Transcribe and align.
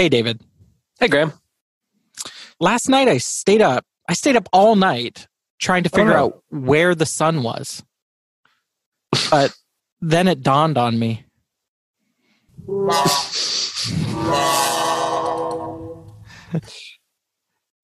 Hey, 0.00 0.08
David. 0.08 0.40
Hey, 0.98 1.08
Graham. 1.08 1.34
Last 2.58 2.88
night 2.88 3.06
I 3.06 3.18
stayed 3.18 3.60
up. 3.60 3.84
I 4.08 4.14
stayed 4.14 4.34
up 4.34 4.48
all 4.50 4.74
night 4.74 5.28
trying 5.58 5.82
to 5.82 5.90
Oh, 5.92 5.96
figure 5.98 6.14
no. 6.14 6.24
out 6.24 6.42
where 6.48 6.94
the 6.94 7.04
sun 7.04 7.42
was. 7.42 7.82
But 9.30 9.54
then 10.00 10.26
it 10.26 10.42
dawned 10.42 10.78
on 10.78 10.98
me. 10.98 11.26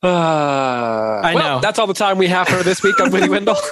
Uh, 0.02 1.20
I 1.24 1.32
well, 1.34 1.56
know. 1.56 1.60
That's 1.60 1.78
all 1.78 1.86
the 1.86 1.94
time 1.94 2.18
we 2.18 2.28
have 2.28 2.46
for 2.46 2.62
this 2.62 2.82
week 2.82 3.00
on 3.00 3.10
Withy 3.10 3.28
Windle. 3.28 3.56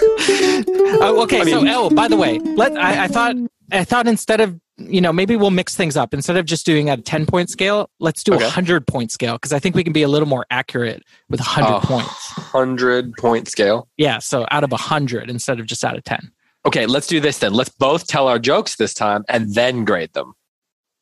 Oh, 0.96 1.22
okay. 1.24 1.40
I 1.40 1.44
so, 1.44 1.60
mean- 1.60 1.74
oh, 1.74 1.90
by 1.90 2.08
the 2.08 2.16
way, 2.16 2.38
let 2.38 2.76
I, 2.76 3.04
I 3.04 3.08
thought 3.08 3.34
I 3.74 3.84
thought 3.84 4.06
instead 4.06 4.40
of 4.40 4.58
you 4.76 5.00
know 5.00 5.12
maybe 5.12 5.36
we'll 5.36 5.50
mix 5.50 5.74
things 5.76 5.96
up 5.96 6.12
instead 6.14 6.36
of 6.36 6.44
just 6.46 6.64
doing 6.66 6.88
a 6.90 6.96
ten 6.96 7.26
point 7.26 7.50
scale, 7.50 7.90
let's 8.00 8.22
do 8.24 8.32
a 8.32 8.36
Okay. 8.36 8.48
hundred 8.48 8.86
point 8.86 9.10
scale 9.12 9.34
because 9.34 9.52
I 9.52 9.58
think 9.58 9.74
we 9.76 9.84
can 9.84 9.92
be 9.92 10.02
a 10.02 10.08
little 10.08 10.28
more 10.28 10.46
accurate 10.50 11.02
with 11.28 11.40
a 11.40 11.44
hundred 11.44 11.76
Oh. 11.76 11.80
points. 11.80 12.36
100 12.36 13.12
point 13.18 13.48
scale. 13.48 13.88
Yeah. 13.96 14.18
So 14.18 14.46
out 14.50 14.64
of 14.64 14.72
a 14.72 14.76
hundred 14.76 15.30
instead 15.30 15.60
of 15.60 15.66
just 15.66 15.84
out 15.84 15.96
of 15.96 16.04
ten. 16.04 16.30
Okay, 16.66 16.86
let's 16.86 17.06
do 17.06 17.20
this 17.20 17.38
then. 17.38 17.52
Let's 17.52 17.68
both 17.70 18.06
tell 18.06 18.26
our 18.26 18.38
jokes 18.38 18.76
this 18.76 18.94
time 18.94 19.24
and 19.28 19.54
then 19.54 19.84
grade 19.84 20.12
them. 20.14 20.32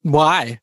Why? 0.02 0.58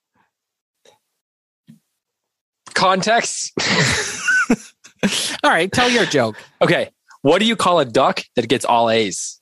Context. 2.74 3.52
All 5.44 5.50
right. 5.50 5.72
Tell 5.72 5.90
your 5.90 6.06
joke. 6.06 6.36
Okay, 6.62 6.90
what 7.22 7.40
do 7.40 7.46
you 7.46 7.56
call 7.56 7.80
a 7.80 7.86
duck 7.86 8.22
that 8.36 8.48
gets 8.50 8.66
all 8.66 8.90
A's? 8.90 9.40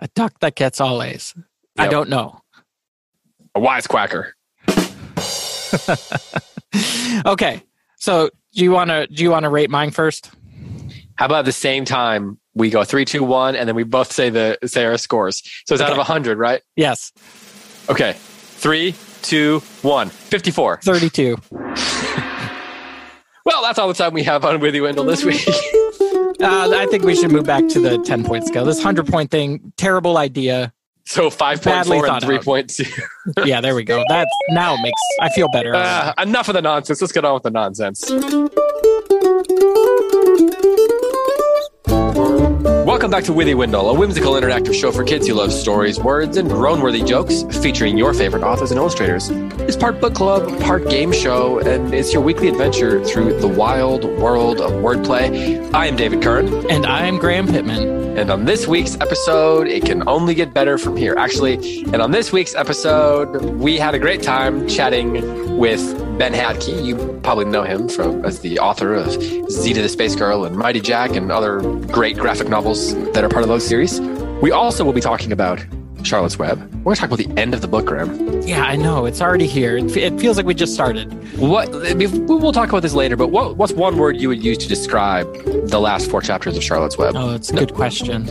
A 0.00 0.08
duck 0.08 0.38
that 0.40 0.54
gets 0.56 0.80
all 0.80 1.02
A's. 1.02 1.34
I 1.80 1.88
don't 1.88 2.08
know. 2.08 2.40
A 3.54 3.60
wisecracker. 3.60 4.30
okay. 7.26 7.62
So 7.96 8.30
do 8.54 8.64
you 8.64 8.70
want 8.70 8.90
to 8.90 9.06
do 9.06 9.22
you 9.22 9.30
want 9.30 9.44
to 9.44 9.48
rate 9.48 9.70
mine 9.70 9.90
first? 9.90 10.30
How 11.16 11.26
about 11.26 11.40
at 11.40 11.44
the 11.44 11.52
same 11.52 11.84
time 11.84 12.38
we 12.54 12.70
go 12.70 12.84
three, 12.84 13.04
two, 13.04 13.22
one, 13.24 13.54
and 13.56 13.68
then 13.68 13.76
we 13.76 13.82
both 13.82 14.12
say 14.12 14.30
the 14.30 14.58
say 14.64 14.84
our 14.84 14.96
scores. 14.98 15.42
So 15.66 15.74
it's 15.74 15.82
out 15.82 15.92
of 15.92 15.98
Okay. 15.98 16.06
hundred, 16.06 16.38
right? 16.38 16.62
Yes. 16.76 17.12
Okay. 17.88 18.14
Three, 18.16 18.94
two, 19.22 19.60
one. 19.82 20.08
Fifty-four. 20.10 20.80
Thirty-two. 20.82 21.36
Well, 23.46 23.62
that's 23.62 23.78
all 23.78 23.88
the 23.88 23.94
time 23.94 24.12
we 24.12 24.22
have 24.24 24.44
on 24.44 24.60
Withy 24.60 24.82
Windle 24.82 25.04
this 25.04 25.24
week. 25.24 25.40
Uh, 26.42 26.72
I 26.74 26.86
think 26.86 27.04
we 27.04 27.14
should 27.14 27.30
move 27.30 27.44
back 27.44 27.68
to 27.68 27.78
the 27.80 27.98
ten 27.98 28.24
point 28.24 28.46
scale. 28.46 28.64
This 28.64 28.82
hundred 28.82 29.06
point 29.06 29.30
thing, 29.30 29.74
terrible 29.76 30.16
idea. 30.16 30.72
So 31.04 31.30
five 31.30 31.62
point 31.62 31.88
and 31.88 32.04
thought 32.04 32.22
three 32.22 32.36
out. 32.36 32.44
point 32.44 32.70
two. 32.70 32.84
Yeah, 33.44 33.60
there 33.60 33.74
we 33.74 33.84
go. 33.84 34.02
That 34.08 34.26
now 34.50 34.74
it 34.74 34.80
makes 34.82 35.00
I 35.20 35.28
feel 35.30 35.48
better. 35.52 35.74
Uh, 35.74 36.12
enough 36.18 36.48
of 36.48 36.54
the 36.54 36.62
nonsense. 36.62 37.00
Let's 37.00 37.12
get 37.12 37.24
on 37.24 37.34
with 37.34 37.42
the 37.42 37.50
nonsense. 37.50 38.10
Welcome 42.90 43.12
back 43.12 43.22
to 43.24 43.32
Withy 43.32 43.54
Windle, 43.54 43.88
a 43.88 43.94
whimsical 43.94 44.32
interactive 44.32 44.74
show 44.74 44.90
for 44.90 45.04
kids 45.04 45.28
who 45.28 45.34
love 45.34 45.52
stories, 45.52 46.00
words, 46.00 46.36
and 46.36 46.50
grown-worthy 46.50 47.04
jokes, 47.04 47.44
featuring 47.62 47.96
your 47.96 48.12
favorite 48.12 48.42
authors 48.42 48.72
and 48.72 48.78
illustrators. 48.78 49.30
It's 49.60 49.76
part 49.76 50.00
book 50.00 50.12
club, 50.16 50.60
part 50.60 50.90
game 50.90 51.12
show, 51.12 51.60
and 51.60 51.94
it's 51.94 52.12
your 52.12 52.20
weekly 52.20 52.48
adventure 52.48 53.02
through 53.04 53.38
the 53.38 53.46
wild 53.46 54.02
world 54.02 54.60
of 54.60 54.72
wordplay. 54.72 55.72
I 55.72 55.86
am 55.86 55.94
David 55.94 56.20
Curran, 56.20 56.68
and 56.68 56.84
I'm 56.84 57.18
Graham 57.18 57.46
Pittman. 57.46 58.00
and 58.18 58.28
on 58.30 58.44
this 58.44 58.66
week's 58.66 58.96
episode, 58.96 59.68
it 59.68 59.84
can 59.84 60.06
only 60.08 60.34
get 60.34 60.52
better 60.52 60.76
from 60.76 60.96
here. 60.96 61.14
Actually, 61.16 61.84
and 61.84 62.02
on 62.02 62.10
this 62.10 62.32
week's 62.32 62.56
episode, 62.56 63.40
we 63.54 63.76
had 63.78 63.94
a 63.94 64.00
great 64.00 64.22
time 64.22 64.66
chatting 64.66 65.56
with 65.56 65.80
Ben 66.18 66.32
Hatke. 66.34 66.84
You 66.84 67.18
probably 67.22 67.46
know 67.46 67.62
him 67.62 67.88
from 67.88 68.24
as 68.24 68.40
the 68.40 68.58
author 68.58 68.94
of 68.94 69.10
Zita 69.50 69.80
the 69.80 69.88
Space 69.88 70.14
Girl 70.16 70.44
and 70.44 70.56
Mighty 70.56 70.80
Jack 70.80 71.14
and 71.14 71.30
other 71.30 71.60
great 71.86 72.18
graphic 72.18 72.48
novels 72.48 72.89
that 73.12 73.24
are 73.24 73.28
part 73.28 73.42
of 73.42 73.48
those 73.48 73.66
series. 73.66 74.00
We 74.42 74.50
also 74.50 74.84
will 74.84 74.92
be 74.92 75.00
talking 75.00 75.32
about 75.32 75.64
Charlotte's 76.02 76.38
Web. 76.38 76.58
We're 76.58 76.84
going 76.84 76.94
to 76.94 77.00
talk 77.00 77.10
about 77.10 77.18
the 77.18 77.40
end 77.40 77.54
of 77.54 77.60
the 77.60 77.68
book, 77.68 77.86
Graham. 77.86 78.42
Yeah, 78.42 78.64
I 78.64 78.76
know 78.76 79.06
it's 79.06 79.20
already 79.20 79.46
here. 79.46 79.76
It, 79.76 79.96
it 79.96 80.18
feels 80.18 80.36
like 80.36 80.46
we 80.46 80.54
just 80.54 80.72
started. 80.72 81.12
What 81.38 81.74
I 81.86 81.94
mean, 81.94 82.26
we 82.26 82.36
will 82.36 82.52
talk 82.52 82.68
about 82.68 82.82
this 82.82 82.94
later, 82.94 83.16
but 83.16 83.28
what, 83.28 83.56
what's 83.56 83.72
one 83.72 83.98
word 83.98 84.16
you 84.16 84.28
would 84.28 84.42
use 84.42 84.58
to 84.58 84.68
describe 84.68 85.32
the 85.68 85.78
last 85.78 86.10
four 86.10 86.22
chapters 86.22 86.56
of 86.56 86.64
Charlotte's 86.64 86.96
Web? 86.96 87.14
Oh, 87.16 87.34
it's 87.34 87.50
a 87.50 87.54
good 87.54 87.74
question. 87.74 88.28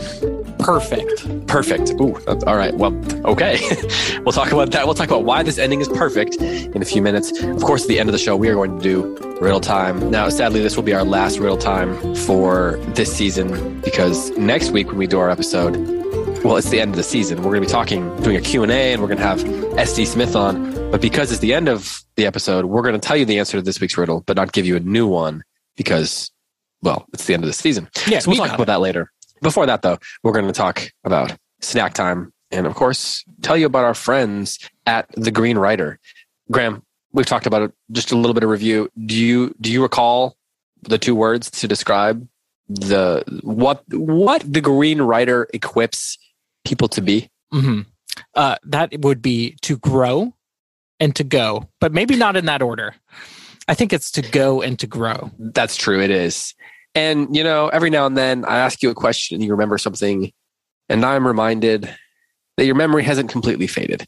Perfect. 0.58 1.46
Perfect. 1.46 1.90
Ooh, 2.00 2.16
all 2.46 2.56
right. 2.56 2.74
Well, 2.74 2.94
okay. 3.24 3.58
we'll 4.24 4.32
talk 4.32 4.52
about 4.52 4.72
that. 4.72 4.84
We'll 4.84 4.94
talk 4.94 5.08
about 5.08 5.24
why 5.24 5.42
this 5.42 5.58
ending 5.58 5.80
is 5.80 5.88
perfect 5.88 6.36
in 6.36 6.82
a 6.82 6.84
few 6.84 7.02
minutes. 7.02 7.30
Of 7.42 7.62
course, 7.62 7.82
at 7.82 7.88
the 7.88 7.98
end 7.98 8.08
of 8.08 8.12
the 8.12 8.18
show, 8.18 8.36
we 8.36 8.48
are 8.48 8.54
going 8.54 8.78
to 8.78 8.82
do 8.82 9.16
riddle 9.40 9.60
time. 9.60 10.10
Now, 10.10 10.28
sadly, 10.28 10.60
this 10.60 10.76
will 10.76 10.82
be 10.82 10.92
our 10.92 11.04
last 11.04 11.38
riddle 11.38 11.56
time 11.56 12.14
for 12.14 12.78
this 12.88 13.12
season 13.12 13.79
because 13.90 14.30
next 14.38 14.70
week 14.70 14.86
when 14.86 14.98
we 14.98 15.06
do 15.08 15.18
our 15.18 15.30
episode, 15.30 15.76
well, 16.44 16.56
it's 16.56 16.70
the 16.70 16.80
end 16.80 16.92
of 16.92 16.96
the 16.96 17.02
season. 17.02 17.38
We're 17.38 17.50
going 17.50 17.62
to 17.62 17.66
be 17.66 17.72
talking, 17.72 18.16
doing 18.22 18.36
a 18.36 18.40
Q&A, 18.40 18.92
and 18.92 19.02
we're 19.02 19.08
going 19.08 19.18
to 19.18 19.24
have 19.24 19.40
SD 19.40 20.06
Smith 20.06 20.36
on. 20.36 20.92
But 20.92 21.00
because 21.00 21.32
it's 21.32 21.40
the 21.40 21.52
end 21.54 21.68
of 21.68 22.00
the 22.14 22.24
episode, 22.24 22.66
we're 22.66 22.82
going 22.82 22.94
to 22.94 23.00
tell 23.00 23.16
you 23.16 23.24
the 23.24 23.40
answer 23.40 23.58
to 23.58 23.62
this 23.62 23.80
week's 23.80 23.98
riddle, 23.98 24.20
but 24.26 24.36
not 24.36 24.52
give 24.52 24.64
you 24.64 24.76
a 24.76 24.80
new 24.80 25.08
one 25.08 25.42
because, 25.76 26.30
well, 26.82 27.04
it's 27.12 27.24
the 27.26 27.34
end 27.34 27.42
of 27.42 27.48
the 27.48 27.52
season. 27.52 27.88
Yeah, 28.06 28.20
So 28.20 28.30
we'll 28.30 28.40
we 28.40 28.46
talk 28.46 28.54
about 28.54 28.62
it. 28.62 28.66
that 28.68 28.80
later. 28.80 29.10
Before 29.42 29.66
that, 29.66 29.82
though, 29.82 29.98
we're 30.22 30.32
going 30.32 30.46
to 30.46 30.52
talk 30.52 30.88
about 31.02 31.36
snack 31.60 31.92
time 31.92 32.32
and, 32.52 32.66
of 32.68 32.74
course, 32.76 33.24
tell 33.42 33.56
you 33.56 33.66
about 33.66 33.84
our 33.84 33.94
friends 33.94 34.60
at 34.86 35.08
the 35.16 35.32
Green 35.32 35.58
Writer. 35.58 35.98
Graham, 36.50 36.84
we've 37.12 37.26
talked 37.26 37.46
about 37.46 37.62
it, 37.62 37.72
just 37.90 38.12
a 38.12 38.16
little 38.16 38.34
bit 38.34 38.44
of 38.44 38.50
review. 38.50 38.88
Do 39.04 39.16
you 39.16 39.52
do 39.60 39.70
you 39.72 39.82
recall 39.82 40.36
the 40.82 40.96
two 40.96 41.14
words 41.16 41.50
to 41.50 41.66
describe 41.68 42.26
the 42.70 43.24
what 43.42 43.82
what 43.90 44.42
the 44.46 44.60
Green 44.60 45.02
Writer 45.02 45.48
equips 45.52 46.16
people 46.64 46.88
to 46.88 47.00
be? 47.00 47.28
hmm 47.50 47.80
Uh, 48.34 48.56
that 48.64 48.92
would 49.00 49.20
be 49.20 49.56
to 49.62 49.76
grow 49.76 50.32
and 51.00 51.16
to 51.16 51.24
go, 51.24 51.68
but 51.80 51.92
maybe 51.92 52.16
not 52.16 52.36
in 52.36 52.46
that 52.46 52.62
order. 52.62 52.94
I 53.66 53.74
think 53.74 53.92
it's 53.92 54.10
to 54.12 54.22
go 54.22 54.62
and 54.62 54.78
to 54.78 54.86
grow. 54.86 55.30
That's 55.38 55.76
true. 55.76 56.00
It 56.00 56.10
is. 56.10 56.54
And, 56.94 57.34
you 57.34 57.44
know, 57.44 57.68
every 57.68 57.90
now 57.90 58.06
and 58.06 58.16
then 58.16 58.44
I 58.44 58.58
ask 58.58 58.82
you 58.82 58.90
a 58.90 58.94
question 58.94 59.36
and 59.36 59.44
you 59.44 59.50
remember 59.52 59.78
something, 59.78 60.32
and 60.88 61.04
I'm 61.04 61.26
reminded 61.26 61.88
that 62.60 62.66
your 62.66 62.74
memory 62.74 63.02
hasn't 63.02 63.30
completely 63.30 63.66
faded. 63.66 64.06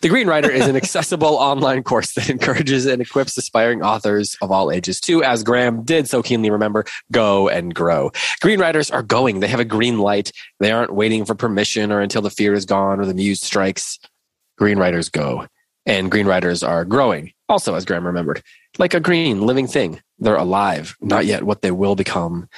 The 0.00 0.08
Green 0.08 0.26
Writer 0.26 0.50
is 0.50 0.66
an 0.66 0.74
accessible 0.82 1.34
online 1.34 1.82
course 1.82 2.14
that 2.14 2.30
encourages 2.30 2.86
and 2.86 3.02
equips 3.02 3.36
aspiring 3.36 3.82
authors 3.82 4.38
of 4.40 4.50
all 4.50 4.72
ages 4.72 5.02
to, 5.02 5.22
as 5.22 5.44
Graham 5.44 5.82
did 5.82 6.08
so 6.08 6.22
keenly 6.22 6.50
remember, 6.50 6.86
go 7.12 7.50
and 7.50 7.74
grow. 7.74 8.10
Green 8.40 8.58
Writers 8.58 8.90
are 8.90 9.02
going. 9.02 9.40
They 9.40 9.48
have 9.48 9.60
a 9.60 9.66
green 9.66 9.98
light. 9.98 10.32
They 10.60 10.72
aren't 10.72 10.94
waiting 10.94 11.26
for 11.26 11.34
permission 11.34 11.92
or 11.92 12.00
until 12.00 12.22
the 12.22 12.30
fear 12.30 12.54
is 12.54 12.64
gone 12.64 13.00
or 13.00 13.04
the 13.04 13.12
muse 13.12 13.42
strikes. 13.42 13.98
Green 14.56 14.78
Writers 14.78 15.10
go. 15.10 15.46
And 15.84 16.10
Green 16.10 16.26
Writers 16.26 16.62
are 16.62 16.86
growing. 16.86 17.34
Also, 17.50 17.74
as 17.74 17.84
Graham 17.84 18.06
remembered, 18.06 18.42
like 18.78 18.94
a 18.94 19.00
green 19.00 19.42
living 19.42 19.66
thing. 19.66 20.00
They're 20.18 20.36
alive, 20.36 20.96
not 21.02 21.26
yet 21.26 21.42
what 21.42 21.60
they 21.60 21.70
will 21.70 21.96
become. 21.96 22.48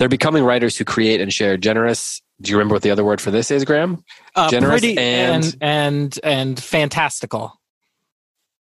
They're 0.00 0.08
becoming 0.08 0.42
writers 0.42 0.76
who 0.76 0.84
create 0.84 1.20
and 1.20 1.32
share 1.32 1.56
generous. 1.56 2.20
Do 2.40 2.50
you 2.50 2.56
remember 2.56 2.74
what 2.74 2.82
the 2.82 2.90
other 2.90 3.04
word 3.04 3.20
for 3.20 3.30
this 3.30 3.50
is, 3.50 3.64
Graham? 3.64 4.04
Uh, 4.34 4.48
Generous 4.50 4.82
and- 4.84 4.98
and 4.98 5.56
and 5.60 6.18
and 6.22 6.62
fantastical. 6.62 7.58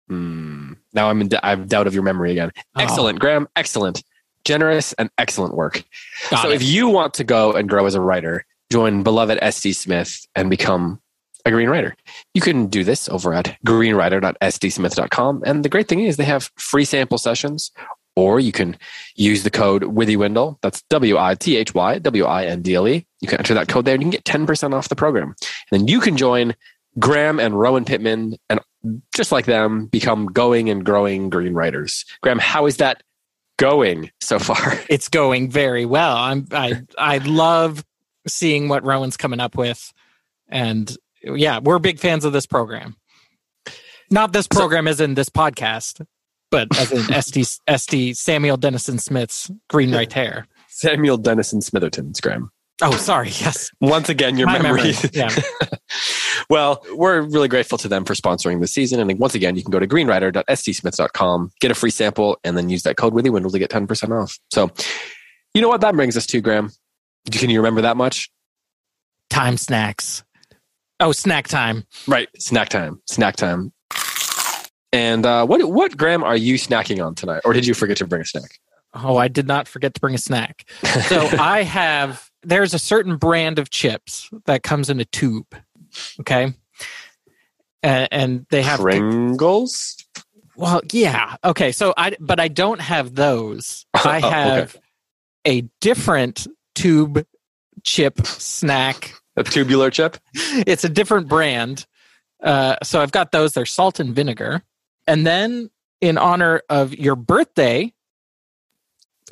Hmm. 0.08 0.72
Now 0.92 1.08
I'm 1.08 1.20
in 1.20 1.28
d- 1.28 1.38
I 1.42 1.50
have 1.50 1.68
doubt 1.68 1.86
of 1.86 1.94
your 1.94 2.02
memory 2.02 2.32
again. 2.32 2.50
Oh. 2.76 2.80
Excellent, 2.80 3.20
Graham. 3.20 3.48
Excellent. 3.54 4.02
Generous 4.44 4.92
and 4.94 5.10
excellent 5.18 5.54
work. 5.54 5.84
Got 6.30 6.42
so 6.42 6.50
it. 6.50 6.54
if 6.54 6.62
you 6.64 6.88
want 6.88 7.14
to 7.14 7.24
go 7.24 7.52
and 7.52 7.68
grow 7.68 7.86
as 7.86 7.94
a 7.94 8.00
writer, 8.00 8.44
join 8.72 9.02
beloved 9.02 9.38
SD 9.40 9.74
Smith 9.74 10.26
and 10.34 10.50
become 10.50 11.00
a 11.44 11.50
green 11.50 11.68
writer. 11.68 11.94
You 12.34 12.40
can 12.40 12.66
do 12.66 12.82
this 12.82 13.08
over 13.08 13.32
at 13.34 13.56
greenwriter.sdsmith.com. 13.66 15.42
And 15.46 15.64
the 15.64 15.68
great 15.68 15.88
thing 15.88 16.00
is 16.00 16.16
they 16.16 16.24
have 16.24 16.50
free 16.56 16.84
sample 16.84 17.18
sessions, 17.18 17.70
or 18.20 18.38
you 18.38 18.52
can 18.52 18.76
use 19.16 19.42
the 19.44 19.50
code 19.50 19.82
WithyWindle. 19.82 20.58
That's 20.60 20.82
W 20.90 21.16
I 21.16 21.34
T 21.34 21.56
H 21.56 21.74
Y 21.74 21.98
W 21.98 22.24
I 22.24 22.44
N 22.44 22.60
D 22.62 22.74
L 22.74 22.86
E. 22.86 23.06
You 23.20 23.28
can 23.28 23.38
enter 23.38 23.54
that 23.54 23.68
code 23.68 23.84
there 23.86 23.94
and 23.94 24.02
you 24.02 24.10
can 24.10 24.10
get 24.10 24.24
10% 24.24 24.74
off 24.74 24.88
the 24.88 24.96
program. 24.96 25.34
And 25.70 25.80
then 25.80 25.88
you 25.88 26.00
can 26.00 26.16
join 26.16 26.54
Graham 26.98 27.40
and 27.40 27.58
Rowan 27.58 27.84
Pittman 27.84 28.36
and 28.48 28.60
just 29.14 29.32
like 29.32 29.46
them 29.46 29.86
become 29.86 30.26
going 30.26 30.68
and 30.70 30.84
growing 30.84 31.30
green 31.30 31.54
writers. 31.54 32.04
Graham, 32.22 32.38
how 32.38 32.66
is 32.66 32.76
that 32.78 33.02
going 33.58 34.10
so 34.20 34.38
far? 34.38 34.78
it's 34.88 35.08
going 35.08 35.50
very 35.50 35.86
well. 35.86 36.16
I'm 36.16 36.46
I 36.52 36.82
I 36.98 37.18
love 37.18 37.84
seeing 38.26 38.68
what 38.68 38.84
Rowan's 38.84 39.16
coming 39.16 39.40
up 39.40 39.56
with, 39.56 39.92
and 40.48 40.94
yeah, 41.22 41.58
we're 41.58 41.78
big 41.78 41.98
fans 41.98 42.24
of 42.24 42.32
this 42.32 42.46
program. 42.46 42.96
Not 44.10 44.32
this 44.32 44.46
So- 44.50 44.58
program 44.58 44.88
as 44.88 45.00
in 45.00 45.14
this 45.14 45.28
podcast, 45.28 46.04
but 46.50 46.68
as 46.78 46.92
in 46.92 46.98
SD 47.02 47.58
SD 47.68 48.16
Samuel 48.16 48.56
Dennison 48.56 48.98
Smith's 48.98 49.50
Green 49.68 49.92
Right 49.94 50.12
Hair. 50.12 50.46
Samuel 50.68 51.16
Dennison 51.18 51.60
Smitherton's 51.60 52.20
Graham. 52.20 52.50
Oh, 52.82 52.92
sorry. 52.96 53.28
Yes, 53.28 53.70
Once 53.82 54.08
again, 54.08 54.38
your 54.38 54.46
My 54.46 54.58
memory. 54.58 54.92
memory, 54.92 55.10
yeah. 55.12 55.28
Well, 56.48 56.82
we're 56.94 57.20
really 57.20 57.46
grateful 57.46 57.78
to 57.78 57.86
them 57.88 58.04
for 58.04 58.14
sponsoring 58.14 58.60
this 58.60 58.72
season. 58.72 58.98
And 58.98 59.18
once 59.20 59.34
again, 59.36 59.54
you 59.54 59.62
can 59.62 59.70
go 59.70 59.78
to 59.78 59.86
greenwriter.sdsmith.com, 59.86 61.52
get 61.60 61.70
a 61.70 61.74
free 61.74 61.90
sample, 61.90 62.38
and 62.42 62.56
then 62.56 62.68
use 62.68 62.82
that 62.84 62.96
code 62.96 63.12
Withy 63.12 63.30
Windle 63.30 63.50
to 63.52 63.58
get 63.58 63.70
10% 63.70 64.20
off. 64.20 64.38
So, 64.50 64.70
you 65.54 65.60
know 65.62 65.68
what 65.68 65.80
that 65.82 65.94
brings 65.94 66.16
us 66.16 66.26
to, 66.26 66.40
Graham? 66.40 66.70
Can 67.30 67.50
you 67.50 67.60
remember 67.60 67.82
that 67.82 67.96
much? 67.96 68.30
Time 69.28 69.56
snacks. 69.58 70.24
Oh, 70.98 71.12
snack 71.12 71.46
time. 71.48 71.84
Right. 72.08 72.28
Snack 72.38 72.68
time. 72.68 73.00
Snack 73.06 73.36
time. 73.36 73.72
And 74.92 75.24
uh, 75.24 75.46
what, 75.46 75.62
what, 75.70 75.96
Graham, 75.96 76.24
are 76.24 76.36
you 76.36 76.54
snacking 76.54 77.04
on 77.04 77.14
tonight? 77.14 77.42
Or 77.44 77.52
did 77.52 77.66
you 77.66 77.74
forget 77.74 77.96
to 77.98 78.06
bring 78.06 78.22
a 78.22 78.24
snack? 78.24 78.58
Oh, 78.92 79.16
I 79.16 79.28
did 79.28 79.46
not 79.46 79.68
forget 79.68 79.94
to 79.94 80.00
bring 80.00 80.14
a 80.14 80.18
snack. 80.18 80.68
So 80.82 81.20
I 81.38 81.62
have, 81.62 82.28
there's 82.42 82.74
a 82.74 82.78
certain 82.78 83.16
brand 83.16 83.58
of 83.60 83.70
chips 83.70 84.28
that 84.46 84.62
comes 84.64 84.90
in 84.90 84.98
a 85.00 85.04
tube. 85.04 85.46
Okay. 86.20 86.52
And, 87.82 88.08
and 88.10 88.46
they 88.50 88.62
have 88.62 88.80
Pringles? 88.80 89.96
Well, 90.56 90.80
yeah. 90.92 91.36
Okay. 91.44 91.70
So 91.72 91.94
I, 91.96 92.16
but 92.20 92.40
I 92.40 92.48
don't 92.48 92.80
have 92.80 93.14
those. 93.14 93.86
I 93.94 94.20
Oh, 94.22 94.28
have 94.30 94.76
a 95.46 95.62
different 95.80 96.46
tube 96.74 97.24
chip 97.84 98.26
snack. 98.26 99.14
A 99.36 99.44
tubular 99.44 99.90
chip? 99.90 100.16
It's 100.66 100.82
a 100.84 100.88
different 100.88 101.28
brand. 101.28 101.86
Uh, 102.42 102.76
so 102.82 103.00
I've 103.00 103.12
got 103.12 103.30
those. 103.32 103.52
They're 103.52 103.66
salt 103.66 104.00
and 104.00 104.14
vinegar. 104.14 104.62
And 105.10 105.26
then 105.26 105.70
in 106.00 106.16
honor 106.18 106.62
of 106.68 106.94
your 106.94 107.16
birthday, 107.16 107.92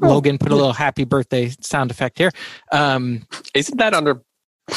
Oh, 0.03 0.09
Logan 0.09 0.39
put 0.39 0.51
a 0.53 0.57
little 0.57 0.73
happy 0.73 1.05
birthday 1.05 1.51
sound 1.61 1.91
effect 1.93 2.19
here. 2.19 2.31
Um, 2.73 3.27
Isn't 3.55 3.79
that 3.79 3.95
under 3.95 4.21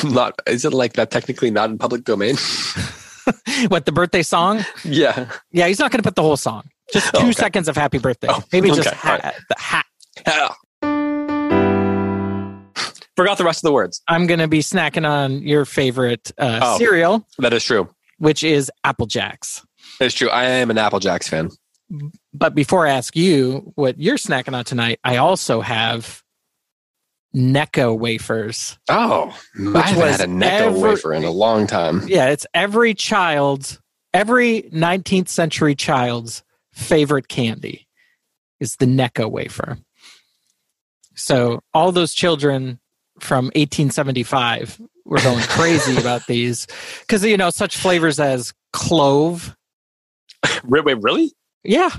not? 0.04 0.40
Is 0.48 0.64
it 0.66 0.74
like 0.74 0.94
that 0.94 1.10
technically 1.12 1.50
not 1.52 1.70
in 1.72 1.78
public 1.80 2.04
domain? 2.04 2.36
what 3.70 3.86
the 3.86 3.92
birthday 3.92 4.22
song? 4.24 4.64
yeah. 4.84 5.30
Yeah, 5.52 5.68
he's 5.68 5.80
not 5.80 5.92
going 5.92 6.00
to 6.02 6.08
put 6.08 6.16
the 6.16 6.22
whole 6.24 6.38
song. 6.38 6.70
Just 6.94 7.08
two 7.14 7.20
Oh, 7.20 7.24
okay. 7.24 7.32
seconds 7.34 7.68
of 7.68 7.76
happy 7.76 7.98
birthday. 7.98 8.28
Oh, 8.30 8.44
Maybe 8.52 8.70
just 8.70 8.88
okay, 8.88 8.96
ha- 8.98 9.20
all 9.24 9.32
the 9.50 9.56
hat. 9.60 9.86
Forgot 13.16 13.38
the 13.38 13.44
rest 13.44 13.60
of 13.60 13.64
the 13.68 13.74
words. 13.74 14.02
I'm 14.08 14.26
going 14.28 14.40
to 14.40 14.48
be 14.48 14.60
snacking 14.60 15.08
on 15.08 15.42
your 15.44 15.66
favorite 15.66 16.32
uh, 16.38 16.60
Oh. 16.64 16.78
cereal, 16.78 17.26
That 17.40 17.54
is 17.54 17.64
true. 17.64 17.90
which 18.18 18.44
is 18.44 18.72
Apple 18.84 19.06
Jacks. 19.06 19.64
It's 20.02 20.16
true. 20.16 20.30
I 20.30 20.46
am 20.46 20.72
an 20.72 20.78
Apple 20.78 21.00
Jacks 21.00 21.28
fan. 21.30 21.50
But 22.34 22.56
before 22.56 22.88
I 22.88 22.92
ask 22.92 23.16
you 23.16 23.72
what 23.76 24.00
you're 24.00 24.18
snacking 24.18 24.56
on 24.56 24.64
tonight, 24.66 25.00
I 25.04 25.18
also 25.18 25.62
have 25.62 26.24
Necco 27.36 27.98
wafers. 27.98 28.78
Oh, 28.90 29.38
I 29.76 29.82
haven't 29.82 30.12
had 30.12 30.22
a 30.22 30.26
Necco 30.26 30.50
ever- 30.50 30.80
wafer 30.80 31.14
in 31.14 31.24
a 31.24 31.32
long 31.32 31.68
time. 31.68 32.02
Yeah, 32.08 32.28
it's 32.30 32.46
every 32.54 32.94
child's, 32.94 33.80
every 34.14 34.64
19th 34.74 35.30
century 35.30 35.76
child's 35.76 36.44
favorite 36.74 37.28
candy 37.28 37.88
is 38.60 38.76
the 38.78 38.86
Necco 38.86 39.30
wafer. 39.30 39.78
So 41.16 41.62
all 41.74 41.92
those 41.92 42.14
children 42.14 42.80
from 43.20 43.46
1875 43.48 44.82
were 45.06 45.20
going 45.20 45.44
crazy 45.50 45.98
about 45.98 46.26
these 46.28 46.68
because 47.02 47.24
you 47.24 47.38
know 47.38 47.50
such 47.50 47.78
flavors 47.78 48.20
as 48.20 48.54
clove, 48.74 49.56
Wait, 50.66 50.84
wait, 50.86 50.98
really? 51.02 51.32
yeah, 51.64 51.90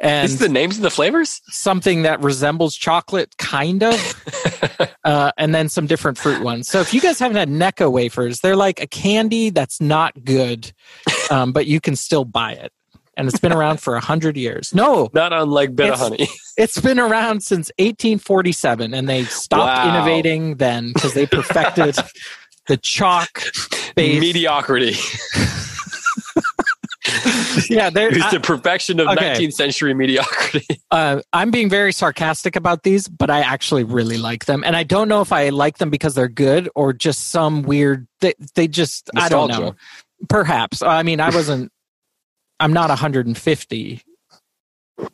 and 0.00 0.28
These 0.28 0.38
the 0.40 0.48
names 0.48 0.76
of 0.76 0.82
the 0.82 0.90
flavors? 0.90 1.40
something 1.48 2.02
that 2.02 2.20
resembles 2.22 2.74
chocolate, 2.74 3.36
kind 3.38 3.82
of, 3.84 4.90
uh, 5.04 5.30
and 5.38 5.54
then 5.54 5.68
some 5.68 5.86
different 5.86 6.18
fruit 6.18 6.42
ones. 6.42 6.66
So 6.68 6.80
if 6.80 6.92
you 6.92 7.00
guys 7.00 7.18
haven't 7.20 7.36
had 7.36 7.48
Necco 7.48 7.92
wafers, 7.92 8.40
they're 8.40 8.56
like 8.56 8.80
a 8.80 8.86
candy 8.88 9.50
that's 9.50 9.80
not 9.80 10.24
good, 10.24 10.72
um, 11.30 11.52
but 11.52 11.66
you 11.66 11.80
can 11.80 11.94
still 11.94 12.24
buy 12.24 12.52
it, 12.52 12.72
and 13.16 13.28
it's 13.28 13.38
been 13.38 13.52
around 13.52 13.80
for 13.80 13.94
a 13.94 14.00
hundred 14.00 14.36
years. 14.36 14.74
No, 14.74 15.10
Not 15.12 15.32
unlike 15.32 15.76
bit 15.76 15.90
of 15.92 15.98
honey. 16.00 16.26
it's 16.56 16.80
been 16.80 16.98
around 16.98 17.42
since 17.44 17.70
1847, 17.78 18.94
and 18.94 19.08
they 19.08 19.24
stopped 19.26 19.84
Wow. 19.84 19.90
innovating 19.90 20.56
then 20.56 20.92
because 20.92 21.14
they 21.14 21.26
perfected 21.26 21.96
the 22.66 22.76
chalk 22.78 23.44
base. 23.94 24.20
Mediocrity. 24.20 24.96
yeah, 27.70 27.90
they're, 27.90 28.08
It's 28.08 28.30
the 28.30 28.40
perfection 28.40 29.00
of 29.00 29.08
okay. 29.08 29.34
19th 29.34 29.52
century 29.52 29.94
mediocrity. 29.94 30.66
uh, 30.90 31.20
I'm 31.32 31.50
being 31.50 31.68
very 31.68 31.92
sarcastic 31.92 32.56
about 32.56 32.82
these, 32.82 33.08
but 33.08 33.30
I 33.30 33.40
actually 33.40 33.84
really 33.84 34.18
like 34.18 34.46
them, 34.46 34.62
and 34.64 34.76
I 34.76 34.82
don't 34.82 35.08
know 35.08 35.20
if 35.20 35.32
I 35.32 35.48
like 35.50 35.78
them 35.78 35.90
because 35.90 36.14
they're 36.14 36.28
good 36.28 36.68
or 36.74 36.92
just 36.92 37.30
some 37.30 37.62
weird. 37.62 38.06
They 38.20 38.34
they 38.54 38.68
just 38.68 39.10
I 39.16 39.28
don't 39.28 39.50
know. 39.50 39.74
Perhaps 40.28 40.82
I 40.82 41.02
mean 41.02 41.20
I 41.20 41.30
wasn't. 41.30 41.70
I'm 42.60 42.72
not 42.72 42.88
150. 42.88 44.02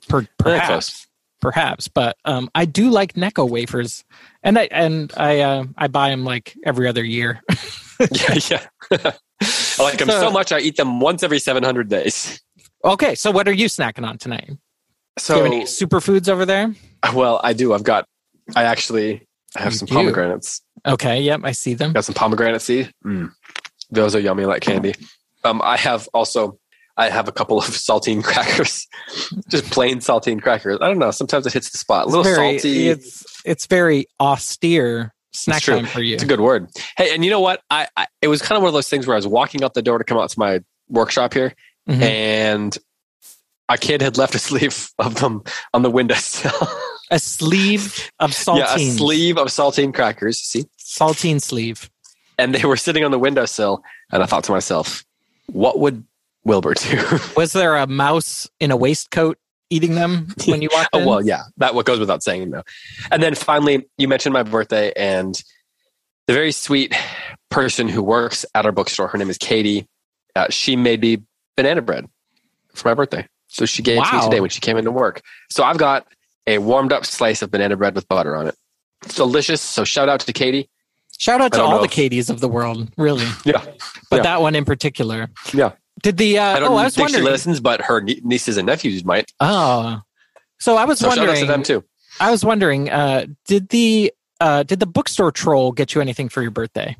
Per, 0.08 0.28
perhaps 0.38 1.08
perhaps, 1.40 1.88
but 1.88 2.16
um, 2.24 2.50
I 2.54 2.64
do 2.64 2.90
like 2.90 3.14
Necco 3.14 3.48
wafers, 3.48 4.04
and 4.42 4.58
I 4.58 4.68
and 4.70 5.12
I 5.16 5.40
uh, 5.40 5.64
I 5.76 5.88
buy 5.88 6.10
them 6.10 6.24
like 6.24 6.56
every 6.64 6.86
other 6.86 7.04
year. 7.04 7.42
yeah, 8.10 8.66
yeah. 8.90 9.12
I 9.80 9.82
like 9.82 9.98
them 9.98 10.08
So- 10.08 10.20
so 10.20 10.30
much, 10.30 10.52
I 10.52 10.60
eat 10.60 10.76
them 10.76 11.00
once 11.00 11.22
every 11.22 11.38
700 11.38 11.88
days. 11.88 12.40
okay, 12.84 13.14
so 13.14 13.30
what 13.30 13.48
are 13.48 13.52
you 13.52 13.66
snacking 13.66 14.06
on 14.06 14.18
tonight? 14.18 14.46
Do 14.46 14.52
you 14.52 14.58
So, 15.18 15.36
have 15.36 15.46
any 15.46 15.62
superfoods 15.64 16.28
over 16.28 16.44
there? 16.46 16.74
well, 17.14 17.40
I 17.42 17.52
do. 17.52 17.72
I've 17.72 17.82
got, 17.84 18.04
I 18.54 18.64
actually 18.64 19.26
I 19.56 19.62
have 19.62 19.72
You 19.72 19.78
some 19.78 19.86
do? 19.86 19.94
pomegranates. 19.94 20.62
Okay, 20.86 21.20
yep, 21.22 21.40
I 21.44 21.52
see 21.52 21.74
them. 21.74 21.92
Got 21.92 22.04
some 22.04 22.14
pomegranate 22.14 22.62
seed. 22.62 22.92
Mm. 23.04 23.32
Those 23.90 24.14
are 24.14 24.20
yummy 24.20 24.44
like 24.44 24.62
candy. 24.62 24.94
Um, 25.44 25.60
I 25.64 25.76
have 25.76 26.08
also, 26.14 26.58
I 26.96 27.08
have 27.10 27.26
a 27.28 27.32
couple 27.32 27.58
of 27.58 27.64
saltine 27.86 28.22
crackers, 28.22 28.86
just 29.48 29.64
plain 29.70 29.98
saltine 29.98 30.40
crackers. 30.40 30.78
I 30.80 30.86
don't 30.88 30.98
know. 30.98 31.10
Sometimes 31.10 31.46
it 31.46 31.52
hits 31.52 31.70
the 31.70 31.78
spot. 31.78 32.04
A 32.06 32.08
little 32.08 32.24
it's 32.26 32.36
very, 32.36 32.58
salty. 32.58 32.88
It's 32.88 33.24
it's 33.44 33.66
very 33.66 34.06
austere 34.20 35.12
snack 35.32 35.62
time 35.62 35.86
for 35.86 36.00
you. 36.02 36.14
It's 36.14 36.22
a 36.22 36.26
good 36.26 36.40
word. 36.40 36.68
Hey, 36.96 37.14
and 37.14 37.24
you 37.24 37.30
know 37.30 37.40
what? 37.40 37.62
I, 37.70 37.88
I 37.96 38.06
it 38.22 38.28
was 38.28 38.42
kind 38.42 38.56
of 38.56 38.62
one 38.62 38.68
of 38.68 38.74
those 38.74 38.88
things 38.88 39.06
where 39.06 39.14
I 39.14 39.18
was 39.18 39.26
walking 39.26 39.62
out 39.64 39.74
the 39.74 39.82
door 39.82 39.98
to 39.98 40.04
come 40.04 40.18
out 40.18 40.30
to 40.30 40.38
my 40.38 40.60
workshop 40.88 41.34
here, 41.34 41.54
Mhm. 41.88 42.02
and 42.02 42.78
a 43.68 43.78
kid 43.78 44.02
had 44.02 44.16
left 44.18 44.34
a 44.34 44.38
sleeve 44.38 44.90
of 44.98 45.14
them 45.16 45.42
on 45.74 45.82
the 45.82 45.90
windowsill. 45.90 46.68
A 47.12 47.18
sleeve 47.18 48.10
of 48.20 48.30
saltines. 48.32 48.56
yeah, 48.58 48.74
a 48.76 48.78
sleeve 48.78 49.36
of 49.38 49.48
saltine 49.48 49.92
crackers. 49.94 50.38
See, 50.38 50.64
Saltine 50.78 51.40
sleeve. 51.40 51.90
and 52.38 52.54
they 52.54 52.64
were 52.64 52.76
sitting 52.76 53.04
on 53.04 53.10
the 53.10 53.18
windowsill, 53.18 53.82
and 54.12 54.22
I 54.22 54.26
thought 54.26 54.44
to 54.44 54.52
myself, 54.52 55.04
what 55.46 55.78
would 55.80 56.04
Wilbur 56.44 56.74
do? 56.74 57.02
Was 57.36 57.52
there 57.52 57.76
a 57.76 57.86
mouse 57.86 58.48
in 58.60 58.70
a 58.70 58.76
waistcoat 58.76 59.38
eating 59.70 59.94
them 59.94 60.28
when 60.46 60.60
you 60.62 60.68
in? 60.76 60.86
oh 60.92 61.06
well, 61.06 61.24
yeah, 61.24 61.42
that 61.58 61.74
what 61.74 61.86
goes 61.86 61.98
without 61.98 62.22
saying 62.22 62.50
though. 62.50 62.62
And 63.10 63.22
then 63.22 63.34
finally, 63.34 63.88
you 63.98 64.08
mentioned 64.08 64.32
my 64.32 64.42
birthday, 64.42 64.92
and 64.96 65.34
the 66.26 66.32
very 66.34 66.52
sweet 66.52 66.94
person 67.50 67.88
who 67.88 68.02
works 68.02 68.44
at 68.54 68.66
our 68.66 68.72
bookstore, 68.72 69.08
her 69.08 69.18
name 69.18 69.30
is 69.30 69.38
Katie. 69.38 69.86
Uh, 70.36 70.46
she 70.50 70.76
made 70.76 71.00
me 71.00 71.18
banana 71.56 71.82
bread 71.82 72.06
for 72.74 72.88
my 72.88 72.94
birthday, 72.94 73.26
so 73.48 73.64
she 73.66 73.82
gave 73.82 73.98
it 74.00 74.04
to 74.04 74.16
me 74.16 74.22
today 74.22 74.40
when 74.40 74.50
she 74.50 74.60
came 74.60 74.76
into 74.76 74.90
work. 74.90 75.22
So 75.50 75.64
I've 75.64 75.78
got 75.78 76.06
a 76.46 76.58
warmed 76.58 76.92
up 76.92 77.04
slice 77.06 77.42
of 77.42 77.50
banana 77.50 77.76
bread 77.76 77.94
with 77.94 78.06
butter 78.08 78.36
on 78.36 78.48
it. 78.48 78.54
It's 79.04 79.14
delicious. 79.14 79.60
So 79.60 79.84
shout 79.84 80.08
out 80.08 80.20
to 80.20 80.32
Katie. 80.32 80.68
Shout 81.18 81.40
out 81.40 81.52
to 81.52 81.60
all 81.62 81.78
the 81.78 81.84
if- 81.84 81.90
Katies 81.90 82.30
of 82.30 82.40
the 82.40 82.48
world, 82.48 82.90
really. 82.96 83.26
Yeah, 83.44 83.62
But 84.10 84.18
Yeah. 84.18 84.22
that 84.22 84.40
one 84.40 84.54
in 84.54 84.64
particular. 84.64 85.28
Yeah. 85.52 85.72
Did 86.02 86.16
the 86.16 86.38
uh, 86.38 86.56
I 86.56 86.60
don't 86.60 86.70
oh 86.70 86.76
I 86.76 86.84
was 86.84 86.94
think 86.94 87.10
she 87.10 87.20
listens, 87.20 87.60
but 87.60 87.80
her 87.82 88.00
nieces 88.00 88.56
and 88.56 88.66
nephews 88.66 89.04
might. 89.04 89.32
oh 89.40 90.00
so 90.58 90.76
I 90.76 90.84
was 90.84 90.98
So 90.98 91.08
shout 91.08 91.18
out 91.18 91.22
to 91.22 91.28
wondering 91.30 91.46
them 91.48 91.62
too. 91.62 91.84
I 92.20 92.30
was 92.30 92.44
wondering 92.44 92.90
uh, 92.90 93.26
did 93.46 93.68
the 93.70 94.12
uh, 94.40 94.62
did 94.62 94.80
the 94.80 94.86
bookstore 94.86 95.32
troll 95.32 95.72
get 95.72 95.94
you 95.94 96.00
anything 96.00 96.28
for 96.28 96.42
your 96.42 96.50
birthday? 96.50 96.96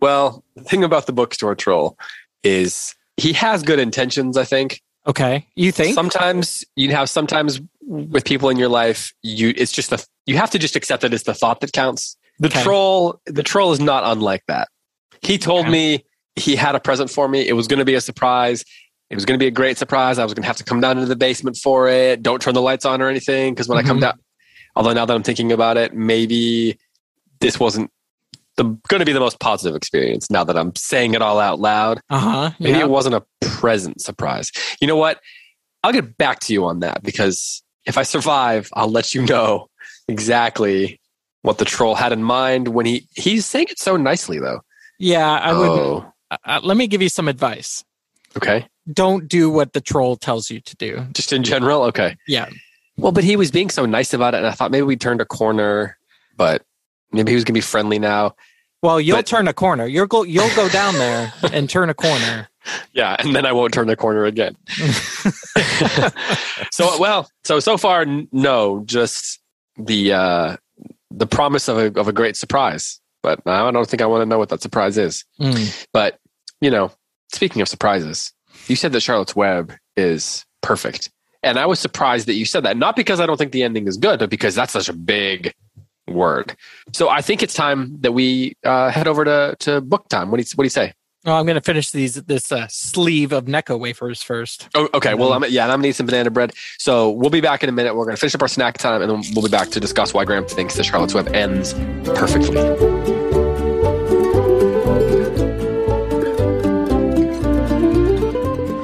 Well, 0.00 0.42
the 0.56 0.62
thing 0.64 0.82
about 0.82 1.06
the 1.06 1.12
bookstore 1.12 1.54
troll 1.54 1.98
is 2.42 2.94
he 3.16 3.32
has 3.34 3.62
good 3.62 3.78
intentions, 3.78 4.36
I 4.36 4.44
think. 4.44 4.80
Okay, 5.06 5.46
you 5.56 5.72
think? 5.72 5.94
Sometimes 5.94 6.64
you 6.76 6.90
have 6.90 7.08
sometimes 7.10 7.60
with 7.82 8.24
people 8.24 8.48
in 8.50 8.56
your 8.58 8.68
life, 8.68 9.12
you 9.22 9.52
it's 9.56 9.72
just 9.72 9.90
the 9.90 10.04
you 10.26 10.36
have 10.36 10.50
to 10.50 10.58
just 10.58 10.76
accept 10.76 11.02
that 11.02 11.12
it's 11.12 11.24
the 11.24 11.34
thought 11.34 11.60
that 11.60 11.72
counts. 11.72 12.16
The 12.38 12.48
Okay. 12.48 12.62
troll 12.62 13.20
the 13.26 13.42
troll 13.42 13.72
is 13.72 13.80
not 13.80 14.04
unlike 14.04 14.42
that. 14.48 14.68
He 15.22 15.36
told 15.38 15.66
Okay. 15.66 15.70
me 15.72 16.04
he 16.40 16.56
had 16.56 16.74
a 16.74 16.80
present 16.80 17.10
for 17.10 17.28
me. 17.28 17.46
It 17.46 17.52
was 17.52 17.66
going 17.68 17.78
to 17.78 17.84
be 17.84 17.94
a 17.94 18.00
surprise. 18.00 18.64
It 19.10 19.14
was 19.14 19.24
going 19.24 19.38
to 19.38 19.42
be 19.42 19.46
a 19.48 19.50
great 19.52 19.76
surprise. 19.78 20.18
I 20.18 20.24
was 20.24 20.34
going 20.34 20.42
to 20.42 20.46
have 20.46 20.56
to 20.56 20.64
come 20.64 20.80
down 20.80 20.96
into 20.98 21.08
the 21.08 21.16
basement 21.16 21.56
for 21.56 21.88
it. 21.88 22.22
Don't 22.22 22.40
turn 22.40 22.54
the 22.54 22.62
lights 22.62 22.84
on 22.84 23.00
or 23.02 23.08
anything 23.08 23.54
because 23.54 23.68
when 23.68 23.78
I 23.78 23.82
come 23.82 23.98
Mhm. 23.98 24.02
down, 24.02 24.18
although 24.76 24.92
now 24.92 25.04
that 25.04 25.14
I'm 25.14 25.22
thinking 25.22 25.52
about 25.52 25.76
it, 25.76 25.94
maybe 25.94 26.78
this 27.40 27.58
wasn't 27.60 27.90
the 28.56 28.64
going 28.88 29.00
to 29.00 29.06
be 29.06 29.12
the 29.12 29.20
most 29.20 29.38
positive 29.40 29.74
experience. 29.76 30.30
Now 30.30 30.44
that 30.44 30.56
I'm 30.58 30.74
saying 30.76 31.14
it 31.14 31.22
all 31.22 31.38
out 31.40 31.60
loud, 31.60 32.00
uh 32.10 32.18
huh. 32.18 32.50
maybe 32.60 32.78
Yeah. 32.78 32.84
it 32.84 32.90
wasn't 32.90 33.14
a 33.14 33.24
present 33.40 34.00
surprise. 34.00 34.50
You 34.80 34.86
know 34.86 34.96
what? 34.96 35.20
I'll 35.82 35.92
get 35.92 36.16
back 36.18 36.40
to 36.40 36.52
you 36.52 36.64
on 36.66 36.80
that 36.80 37.02
because 37.02 37.62
if 37.86 37.96
I 37.96 38.02
survive, 38.02 38.68
I'll 38.74 38.90
let 38.90 39.14
you 39.14 39.22
know 39.22 39.68
exactly 40.08 41.00
what 41.42 41.56
the 41.58 41.64
troll 41.64 41.94
had 41.94 42.12
in 42.12 42.22
mind 42.22 42.68
when 42.68 42.84
he 42.86 43.06
he's 43.14 43.46
saying 43.46 43.68
it 43.70 43.78
so 43.78 43.96
nicely 43.96 44.38
though. 44.38 44.60
Yeah, 44.98 45.26
I 45.30 45.52
would. 45.54 45.68
Oh, 45.70 46.09
Uh, 46.30 46.60
let 46.62 46.76
me 46.76 46.86
give 46.86 47.02
you 47.02 47.08
some 47.08 47.28
advice. 47.28 47.84
okay. 48.36 48.66
Don't 48.92 49.28
do 49.28 49.50
what 49.50 49.72
the 49.72 49.80
troll 49.80 50.16
tells 50.16 50.50
you 50.50 50.60
to 50.60 50.76
do. 50.76 51.06
Just 51.12 51.32
in 51.32 51.42
general, 51.44 51.82
okay. 51.84 52.16
Yeah. 52.26 52.48
Well, 52.96 53.12
but 53.12 53.22
he 53.24 53.36
was 53.36 53.50
being 53.50 53.70
so 53.70 53.86
nice 53.86 54.12
about 54.12 54.34
it, 54.34 54.38
and 54.38 54.46
I 54.46 54.50
thought 54.52 54.70
maybe 54.72 54.82
we 54.82 54.96
turned 54.96 55.20
a 55.20 55.24
corner, 55.24 55.96
but 56.36 56.62
maybe 57.12 57.30
he 57.32 57.36
was 57.36 57.44
gonna 57.44 57.54
be 57.54 57.60
friendly 57.60 57.98
now. 57.98 58.34
Well, 58.82 59.00
you'll 59.00 59.18
But- 59.18 59.26
turn 59.26 59.46
a 59.46 59.52
corner. 59.52 59.86
You'll 59.86 60.06
go. 60.06 60.22
You'll 60.24 60.54
go 60.56 60.68
down 60.68 60.94
there 60.94 61.32
and 61.52 61.68
turn 61.70 61.88
a 61.90 61.94
corner. 61.94 62.48
Yeah, 62.92 63.16
and 63.18 63.34
then 63.34 63.46
I 63.46 63.52
won't 63.52 63.72
turn 63.72 63.86
the 63.86 63.96
corner 63.96 64.26
again. 64.26 64.54
so 66.72 66.98
well, 66.98 67.28
so 67.44 67.60
so 67.60 67.76
far, 67.76 68.04
no, 68.32 68.82
just 68.84 69.40
the 69.78 70.12
uh 70.12 70.56
the 71.10 71.26
promise 71.26 71.68
of 71.68 71.78
a 71.78 71.98
of 72.00 72.08
a 72.08 72.12
great 72.12 72.36
surprise. 72.36 73.00
But 73.22 73.40
I 73.46 73.70
don't 73.70 73.88
think 73.88 74.02
I 74.02 74.06
want 74.06 74.22
to 74.22 74.26
know 74.26 74.38
what 74.38 74.48
that 74.48 74.62
surprise 74.62 74.96
is. 74.96 75.24
Mm. 75.40 75.86
But 75.92 76.18
you 76.60 76.70
know, 76.70 76.92
speaking 77.32 77.62
of 77.62 77.68
surprises, 77.68 78.32
you 78.66 78.76
said 78.76 78.92
that 78.92 79.00
Charlotte's 79.00 79.36
Web 79.36 79.72
is 79.96 80.44
perfect, 80.62 81.10
and 81.42 81.58
I 81.58 81.66
was 81.66 81.80
surprised 81.80 82.26
that 82.28 82.34
you 82.34 82.44
said 82.44 82.64
that. 82.64 82.76
Not 82.76 82.96
because 82.96 83.20
I 83.20 83.26
don't 83.26 83.36
think 83.36 83.52
the 83.52 83.62
ending 83.62 83.86
is 83.86 83.96
good, 83.96 84.18
but 84.20 84.30
because 84.30 84.54
that's 84.54 84.72
such 84.72 84.88
a 84.88 84.94
big 84.94 85.54
word. 86.08 86.56
So 86.92 87.08
I 87.08 87.20
think 87.22 87.42
it's 87.42 87.54
time 87.54 87.96
that 88.00 88.12
we 88.12 88.56
uh, 88.64 88.90
head 88.90 89.06
over 89.06 89.24
to 89.24 89.56
to 89.60 89.80
book 89.80 90.08
time. 90.08 90.30
What 90.30 90.38
do 90.38 90.42
you 90.42 90.48
what 90.54 90.64
do 90.64 90.66
you 90.66 90.70
say? 90.70 90.92
Well, 91.24 91.36
I'm 91.36 91.44
going 91.44 91.56
to 91.56 91.60
finish 91.60 91.90
these 91.90 92.14
this 92.14 92.50
uh, 92.50 92.66
sleeve 92.68 93.32
of 93.32 93.44
Necco 93.44 93.78
wafers 93.78 94.22
first. 94.22 94.70
Oh, 94.74 94.88
okay. 94.94 95.12
Well, 95.12 95.34
I'm 95.34 95.44
yeah, 95.44 95.64
and 95.64 95.72
I'm 95.72 95.80
gonna 95.80 95.88
eat 95.88 95.96
some 95.96 96.06
banana 96.06 96.30
bread. 96.30 96.54
So 96.78 97.10
we'll 97.10 97.28
be 97.28 97.42
back 97.42 97.62
in 97.62 97.68
a 97.68 97.72
minute. 97.72 97.94
We're 97.94 98.06
gonna 98.06 98.16
finish 98.16 98.34
up 98.34 98.40
our 98.40 98.48
snack 98.48 98.78
time, 98.78 99.02
and 99.02 99.10
then 99.10 99.22
we'll 99.34 99.44
be 99.44 99.50
back 99.50 99.68
to 99.70 99.80
discuss 99.80 100.14
why 100.14 100.24
Graham 100.24 100.46
thinks 100.46 100.76
the 100.76 100.82
Charlotte's 100.82 101.12
Web 101.12 101.28
ends 101.34 101.74
perfectly. 102.04 102.56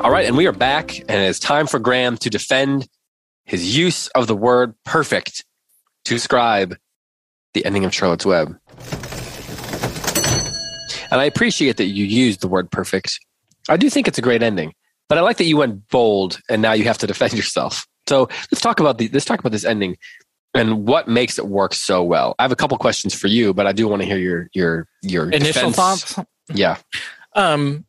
All 0.03 0.11
right, 0.11 0.27
and 0.27 0.37
we 0.37 0.47
are 0.47 0.53
back, 0.53 0.99
and 0.99 1.23
it's 1.23 1.39
time 1.39 1.67
for 1.67 1.79
Graham 1.79 2.19
to 2.19 2.29
defend 2.29 2.87
his 3.45 3.77
use 3.77 4.09
of 4.09 4.27
the 4.27 4.37
word 4.37 4.75
"perfect" 4.85 5.47
to 6.05 6.13
describe 6.13 6.77
the 7.55 7.65
ending 7.65 7.87
of 7.87 7.95
Charlotte's 7.95 8.27
Web. 8.27 8.59
And 11.11 11.21
I 11.21 11.25
appreciate 11.25 11.77
that 11.77 11.87
you 11.87 12.05
used 12.05 12.41
the 12.41 12.49
word 12.49 12.71
"perfect." 12.71 13.19
I 13.69 13.77
do 13.77 13.91
think 13.91 14.07
it's 14.09 14.19
a 14.19 14.23
great 14.23 14.43
ending. 14.43 14.73
But 15.09 15.19
I 15.19 15.21
like 15.21 15.37
that 15.37 15.45
you 15.45 15.57
went 15.57 15.89
bold 15.89 16.41
and 16.49 16.61
now 16.63 16.73
you 16.73 16.85
have 16.85 16.99
to 16.99 17.07
defend 17.13 17.33
yourself. 17.35 17.87
So 18.09 18.29
let's 18.53 18.61
talk 18.61 18.81
about 18.81 18.99
the 18.99 19.09
let's 19.13 19.25
talk 19.25 19.41
about 19.41 19.53
this 19.53 19.65
ending 19.65 19.97
and 20.55 20.87
what 20.87 21.07
makes 21.09 21.39
it 21.39 21.47
work 21.49 21.75
so 21.75 22.03
well. 22.03 22.35
I 22.39 22.43
have 22.43 22.53
a 22.53 22.57
couple 22.57 22.77
questions 22.79 23.15
for 23.15 23.27
you, 23.29 23.53
but 23.55 23.67
I 23.67 23.73
do 23.73 23.87
want 23.89 24.03
to 24.03 24.07
hear 24.09 24.19
your 24.19 24.49
your 24.53 24.89
your 25.03 25.31
Initial 25.31 25.71
defense. 25.71 25.77
thoughts. 25.77 26.19
Yeah. 26.53 26.77
Um, 27.35 27.85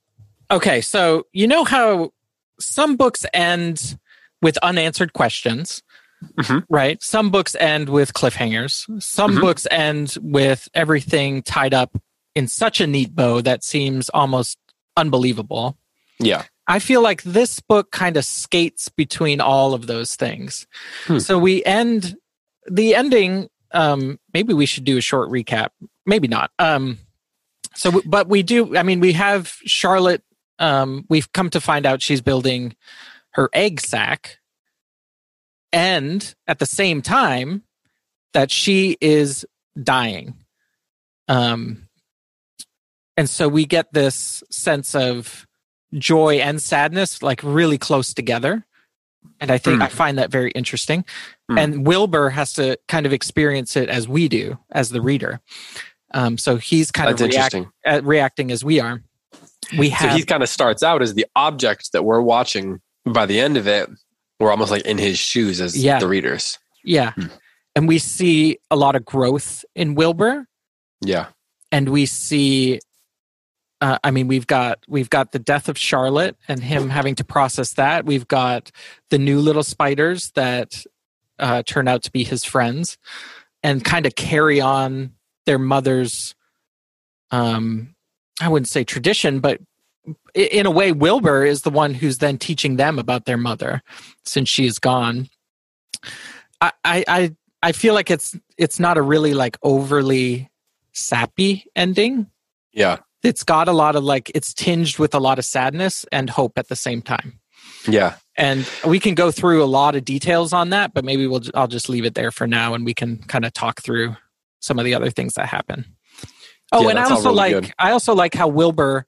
okay, 0.52 0.82
so 0.82 1.26
you 1.34 1.48
know 1.48 1.64
how 1.64 2.12
some 2.60 2.96
books 2.98 3.26
end 3.34 3.98
with 4.42 4.58
unanswered 4.60 5.14
questions, 5.14 5.82
Mhm. 6.40 6.64
right? 6.70 7.02
Some 7.02 7.30
books 7.30 7.56
end 7.60 7.90
with 7.90 8.14
cliffhangers. 8.14 8.86
Some 9.02 9.38
Mhm. 9.38 9.42
books 9.42 9.68
end 9.72 10.18
with 10.22 10.68
everything 10.74 11.44
tied 11.44 11.74
up 11.74 11.96
in 12.38 12.48
such 12.48 12.80
a 12.80 12.86
neat 12.86 13.16
bow 13.16 13.42
that 13.42 13.64
seems 13.64 14.10
almost 14.10 14.60
unbelievable. 14.96 15.76
Yeah. 16.20 16.44
I 16.68 16.78
feel 16.78 17.02
like 17.02 17.24
this 17.24 17.60
book 17.60 17.90
kind 17.90 18.16
of 18.16 18.26
skates 18.26 18.90
between 18.90 19.42
all 19.42 19.74
of 19.74 19.88
those 19.88 20.16
things. 20.16 20.68
Hmm. 21.06 21.18
So 21.18 21.40
we 21.40 21.66
end 21.66 22.16
the 22.68 22.94
ending. 22.94 23.50
Um, 23.72 24.20
maybe 24.36 24.54
we 24.54 24.68
should 24.68 24.84
do 24.84 24.98
a 24.98 25.02
short 25.02 25.32
recap. 25.32 25.70
Maybe 26.06 26.28
not. 26.28 26.52
Um, 26.60 27.00
so, 27.74 28.02
but 28.06 28.30
we 28.30 28.44
do. 28.44 28.78
I 28.78 28.84
mean, 28.84 29.00
we 29.00 29.14
have 29.14 29.48
Charlotte. 29.66 30.24
Um, 30.60 31.06
we've 31.10 31.32
come 31.34 31.50
to 31.52 31.62
find 31.62 31.88
out 31.88 32.04
she's 32.04 32.22
building 32.22 32.76
her 33.32 33.50
egg 33.52 33.82
sac, 33.82 34.38
and 35.74 36.36
at 36.48 36.60
the 36.60 36.66
same 36.68 37.02
time, 37.02 37.64
that 38.34 38.52
she 38.52 38.96
is 39.02 39.44
dying. 39.82 40.36
Um, 41.28 41.87
and 43.18 43.30
so 43.30 43.48
we 43.50 43.66
get 43.66 43.92
this 43.94 44.44
sense 44.50 44.96
of 44.96 45.46
joy 45.94 46.36
and 46.36 46.62
sadness 46.62 47.22
like 47.24 47.42
really 47.44 47.78
close 47.78 48.14
together 48.14 48.66
and 49.40 49.52
i 49.52 49.58
think 49.58 49.78
Hmm. 49.78 49.84
i 49.84 49.88
find 49.90 50.18
that 50.18 50.32
very 50.32 50.52
interesting 50.52 51.04
Hmm. 51.50 51.58
and 51.58 51.88
wilbur 51.88 52.30
has 52.30 52.54
to 52.54 52.78
kind 52.88 53.06
of 53.06 53.14
experience 53.14 53.76
it 53.76 53.90
as 53.90 54.08
we 54.08 54.28
do 54.28 54.58
as 54.72 54.90
the 54.90 55.02
reader 55.02 55.40
um, 56.14 56.38
so 56.38 56.56
he's 56.56 56.90
kind 56.92 57.10
That's 57.10 57.22
of 57.22 57.30
react, 57.30 57.56
uh, 57.86 58.02
reacting 58.04 58.50
as 58.52 58.64
we 58.64 58.80
are 58.80 59.02
we 59.78 59.90
have, 59.90 60.12
So 60.12 60.18
he 60.18 60.24
kind 60.24 60.42
of 60.44 60.48
starts 60.50 60.84
out 60.84 61.02
as 61.02 61.14
the 61.16 61.26
object 61.36 61.92
that 61.92 62.06
we're 62.06 62.22
watching. 62.22 62.80
By 63.06 63.26
the 63.26 63.38
end 63.42 63.58
of 63.58 63.68
it, 63.68 63.90
we're 64.40 64.50
almost 64.52 64.72
like 64.72 64.84
in 64.86 64.98
his 64.98 65.20
shoes 65.20 65.60
as 65.60 65.76
Yeah. 65.78 66.00
the 66.00 66.08
readers. 66.08 66.58
yeah 66.86 67.12
Hmm. 67.12 67.26
and 67.76 67.88
we 67.88 68.00
see 68.00 68.60
a 68.72 68.76
lot 68.78 68.96
of 68.96 69.04
growth 69.04 69.66
in 69.76 69.96
wilbur 69.96 70.48
Yeah. 71.02 71.28
and 71.72 71.90
we 71.90 72.06
see 72.06 72.80
uh, 73.82 73.98
i 74.04 74.12
mean 74.12 74.28
we've 74.28 74.48
got 74.48 74.80
we've 74.88 75.10
got 75.10 75.32
the 75.32 75.40
death 75.40 75.70
of 75.70 75.78
charlotte 75.78 76.36
and 76.48 76.64
him 76.64 76.90
having 76.90 77.16
to 77.16 77.24
process 77.24 77.74
that. 77.74 78.06
We've 78.06 78.28
got 78.28 78.72
the 79.10 79.18
new 79.18 79.40
little 79.40 79.64
spiders 79.64 80.32
that 80.32 80.86
uh, 81.40 81.64
turn 81.64 81.88
out 81.88 82.04
to 82.04 82.12
be 82.12 82.24
his 82.24 82.44
friends 82.44 82.98
and 83.64 83.84
kind 83.84 84.06
of 84.06 84.16
carry 84.16 84.60
on 84.60 85.14
their 85.46 85.60
mother's 85.60 86.36
um 87.32 87.96
i 88.42 88.48
wouldn't 88.48 88.70
say 88.70 88.84
tradition 88.84 89.40
but 89.40 89.60
in 90.34 90.66
a 90.66 90.72
way 90.72 90.92
wilbur 90.92 91.44
is 91.44 91.64
the 91.64 91.70
one 91.70 91.94
who's 91.94 92.20
then 92.20 92.38
teaching 92.38 92.78
them 92.78 93.00
about 93.00 93.26
their 93.26 93.38
mother 93.38 93.82
since 94.24 94.50
she 94.50 94.66
is 94.66 94.80
gone. 94.80 95.30
I 96.62 96.72
i 96.84 97.36
i, 97.62 97.72
feel 97.72 97.94
like 97.94 98.10
it's 98.10 98.36
it's 98.58 98.80
not 98.80 98.98
a 98.98 99.02
really 99.02 99.34
like 99.34 99.58
overly 99.64 100.50
sappy 100.94 101.66
ending. 101.76 102.28
Yeah. 102.72 102.98
It's 103.24 103.44
got 103.44 103.68
a 103.68 103.72
lot 103.74 103.96
of 103.96 104.04
like 104.04 104.32
it's 104.36 104.54
tinged 104.54 104.98
with 105.00 105.14
a 105.16 105.20
lot 105.20 105.40
of 105.40 105.46
sadness 105.46 106.06
and 106.12 106.30
hope 106.30 106.58
at 106.58 106.68
the 106.70 106.76
same 106.76 107.02
time 107.02 107.40
Yeah. 107.88 108.16
and 108.38 108.70
we 108.86 109.00
can 109.00 109.16
go 109.16 109.32
through 109.32 109.64
a 109.64 109.66
lot 109.66 109.96
of 109.96 110.06
details 110.06 110.54
on 110.54 110.70
that 110.70 110.94
but 110.94 111.04
maybe 111.04 111.28
we'll 111.28 111.42
i'll 111.56 111.68
just 111.68 111.90
leave 111.90 112.06
it 112.06 112.14
there 112.16 112.32
for 112.32 112.48
now 112.48 112.74
and 112.74 112.86
we 112.86 112.94
can 112.94 113.18
kind 113.24 113.46
of 113.46 113.54
talk 113.54 113.82
through 113.82 114.16
some 114.60 114.80
of 114.80 114.86
the 114.86 114.94
other 114.94 115.10
things 115.10 115.34
that 115.34 115.48
happen 115.48 115.86
oh 116.72 116.84
Yeah, 116.84 116.90
and 116.90 117.00
i 117.00 117.04
also 117.10 117.30
really 117.30 117.36
like 117.36 117.54
good. 117.54 117.74
i 117.80 117.92
also 117.92 118.14
like 118.16 118.34
how 118.34 118.48
wilbur 118.48 119.06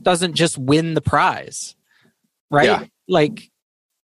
doesn't 0.00 0.34
just 0.34 0.56
win 0.56 0.94
the 0.94 1.00
prize 1.00 1.74
right 2.50 2.66
Yeah. 2.66 2.84
like 3.08 3.50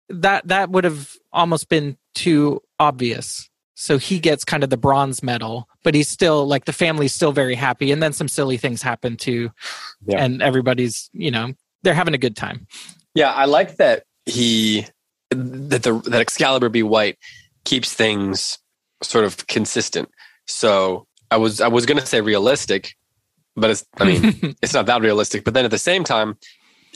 that 0.09 0.47
that 0.47 0.69
would 0.69 0.83
have 0.85 1.11
almost 1.31 1.69
been 1.69 1.97
too 2.15 2.61
obvious 2.79 3.49
so 3.81 3.97
he 3.97 4.19
gets 4.19 4.45
kind 4.45 4.63
of 4.63 4.69
the 4.69 4.77
bronze 4.77 5.23
medal 5.23 5.67
but 5.83 5.95
he's 5.95 6.07
still 6.07 6.45
like 6.47 6.65
the 6.65 6.73
family's 6.73 7.13
still 7.13 7.31
very 7.31 7.55
happy 7.55 7.91
and 7.91 8.01
then 8.03 8.13
some 8.13 8.27
silly 8.27 8.57
things 8.57 8.81
happen 8.81 9.17
too 9.17 9.49
Yeah. 10.05 10.23
and 10.23 10.41
everybody's 10.41 11.09
you 11.13 11.31
know 11.31 11.53
they're 11.83 11.93
having 11.95 12.13
a 12.13 12.19
good 12.19 12.35
time 12.35 12.67
Yeah, 13.15 13.31
I 13.31 13.45
like 13.45 13.77
that 13.77 14.03
he 14.25 14.85
that 15.31 15.83
the 15.83 15.93
that 16.11 16.21
Excalibur 16.21 16.69
be 16.69 16.83
white 16.83 17.17
keeps 17.65 17.93
things 17.93 18.59
sort 19.01 19.25
of 19.25 19.47
consistent. 19.47 20.09
So 20.47 21.07
I 21.31 21.37
was 21.37 21.59
I 21.61 21.67
was 21.69 21.85
gonna 21.85 22.05
say 22.05 22.21
realistic, 22.21 22.93
but 23.55 23.69
it's 23.71 23.85
I 23.99 24.03
mean 24.05 24.55
it's 24.61 24.73
not 24.73 24.85
that 24.85 25.01
realistic. 25.01 25.43
But 25.43 25.53
then 25.55 25.65
at 25.65 25.71
the 25.71 25.79
same 25.79 26.03
time, 26.03 26.37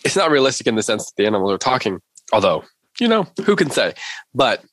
it's 0.04 0.16
not 0.16 0.30
realistic 0.32 0.68
in 0.68 0.76
the 0.76 0.84
sense 0.84 1.06
that 1.06 1.14
the 1.18 1.26
animals 1.26 1.52
are 1.52 1.58
talking. 1.58 2.00
Although 2.34 2.64
you 3.00 3.08
know 3.08 3.26
who 3.46 3.56
can 3.56 3.70
say, 3.72 3.94
but 4.34 4.64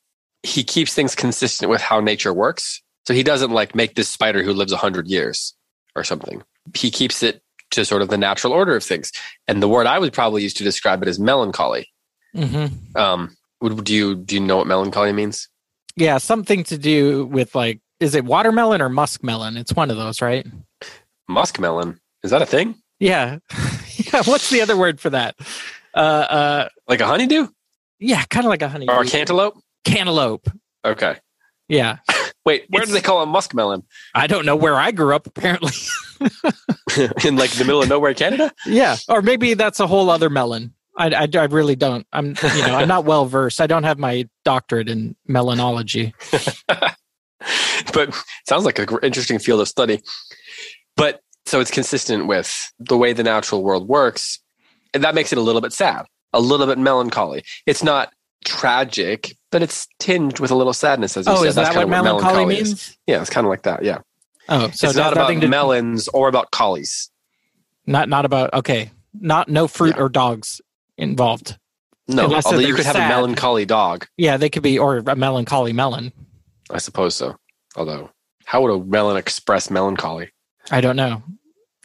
he 0.43 0.63
keeps 0.63 0.93
things 0.93 1.15
consistent 1.15 1.69
with 1.69 1.81
how 1.81 1.99
nature 1.99 2.33
works. 2.33 2.81
So 3.07 3.13
he 3.13 3.23
doesn't 3.23 3.51
like 3.51 3.75
make 3.75 3.95
this 3.95 4.09
spider 4.09 4.43
who 4.43 4.53
lives 4.53 4.71
a 4.71 4.77
hundred 4.77 5.07
years 5.07 5.53
or 5.95 6.03
something. 6.03 6.43
He 6.75 6.91
keeps 6.91 7.23
it 7.23 7.41
to 7.71 7.83
sort 7.85 8.01
of 8.01 8.09
the 8.09 8.17
natural 8.17 8.53
order 8.53 8.75
of 8.75 8.83
things. 8.83 9.11
And 9.47 9.61
the 9.61 9.67
word 9.67 9.87
I 9.87 9.99
would 9.99 10.13
probably 10.13 10.43
use 10.43 10.53
to 10.55 10.63
describe 10.63 11.01
it 11.01 11.07
is 11.09 11.19
melancholy. 11.19 11.87
hmm 12.35 12.67
Um, 12.95 13.35
would, 13.61 13.83
do 13.83 13.93
you 13.93 14.15
do 14.15 14.35
you 14.35 14.41
know 14.41 14.57
what 14.57 14.67
melancholy 14.67 15.11
means? 15.13 15.47
yeah 15.95 16.17
something 16.17 16.63
to 16.63 16.77
do 16.77 17.25
with 17.27 17.53
like 17.53 17.79
is 17.99 18.15
it 18.15 18.25
watermelon 18.25 18.81
or 18.81 18.89
muskmelon 18.89 19.55
it's 19.57 19.73
one 19.73 19.91
of 19.91 19.95
those 19.97 20.21
right 20.23 20.47
Muskmelon 21.29 21.99
is 22.23 22.31
that 22.31 22.41
a 22.41 22.45
thing? 22.45 22.75
yeah 22.99 23.37
yeah 23.97 24.23
what's 24.25 24.49
the 24.49 24.61
other 24.61 24.75
word 24.77 24.99
for 24.99 25.09
that 25.11 25.35
uh 25.93 25.97
uh 25.97 26.69
Like 26.87 26.99
a 27.01 27.05
honeydew 27.05 27.47
yeah 27.99 28.23
kind 28.25 28.45
of 28.45 28.49
like 28.49 28.61
a 28.61 28.69
honey 28.69 28.87
or 28.87 29.01
a 29.01 29.05
cantaloupe? 29.05 29.55
Cantaloupe 29.83 30.47
Okay. 30.85 31.15
yeah 31.67 31.97
Wait, 32.45 32.65
where 32.69 32.85
do 32.85 32.91
they 32.91 32.99
call 33.01 33.23
it 33.23 33.27
muskmelon? 33.27 33.83
i 34.15 34.27
don't 34.27 34.45
know 34.45 34.55
where 34.55 34.75
i 34.75 34.91
grew 34.91 35.15
up 35.15 35.27
apparently 35.27 35.71
In 37.25 37.35
like 37.35 37.51
the 37.51 37.63
middle 37.65 37.81
of 37.81 37.89
nowhere, 37.89 38.13
Canada? 38.13 38.51
yeah 38.65 38.95
or 39.09 39.21
maybe 39.21 39.53
that's 39.55 39.79
a 39.79 39.87
whole 39.87 40.09
other 40.09 40.29
melon 40.29 40.73
I, 40.97 41.07
I, 41.09 41.27
I 41.37 41.45
really 41.45 41.75
don't 41.75 42.05
i'm 42.13 42.27
you 42.55 42.61
know 42.67 42.75
i'm 42.75 42.87
not 42.87 43.05
well 43.11 43.25
versed 43.25 43.59
i 43.61 43.67
don't 43.67 43.83
have 43.83 43.97
my 43.97 44.27
doctorate 44.45 44.89
in 44.89 45.15
melanology 45.29 46.13
but 47.93 48.15
sounds 48.47 48.65
like 48.65 48.79
an 48.79 48.87
interesting 49.03 49.39
field 49.39 49.59
of 49.61 49.67
study. 49.67 50.01
But 50.95 51.21
So 51.45 51.59
it's 51.59 51.71
consistent 51.71 52.27
with 52.27 52.71
the 52.79 52.97
way 52.97 53.11
the 53.13 53.23
natural 53.23 53.63
world 53.63 53.87
works. 53.87 54.39
And 54.93 55.03
that 55.03 55.13
makes 55.15 55.31
it 55.33 55.37
a 55.37 55.41
little 55.41 55.59
bit 55.61 55.73
sad, 55.73 56.05
a 56.31 56.39
little 56.39 56.65
bit 56.67 56.77
melancholy. 56.77 57.43
It's 57.65 57.83
not 57.83 58.13
tragic, 58.45 59.35
but 59.53 59.61
it's 59.63 59.87
tinged 59.99 60.39
with 60.39 60.51
a 60.51 60.55
little 60.55 60.73
sadness, 60.73 61.15
as 61.15 61.27
you 61.27 61.31
oh, 61.31 61.37
said. 61.37 61.47
is 61.49 61.55
that 61.55 61.75
what 61.75 61.87
melancholy 61.87 62.57
is. 62.57 62.67
means? 62.69 62.97
Yeah, 63.07 63.21
it's 63.21 63.29
kind 63.29 63.45
of 63.45 63.49
like 63.49 63.61
that. 63.63 63.83
Yeah. 63.83 63.99
Oh, 64.49 64.69
so 64.71 64.87
it's 64.87 64.97
not 64.97 65.13
about 65.13 65.37
melons 65.47 66.09
or 66.09 66.27
about 66.27 66.51
collies. 66.51 67.09
not 67.85 68.09
not 68.09 68.25
about 68.25 68.53
okay, 68.53 68.91
not 69.13 69.47
no 69.47 69.67
fruit 69.67 69.95
Yeah. 69.95 70.03
or 70.03 70.09
dogs 70.09 70.59
involved. 70.97 71.57
No, 72.07 72.25
Unless 72.25 72.47
although 72.47 72.59
you 72.59 72.75
could 72.75 72.85
have 72.85 72.97
a 72.97 73.07
melancholy 73.07 73.65
dog. 73.65 74.07
Yeah, 74.17 74.35
they 74.35 74.49
could 74.49 74.63
be 74.63 74.77
or 74.77 74.97
a 74.97 75.15
melancholy 75.15 75.71
melon. 75.71 76.11
I 76.69 76.79
suppose 76.79 77.15
so. 77.15 77.37
Although, 77.77 78.09
how 78.45 78.61
would 78.61 78.71
a 78.71 78.83
melon 78.83 79.15
express 79.15 79.69
melancholy? 79.69 80.29
I 80.71 80.81
don't 80.81 80.97
know. 80.97 81.23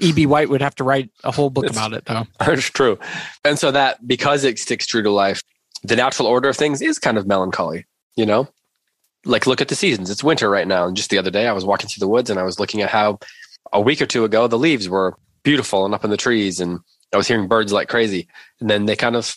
E.B. 0.00 0.26
White 0.26 0.48
would 0.48 0.62
have 0.62 0.75
to 0.76 0.84
write 0.84 1.10
a 1.25 1.30
whole 1.30 1.50
book 1.50 1.64
It's- 1.66 1.76
about 1.76 1.92
it 1.92 2.06
though. 2.06 2.26
That's 2.40 2.64
true. 2.70 2.98
And 3.44 3.58
so 3.58 3.70
that 3.72 4.06
because 4.06 4.44
it 4.44 4.58
sticks 4.58 4.87
true 4.87 5.02
to 5.02 5.10
life, 5.10 5.42
the 5.82 5.97
natural 5.97 6.28
order 6.28 6.49
of 6.49 6.56
things 6.56 6.82
is 6.82 6.99
kind 6.99 7.18
of 7.18 7.26
melancholy, 7.26 7.87
you 8.16 8.26
know? 8.26 8.49
Like 9.25 9.47
look 9.47 9.61
at 9.61 9.68
the 9.68 9.75
seasons. 9.75 10.11
It's 10.11 10.25
winter 10.25 10.49
right 10.49 10.66
now. 10.66 10.87
And 10.87 10.97
just 10.97 11.11
the 11.11 11.18
other 11.18 11.30
day 11.30 11.47
I 11.47 11.52
was 11.52 11.64
walking 11.64 11.88
through 11.88 12.00
the 12.00 12.08
woods 12.08 12.30
and 12.30 12.38
I 12.38 12.44
was 12.44 12.58
looking 12.61 12.82
at 12.82 12.90
how 12.90 13.18
a 13.73 13.80
week 13.80 14.00
or 14.00 14.06
two 14.06 14.25
ago 14.25 14.47
the 14.47 14.58
leaves 14.58 14.88
were 14.88 15.16
beautiful 15.42 15.85
and 15.85 15.94
up 15.94 16.04
in 16.04 16.11
the 16.11 16.16
trees 16.16 16.61
and 16.61 16.80
I 17.12 17.16
was 17.16 17.28
hearing 17.28 17.49
birds 17.49 17.73
like 17.73 17.88
crazy. 17.88 18.28
And 18.61 18.70
then 18.70 18.87
they 18.87 18.97
kind 18.97 19.16
of 19.16 19.37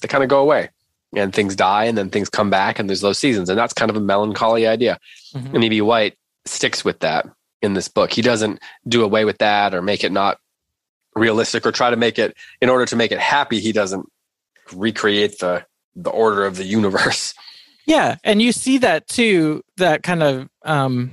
they 0.00 0.08
kind 0.08 0.24
of 0.24 0.30
go 0.30 0.40
away. 0.40 0.70
And 1.14 1.34
things 1.34 1.56
die 1.56 1.84
and 1.84 1.98
then 1.98 2.08
things 2.10 2.28
come 2.28 2.50
back 2.50 2.78
and 2.78 2.88
there's 2.88 3.00
those 3.00 3.18
seasons. 3.18 3.48
And 3.48 3.58
that's 3.58 3.72
kind 3.72 3.90
of 3.90 3.96
a 3.96 4.00
melancholy 4.00 4.66
idea. 4.66 4.98
Mhm. 5.34 5.54
And 5.54 5.64
E.B. 5.64 5.80
White 5.80 6.16
sticks 6.44 6.84
with 6.84 7.00
that 7.00 7.26
in 7.62 7.74
this 7.74 7.88
book. 7.88 8.12
He 8.12 8.22
doesn't 8.22 8.60
do 8.86 9.02
away 9.02 9.24
with 9.24 9.38
that 9.38 9.74
or 9.74 9.82
make 9.82 10.04
it 10.04 10.12
not 10.12 10.38
realistic 11.16 11.66
or 11.66 11.72
try 11.72 11.90
to 11.90 11.96
make 11.96 12.18
it 12.18 12.36
in 12.60 12.68
order 12.68 12.86
to 12.86 12.96
make 12.96 13.10
it 13.12 13.18
happy. 13.18 13.58
He 13.60 13.72
doesn't 13.72 14.06
recreate 14.72 15.38
the 15.40 15.64
the 15.96 16.10
order 16.10 16.44
of 16.46 16.56
the 16.56 16.64
universe. 16.64 17.34
Yeah, 17.86 18.18
and 18.22 18.40
you 18.40 18.52
see 18.52 18.78
that 18.78 19.08
too. 19.08 19.62
That 19.78 20.04
kind 20.04 20.22
of 20.22 20.48
um, 20.64 21.10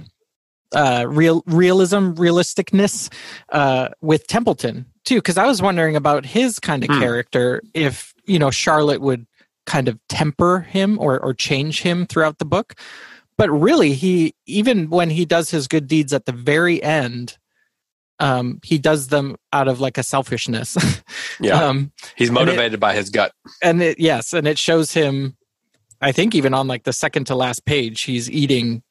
uh, 0.75 1.05
real 1.07 1.41
realism, 1.47 2.11
realisticness 2.11 3.11
uh, 3.51 3.89
with 4.01 4.27
Templeton 4.27 4.85
too. 5.03 5.15
Because 5.15 5.37
I 5.39 5.47
was 5.47 5.59
wondering 5.59 5.95
about 5.95 6.23
his 6.25 6.59
kind 6.59 6.83
of 6.83 6.89
Hmm. 6.91 6.99
character. 6.99 7.63
If 7.73 8.13
you 8.25 8.37
know 8.37 8.51
Charlotte 8.51 9.01
would 9.01 9.25
kind 9.65 9.87
of 9.87 9.97
temper 10.07 10.59
him 10.59 10.99
or 10.99 11.19
or 11.19 11.33
change 11.33 11.81
him 11.81 12.05
throughout 12.05 12.37
the 12.37 12.45
book, 12.45 12.75
but 13.37 13.49
really 13.49 13.93
he 13.93 14.35
even 14.45 14.89
when 14.91 15.09
he 15.09 15.25
does 15.25 15.49
his 15.49 15.67
good 15.67 15.87
deeds 15.87 16.13
at 16.13 16.25
the 16.25 16.31
very 16.31 16.83
end. 16.83 17.37
Um, 18.19 18.59
he 18.63 18.77
does 18.79 19.07
them 19.09 19.35
out 19.53 19.67
of 19.67 19.79
like 19.79 19.97
a 19.97 20.03
selfishness. 20.03 20.75
Yeah, 21.39 21.65
um, 21.65 21.91
he's 22.15 22.29
it- 22.29 22.33
motivated 22.33 22.79
by 22.79 22.95
his 22.95 23.11
gut. 23.11 23.31
and 23.61 23.81
it 23.81 23.99
yes 23.99 24.33
and 24.33 24.47
it 24.47 24.57
shows 24.57 24.91
him 24.91 25.37
i 26.01 26.11
think 26.11 26.33
even 26.33 26.53
on 26.55 26.67
like 26.67 26.83
the 26.83 26.93
second 26.93 27.25
to 27.27 27.35
last 27.35 27.63
page 27.65 28.01
he's 28.01 28.29
eating 28.31 28.81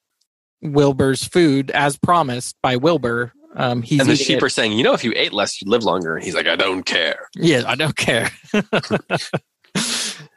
wilbur's 0.62 1.24
food 1.24 1.72
as 1.72 1.96
promised 1.98 2.54
by 2.62 2.76
wilbur 2.76 3.32
um 3.56 3.82
he's 3.82 3.98
and 4.00 4.08
the 4.08 4.14
sheep 4.16 4.36
it- 4.38 4.42
are 4.44 4.48
saying, 4.48 4.72
"You 4.72 4.84
know, 4.84 4.92
if 4.92 5.02
you 5.02 5.12
ate 5.16 5.32
less, 5.32 5.60
you'd 5.60 5.68
live 5.68 5.82
longer." 5.82 6.14
And 6.16 6.24
he's 6.24 6.34
like, 6.36 6.46
"I 6.46 6.54
don't 6.56 6.84
care." 6.84 7.28
yeah 7.34 7.62
i 7.66 7.74
don't 7.74 7.96
care 7.96 8.30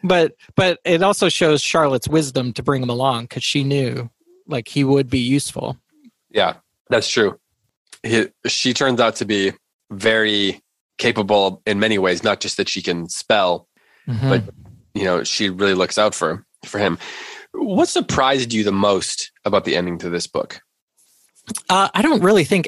but 0.03 0.33
but 0.55 0.79
it 0.85 1.01
also 1.03 1.29
shows 1.29 1.61
charlotte's 1.61 2.07
wisdom 2.07 2.53
to 2.53 2.63
bring 2.63 2.81
him 2.81 2.89
along 2.89 3.23
because 3.25 3.43
she 3.43 3.63
knew 3.63 4.09
like 4.47 4.67
he 4.67 4.83
would 4.83 5.09
be 5.09 5.19
useful 5.19 5.77
Yeah, 6.31 6.55
that's 6.89 7.09
true. 7.09 7.39
He, 8.03 8.27
she 8.47 8.73
turns 8.73 8.99
out 8.99 9.15
to 9.17 9.25
be 9.25 9.53
very 9.91 10.61
capable 10.97 11.61
in 11.65 11.79
many 11.79 11.97
ways. 11.97 12.23
Not 12.23 12.39
just 12.39 12.57
that 12.57 12.69
she 12.69 12.81
can 12.81 13.09
spell, 13.09 13.67
Mhm. 14.07 14.29
But- 14.29 14.53
you 14.93 15.03
know, 15.05 15.23
she 15.23 15.49
really 15.49 15.73
looks 15.75 15.97
out 15.97 16.15
for 16.15 16.45
for 16.65 16.77
him. 16.79 16.97
What 17.53 17.87
surprised 17.89 18.51
you 18.53 18.63
the 18.63 18.71
most 18.71 19.31
about 19.45 19.65
the 19.65 19.75
ending 19.75 19.97
to 19.99 20.09
this 20.09 20.27
book? 20.27 20.59
uh, 21.69 21.89
i 21.95 22.01
don't 22.03 22.21
really 22.21 22.43
think 22.43 22.67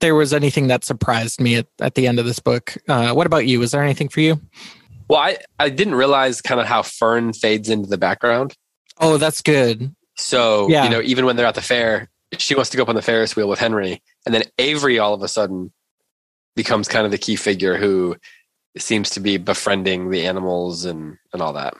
there 0.00 0.14
was 0.14 0.32
anything 0.32 0.68
that 0.68 0.84
surprised 0.84 1.38
me 1.38 1.56
at, 1.56 1.66
at 1.82 1.94
the 1.96 2.06
end 2.06 2.18
of 2.18 2.24
this 2.24 2.38
book 2.38 2.74
uh, 2.88 3.12
what 3.12 3.26
about 3.26 3.46
you 3.46 3.58
was 3.58 3.72
there 3.72 3.82
anything 3.82 4.08
for 4.08 4.20
you 4.20 4.40
Well, 5.08 5.20
I, 5.20 5.36
I 5.58 5.68
didn't 5.68 5.96
realize 5.96 6.40
kind 6.40 6.58
of 6.58 6.66
how 6.66 6.80
Fern 6.82 7.34
fades 7.34 7.68
into 7.68 7.88
the 7.90 7.98
background. 7.98 8.54
oh 9.00 9.18
that's 9.18 9.42
good 9.42 9.94
So, 10.16 10.66
Yeah. 10.70 10.84
you 10.84 10.90
know, 10.90 11.02
even 11.02 11.26
when 11.26 11.36
they're 11.36 11.44
at 11.46 11.56
the 11.56 11.60
fair, 11.60 12.08
she 12.38 12.54
wants 12.54 12.70
to 12.70 12.78
go 12.78 12.84
up 12.84 12.88
on 12.88 12.94
the 12.94 13.02
Ferris 13.02 13.36
wheel 13.36 13.48
with 13.48 13.58
Henry. 13.58 14.02
And 14.26 14.34
then 14.34 14.42
Avery 14.58 14.98
all 14.98 15.14
of 15.14 15.22
a 15.22 15.28
sudden 15.28 15.72
becomes 16.56 16.88
kind 16.88 17.04
of 17.04 17.12
the 17.12 17.18
key 17.18 17.36
figure 17.36 17.76
who 17.76 18.16
seems 18.76 19.10
to 19.10 19.20
be 19.20 19.36
befriending 19.38 20.10
the 20.10 20.26
animals 20.26 20.84
and, 20.84 21.16
and 21.32 21.40
all 21.40 21.52
that. 21.54 21.74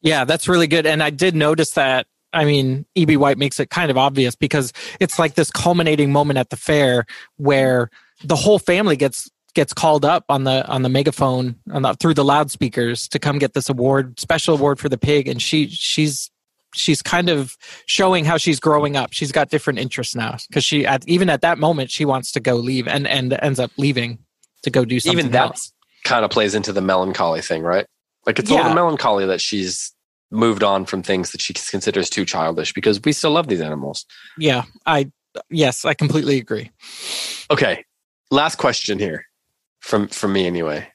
Yeah, 0.00 0.24
that's 0.24 0.48
really 0.48 0.68
good. 0.68 0.86
And 0.86 1.02
I 1.02 1.10
did 1.10 1.34
notice 1.34 1.72
that. 1.72 2.06
I 2.32 2.44
mean, 2.44 2.86
E.B. 2.94 3.16
White 3.16 3.38
makes 3.38 3.58
it 3.58 3.70
kind 3.70 3.90
of 3.90 3.96
obvious 3.96 4.36
because 4.36 4.72
it's 5.00 5.18
like 5.18 5.34
this 5.34 5.50
culminating 5.50 6.12
moment 6.12 6.38
at 6.38 6.50
the 6.50 6.56
fair 6.56 7.06
where 7.36 7.90
the 8.22 8.36
whole 8.36 8.58
family 8.58 8.96
gets 8.96 9.30
gets 9.54 9.72
called 9.72 10.04
up 10.04 10.24
on 10.28 10.44
the 10.44 10.66
on 10.68 10.82
the 10.82 10.88
megaphone 10.88 11.56
on 11.72 11.82
the, 11.82 11.94
through 11.94 12.14
the 12.14 12.24
loudspeakers 12.24 13.08
to 13.08 13.18
come 13.18 13.38
get 13.38 13.54
this 13.54 13.70
award, 13.70 14.20
special 14.20 14.54
award 14.54 14.78
for 14.78 14.90
the 14.90 14.98
pig. 14.98 15.26
And 15.26 15.40
she 15.40 15.68
she's 15.68 16.30
she's 16.74 17.02
kind 17.02 17.28
of 17.28 17.56
showing 17.86 18.24
how 18.24 18.36
she's 18.36 18.60
growing 18.60 18.96
up. 18.96 19.12
She's 19.12 19.32
got 19.32 19.50
different 19.50 19.78
interests 19.78 20.14
now 20.14 20.36
because 20.48 20.64
she 20.64 20.86
at, 20.86 21.06
even 21.08 21.30
at 21.30 21.40
that 21.42 21.58
moment 21.58 21.90
she 21.90 22.04
wants 22.04 22.32
to 22.32 22.40
go 22.40 22.56
leave 22.56 22.86
and 22.88 23.06
and 23.06 23.32
ends 23.42 23.58
up 23.58 23.70
leaving 23.76 24.18
to 24.62 24.70
go 24.70 24.84
do 24.84 25.00
something 25.00 25.18
Even 25.18 25.32
that 25.32 25.58
kind 26.04 26.24
of 26.24 26.30
plays 26.30 26.54
into 26.54 26.72
the 26.72 26.80
melancholy 26.80 27.40
thing, 27.40 27.62
right? 27.62 27.86
Like 28.26 28.38
it's 28.38 28.50
Yeah. 28.50 28.58
little 28.58 28.74
melancholy 28.74 29.26
that 29.26 29.40
she's 29.40 29.92
moved 30.30 30.62
on 30.62 30.84
from 30.84 31.02
things 31.02 31.32
that 31.32 31.40
she 31.40 31.54
considers 31.54 32.10
too 32.10 32.24
childish 32.24 32.72
because 32.74 33.00
we 33.02 33.12
still 33.12 33.30
love 33.30 33.46
these 33.48 33.60
animals. 33.62 34.04
Yeah, 34.36 34.64
I 34.84 35.10
yes, 35.50 35.84
I 35.84 35.94
completely 35.94 36.38
agree. 36.38 36.70
Okay. 37.50 37.84
Last 38.30 38.56
question 38.56 38.98
here 38.98 39.24
from 39.80 40.08
from 40.08 40.32
me 40.34 40.46
anyway. 40.46 40.88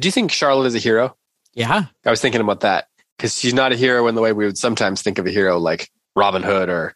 Do 0.00 0.08
you 0.08 0.12
think 0.12 0.30
Charlotte 0.32 0.66
is 0.66 0.74
a 0.74 0.78
hero? 0.78 1.16
Yeah, 1.54 1.86
I 2.06 2.10
was 2.10 2.20
thinking 2.20 2.40
about 2.40 2.60
that 2.60 2.86
because 3.18 3.38
she's 3.38 3.52
not 3.52 3.72
a 3.72 3.76
hero 3.76 4.06
in 4.06 4.14
the 4.14 4.22
way 4.22 4.32
we 4.32 4.46
would 4.46 4.56
sometimes 4.56 5.02
think 5.02 5.18
of 5.18 5.26
a 5.26 5.30
hero 5.30 5.58
like 5.58 5.90
Robin 6.16 6.42
Hood 6.42 6.70
or, 6.70 6.94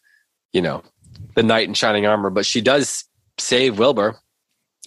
you 0.53 0.63
know, 0.63 0.83
the 1.35 1.43
knight 1.43 1.69
in 1.69 1.75
shining 1.75 2.07
armor, 2.07 2.31
but 2.31 2.47
she 2.47 2.61
does 2.61 3.05
save 3.39 3.79
Wilbur. 3.79 4.17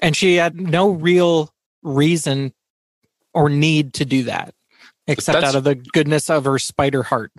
and 0.01 0.15
she 0.15 0.35
had 0.35 0.55
no 0.59 0.89
real 0.89 1.53
reason 1.83 2.53
or 3.33 3.49
need 3.49 3.93
to 3.93 4.05
do 4.05 4.23
that 4.23 4.53
except 5.07 5.43
out 5.43 5.55
of 5.55 5.63
the 5.63 5.75
goodness 5.75 6.29
of 6.29 6.45
her 6.45 6.57
spider 6.57 7.03
heart 7.03 7.31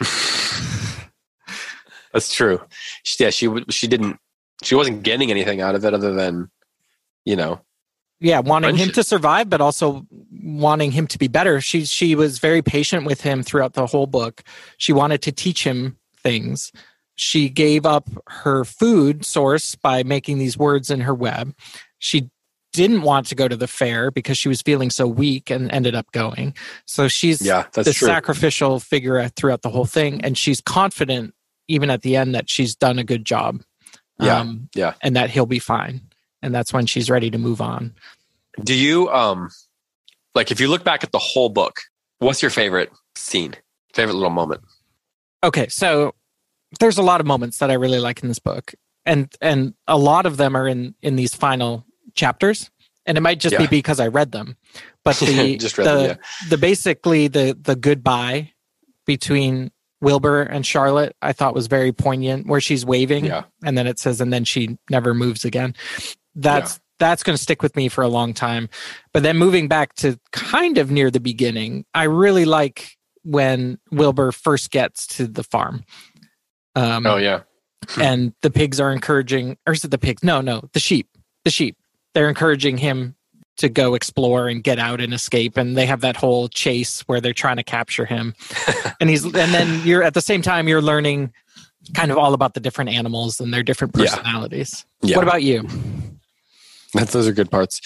That's 2.14 2.32
true. 2.32 2.62
She, 3.02 3.24
yeah, 3.24 3.30
she 3.30 3.50
she 3.70 3.88
didn't 3.88 4.18
she 4.62 4.76
wasn't 4.76 5.02
getting 5.02 5.32
anything 5.32 5.60
out 5.60 5.74
of 5.74 5.84
it 5.84 5.92
other 5.92 6.14
than, 6.14 6.48
you 7.24 7.34
know, 7.34 7.60
yeah 8.24 8.40
wanting 8.40 8.74
him 8.76 8.90
to 8.90 9.04
survive 9.04 9.48
but 9.48 9.60
also 9.60 10.04
wanting 10.44 10.92
him 10.92 11.06
to 11.06 11.18
be 11.18 11.28
better. 11.28 11.60
She 11.60 11.84
she 11.84 12.14
was 12.14 12.38
very 12.38 12.62
patient 12.62 13.06
with 13.06 13.22
him 13.22 13.42
throughout 13.42 13.72
the 13.72 13.86
whole 13.86 14.06
book. 14.06 14.42
She 14.76 14.92
wanted 14.92 15.22
to 15.22 15.32
teach 15.32 15.64
him 15.64 15.96
things. 16.22 16.70
She 17.16 17.48
gave 17.48 17.86
up 17.86 18.08
her 18.28 18.64
food 18.64 19.24
source 19.24 19.74
by 19.74 20.02
making 20.02 20.38
these 20.38 20.58
words 20.58 20.90
in 20.90 21.00
her 21.00 21.14
web. 21.14 21.54
She 21.98 22.30
didn't 22.72 23.02
want 23.02 23.26
to 23.28 23.36
go 23.36 23.46
to 23.46 23.56
the 23.56 23.68
fair 23.68 24.10
because 24.10 24.36
she 24.36 24.48
was 24.48 24.60
feeling 24.60 24.90
so 24.90 25.06
weak 25.06 25.48
and 25.48 25.70
ended 25.70 25.94
up 25.94 26.10
going. 26.12 26.54
So 26.86 27.06
she's 27.08 27.40
yeah, 27.40 27.66
that's 27.72 27.88
the 27.88 27.94
true. 27.94 28.08
sacrificial 28.08 28.80
figure 28.80 29.26
throughout 29.28 29.62
the 29.62 29.70
whole 29.70 29.86
thing 29.86 30.20
and 30.22 30.36
she's 30.36 30.60
confident 30.60 31.34
even 31.68 31.88
at 31.88 32.02
the 32.02 32.16
end 32.16 32.34
that 32.34 32.50
she's 32.50 32.74
done 32.74 32.98
a 32.98 33.04
good 33.04 33.24
job. 33.24 33.62
Yeah, 34.20 34.38
um, 34.38 34.68
yeah. 34.76 34.94
and 35.00 35.16
that 35.16 35.30
he'll 35.30 35.46
be 35.46 35.58
fine 35.58 36.02
and 36.44 36.54
that's 36.54 36.72
when 36.72 36.86
she's 36.86 37.08
ready 37.10 37.30
to 37.30 37.38
move 37.38 37.60
on 37.60 37.92
Do 38.62 38.74
you 38.74 39.08
um 39.10 39.48
like 40.34 40.50
if 40.50 40.60
you 40.60 40.68
look 40.68 40.84
back 40.84 41.02
at 41.04 41.12
the 41.12 41.18
whole 41.18 41.48
book, 41.48 41.80
what's 42.18 42.42
your 42.42 42.50
favorite 42.50 42.90
scene? 43.16 43.54
Favorite 43.94 44.14
little 44.14 44.30
moment? 44.30 44.60
okay 45.44 45.68
so 45.68 46.14
there's 46.80 46.96
a 46.98 47.02
lot 47.02 47.20
of 47.20 47.26
moments 47.26 47.58
that 47.58 47.70
i 47.70 47.74
really 47.74 48.00
like 48.00 48.22
in 48.22 48.28
this 48.28 48.38
book 48.38 48.74
and 49.04 49.30
and 49.42 49.74
a 49.86 49.98
lot 49.98 50.24
of 50.26 50.38
them 50.38 50.56
are 50.56 50.66
in 50.66 50.94
in 51.02 51.16
these 51.16 51.34
final 51.34 51.84
chapters 52.14 52.70
and 53.06 53.18
it 53.18 53.20
might 53.20 53.38
just 53.40 53.56
be 53.58 53.66
because 53.66 54.00
i 54.00 54.06
read 54.08 54.32
them 54.32 54.56
but 55.04 55.16
the 55.16 55.56
Just 55.60 55.76
read 55.76 55.86
the, 55.86 55.96
them, 56.08 56.18
the 56.48 56.56
basically 56.58 57.28
the 57.28 57.56
the 57.60 57.76
goodbye 57.76 58.52
between 59.06 59.70
wilbur 60.00 60.40
and 60.42 60.64
charlotte 60.64 61.14
i 61.20 61.32
thought 61.32 61.54
was 61.54 61.66
very 61.66 61.92
poignant 61.92 62.46
where 62.46 62.60
she's 62.60 62.86
waving 62.86 63.26
Yeah. 63.26 63.44
and 63.62 63.76
then 63.76 63.86
it 63.86 63.98
says 63.98 64.20
and 64.22 64.32
then 64.32 64.44
she 64.44 64.78
never 64.90 65.12
moves 65.12 65.44
again 65.44 65.74
that's 66.34 66.80
that's 67.00 67.22
going 67.24 67.36
to 67.36 67.42
stick 67.42 67.60
with 67.62 67.74
me 67.76 67.88
for 67.88 68.02
a 68.02 68.08
long 68.08 68.32
time. 68.32 68.68
But 69.12 69.22
then 69.24 69.36
moving 69.36 69.66
back 69.68 69.94
to 69.96 70.18
kind 70.32 70.78
of 70.78 70.90
near 70.90 71.10
the 71.10 71.20
beginning 71.20 71.84
i 71.94 72.04
really 72.04 72.44
like 72.44 72.96
when 73.24 73.78
wilbur 73.90 74.30
first 74.32 74.70
gets 74.70 75.06
to 75.16 75.26
the 75.26 75.42
farm. 75.42 75.84
Um, 76.76 77.06
Oh 77.06 77.16
yeah. 77.16 77.40
and 78.00 78.32
the 78.42 78.50
pigs 78.50 78.80
are 78.80 78.92
encouraging 78.92 79.56
or 79.66 79.72
is 79.74 79.84
it 79.84 79.90
the 79.90 79.98
pigs? 79.98 80.22
No 80.22 80.40
no 80.40 80.68
the 80.72 80.80
sheep 80.80 81.08
the 81.44 81.50
sheep. 81.50 81.76
They're 82.14 82.28
encouraging 82.28 82.78
him 82.78 83.16
to 83.58 83.68
go 83.68 83.94
explore 83.94 84.48
and 84.48 84.64
get 84.64 84.78
out 84.78 85.00
and 85.00 85.12
escape 85.14 85.56
and 85.56 85.76
they 85.76 85.86
have 85.86 86.00
that 86.00 86.16
whole 86.16 86.48
chase 86.48 87.00
where 87.02 87.20
they're 87.20 87.32
trying 87.32 87.56
to 87.56 87.62
capture 87.64 88.04
him. 88.04 88.34
And 89.00 89.10
he's 89.10 89.24
and 89.24 89.32
then 89.34 89.84
you're 89.86 90.02
at 90.02 90.14
the 90.14 90.20
same 90.20 90.40
time 90.42 90.68
you're 90.68 90.80
learning 90.82 91.32
kind 91.94 92.10
of 92.10 92.16
all 92.18 92.32
about 92.34 92.54
the 92.54 92.60
different 92.60 92.90
animals 92.90 93.40
and 93.40 93.52
their 93.52 93.62
different 93.62 93.94
Yeah. 93.96 94.04
personalities. 94.06 94.86
Yeah. 95.02 95.16
what 95.16 95.22
about 95.26 95.42
you 95.42 95.68
That's, 96.94 97.12
those 97.12 97.28
are 97.28 97.32
good 97.32 97.50
parts. 97.50 97.80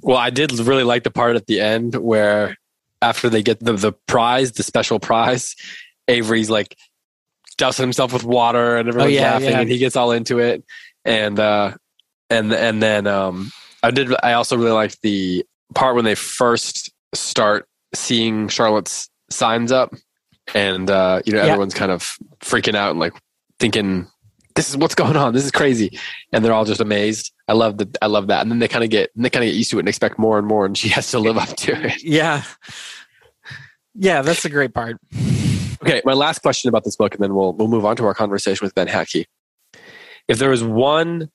Well, 0.00 0.16
I 0.18 0.30
did 0.30 0.52
really 0.60 0.84
like 0.84 1.02
the 1.04 1.10
part 1.10 1.36
at 1.36 1.46
the 1.46 1.60
end 1.60 1.94
where 1.96 2.56
after 3.00 3.28
they 3.28 3.42
get 3.42 3.60
the, 3.60 3.72
the 3.72 3.92
prize, 4.06 4.52
the 4.52 4.62
special 4.62 5.00
prize, 5.00 5.56
Avery's 6.08 6.50
like 6.50 6.76
dousing 7.58 7.82
himself 7.84 8.12
with 8.12 8.24
water 8.24 8.76
and 8.76 8.88
everyone's 8.88 9.12
Oh, 9.12 9.14
yeah, 9.14 9.32
laughing 9.32 9.50
yeah. 9.50 9.60
and 9.60 9.68
he 9.70 9.78
gets 9.78 9.96
all 9.96 10.12
into 10.12 10.38
it. 10.38 10.64
And, 11.04 11.38
uh, 11.38 11.72
and, 12.30 12.52
and 12.52 12.82
then, 12.82 13.06
um, 13.06 13.50
I 13.82 13.90
did, 13.90 14.14
I 14.22 14.34
also 14.34 14.56
really 14.56 14.70
liked 14.70 15.02
the 15.02 15.44
part 15.74 15.96
when 15.96 16.04
they 16.04 16.14
first 16.14 16.90
start 17.14 17.66
seeing 17.94 18.48
Charlotte's 18.48 19.10
signs 19.30 19.72
up 19.72 19.92
and, 20.54 20.88
uh, 20.88 21.20
you 21.26 21.32
know, 21.32 21.40
Yeah. 21.40 21.46
everyone's 21.52 21.74
kind 21.74 21.90
of 21.90 22.16
freaking 22.40 22.74
out 22.76 22.90
and 22.92 23.00
like 23.00 23.12
thinking, 23.58 24.06
this 24.54 24.68
is 24.70 24.76
what's 24.76 24.94
going 24.94 25.16
on. 25.16 25.32
This 25.34 25.44
is 25.44 25.50
crazy. 25.50 25.98
And 26.32 26.44
they're 26.44 26.52
all 26.52 26.64
just 26.64 26.80
amazed. 26.80 27.32
I 27.48 27.54
love 27.54 27.78
that. 27.78 27.96
I 28.00 28.06
love 28.06 28.28
that. 28.28 28.42
And 28.42 28.50
then 28.50 28.58
they 28.58 28.68
kind 28.68 28.84
of 28.84 28.90
get, 28.90 29.10
they 29.16 29.30
kind 29.30 29.44
of 29.44 29.48
get 29.48 29.56
used 29.56 29.70
to 29.70 29.78
it 29.78 29.80
and 29.80 29.88
expect 29.88 30.18
more 30.18 30.38
and 30.38 30.46
more. 30.46 30.64
And 30.64 30.76
she 30.76 30.88
has 30.90 31.10
to 31.10 31.18
live 31.18 31.36
up 31.38 31.48
to 31.56 31.86
it. 31.86 32.02
yeah 32.02 32.44
yeah 33.94 34.22
that's 34.22 34.44
a 34.44 34.48
great 34.48 34.72
part 34.72 34.98
Okay. 35.82 36.00
My 36.04 36.12
last 36.12 36.42
question 36.42 36.68
about 36.68 36.84
this 36.84 36.94
book, 36.96 37.14
and 37.14 37.22
then 37.22 37.34
we'll, 37.34 37.54
we'll 37.54 37.68
move 37.68 37.84
on 37.84 37.96
to 37.96 38.04
our 38.06 38.14
conversation 38.14 38.64
with 38.64 38.74
Ben 38.74 38.86
Hatke. 38.86 39.26
If 40.28 40.38
there 40.38 40.50
was 40.50 40.62
one, 40.62 41.28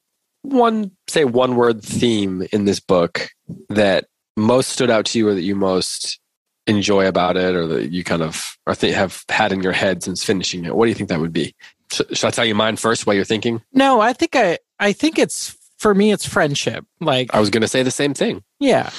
one, 0.43 0.91
say 1.09 1.25
one 1.25 1.55
word 1.57 1.83
theme 1.83 2.47
in 2.53 2.63
this 2.65 2.79
book 2.79 3.27
that 3.69 4.05
most 4.37 4.69
stood 4.69 4.89
out 4.89 5.05
to 5.07 5.19
you 5.19 5.27
or 5.27 5.33
that 5.33 5.41
you 5.41 5.53
most 5.53 6.19
enjoy 6.65 7.07
about 7.07 7.35
it 7.35 7.55
or 7.55 7.67
that 7.67 7.91
you 7.91 8.03
kind 8.03 8.21
of 8.21 8.57
or 8.65 8.73
th- 8.73 8.95
have 8.95 9.23
had 9.29 9.51
in 9.51 9.61
your 9.61 9.73
head 9.73 10.01
since 10.03 10.23
finishing 10.23 10.63
it, 10.63 10.75
what 10.75 10.85
do 10.85 10.89
you 10.89 10.95
think 10.95 11.09
that 11.09 11.19
would 11.19 11.33
be? 11.33 11.53
Sh- 11.91 12.01
should 12.13 12.27
I 12.27 12.31
tell 12.31 12.45
you 12.45 12.55
mine 12.55 12.77
first 12.77 13.05
while 13.05 13.15
you're 13.15 13.25
thinking? 13.25 13.61
no 13.73 13.99
i 14.01 14.13
think 14.13 14.35
i 14.35 14.57
i 14.79 14.91
think 14.91 15.17
it's 15.17 15.57
for 15.77 15.93
me 15.95 16.11
it's 16.11 16.25
friendship 16.27 16.85
like 16.99 17.33
I 17.33 17.39
was 17.39 17.49
going 17.49 17.61
to 17.61 17.67
say 17.67 17.83
the 17.83 17.91
same 17.91 18.13
thing. 18.13 18.43
yeah 18.59 18.89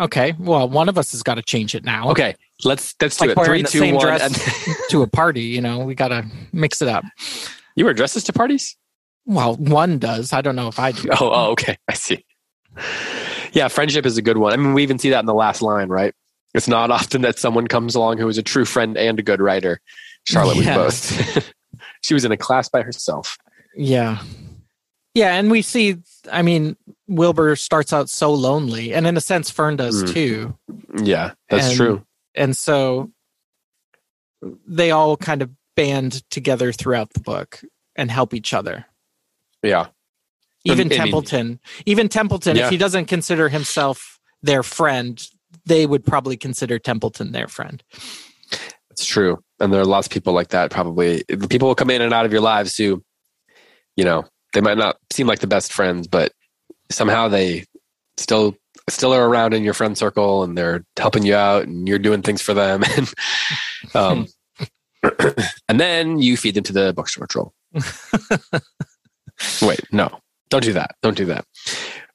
okay 0.00 0.34
well 0.38 0.68
one 0.68 0.88
of 0.88 0.96
us 0.98 1.12
has 1.12 1.22
got 1.22 1.34
to 1.34 1.42
change 1.42 1.74
it 1.74 1.84
now 1.84 2.10
Okay. 2.10 2.34
Let's, 2.64 2.94
let's 3.00 3.16
do 3.16 3.28
it. 3.30 3.38
Three, 3.44 3.64
two, 3.64 3.92
one. 3.94 4.20
And 4.20 4.34
to 4.90 5.02
a 5.02 5.06
party 5.06 5.42
you 5.42 5.60
know 5.60 5.80
we 5.80 5.94
gotta 5.94 6.24
mix 6.52 6.80
it 6.80 6.88
up 6.88 7.04
you 7.76 7.84
wear 7.84 7.94
dresses 7.94 8.24
to 8.24 8.32
parties? 8.32 8.76
well 9.26 9.56
one 9.56 9.98
does 9.98 10.32
i 10.32 10.40
don't 10.40 10.56
know 10.56 10.68
if 10.68 10.78
i 10.78 10.92
do 10.92 11.08
Oh, 11.12 11.30
oh, 11.32 11.50
okay. 11.52 11.76
I 11.88 11.94
see. 11.94 12.24
Yeah, 13.52 13.68
friendship 13.68 14.06
is 14.06 14.16
a 14.16 14.22
good 14.22 14.38
one. 14.38 14.52
I 14.54 14.56
mean, 14.56 14.72
we 14.72 14.82
even 14.82 14.98
see 14.98 15.10
that 15.10 15.20
in 15.20 15.26
the 15.26 15.34
last 15.34 15.60
line, 15.60 15.90
right? 15.90 16.14
It's 16.54 16.68
not 16.68 16.90
often 16.90 17.20
that 17.20 17.38
someone 17.38 17.66
comes 17.66 17.94
along 17.94 18.16
who 18.16 18.26
is 18.28 18.38
a 18.38 18.42
true 18.42 18.64
friend 18.64 18.96
and 18.96 19.18
a 19.18 19.22
good 19.22 19.40
writer. 19.42 19.78
Charlotte 20.24 20.56
Yeah. 20.56 20.78
was 20.78 21.10
both. 21.34 21.52
she 22.02 22.14
was 22.14 22.24
in 22.24 22.32
a 22.32 22.36
class 22.38 22.70
by 22.70 22.80
herself. 22.80 23.36
Yeah. 23.76 24.22
Yeah, 25.14 25.34
and 25.34 25.50
we 25.50 25.62
see 25.62 25.96
I 26.30 26.42
mean, 26.42 26.76
Wilbur 27.08 27.56
starts 27.56 27.92
out 27.92 28.08
so 28.08 28.32
lonely, 28.32 28.94
and 28.94 29.06
in 29.06 29.16
a 29.16 29.20
sense 29.20 29.50
Fern 29.50 29.76
does 29.76 30.04
Mm. 30.04 30.12
too. 30.12 30.58
Yeah, 31.02 31.32
that's 31.48 31.68
And- 31.68 31.76
true. 31.76 32.06
And 32.34 32.56
so 32.56 33.10
they 34.66 34.90
all 34.90 35.16
kind 35.16 35.42
of 35.42 35.50
band 35.76 36.28
together 36.30 36.72
throughout 36.72 37.12
the 37.12 37.20
book 37.20 37.60
and 37.96 38.10
help 38.10 38.34
each 38.34 38.52
other. 38.54 38.86
Yeah. 39.62 39.88
Even 40.64 40.88
Templeton. 40.88 41.60
even 41.86 42.08
Templeton, 42.08 42.56
Yeah. 42.56 42.64
if 42.66 42.70
he 42.70 42.76
doesn't 42.76 43.06
consider 43.06 43.48
himself 43.48 44.20
their 44.42 44.62
friend, 44.62 45.24
they 45.66 45.86
would 45.86 46.04
probably 46.04 46.36
consider 46.36 46.78
Templeton 46.78 47.32
their 47.32 47.48
friend. 47.48 47.82
It's 48.90 49.04
true. 49.04 49.42
And 49.60 49.72
there 49.72 49.80
are 49.80 49.84
lots 49.86 50.06
of 50.06 50.12
people 50.12 50.32
like 50.32 50.48
that, 50.48 50.70
probably. 50.70 51.24
People 51.48 51.68
will 51.68 51.74
come 51.74 51.90
in 51.90 52.00
and 52.02 52.12
out 52.14 52.24
of 52.26 52.32
your 52.32 52.40
lives 52.40 52.76
who, 52.76 53.02
you 53.96 54.04
know, 54.04 54.24
they 54.52 54.60
might 54.60 54.78
not 54.78 54.96
seem 55.10 55.26
like 55.26 55.40
the 55.40 55.46
best 55.46 55.72
friends, 55.72 56.06
but 56.06 56.32
somehow 56.90 57.28
they 57.28 57.64
still 58.16 58.56
still 58.88 59.12
are 59.12 59.28
around 59.28 59.54
in 59.54 59.62
your 59.62 59.74
friend 59.74 59.96
circle 59.96 60.42
and 60.42 60.58
they're 60.58 60.84
helping 60.98 61.24
you 61.24 61.34
out 61.34 61.64
and 61.64 61.88
you're 61.88 61.98
doing 61.98 62.22
things 62.22 62.42
for 62.42 62.54
them. 62.54 62.82
And 63.94 63.96
um 63.96 64.26
and 65.68 65.80
then 65.80 66.20
you 66.20 66.36
feed 66.36 66.54
them 66.54 66.64
to 66.64 66.72
the 66.72 66.92
bookstore 66.92 67.26
troll. 67.26 67.52
Wait, 69.62 69.80
no. 69.90 70.08
Don't 70.50 70.62
do 70.62 70.72
that. 70.74 70.94
Don't 71.02 71.16
do 71.16 71.24
that. 71.26 71.44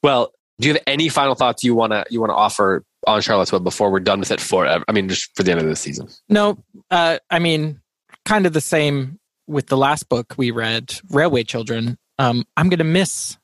Well, 0.02 0.32
do 0.60 0.68
you 0.68 0.74
have 0.74 0.84
any 0.88 1.10
final 1.10 1.36
thoughts 1.36 1.64
you 1.64 1.76
wanna 1.76 2.06
you 2.10 2.22
wanna 2.22 2.36
offer 2.36 2.84
on 3.06 3.22
Charlotte's 3.22 3.52
Web 3.52 3.64
before 3.64 3.92
we're 3.92 4.00
done 4.00 4.20
with 4.20 4.32
it 4.32 4.40
forever? 4.40 4.84
I 4.88 4.92
mean, 4.92 5.10
just 5.10 5.36
for 5.36 5.44
the 5.44 5.52
end 5.52 5.60
of 5.60 5.68
the 5.68 5.76
season. 5.76 6.08
No, 6.30 6.58
uh, 6.90 7.20
I 7.30 7.40
mean, 7.40 7.82
kind 8.26 8.46
of 8.46 8.54
the 8.54 8.62
same 8.62 9.20
with 9.48 9.68
the 9.68 9.78
last 9.78 10.10
book 10.10 10.36
we 10.38 10.52
read, 10.52 10.96
Railway 11.10 11.44
Children. 11.44 11.98
Um, 12.20 12.46
I'm 12.56 12.70
going 12.70 12.80
to 12.80 12.84
miss 12.84 13.38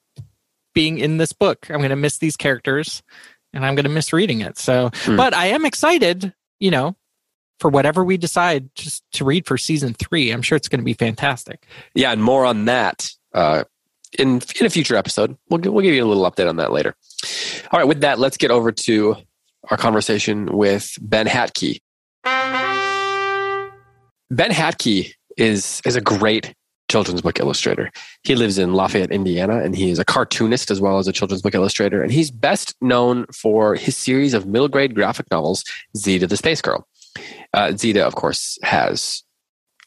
being 0.73 0.97
in 0.97 1.17
this 1.17 1.31
book. 1.33 1.67
I'm 1.69 1.77
going 1.77 1.89
to 1.91 1.95
miss 1.95 2.17
these 2.17 2.35
characters, 2.35 3.03
and 3.53 3.65
I'm 3.65 3.75
going 3.75 3.83
to 3.85 3.89
miss 3.91 4.11
reading 4.13 4.41
it. 4.41 4.57
So, 4.57 4.89
Hmm. 5.03 5.15
but 5.17 5.33
I 5.33 5.47
am 5.47 5.65
excited. 5.65 6.33
You 6.59 6.71
know, 6.71 6.95
for 7.59 7.69
whatever 7.69 8.03
we 8.03 8.17
decide 8.17 8.69
just 8.75 9.03
to 9.13 9.25
read 9.25 9.45
for 9.45 9.57
season 9.57 9.93
three, 9.93 10.31
I'm 10.31 10.41
sure 10.41 10.55
it's 10.55 10.67
going 10.69 10.79
to 10.79 10.85
be 10.85 10.93
fantastic. 10.93 11.65
yeah, 11.93 12.11
and 12.11 12.23
more 12.23 12.45
on 12.45 12.65
that 12.65 13.09
uh, 13.33 13.63
in 14.17 14.41
in 14.59 14.65
a 14.65 14.69
future 14.69 14.95
episode. 14.95 15.37
We'll 15.49 15.59
we'll 15.61 15.83
give 15.83 15.93
you 15.93 16.03
a 16.03 16.07
little 16.07 16.29
update 16.29 16.47
on 16.49 16.55
that 16.57 16.71
later. 16.71 16.95
All 17.71 17.79
right, 17.79 17.87
with 17.87 18.01
that, 18.01 18.17
let's 18.19 18.37
get 18.37 18.49
over 18.51 18.71
to 18.71 19.15
our 19.69 19.77
conversation 19.77 20.45
with 20.57 20.97
Ben 21.01 21.25
Hatke. 21.27 21.79
Ben 24.31 24.51
Hatke 24.51 25.13
is 25.37 25.81
is 25.85 25.95
a 25.95 26.01
great 26.01 26.53
children's 26.93 27.21
book 27.21 27.39
illustrator. 27.39 27.89
He 28.21 28.35
lives 28.35 28.59
in 28.59 28.75
Lafayette, 28.75 29.09
Indiana, 29.09 29.63
and 29.63 29.75
he 29.75 29.89
is 29.89 29.97
a 29.97 30.05
cartoonist 30.05 30.69
as 30.69 30.79
well 30.79 30.99
as 30.99 31.07
a 31.07 31.11
children's 31.11 31.41
book 31.41 31.55
illustrator. 31.55 32.03
And 32.03 32.11
he's 32.11 32.29
best 32.29 32.75
known 32.81 33.25
for 33.33 33.73
his 33.73 33.97
series 33.97 34.35
of 34.35 34.45
middle 34.45 34.67
grade 34.67 34.93
graphic 34.93 35.25
novels, 35.31 35.63
Zita 35.97 36.27
the 36.27 36.37
Space 36.37 36.61
Girl. 36.61 36.87
Uh, 37.51 37.75
Zita, 37.75 38.05
of 38.05 38.13
course, 38.13 38.59
has 38.61 39.23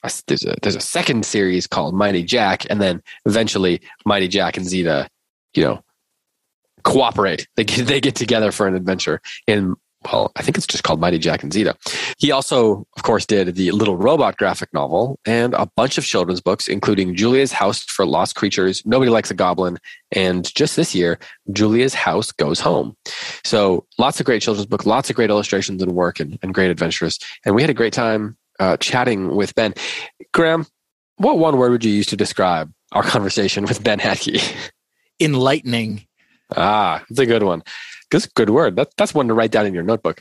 a, 0.03 0.11
there's 0.27 0.45
a 0.45 0.57
there's 0.63 0.75
a 0.75 0.81
second 0.81 1.25
series 1.25 1.69
called 1.69 1.95
Mighty 1.95 2.25
Jack, 2.25 2.67
and 2.71 2.81
then 2.81 3.01
eventually 3.25 3.81
Mighty 4.05 4.27
Jack 4.27 4.57
and 4.57 4.67
Zita, 4.67 5.09
you 5.55 5.63
know, 5.63 5.85
cooperate. 6.83 7.47
They 7.55 7.63
get, 7.63 7.87
they 7.87 8.01
get 8.01 8.17
together 8.17 8.51
for 8.51 8.67
an 8.67 8.75
adventure 8.75 9.21
in 9.47 9.77
well, 10.05 10.31
I 10.37 10.43
think 10.43 10.57
it's 10.57 10.67
just 10.67 10.85
called 10.85 11.01
Mighty 11.01 11.19
Jack 11.19 11.43
and 11.43 11.53
Zita. 11.53 11.77
He 12.19 12.31
also, 12.31 12.87
of 12.97 13.03
course, 13.03 13.27
did 13.27 13.55
the 13.55 13.71
Little 13.73 13.97
Robot 13.97 14.37
graphic 14.37 14.73
novel 14.73 15.19
and 15.27 15.55
a 15.55 15.67
bunch 15.77 15.99
of 15.99 16.05
children's 16.05 16.41
books, 16.41 16.69
including 16.69 17.15
Julia's 17.15 17.53
House 17.53 17.83
for 17.83 18.07
Lost 18.07 18.37
Creatures, 18.37 18.83
Nobody 18.87 19.11
Likes 19.11 19.31
a 19.31 19.35
Goblin, 19.35 19.79
and 20.13 20.55
just 20.55 20.77
this 20.77 20.95
year, 20.95 21.19
Julia's 21.53 21.95
House 21.95 22.31
Goes 22.31 22.61
Home. 22.61 22.97
So 23.45 23.87
lots 23.99 24.21
of 24.21 24.27
great 24.27 24.43
children's 24.43 24.67
books, 24.67 24.87
lots 24.87 25.11
of 25.11 25.17
great 25.17 25.31
illustrations 25.31 25.83
and 25.83 25.93
work 25.93 26.21
and, 26.21 26.39
and 26.43 26.55
great 26.55 26.71
adventures. 26.71 27.19
And 27.45 27.55
we 27.55 27.63
had 27.63 27.71
a 27.71 27.75
great 27.75 27.93
time 27.93 28.37
uh, 28.61 28.77
chatting 28.77 29.35
with 29.35 29.55
Ben. 29.55 29.75
Graham, 30.33 30.67
what 31.17 31.39
one 31.39 31.57
word 31.57 31.73
would 31.73 31.85
you 31.85 31.93
use 31.93 32.07
to 32.09 32.17
describe 32.17 32.73
our 32.93 33.03
conversation 33.15 33.65
with 33.65 33.83
Ben 33.83 33.99
Hatke? 33.99 34.55
Enlightening. 35.21 36.07
ah, 36.57 37.03
it's 37.09 37.19
a 37.19 37.27
good 37.27 37.43
one. 37.43 37.63
That's 38.11 38.27
a 38.27 38.31
good 38.31 38.51
word. 38.51 38.77
That, 38.77 38.89
that's 38.97 39.15
one 39.15 39.29
to 39.29 39.35
write 39.35 39.51
down 39.51 39.67
in 39.67 39.75
your 39.75 39.83
notebook. 39.83 40.21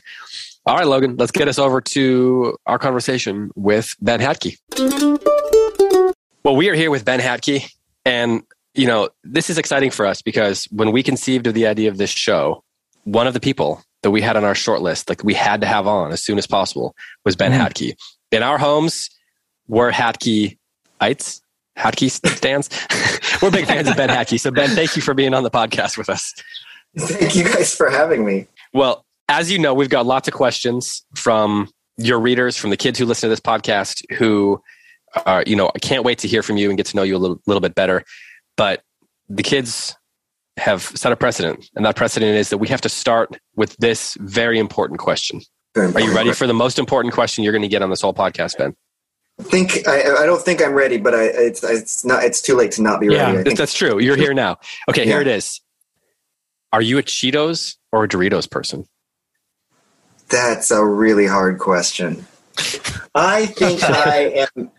All 0.66 0.76
right, 0.76 0.86
Logan, 0.86 1.16
let's 1.16 1.30
get 1.30 1.46
us 1.48 1.58
over 1.58 1.80
to 1.80 2.56
our 2.66 2.78
conversation 2.78 3.50
with 3.54 3.94
Ben 4.00 4.20
Hatke. 4.20 4.56
Well, 6.44 6.56
we 6.56 6.68
are 6.68 6.74
here 6.74 6.90
with 6.90 7.04
Ben 7.04 7.20
Hatke, 7.20 7.70
and 8.04 8.42
you 8.74 8.86
know 8.86 9.08
this 9.24 9.50
is 9.50 9.58
exciting 9.58 9.90
for 9.90 10.06
us 10.06 10.22
because 10.22 10.64
when 10.70 10.92
we 10.92 11.02
conceived 11.02 11.46
of 11.46 11.54
the 11.54 11.66
idea 11.66 11.88
of 11.88 11.96
this 11.98 12.10
show, 12.10 12.62
one 13.04 13.26
of 13.26 13.34
the 13.34 13.40
people 13.40 13.82
that 14.02 14.10
we 14.10 14.20
had 14.22 14.36
on 14.36 14.44
our 14.44 14.54
short 14.54 14.80
list, 14.82 15.08
like 15.08 15.24
we 15.24 15.34
had 15.34 15.60
to 15.60 15.66
have 15.66 15.86
on 15.86 16.12
as 16.12 16.22
soon 16.22 16.38
as 16.38 16.46
possible, 16.46 16.94
was 17.24 17.34
Ben 17.36 17.52
Mhm. 17.52 17.58
Hatke. 17.66 17.96
In 18.32 18.42
our 18.42 18.58
homes, 18.58 19.10
we're 19.68 19.90
Hatke-ites, 19.90 21.42
Hatke 21.76 22.10
stands. 22.10 22.68
we're 23.42 23.50
big 23.50 23.66
fans 23.66 23.88
of 23.88 23.96
Ben 23.96 24.08
Hatkey. 24.08 24.38
So, 24.38 24.50
Ben, 24.50 24.70
thank 24.70 24.94
you 24.96 25.02
for 25.02 25.14
being 25.14 25.34
on 25.34 25.42
the 25.42 25.50
podcast 25.50 25.96
with 25.98 26.08
us. 26.08 26.34
Thank 26.98 27.34
you 27.36 27.44
guys 27.44 27.74
for 27.74 27.90
having 27.90 28.24
me. 28.24 28.46
Well, 28.72 29.04
as 29.28 29.50
you 29.50 29.58
know, 29.58 29.74
we've 29.74 29.90
got 29.90 30.06
lots 30.06 30.28
of 30.28 30.34
questions 30.34 31.04
from 31.14 31.68
your 31.98 32.18
readers, 32.20 32.56
from 32.56 32.70
the 32.70 32.76
kids 32.76 32.98
who 32.98 33.06
listen 33.06 33.28
to 33.28 33.32
this 33.32 33.40
podcast, 33.40 34.02
who 34.16 34.62
are, 35.24 35.42
you 35.46 35.56
know, 35.56 35.70
I 35.74 35.78
can't 35.78 36.04
wait 36.04 36.18
to 36.20 36.28
hear 36.28 36.42
from 36.42 36.56
you 36.56 36.68
and 36.68 36.76
get 36.76 36.86
to 36.86 36.96
know 36.96 37.02
you 37.02 37.16
a 37.16 37.18
little, 37.18 37.40
little 37.46 37.60
bit 37.60 37.74
better. 37.74 38.02
But 38.56 38.82
the 39.28 39.42
kids 39.42 39.94
have 40.56 40.82
set 40.82 41.12
a 41.12 41.16
precedent, 41.16 41.68
and 41.74 41.84
that 41.84 41.96
precedent 41.96 42.36
is 42.36 42.50
that 42.50 42.58
we 42.58 42.68
have 42.68 42.80
to 42.82 42.88
start 42.88 43.36
with 43.56 43.76
this 43.76 44.16
very 44.20 44.58
important 44.58 45.00
question. 45.00 45.40
Are 45.76 46.00
you 46.00 46.14
ready 46.14 46.32
for 46.32 46.46
the 46.46 46.54
most 46.54 46.78
important 46.78 47.12
question 47.12 47.44
you're 47.44 47.52
going 47.52 47.62
to 47.62 47.68
get 47.68 47.82
on 47.82 47.90
this 47.90 48.00
whole 48.00 48.14
podcast, 48.14 48.56
Ben? 48.56 48.74
I 49.38 49.42
think 49.42 49.86
I, 49.86 50.22
I 50.22 50.26
don't 50.26 50.40
think 50.40 50.62
I'm 50.62 50.72
ready, 50.72 50.96
but 50.96 51.14
I, 51.14 51.24
it's 51.24 51.62
it's 51.62 52.06
not 52.06 52.24
it's 52.24 52.40
too 52.40 52.54
late 52.56 52.72
to 52.72 52.82
not 52.82 53.00
be 53.00 53.08
Yeah. 53.08 53.34
ready. 53.34 53.50
I 53.50 53.54
That's, 53.54 53.74
true. 53.74 54.00
You're 54.00 54.16
here 54.16 54.32
now. 54.32 54.56
Okay, 54.88 55.04
here 55.04 55.20
it 55.20 55.26
is. 55.26 55.60
Are 56.76 56.82
you 56.82 56.98
a 56.98 57.02
Cheetos 57.02 57.76
or 57.90 58.04
a 58.04 58.08
Doritos 58.08 58.50
person? 58.50 58.84
That's 60.28 60.70
a 60.70 60.84
really 60.84 61.26
hard 61.26 61.58
question. 61.58 62.26
I 63.14 63.46
think 63.46 63.82
I 63.88 64.46
am. 64.56 64.70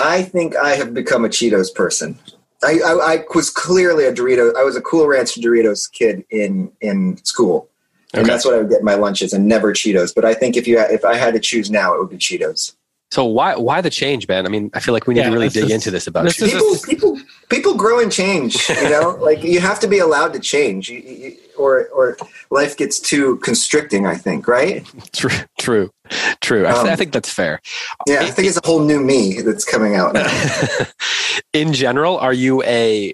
I 0.00 0.22
think 0.22 0.56
I 0.56 0.70
have 0.74 0.92
become 0.92 1.24
a 1.24 1.28
Cheetos 1.28 1.72
person. 1.72 2.18
I, 2.64 2.80
I, 2.84 2.92
I 3.14 3.24
was 3.36 3.50
clearly 3.50 4.04
a 4.04 4.12
Dorito. 4.12 4.52
I 4.56 4.64
was 4.64 4.74
a 4.74 4.80
Cool 4.80 5.06
Ranch 5.06 5.36
Doritos 5.36 5.88
kid 5.92 6.24
in 6.28 6.72
in 6.80 7.18
school, 7.24 7.68
and 8.12 8.22
Okay. 8.22 8.32
that's 8.32 8.44
what 8.44 8.54
I 8.54 8.58
would 8.58 8.68
get 8.70 8.80
in 8.80 8.84
my 8.84 8.94
lunches, 8.96 9.32
and 9.32 9.46
never 9.46 9.72
Cheetos. 9.72 10.12
But 10.12 10.24
I 10.24 10.34
think 10.34 10.56
if 10.56 10.66
you 10.66 10.80
if 10.80 11.04
I 11.04 11.14
had 11.14 11.34
to 11.34 11.40
choose 11.40 11.70
now, 11.70 11.94
it 11.94 12.00
would 12.00 12.10
be 12.10 12.16
Cheetos. 12.18 12.74
So 13.12 13.24
why 13.26 13.54
why 13.54 13.80
the 13.80 13.90
change, 13.90 14.26
Ben? 14.26 14.44
I 14.44 14.48
mean, 14.48 14.72
I 14.74 14.80
feel 14.80 14.92
like 14.92 15.06
we 15.06 15.14
need 15.14 15.20
Yeah, 15.20 15.28
to 15.28 15.34
really 15.36 15.50
dig 15.50 15.66
is- 15.66 15.70
into 15.70 15.92
this 15.92 16.08
about 16.08 16.24
this 16.24 16.40
you. 16.40 16.46
is- 16.46 16.52
People 16.84 17.14
people 17.14 17.20
people 17.48 17.74
grow 17.74 18.00
and 18.00 18.10
change. 18.10 18.68
You 18.68 18.88
know, 18.90 19.16
like 19.20 19.42
you 19.42 19.60
have 19.60 19.80
to 19.80 19.86
be 19.88 19.98
allowed 19.98 20.32
to 20.34 20.40
change, 20.40 20.88
you, 20.88 20.98
you, 20.98 21.36
or 21.58 21.86
or 21.88 22.16
life 22.50 22.76
gets 22.76 22.98
too 23.00 23.36
constricting. 23.38 24.06
I 24.06 24.16
think, 24.16 24.48
right? 24.48 24.86
True, 25.12 25.30
true, 25.58 25.90
true. 26.40 26.66
I, 26.66 26.72
th- 26.72 26.84
Um, 26.84 26.88
I 26.88 26.96
think 26.96 27.12
that's 27.12 27.30
fair. 27.30 27.60
Yeah, 28.06 28.20
I 28.22 28.30
think 28.30 28.48
it's 28.48 28.58
a 28.58 28.66
whole 28.66 28.80
new 28.84 29.00
me 29.00 29.40
that's 29.40 29.64
coming 29.64 29.94
out 29.94 30.14
now. 30.14 30.28
In 31.52 31.72
general, 31.72 32.18
are 32.18 32.32
you 32.32 32.62
a 32.64 33.12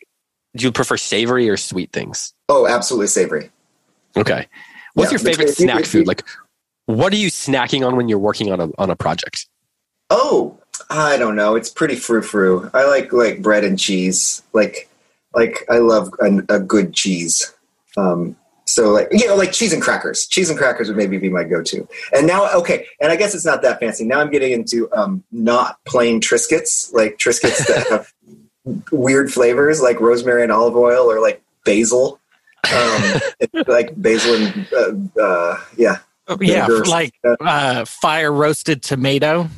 do 0.57 0.65
you 0.65 0.73
prefer 0.73 0.97
savory 0.97 1.49
or 1.49 1.57
sweet 1.57 1.93
things? 1.93 2.33
Oh, 2.49 2.67
absolutely 2.67 3.07
savory. 3.09 3.51
Okay. 4.17 4.47
What's 4.95 5.13
Yeah, 5.13 5.19
your 5.19 5.25
favorite 5.25 5.51
snack 5.55 5.85
food? 5.85 6.07
Like, 6.09 6.25
what 6.87 7.13
are 7.13 7.17
you 7.17 7.29
snacking 7.29 7.87
on 7.87 7.97
when 7.97 8.09
you're 8.09 8.19
working 8.19 8.51
on 8.51 8.61
a 8.61 8.71
on 8.79 8.91
a 8.91 8.97
project? 8.97 9.47
Oh, 10.11 10.60
I 10.91 11.17
don't 11.17 11.37
know. 11.37 11.55
It's 11.55 11.71
pretty 11.71 11.95
frou 11.95 12.21
frou. 12.21 12.69
I 12.75 12.85
like 12.87 13.13
like 13.13 13.41
bread 13.41 13.65
and 13.65 13.79
cheese. 13.79 14.43
Like 14.53 14.91
like 15.33 15.65
I 15.71 15.79
love 15.79 16.13
a, 16.21 16.57
a 16.57 16.59
good 16.59 16.93
cheese. 16.93 17.55
Um, 17.97 18.37
so 18.65 18.91
like 18.91 19.09
you 19.13 19.27
know 19.27 19.37
like 19.37 19.53
cheese 19.53 19.73
and 19.73 19.81
crackers. 19.81 20.27
Cheese 20.27 20.51
and 20.51 20.59
crackers 20.59 20.89
would 20.89 20.97
maybe 20.97 21.17
be 21.17 21.29
my 21.29 21.45
go 21.45 21.63
to. 21.63 21.89
And 22.13 22.27
now 22.27 22.51
okay, 22.53 22.87
and 23.01 23.13
I 23.13 23.17
guess 23.17 23.35
it's 23.35 23.45
not 23.45 23.63
that 23.63 23.79
fancy. 23.79 24.05
Now 24.05 24.21
I'm 24.21 24.31
getting 24.31 24.51
into 24.51 24.93
um, 24.93 25.23
not 25.31 25.79
plain 25.85 26.21
Triscuits, 26.21 26.93
like 26.93 27.19
Triscuits 27.19 27.67
that 27.69 27.87
have 27.89 28.13
weird 28.93 29.33
flavors, 29.33 29.81
like 29.81 30.01
rosemary 30.01 30.43
and 30.43 30.51
olive 30.51 30.77
oil, 30.77 31.11
or 31.11 31.21
like 31.21 31.41
basil. 31.65 32.19
Um, 32.75 33.21
like 33.69 33.93
basil 33.97 34.35
and 34.35 35.09
uh, 35.17 35.21
uh, 35.23 35.61
yeah, 35.77 35.99
yeah, 36.41 36.67
Vinegar. 36.67 36.85
like 36.85 37.15
uh, 37.41 37.85
fire 37.85 38.33
roasted 38.33 38.83
tomato. 38.83 39.49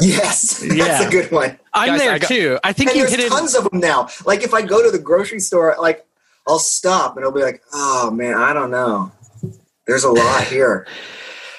Yes, 0.00 0.58
that's 0.60 0.74
Yeah. 0.74 1.06
a 1.06 1.10
good 1.10 1.30
one. 1.30 1.58
I'm 1.72 1.88
Guys, 1.90 2.00
there 2.00 2.12
I 2.12 2.18
got- 2.18 2.28
too. 2.28 2.58
I 2.64 2.72
think 2.72 2.90
and 2.90 2.98
you 2.98 3.02
there's 3.06 3.16
hit 3.16 3.24
it. 3.26 3.30
tons 3.30 3.54
of 3.54 3.70
them 3.70 3.80
now. 3.80 4.08
Like 4.24 4.42
if 4.42 4.54
I 4.54 4.62
go 4.62 4.82
to 4.82 4.90
the 4.90 4.98
grocery 5.02 5.40
store, 5.40 5.74
like 5.80 6.04
I'll 6.48 6.58
stop 6.58 7.16
and 7.16 7.24
I'll 7.24 7.32
be 7.32 7.42
like, 7.42 7.62
"Oh 7.72 8.10
man, 8.10 8.34
I 8.34 8.52
don't 8.52 8.70
know. 8.70 9.10
There's 9.86 10.04
a 10.04 10.10
lot 10.10 10.44
here." 10.48 10.86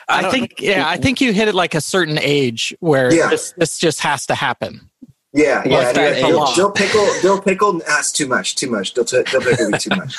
I 0.10 0.28
I 0.28 0.32
think 0.32 0.62
yeah, 0.62 0.88
I 0.88 0.96
think 0.98 1.20
you 1.20 1.34
hit 1.34 1.48
it 1.50 1.56
like 1.56 1.76
a 1.76 1.82
certain 1.82 2.18
age 2.18 2.74
where 2.80 3.14
Yeah. 3.14 3.30
this 3.30 3.54
this 3.58 3.78
just 3.78 4.00
has 4.02 4.26
to 4.28 4.36
happen. 4.36 4.90
Yeah, 5.34 5.62
yeah. 5.66 5.92
that 5.92 5.96
yeah. 6.18 6.26
age? 6.26 6.26
Dill, 6.26 6.54
dill 6.56 6.72
pickle, 6.72 7.08
dill 7.22 7.42
pickle. 7.42 7.82
Ah, 7.84 7.96
that's 7.98 8.12
too 8.14 8.28
much. 8.28 8.56
Too 8.56 8.70
much. 8.72 8.94
Dill, 8.94 9.04
dill 9.04 9.24
pickle 9.42 9.72
be 9.72 9.78
too 9.78 9.90
much. 9.96 10.16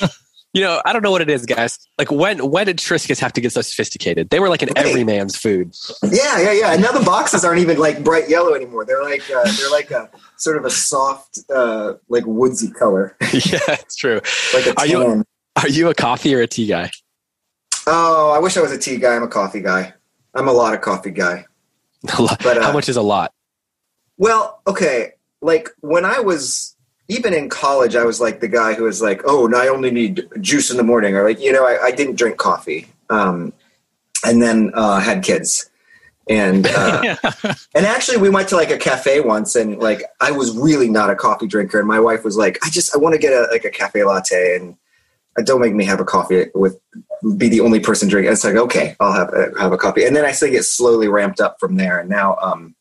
You 0.58 0.64
know, 0.64 0.82
I 0.84 0.92
don't 0.92 1.02
know 1.04 1.12
what 1.12 1.20
it 1.22 1.30
is, 1.30 1.46
guys. 1.46 1.78
Like 1.98 2.10
when 2.10 2.50
when 2.50 2.66
did 2.66 2.78
Triscuits 2.78 3.20
have 3.20 3.32
to 3.34 3.40
get 3.40 3.52
so 3.52 3.60
sophisticated? 3.62 4.30
They 4.30 4.40
were 4.40 4.48
like 4.48 4.60
an 4.62 4.70
Right. 4.74 4.86
everyman's 4.86 5.36
food. 5.36 5.72
Yeah, 6.02 6.40
yeah, 6.40 6.50
yeah. 6.50 6.72
And 6.72 6.82
now 6.82 6.90
the 6.90 7.04
boxes 7.04 7.44
aren't 7.44 7.60
even 7.60 7.78
like 7.78 8.02
bright 8.02 8.28
yellow 8.28 8.54
anymore. 8.54 8.84
They're 8.84 9.04
like 9.04 9.22
uh, 9.30 9.44
they're 9.56 9.70
like 9.70 9.92
a 9.92 10.10
sort 10.36 10.56
of 10.56 10.64
a 10.64 10.70
soft, 10.70 11.38
uh, 11.54 11.92
like 12.08 12.24
woodsy 12.26 12.72
color, 12.72 13.16
yeah, 13.32 13.60
it's 13.68 13.94
true. 13.94 14.20
like 14.52 14.66
a 14.66 14.74
Are 14.80 14.86
you- 14.88 15.24
Are 15.54 15.68
you 15.68 15.90
a 15.90 15.94
coffee 15.94 16.34
or 16.34 16.40
a 16.40 16.48
tea 16.48 16.66
guy? 16.66 16.90
Oh, 17.86 18.32
I 18.32 18.40
wish 18.40 18.56
I 18.56 18.60
was 18.60 18.72
a 18.72 18.78
tea 18.78 18.96
guy. 18.96 19.14
I'm 19.14 19.22
a 19.22 19.28
coffee 19.28 19.60
guy. 19.60 19.94
I'm 20.34 20.48
a 20.48 20.52
lot 20.52 20.74
of 20.74 20.80
coffee 20.80 21.12
guy. 21.12 21.46
But, 22.18 22.58
uh, 22.58 22.62
How 22.62 22.72
much 22.72 22.88
is 22.88 22.96
a 22.96 23.02
lot? 23.02 23.32
Well, 24.16 24.60
okay. 24.66 25.12
Like 25.40 25.68
when 25.82 26.04
I 26.04 26.18
was 26.18 26.74
even 27.08 27.32
in 27.32 27.48
college, 27.48 27.96
I 27.96 28.04
was 28.04 28.20
like 28.20 28.40
the 28.40 28.48
guy 28.48 28.74
who 28.74 28.84
was 28.84 29.00
like, 29.00 29.22
"Oh, 29.24 29.46
no, 29.46 29.58
I 29.58 29.68
only 29.68 29.90
need 29.90 30.28
juice 30.40 30.70
in 30.70 30.76
the 30.76 30.82
morning," 30.82 31.16
or 31.16 31.24
like, 31.24 31.40
you 31.40 31.52
know, 31.52 31.66
I, 31.66 31.86
I 31.86 31.90
didn't 31.90 32.16
drink 32.16 32.36
coffee, 32.36 32.86
um, 33.08 33.52
and 34.24 34.42
then 34.42 34.70
uh, 34.74 35.00
had 35.00 35.22
kids, 35.24 35.70
and 36.28 36.66
uh, 36.66 37.16
and 37.74 37.86
actually, 37.86 38.18
we 38.18 38.28
went 38.28 38.48
to 38.50 38.56
like 38.56 38.70
a 38.70 38.76
cafe 38.76 39.20
once, 39.20 39.56
and 39.56 39.78
like 39.78 40.02
I 40.20 40.30
was 40.30 40.56
really 40.56 40.90
not 40.90 41.08
a 41.08 41.16
coffee 41.16 41.46
drinker, 41.46 41.78
and 41.78 41.88
my 41.88 41.98
wife 41.98 42.24
was 42.24 42.36
like, 42.36 42.58
"I 42.64 42.68
just 42.68 42.94
I 42.94 42.98
want 42.98 43.14
to 43.14 43.18
get 43.18 43.32
a 43.32 43.48
like 43.50 43.64
a 43.64 43.70
cafe 43.70 44.04
latte," 44.04 44.56
and 44.56 44.76
uh, 45.38 45.42
don't 45.42 45.62
make 45.62 45.74
me 45.74 45.86
have 45.86 46.00
a 46.00 46.04
coffee 46.04 46.46
with 46.54 46.78
be 47.36 47.48
the 47.48 47.60
only 47.60 47.80
person 47.80 48.08
drinking. 48.08 48.32
It's 48.32 48.44
like 48.44 48.56
okay, 48.56 48.96
I'll 49.00 49.14
have 49.14 49.32
a, 49.32 49.58
have 49.58 49.72
a 49.72 49.78
coffee, 49.78 50.04
and 50.04 50.14
then 50.14 50.26
I 50.26 50.32
say 50.32 50.50
get 50.50 50.64
slowly 50.64 51.08
ramped 51.08 51.40
up 51.40 51.58
from 51.58 51.76
there, 51.76 51.98
and 51.98 52.10
now 52.10 52.36
um, 52.42 52.74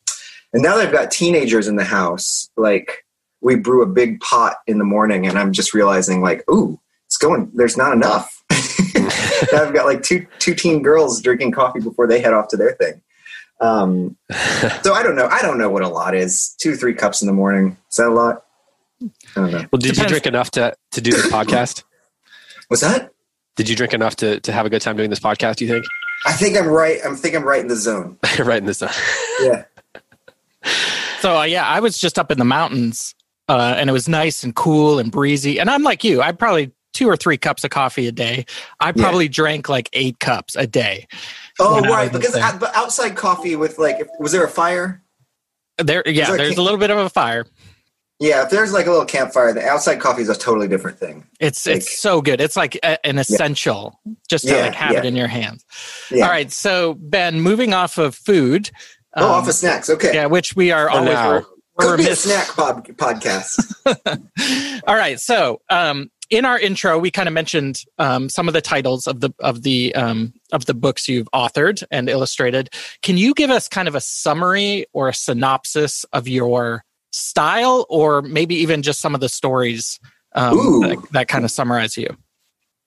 and 0.51 0.61
now 0.61 0.75
that 0.75 0.87
I've 0.87 0.93
got 0.93 1.11
teenagers 1.11 1.69
in 1.69 1.77
the 1.77 1.85
house, 1.85 2.49
like 2.57 3.05
we 3.41 3.55
brew 3.55 3.81
a 3.81 3.85
big 3.85 4.19
pot 4.19 4.57
in 4.67 4.77
the 4.77 4.83
morning, 4.83 5.27
and 5.27 5.37
I'm 5.37 5.53
just 5.53 5.73
realizing 5.73 6.21
like, 6.21 6.43
ooh, 6.49 6.79
it's 7.05 7.17
going. 7.17 7.51
There's 7.53 7.77
not 7.77 7.93
enough. 7.93 8.43
I've 8.51 9.73
got 9.73 9.85
like 9.85 10.03
two 10.03 10.25
two 10.39 10.55
teen 10.55 10.81
girls 10.81 11.21
drinking 11.21 11.51
coffee 11.51 11.79
before 11.79 12.07
they 12.07 12.19
head 12.19 12.33
off 12.33 12.47
to 12.49 12.57
their 12.57 12.73
thing. 12.73 13.01
Um, 13.59 14.17
so 14.83 14.93
I 14.93 15.03
don't 15.03 15.15
know. 15.15 15.27
I 15.27 15.41
don't 15.41 15.57
know 15.57 15.69
what 15.69 15.83
a 15.83 15.87
lot 15.87 16.15
is. 16.15 16.55
Two 16.59 16.75
three 16.75 16.93
cups 16.93 17.21
in 17.21 17.27
the 17.27 17.33
morning. 17.33 17.77
Is 17.89 17.97
that 17.97 18.07
a 18.07 18.13
lot? 18.13 18.43
I 19.01 19.07
don't 19.35 19.51
know. 19.51 19.65
Well, 19.71 19.79
did 19.79 19.97
you 19.97 20.05
drink 20.07 20.25
enough 20.25 20.51
to 20.51 20.75
to 20.91 21.01
do 21.01 21.11
the 21.11 21.17
podcast? 21.31 21.83
Was 22.69 22.81
that? 22.81 23.11
Did 23.55 23.69
you 23.69 23.75
drink 23.75 23.93
enough 23.93 24.15
to 24.17 24.39
to 24.41 24.51
have 24.51 24.65
a 24.65 24.69
good 24.69 24.81
time 24.81 24.97
doing 24.97 25.09
this 25.09 25.19
podcast? 25.19 25.57
Do 25.57 25.65
you 25.65 25.71
think? 25.71 25.85
I 26.25 26.33
think 26.33 26.57
I'm 26.57 26.67
right. 26.67 26.99
I 27.05 27.13
think 27.15 27.35
I'm 27.35 27.43
right 27.43 27.61
in 27.61 27.67
the 27.67 27.75
zone. 27.75 28.17
right 28.39 28.57
in 28.57 28.65
this. 28.65 28.81
Yeah. 29.41 29.65
So 31.19 31.37
uh, 31.37 31.43
yeah, 31.43 31.65
I 31.65 31.79
was 31.79 31.97
just 31.97 32.19
up 32.19 32.31
in 32.31 32.37
the 32.37 32.45
mountains, 32.45 33.15
uh, 33.49 33.75
and 33.77 33.89
it 33.89 33.93
was 33.93 34.07
nice 34.09 34.43
and 34.43 34.55
cool 34.55 34.99
and 34.99 35.11
breezy. 35.11 35.59
And 35.59 35.69
I'm 35.69 35.83
like 35.83 36.03
you, 36.03 36.21
I 36.21 36.31
probably 36.31 36.71
two 36.93 37.07
or 37.07 37.15
three 37.15 37.37
cups 37.37 37.63
of 37.63 37.69
coffee 37.69 38.07
a 38.07 38.11
day. 38.11 38.45
I 38.79 38.87
Yeah. 38.87 38.91
probably 39.03 39.27
drank 39.27 39.69
like 39.69 39.89
eight 39.93 40.19
cups 40.19 40.55
a 40.55 40.65
day. 40.67 41.07
Oh 41.59 41.81
right, 41.81 42.11
because 42.11 42.35
out- 42.35 42.59
but 42.59 42.75
outside 42.75 43.15
coffee 43.15 43.55
with 43.55 43.77
like, 43.77 43.99
if, 43.99 44.07
was 44.19 44.31
there 44.31 44.43
a 44.43 44.49
fire? 44.49 45.03
There, 45.77 46.01
yeah, 46.07 46.25
there 46.25 46.35
a 46.35 46.37
there's 46.39 46.55
ca- 46.55 46.61
a 46.61 46.63
little 46.63 46.79
bit 46.79 46.89
of 46.89 46.97
a 46.97 47.09
fire. 47.09 47.45
Yeah, 48.19 48.43
if 48.43 48.49
there's 48.49 48.73
like 48.73 48.87
a 48.87 48.89
little 48.89 49.05
campfire, 49.05 49.53
the 49.53 49.63
outside 49.63 49.99
coffee 49.99 50.23
is 50.23 50.29
a 50.29 50.35
totally 50.35 50.67
different 50.67 50.97
thing. 50.97 51.23
It's 51.39 51.67
Like- 51.67 51.75
it's 51.77 51.99
so 51.99 52.19
good. 52.19 52.41
It's 52.41 52.55
like 52.55 52.75
a, 52.77 53.05
an 53.05 53.19
essential 53.19 53.99
just 54.27 54.47
to 54.47 54.55
Yeah, 54.55 54.61
like 54.63 54.73
have 54.73 54.93
yeah. 54.93 54.99
it 54.99 55.05
in 55.05 55.15
your 55.15 55.27
hands. 55.27 55.63
Yeah. 56.09 56.23
All 56.25 56.31
right, 56.31 56.51
so 56.51 56.95
Ben, 56.95 57.41
moving 57.41 57.75
off 57.75 57.99
of 57.99 58.15
food. 58.15 58.71
Oh, 59.15 59.23
um, 59.25 59.31
off 59.33 59.47
of 59.47 59.53
snacks. 59.53 59.87
Okay. 59.89 60.15
yeah, 60.15 60.25
which 60.25 60.55
we 60.55 60.71
are 60.71 60.87
For 60.89 60.97
always 60.97 61.13
now. 61.13 61.45
We're, 61.77 61.95
Could 61.95 62.05
be 62.05 62.09
a 62.09 62.15
snack 62.15 62.47
pod- 62.55 62.87
podcast. 62.97 64.81
All 64.87 64.95
right. 64.95 65.19
So, 65.19 65.61
um, 65.69 66.09
in 66.29 66.43
our 66.43 66.59
intro, 66.59 66.97
we 66.97 67.11
kind 67.11 67.27
of 67.27 67.33
mentioned 67.33 67.83
um, 67.99 68.29
some 68.29 68.47
of 68.47 68.53
the 68.53 68.61
titles 68.61 69.07
of 69.07 69.21
the 69.21 69.31
of 69.39 69.63
the 69.63 69.93
um, 69.95 70.33
of 70.51 70.65
the 70.65 70.73
books 70.73 71.07
you've 71.07 71.29
authored 71.33 71.83
and 71.91 72.09
illustrated. 72.09 72.69
Can 73.01 73.17
you 73.17 73.33
give 73.33 73.49
us 73.49 73.67
kind 73.67 73.87
of 73.87 73.95
a 73.95 74.01
summary 74.01 74.85
or 74.93 75.07
a 75.07 75.13
synopsis 75.13 76.03
of 76.11 76.27
your 76.27 76.83
style, 77.11 77.85
or 77.89 78.21
maybe 78.21 78.55
even 78.55 78.81
just 78.81 78.99
some 78.99 79.15
of 79.15 79.21
the 79.21 79.29
stories 79.29 79.99
um, 80.33 80.81
that, 80.81 81.07
that 81.11 81.27
kind 81.27 81.45
of 81.45 81.51
summarize 81.51 81.95
you? 81.95 82.09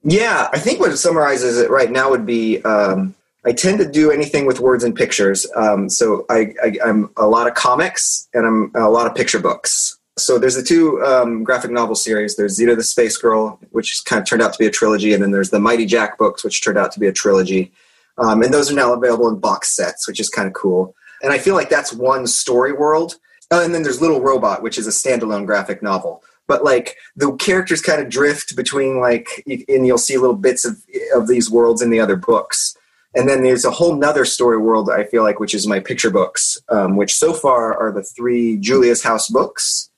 Yeah, 0.03 0.49
I 0.53 0.59
think 0.59 0.81
what 0.81 0.97
summarizes 0.99 1.59
it 1.59 1.71
right 1.71 1.91
now 1.91 2.11
would 2.11 2.27
be 2.27 2.63
um, 2.63 3.15
I 3.47 3.53
tend 3.53 3.79
to 3.79 3.91
do 3.91 4.11
anything 4.11 4.47
with 4.47 4.61
words 4.61 4.85
and 4.85 4.95
pictures. 4.95 5.47
Um, 5.57 5.89
so 5.89 6.27
I, 6.29 6.55
I'm 6.85 7.11
a 7.17 7.27
lot 7.27 7.47
of 7.47 7.55
comics 7.55 8.29
and 8.35 8.47
I'm 8.47 8.73
a 8.75 8.91
lot 8.91 9.07
of 9.07 9.15
picture 9.15 9.39
books. 9.39 9.99
So 10.19 10.39
there's 10.39 10.57
the 10.57 10.63
two 10.63 11.03
um, 11.03 11.45
graphic 11.45 11.71
novel 11.71 11.95
series. 11.95 12.37
There's 12.37 12.55
Zita 12.55 12.77
the 12.77 12.85
Space 12.85 13.17
Girl, 13.17 13.59
which 13.71 14.05
kind 14.05 14.21
of 14.21 14.29
turned 14.29 14.43
out 14.43 14.53
to 14.53 14.59
be 14.59 14.67
a 14.67 14.71
trilogy, 14.71 15.15
and 15.15 15.23
then 15.23 15.31
there's 15.31 15.49
the 15.49 15.61
Mighty 15.61 15.87
Jack 15.87 16.19
books, 16.19 16.45
which 16.45 16.63
turned 16.63 16.77
out 16.77 16.93
to 16.93 17.01
be 17.01 17.07
a 17.07 17.13
trilogy. 17.13 17.73
Um, 18.19 18.43
and 18.43 18.53
those 18.53 18.71
are 18.71 18.75
now 18.75 18.93
available 18.93 19.29
in 19.31 19.39
box 19.39 19.75
sets, 19.75 20.07
which 20.07 20.21
is 20.21 20.29
kind 20.29 20.47
of 20.47 20.53
cool. 20.53 20.95
And 21.23 21.33
I 21.33 21.39
feel 21.39 21.55
like 21.55 21.71
that's 21.71 21.93
one 21.93 22.27
story 22.27 22.73
world. 22.73 23.15
Uh, 23.51 23.63
and 23.65 23.75
then 23.75 23.83
there's 23.83 24.03
Little 24.03 24.21
Robot, 24.21 24.63
which 24.63 24.77
is 24.77 24.87
a 24.87 24.91
standalone 24.91 25.47
graphic 25.47 25.83
novel 25.83 26.23
but 26.47 26.65
like 26.65 26.97
the 27.15 27.33
characters 27.37 27.81
kind 27.81 28.03
of 28.03 28.09
drift 28.09 28.57
between 28.57 28.99
like 28.99 29.45
and 29.47 29.87
you'll 29.87 29.97
see 29.97 30.17
little 30.19 30.35
bits 30.35 30.65
of 30.65 30.85
of 31.15 31.29
these 31.29 31.49
worlds 31.49 31.81
in 31.81 31.91
the 31.91 32.01
other 32.01 32.17
books 32.17 32.77
and 33.15 33.29
then 33.29 33.43
there's 33.43 33.65
a 33.65 33.71
whole 33.71 33.97
nother 33.97 34.25
story 34.25 34.59
world 34.59 34.91
i 34.91 35.05
feel 35.05 35.23
like 35.23 35.41
which 35.41 35.55
is 35.55 35.67
my 35.67 35.81
picture 35.81 36.11
books 36.11 36.59
um, 36.69 36.97
which 36.97 37.15
so 37.15 37.33
far 37.33 37.77
are 37.77 37.93
the 37.93 38.03
three 38.03 38.57
julia's 38.57 39.03
house 39.03 39.29
books 39.29 39.91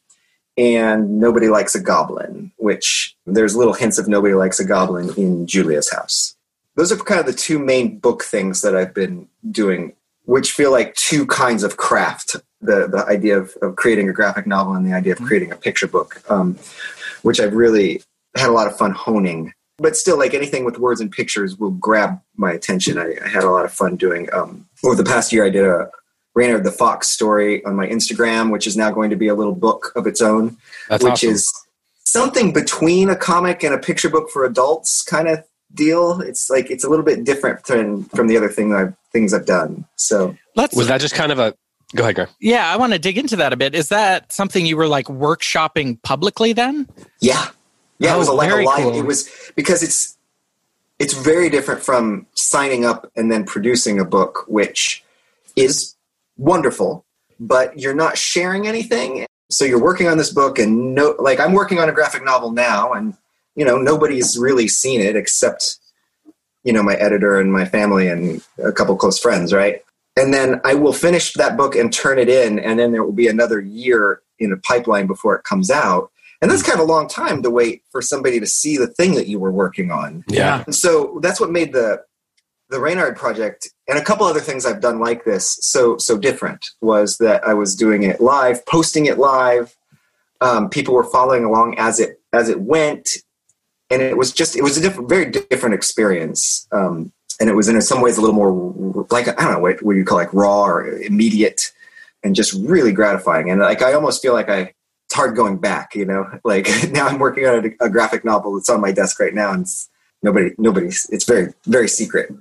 and 0.57 1.19
nobody 1.19 1.49
likes 1.49 1.75
a 1.75 1.81
goblin 1.81 2.53
which 2.57 3.17
there's 3.27 3.57
little 3.57 3.73
hints 3.73 3.99
of 3.99 4.09
nobody 4.09 4.35
likes 4.35 4.61
a 4.61 4.65
goblin 4.65 5.11
in 5.17 5.47
julia's 5.47 5.91
house. 5.91 6.37
Those 6.77 6.91
are 6.91 6.97
kind 6.97 7.21
of 7.21 7.27
the 7.27 7.33
two 7.33 7.59
main 7.59 7.99
book 7.99 8.23
things 8.23 8.61
that 8.63 8.77
i've 8.77 8.95
been 8.95 9.29
doing 9.51 9.95
which 10.25 10.53
feel 10.53 10.71
like 10.71 10.95
two 10.95 11.27
kinds 11.27 11.65
of 11.65 11.77
craft. 11.77 12.37
The, 12.65 12.87
the 12.87 13.05
idea 13.09 13.39
of, 13.39 13.57
of 13.61 13.75
creating 13.75 14.09
a 14.09 14.13
graphic 14.13 14.47
novel 14.47 14.75
and 14.75 14.87
the 14.87 14.93
idea 14.93 15.15
of 15.15 15.19
creating 15.21 15.51
a 15.51 15.57
picture 15.57 15.89
book 15.89 16.23
um, 16.31 16.59
which 17.23 17.41
i've 17.41 17.55
really 17.55 18.03
had 18.37 18.49
a 18.49 18.53
lot 18.53 18.67
of 18.67 18.77
fun 18.77 18.93
honing 18.93 19.53
but 19.83 19.97
still, 19.97 20.19
like 20.19 20.35
anything 20.35 20.65
with 20.65 20.79
words 20.79 21.01
and 21.01 21.11
pictures 21.11 21.57
will 21.57 21.73
grab 21.73 22.21
my 22.37 22.53
attention. 22.53 22.99
I, 22.99 23.17
I 23.25 23.29
had 23.29 23.45
a 23.45 23.51
lot 23.51 23.65
of 23.65 23.73
fun 23.73 23.97
doing. 23.97 24.33
Um, 24.33 24.67
over 24.85 24.95
the 24.95 25.05
past 25.05 25.33
year, 25.33 25.45
I 25.45 25.51
did 25.51 25.65
a 25.65 25.91
Reynard 26.35 26.65
the 26.65 26.73
Fox 26.73 27.09
story 27.09 27.65
on 27.65 27.77
my 27.77 27.87
Instagram, 27.87 28.51
which 28.51 28.67
is 28.67 28.77
now 28.77 28.91
going 28.91 29.11
to 29.11 29.17
be 29.17 29.29
a 29.29 29.35
little 29.35 29.55
book 29.55 29.93
of 29.97 30.07
its 30.07 30.23
own, 30.23 30.57
That's 30.89 31.05
which 31.05 31.13
awesome. 31.13 31.31
is 31.31 31.53
something 32.05 32.53
between 32.53 33.11
a 33.11 33.17
comic 33.17 33.63
and 33.63 33.75
a 33.75 33.79
picture 33.79 34.09
book 34.09 34.31
for 34.31 34.45
adults 34.45 35.03
kind 35.03 35.29
of 35.29 35.45
deal. 35.75 36.21
It's 36.21 36.49
like 36.49 36.71
it's 36.71 36.85
a 36.85 36.89
little 36.89 37.05
bit 37.05 37.25
different 37.25 37.65
than 37.65 38.05
from 38.05 38.29
the 38.29 38.37
other 38.37 38.49
thing 38.49 38.75
I've, 38.75 38.95
things 39.13 39.35
I've 39.35 39.47
done. 39.47 39.85
So 39.97 40.37
Let's 40.57 40.75
was 40.75 40.89
that 40.89 41.01
just 41.01 41.15
kind 41.15 41.33
of 41.33 41.39
a 41.39 41.55
go 41.95 42.03
ahead, 42.03 42.17
Gar. 42.17 42.29
Yeah, 42.41 42.73
I 42.73 42.77
want 42.77 42.93
to 42.93 42.99
dig 42.99 43.19
into 43.19 43.37
that 43.37 43.53
a 43.53 43.57
bit. 43.57 43.75
Is 43.75 43.89
that 43.89 44.33
something 44.33 44.65
you 44.65 44.77
were 44.77 44.89
like 44.89 45.07
workshopping 45.07 46.01
publicly 46.03 46.53
then? 46.53 46.89
Yeah, 47.21 47.49
yeah. 48.03 48.13
Oh, 48.13 48.17
it 48.17 48.19
was 48.19 48.29
a, 48.29 48.33
like 48.33 48.51
a 48.51 48.57
live. 48.57 48.83
cool. 48.83 48.95
It 48.95 49.05
was 49.05 49.31
because 49.55 49.83
it's 49.83 50.17
it's 50.99 51.15
very 51.15 51.49
different 51.49 51.83
from 51.83 52.27
signing 52.35 52.85
up 52.85 53.11
and 53.17 53.31
then 53.31 53.45
producing 53.45 53.99
a 53.99 54.05
book, 54.05 54.45
which 54.47 55.03
is 55.57 55.97
wonderful, 56.37 57.05
but 57.41 57.79
you're 57.79 57.95
not 57.95 58.17
sharing 58.17 58.67
anything. 58.67 59.27
So 59.51 59.65
you're 59.65 59.83
working 59.83 60.09
on 60.09 60.17
this 60.17 60.33
book, 60.33 60.59
and 60.59 60.95
no, 60.95 61.15
like 61.19 61.41
I'm 61.41 61.53
working 61.53 61.79
on 61.79 61.89
a 61.89 61.93
graphic 61.93 62.25
novel 62.25 62.53
now, 62.53 62.93
and 62.93 63.15
you 63.55 63.65
know 63.65 63.77
nobody's 63.77 64.39
really 64.39 64.69
seen 64.69 65.01
it 65.01 65.17
except 65.17 65.79
you 66.65 66.73
know 66.73 66.83
my 66.83 66.95
editor 66.95 67.39
and 67.39 67.53
my 67.53 67.65
family 67.65 68.09
and 68.09 68.43
a 68.63 68.73
couple 68.73 68.97
close 68.97 69.19
friends, 69.19 69.53
right? 69.53 69.83
And 70.17 70.33
then 70.33 70.61
I 70.65 70.75
will 70.75 70.93
finish 70.93 71.33
that 71.35 71.57
book 71.57 71.75
and 71.75 71.93
turn 71.93 72.19
it 72.19 72.29
in, 72.29 72.59
and 72.59 72.79
then 72.79 72.93
there 72.93 73.05
will 73.05 73.13
be 73.13 73.29
another 73.29 73.61
year 73.61 74.23
in 74.39 74.53
a 74.53 74.57
pipeline 74.57 75.07
before 75.07 75.37
it 75.37 75.45
comes 75.45 75.71
out. 75.71 76.11
And 76.43 76.51
that's 76.51 76.63
kind 76.63 76.79
of 76.81 76.87
a 76.87 76.93
long 76.93 77.09
time 77.09 77.43
to 77.45 77.51
wait 77.51 77.85
for 77.93 78.03
somebody 78.03 78.41
to 78.41 78.47
see 78.47 78.77
the 78.77 78.89
thing 78.89 79.15
that 79.15 79.29
you 79.29 79.39
were 79.39 79.53
working 79.53 79.93
on. 79.93 80.25
Yeah. 80.27 80.65
And 80.67 80.75
so 80.75 81.21
that's 81.23 81.41
what 81.41 81.51
made 81.51 81.73
the 81.73 82.03
the 82.69 82.81
Reynard 82.81 83.17
project 83.17 83.69
and 83.87 83.99
a 83.99 84.03
couple 84.03 84.27
other 84.27 84.41
things 84.41 84.65
I've 84.65 84.81
done 84.81 84.99
like 84.99 85.25
this 85.25 85.59
so 85.61 85.99
so 85.99 86.17
different 86.17 86.65
was 86.81 87.19
that 87.19 87.47
I 87.47 87.55
was 87.55 87.77
doing 87.77 88.03
it 88.03 88.21
live, 88.21 88.65
posting 88.67 89.07
it 89.07 89.19
live. 89.19 89.77
Um, 90.41 90.69
people 90.69 90.95
were 90.95 91.05
following 91.05 91.45
along 91.45 91.79
as 91.79 92.01
it 92.01 92.21
as 92.33 92.49
it 92.49 92.61
went, 92.63 93.09
and 93.91 94.03
it 94.03 94.17
was 94.17 94.33
just 94.33 94.57
it 94.57 94.63
was 94.63 94.77
a 94.77 94.81
different, 94.81 95.09
very 95.09 95.31
different 95.31 95.75
experience. 95.75 96.67
Um, 96.73 97.13
and 97.39 97.49
it 97.49 97.55
was 97.55 97.69
in 97.69 97.81
some 97.83 98.01
ways 98.01 98.19
a 98.19 98.21
little 98.21 98.35
more 98.35 99.07
like 99.11 99.29
I 99.29 99.33
don't 99.33 99.53
know 99.53 99.61
what, 99.61 99.83
what 99.83 99.95
you 99.95 100.05
call 100.05 100.19
like 100.19 100.33
raw 100.35 100.65
or 100.65 100.97
immediate, 100.99 101.71
and 102.25 102.35
just 102.35 102.53
really 102.55 102.93
gratifying. 102.93 103.51
And 103.51 103.61
like 103.61 103.83
I 103.83 103.93
almost 103.93 104.23
feel 104.23 104.33
like 104.33 104.49
I 104.49 104.73
it's 105.13 105.17
hard 105.19 105.37
going 105.37 105.59
back. 105.59 105.95
You 105.95 106.07
know, 106.07 106.27
like 106.45 106.69
now 106.91 107.07
I'm 107.07 107.19
working 107.19 107.47
on 107.47 107.67
a, 107.67 107.85
a 107.85 107.91
graphic 107.91 108.25
novel 108.25 108.55
that's 108.55 108.71
on 108.71 108.81
my 108.81 108.93
desk 108.93 109.21
right 109.21 109.35
now, 109.35 109.53
and 109.53 109.63
it's, 109.63 109.89
nobody 110.23 110.51
nobody's 110.59 111.07
it's 111.11 111.25
very 111.25 111.53
very 111.67 111.89
secret. 111.89 112.33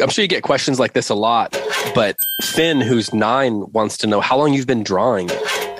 I'm 0.00 0.10
sure 0.10 0.22
you 0.22 0.28
get 0.28 0.44
questions 0.44 0.78
like 0.78 0.92
this 0.92 1.08
a 1.08 1.14
lot, 1.14 1.60
but 1.92 2.16
Finn, 2.42 2.80
who's 2.80 3.12
nine, 3.12 3.64
wants 3.72 3.96
to 3.98 4.06
know 4.06 4.20
how 4.20 4.36
long 4.36 4.52
you've 4.52 4.66
been 4.66 4.84
drawing. 4.84 5.28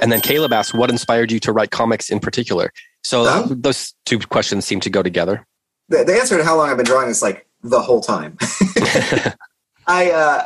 And 0.02 0.10
then 0.10 0.20
Caleb 0.20 0.52
asks, 0.52 0.74
what 0.74 0.90
inspired 0.90 1.30
you 1.30 1.38
to 1.40 1.52
write 1.52 1.70
comics 1.70 2.10
in 2.10 2.18
particular? 2.18 2.72
So 3.04 3.24
Huh? 3.26 3.46
those 3.48 3.94
two 4.06 4.18
questions 4.18 4.64
seem 4.64 4.80
to 4.80 4.90
go 4.90 5.04
together. 5.04 5.46
the, 5.88 6.02
the 6.02 6.14
answer 6.14 6.36
to 6.36 6.42
how 6.42 6.56
long 6.56 6.68
I've 6.68 6.76
been 6.76 6.84
drawing 6.84 7.08
is 7.08 7.22
like 7.22 7.46
the 7.62 7.80
whole 7.80 8.00
time. 8.00 8.36
I 9.86 10.10
uh, 10.10 10.44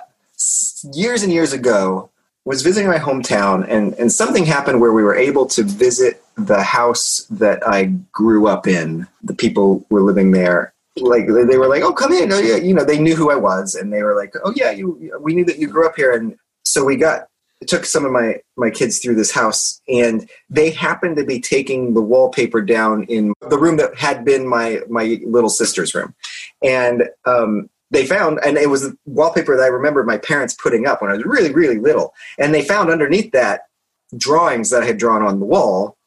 years 0.92 1.22
and 1.22 1.32
years 1.32 1.54
ago 1.54 2.10
was 2.44 2.62
visiting 2.62 2.88
my 2.88 2.98
hometown, 2.98 3.66
and 3.68 3.94
and 3.94 4.10
something 4.10 4.44
happened 4.44 4.80
where 4.80 4.92
we 4.92 5.02
were 5.02 5.14
able 5.14 5.46
to 5.46 5.62
visit 5.62 6.22
the 6.36 6.62
house 6.62 7.26
that 7.30 7.66
I 7.66 7.84
grew 8.12 8.46
up 8.46 8.66
in. 8.66 9.06
The 9.22 9.34
people 9.34 9.86
were 9.90 10.02
living 10.02 10.32
there. 10.32 10.74
Like 10.96 11.26
they 11.26 11.56
were 11.56 11.68
like, 11.68 11.82
"Oh, 11.82 11.92
come 11.92 12.12
in!" 12.12 12.32
Oh, 12.32 12.38
yeah, 12.38 12.56
you 12.56 12.74
know, 12.74 12.84
they 12.84 12.98
knew 12.98 13.14
who 13.14 13.30
I 13.30 13.36
was, 13.36 13.74
and 13.74 13.92
they 13.92 14.02
were 14.02 14.14
like, 14.14 14.34
"Oh, 14.44 14.52
yeah, 14.54 14.70
you. 14.70 15.18
We 15.20 15.34
knew 15.34 15.44
that 15.46 15.58
you 15.58 15.68
grew 15.68 15.86
up 15.86 15.96
here." 15.96 16.12
And 16.12 16.36
so 16.64 16.84
we 16.84 16.96
got 16.96 17.28
took 17.66 17.84
some 17.84 18.04
of 18.04 18.12
my 18.12 18.40
my 18.56 18.70
kids 18.70 18.98
through 18.98 19.14
this 19.14 19.32
house, 19.32 19.80
and 19.88 20.28
they 20.50 20.70
happened 20.70 21.16
to 21.16 21.24
be 21.24 21.40
taking 21.40 21.94
the 21.94 22.02
wallpaper 22.02 22.60
down 22.60 23.04
in 23.04 23.32
the 23.48 23.58
room 23.58 23.76
that 23.76 23.96
had 23.96 24.24
been 24.24 24.46
my 24.46 24.80
my 24.88 25.20
little 25.24 25.50
sister's 25.50 25.94
room, 25.94 26.14
and 26.62 27.04
um, 27.24 27.68
they 27.92 28.06
found, 28.06 28.40
and 28.44 28.56
it 28.56 28.70
was 28.70 28.90
wallpaper 29.04 29.56
that 29.56 29.62
I 29.62 29.68
remember 29.68 30.02
my 30.02 30.16
parents 30.16 30.54
putting 30.54 30.86
up 30.86 31.02
when 31.02 31.10
I 31.10 31.14
was 31.14 31.24
really, 31.24 31.52
really 31.52 31.78
little. 31.78 32.14
And 32.38 32.52
they 32.52 32.62
found 32.62 32.90
underneath 32.90 33.32
that 33.32 33.62
drawings 34.16 34.70
that 34.70 34.82
I 34.82 34.86
had 34.86 34.96
drawn 34.96 35.22
on 35.22 35.40
the 35.40 35.46
wall, 35.46 35.98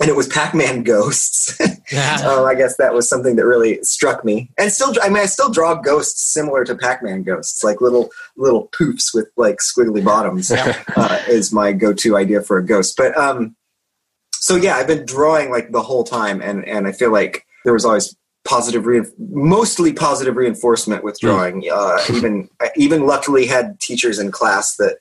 and 0.00 0.08
it 0.08 0.16
was 0.16 0.26
Pac-Man 0.26 0.82
ghosts. 0.84 1.60
um, 1.60 2.46
I 2.46 2.54
guess 2.56 2.76
that 2.78 2.94
was 2.94 3.08
something 3.08 3.36
that 3.36 3.44
really 3.44 3.82
struck 3.82 4.24
me. 4.24 4.50
And 4.56 4.72
still, 4.72 4.94
I 5.02 5.08
mean, 5.08 5.18
I 5.18 5.26
still 5.26 5.50
draw 5.50 5.74
ghosts 5.74 6.32
similar 6.32 6.64
to 6.64 6.74
Pac-Man 6.74 7.24
ghosts, 7.24 7.62
like 7.62 7.82
little 7.82 8.10
little 8.36 8.68
poofs 8.68 9.12
with 9.12 9.28
like 9.36 9.58
squiggly 9.58 10.02
bottoms. 10.02 10.50
uh, 10.50 11.22
is 11.28 11.52
my 11.52 11.72
go-to 11.72 12.16
idea 12.16 12.40
for 12.40 12.56
a 12.56 12.64
ghost. 12.64 12.96
But 12.96 13.16
um, 13.18 13.54
so 14.32 14.56
yeah, 14.56 14.76
I've 14.76 14.86
been 14.86 15.04
drawing 15.04 15.50
like 15.50 15.72
the 15.72 15.82
whole 15.82 16.04
time, 16.04 16.40
and 16.40 16.64
and 16.64 16.86
I 16.86 16.92
feel 16.92 17.12
like 17.12 17.44
there 17.64 17.74
was 17.74 17.84
always 17.84 18.16
positive, 18.48 18.86
rein- 18.86 19.12
mostly 19.18 19.92
positive 19.92 20.36
reinforcement 20.36 21.04
with 21.04 21.20
drawing. 21.20 21.62
Uh, 21.70 21.98
even 22.14 22.48
I 22.60 22.70
even 22.76 23.06
luckily 23.06 23.46
had 23.46 23.78
teachers 23.80 24.18
in 24.18 24.30
class 24.30 24.76
that 24.76 24.98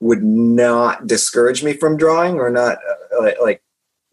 would 0.00 0.22
not 0.22 1.06
discourage 1.06 1.62
me 1.62 1.72
from 1.72 1.96
drawing, 1.96 2.38
or 2.38 2.50
not 2.50 2.78
uh, 3.18 3.32
like- 3.40 3.62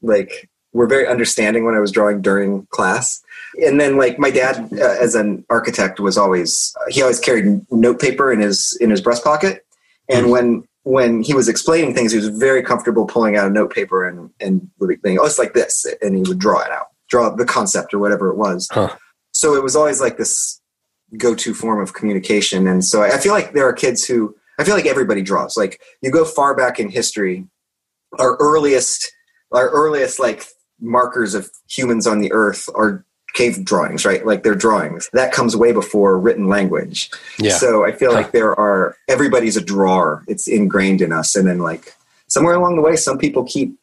like 0.01 0.49
were 0.73 0.87
very 0.87 1.07
understanding 1.07 1.65
when 1.65 1.73
I 1.75 1.79
was 1.79 1.91
drawing 1.91 2.21
during 2.21 2.67
class. 2.67 3.23
And 3.65 3.79
then 3.81 3.97
like 3.97 4.19
my 4.19 4.29
dad, 4.29 4.69
uh, 4.73 4.95
as 5.01 5.15
an 5.15 5.43
architect, 5.49 5.99
was 5.99 6.17
always 6.17 6.75
he 6.89 7.01
always 7.01 7.19
carried 7.19 7.65
note 7.71 7.99
paper 7.99 8.31
in 8.31 8.39
his 8.39 8.77
in 8.79 8.89
his 8.91 9.01
breast 9.01 9.23
pocket, 9.23 9.65
and 10.07 10.29
when 10.29 10.63
when 10.83 11.21
he 11.23 11.33
was 11.33 11.49
explaining 11.49 11.93
things, 11.95 12.11
he 12.11 12.17
was 12.17 12.29
very 12.29 12.61
comfortable 12.61 13.05
pulling 13.05 13.35
out 13.35 13.47
a 13.47 13.49
note 13.49 13.73
paper 13.73 14.07
and 14.07 14.29
and 14.39 14.69
being, 15.01 15.17
oh, 15.19 15.25
it's 15.25 15.39
like 15.39 15.53
this, 15.53 15.85
and 16.01 16.15
he 16.15 16.21
would 16.23 16.39
draw 16.39 16.59
it 16.61 16.71
out, 16.71 16.87
draw 17.09 17.29
the 17.29 17.45
concept 17.45 17.93
or 17.93 17.99
whatever 17.99 18.29
it 18.29 18.37
was. 18.37 18.67
Huh. 18.71 18.95
So 19.31 19.55
it 19.55 19.63
was 19.63 19.75
always 19.75 20.01
like 20.01 20.17
this 20.17 20.61
go-to 21.17 21.53
form 21.53 21.81
of 21.81 21.93
communication, 21.93 22.67
and 22.67 22.83
so 22.83 23.01
I 23.01 23.15
I 23.15 23.17
feel 23.17 23.33
like 23.33 23.53
there 23.53 23.67
are 23.67 23.73
kids 23.73 24.05
who 24.05 24.35
I 24.59 24.63
feel 24.63 24.75
like 24.75 24.85
everybody 24.85 25.21
draws. 25.21 25.55
Like 25.55 25.81
you 26.01 26.11
go 26.11 26.25
far 26.25 26.55
back 26.55 26.79
in 26.79 26.89
history, 26.89 27.45
our 28.19 28.35
earliest 28.37 29.11
our 29.51 29.69
earliest 29.69 30.19
like 30.19 30.45
markers 30.79 31.33
of 31.33 31.49
humans 31.69 32.05
on 32.05 32.19
the 32.19 32.31
earth 32.31 32.69
are 32.75 33.05
cave 33.33 33.63
drawings, 33.63 34.05
right? 34.05 34.25
Like 34.25 34.43
they're 34.43 34.55
drawings. 34.55 35.09
That 35.13 35.31
comes 35.31 35.55
way 35.55 35.71
before 35.71 36.19
written 36.19 36.47
language. 36.47 37.09
Yeah. 37.39 37.51
So 37.51 37.85
I 37.85 37.91
feel 37.91 38.11
like 38.11 38.31
there 38.31 38.57
are 38.59 38.95
everybody's 39.07 39.57
a 39.57 39.61
drawer. 39.63 40.23
It's 40.27 40.47
ingrained 40.47 41.01
in 41.01 41.13
us, 41.13 41.35
and 41.35 41.47
then 41.47 41.59
like 41.59 41.93
somewhere 42.27 42.55
along 42.55 42.75
the 42.75 42.81
way, 42.81 42.95
some 42.95 43.17
people 43.17 43.43
keep 43.43 43.77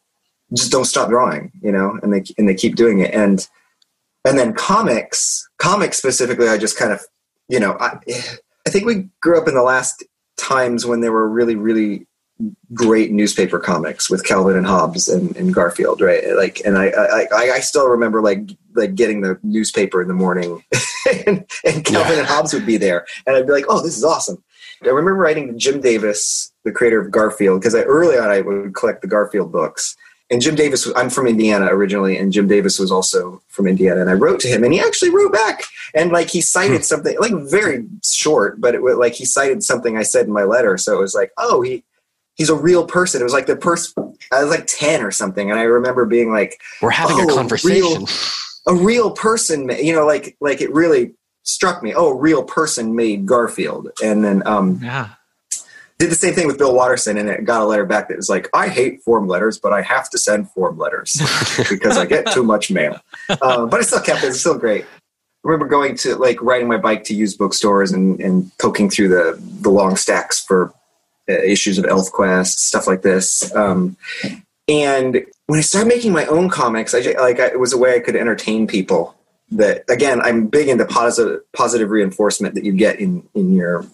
just 0.53 0.71
don't 0.71 0.85
stop 0.85 1.09
drawing, 1.09 1.51
you 1.61 1.71
know, 1.71 1.97
and 2.03 2.13
they 2.13 2.23
and 2.37 2.47
they 2.47 2.55
keep 2.55 2.75
doing 2.75 2.99
it. 2.99 3.13
And 3.13 3.47
and 4.23 4.37
then 4.37 4.53
comics, 4.53 5.47
comics 5.57 5.97
specifically, 5.97 6.47
I 6.47 6.57
just 6.57 6.77
kind 6.77 6.91
of, 6.91 7.01
you 7.47 7.59
know, 7.59 7.77
I 7.79 7.97
I 8.67 8.69
think 8.69 8.85
we 8.85 9.09
grew 9.21 9.39
up 9.39 9.47
in 9.47 9.55
the 9.55 9.63
last 9.63 10.03
times 10.37 10.85
when 10.85 11.01
there 11.01 11.11
were 11.11 11.29
really 11.29 11.55
really 11.55 12.07
great 12.73 13.11
newspaper 13.11 13.59
comics 13.59 14.09
with 14.09 14.25
Calvin 14.25 14.57
and 14.57 14.67
Hobbes 14.67 15.07
and, 15.07 15.35
and 15.37 15.53
Garfield, 15.53 16.01
right? 16.01 16.35
Like, 16.35 16.61
and 16.65 16.77
I, 16.77 16.87
I, 16.87 17.27
I, 17.31 17.59
still 17.61 17.87
remember 17.87 18.21
like, 18.21 18.49
like 18.75 18.95
getting 18.95 19.21
the 19.21 19.39
newspaper 19.41 20.01
in 20.01 20.09
the 20.09 20.13
morning 20.13 20.61
and, 21.25 21.45
and 21.63 21.85
Calvin 21.85 22.13
Yeah. 22.13 22.19
and 22.19 22.27
Hobbes 22.27 22.53
would 22.53 22.65
be 22.65 22.75
there. 22.75 23.05
And 23.25 23.37
I'd 23.37 23.45
be 23.47 23.53
like, 23.53 23.65
oh, 23.69 23.81
this 23.81 23.97
is 23.97 24.03
awesome. 24.03 24.43
I 24.83 24.87
remember 24.87 25.15
writing 25.15 25.57
Jim 25.57 25.79
Davis, 25.79 26.51
the 26.65 26.73
creator 26.73 26.99
of 26.99 27.09
Garfield, 27.09 27.61
because 27.61 27.73
I 27.73 27.83
early 27.83 28.17
on 28.17 28.29
I 28.29 28.41
would 28.41 28.75
collect 28.75 29.01
the 29.01 29.07
Garfield 29.07 29.51
books. 29.53 29.95
And 30.31 30.41
Jim 30.41 30.55
Davis, 30.55 30.89
I'm 30.95 31.11
from 31.11 31.27
Indiana 31.27 31.67
originally, 31.67 32.17
and 32.17 32.33
Jim 32.33 32.47
Davis 32.47 32.79
was 32.79 32.91
also 32.91 33.43
from 33.47 33.67
Indiana. 33.67 34.01
And 34.01 34.09
I 34.09 34.13
wrote 34.13 34.39
to 34.39 34.47
him, 34.47 34.63
and 34.63 34.73
he 34.73 34.79
actually 34.79 35.11
wrote 35.11 35.31
back, 35.31 35.61
and 35.93 36.11
like 36.11 36.29
he 36.29 36.41
cited 36.41 36.83
something, 36.83 37.15
like 37.19 37.33
very 37.49 37.85
short, 38.03 38.59
but 38.59 38.73
it 38.73 38.81
was 38.81 38.97
like 38.97 39.13
he 39.13 39.23
cited 39.25 39.61
something 39.63 39.97
I 39.97 40.01
said 40.03 40.25
in 40.25 40.33
my 40.33 40.43
letter. 40.43 40.77
So 40.77 40.95
it 40.97 40.99
was 41.01 41.13
like, 41.13 41.31
oh, 41.37 41.61
he 41.61 41.83
he's 42.33 42.49
a 42.49 42.55
real 42.55 42.85
person. 42.87 43.21
It 43.21 43.23
was 43.23 43.33
like 43.33 43.45
the 43.45 43.55
person 43.55 44.15
I 44.31 44.41
was 44.41 44.49
like 44.49 44.65
ten 44.67 45.03
or 45.03 45.11
something, 45.11 45.51
and 45.51 45.59
I 45.59 45.63
remember 45.63 46.05
being 46.05 46.31
like, 46.31 46.59
We're 46.81 46.89
having 46.89 47.17
Oh, 47.19 47.29
a 47.29 47.33
conversation. 47.35 48.07
a 48.67 48.73
real 48.73 49.11
person, 49.11 49.69
you 49.79 49.93
know, 49.93 50.07
like 50.07 50.35
like 50.41 50.59
it 50.59 50.73
really 50.73 51.13
struck 51.43 51.83
me. 51.83 51.93
Oh, 51.95 52.09
a 52.09 52.15
real 52.15 52.41
person 52.43 52.95
made 52.95 53.27
Garfield, 53.27 53.91
and 54.03 54.23
then 54.25 54.41
um, 54.47 54.79
Yeah. 54.81 55.09
Did 55.99 56.11
the 56.11 56.15
same 56.15 56.33
thing 56.33 56.47
with 56.47 56.57
Bill 56.57 56.75
Watterson, 56.75 57.17
and 57.17 57.29
it 57.29 57.45
got 57.45 57.61
a 57.61 57.65
letter 57.65 57.85
back 57.85 58.09
that 58.09 58.17
was 58.17 58.29
like, 58.29 58.49
I 58.53 58.67
hate 58.67 59.01
form 59.03 59.27
letters, 59.27 59.57
but 59.57 59.71
I 59.73 59.81
have 59.81 60.09
to 60.09 60.17
send 60.17 60.49
form 60.51 60.77
letters 60.77 61.13
because 61.69 61.97
I 61.97 62.05
get 62.05 62.31
too 62.31 62.43
much 62.43 62.69
mail. 62.69 62.99
Uh, 63.29 63.65
but 63.65 63.79
I 63.79 63.83
still 63.83 64.01
kept 64.01 64.23
it. 64.23 64.27
It's 64.27 64.39
still 64.39 64.57
great. 64.57 64.83
I 64.83 64.87
remember 65.43 65.67
going 65.67 65.95
to 65.97 66.15
like 66.15 66.41
riding 66.41 66.67
my 66.67 66.77
bike 66.77 67.03
to 67.05 67.13
used 67.15 67.37
bookstores 67.37 67.91
and, 67.91 68.19
and 68.19 68.51
poking 68.57 68.89
through 68.89 69.09
the, 69.09 69.39
the 69.61 69.69
long 69.69 69.95
stacks 69.95 70.43
for 70.43 70.73
uh, 71.29 71.33
issues 71.33 71.77
of 71.77 71.85
ElfQuest, 71.85 72.57
stuff 72.57 72.87
like 72.87 73.01
this. 73.03 73.53
Um, 73.55 73.95
and 74.67 75.23
when 75.45 75.59
I 75.59 75.61
started 75.61 75.87
making 75.87 76.11
my 76.11 76.25
own 76.25 76.49
comics, 76.49 76.93
I 76.93 77.01
ju- 77.01 77.15
like 77.19 77.39
I, 77.39 77.47
it 77.47 77.59
was 77.59 77.71
a 77.73 77.77
way 77.77 77.95
I 77.95 77.99
could 77.99 78.15
entertain 78.15 78.67
people. 78.67 79.15
that 79.51 79.83
again 79.89 80.19
i'm 80.21 80.47
big 80.47 80.67
into 80.67 80.83
positive 80.85 81.39
positive 81.53 81.91
reinforcement 81.91 82.55
that 82.55 82.63
you 82.65 82.71
get 82.73 82.99
in 82.99 83.21
in 83.35 83.53
your 83.53 83.85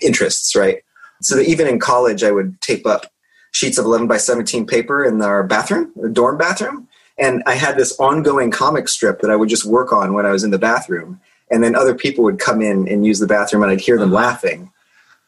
interests 0.00 0.54
right 0.54 0.82
so 1.22 1.36
that 1.36 1.48
even 1.48 1.66
in 1.66 1.78
college 1.78 2.22
i 2.22 2.30
would 2.30 2.60
tape 2.60 2.86
up 2.86 3.06
sheets 3.52 3.78
of 3.78 3.84
11 3.84 4.06
by 4.06 4.16
17 4.16 4.66
paper 4.66 5.04
in 5.04 5.20
our 5.22 5.42
bathroom 5.42 5.92
the 5.96 6.08
dorm 6.08 6.38
bathroom. 6.38 6.88
And 7.18 7.42
i 7.46 7.54
had 7.54 7.76
this 7.76 7.98
ongoing 7.98 8.50
comic 8.50 8.88
strip 8.88 9.20
that 9.20 9.30
i 9.30 9.36
would 9.36 9.48
just 9.48 9.64
work 9.64 9.92
on 9.92 10.14
when 10.14 10.26
i 10.26 10.30
was 10.30 10.44
in 10.44 10.50
the 10.50 10.58
bathroom. 10.58 11.20
And 11.50 11.64
then 11.64 11.74
other 11.74 11.94
people 11.94 12.24
would 12.24 12.38
come 12.38 12.60
in 12.60 12.86
and 12.88 13.06
use 13.06 13.18
the 13.18 13.26
bathroom 13.26 13.62
and 13.62 13.72
i'd 13.72 13.80
hear 13.80 13.98
them 13.98 14.12
laughing. 14.12 14.72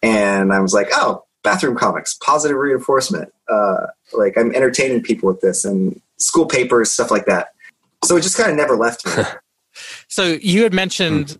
And 0.03 0.53
i 0.53 0.61
was 0.61 0.75
like 0.75 0.89
oh 0.93 1.25
bathroom 1.43 1.77
comics 1.77 2.15
positive 2.15 2.57
reinforcement. 2.57 3.33
Uh, 3.49 3.87
like 4.13 4.37
i'm 4.37 4.55
entertaining 4.55 5.03
people 5.03 5.29
with 5.29 5.41
this 5.41 5.65
and 5.65 6.01
school 6.19 6.47
papers 6.47 6.91
stuff 6.91 7.11
like 7.11 7.27
that. 7.27 7.49
So 8.05 8.17
it 8.17 8.23
just 8.23 8.37
kind 8.37 8.51
of 8.51 8.57
never 8.57 8.77
left 8.77 9.07
me. 9.07 9.25
So 10.09 10.39
you 10.43 10.65
had 10.65 10.75
mentioned 10.75 11.39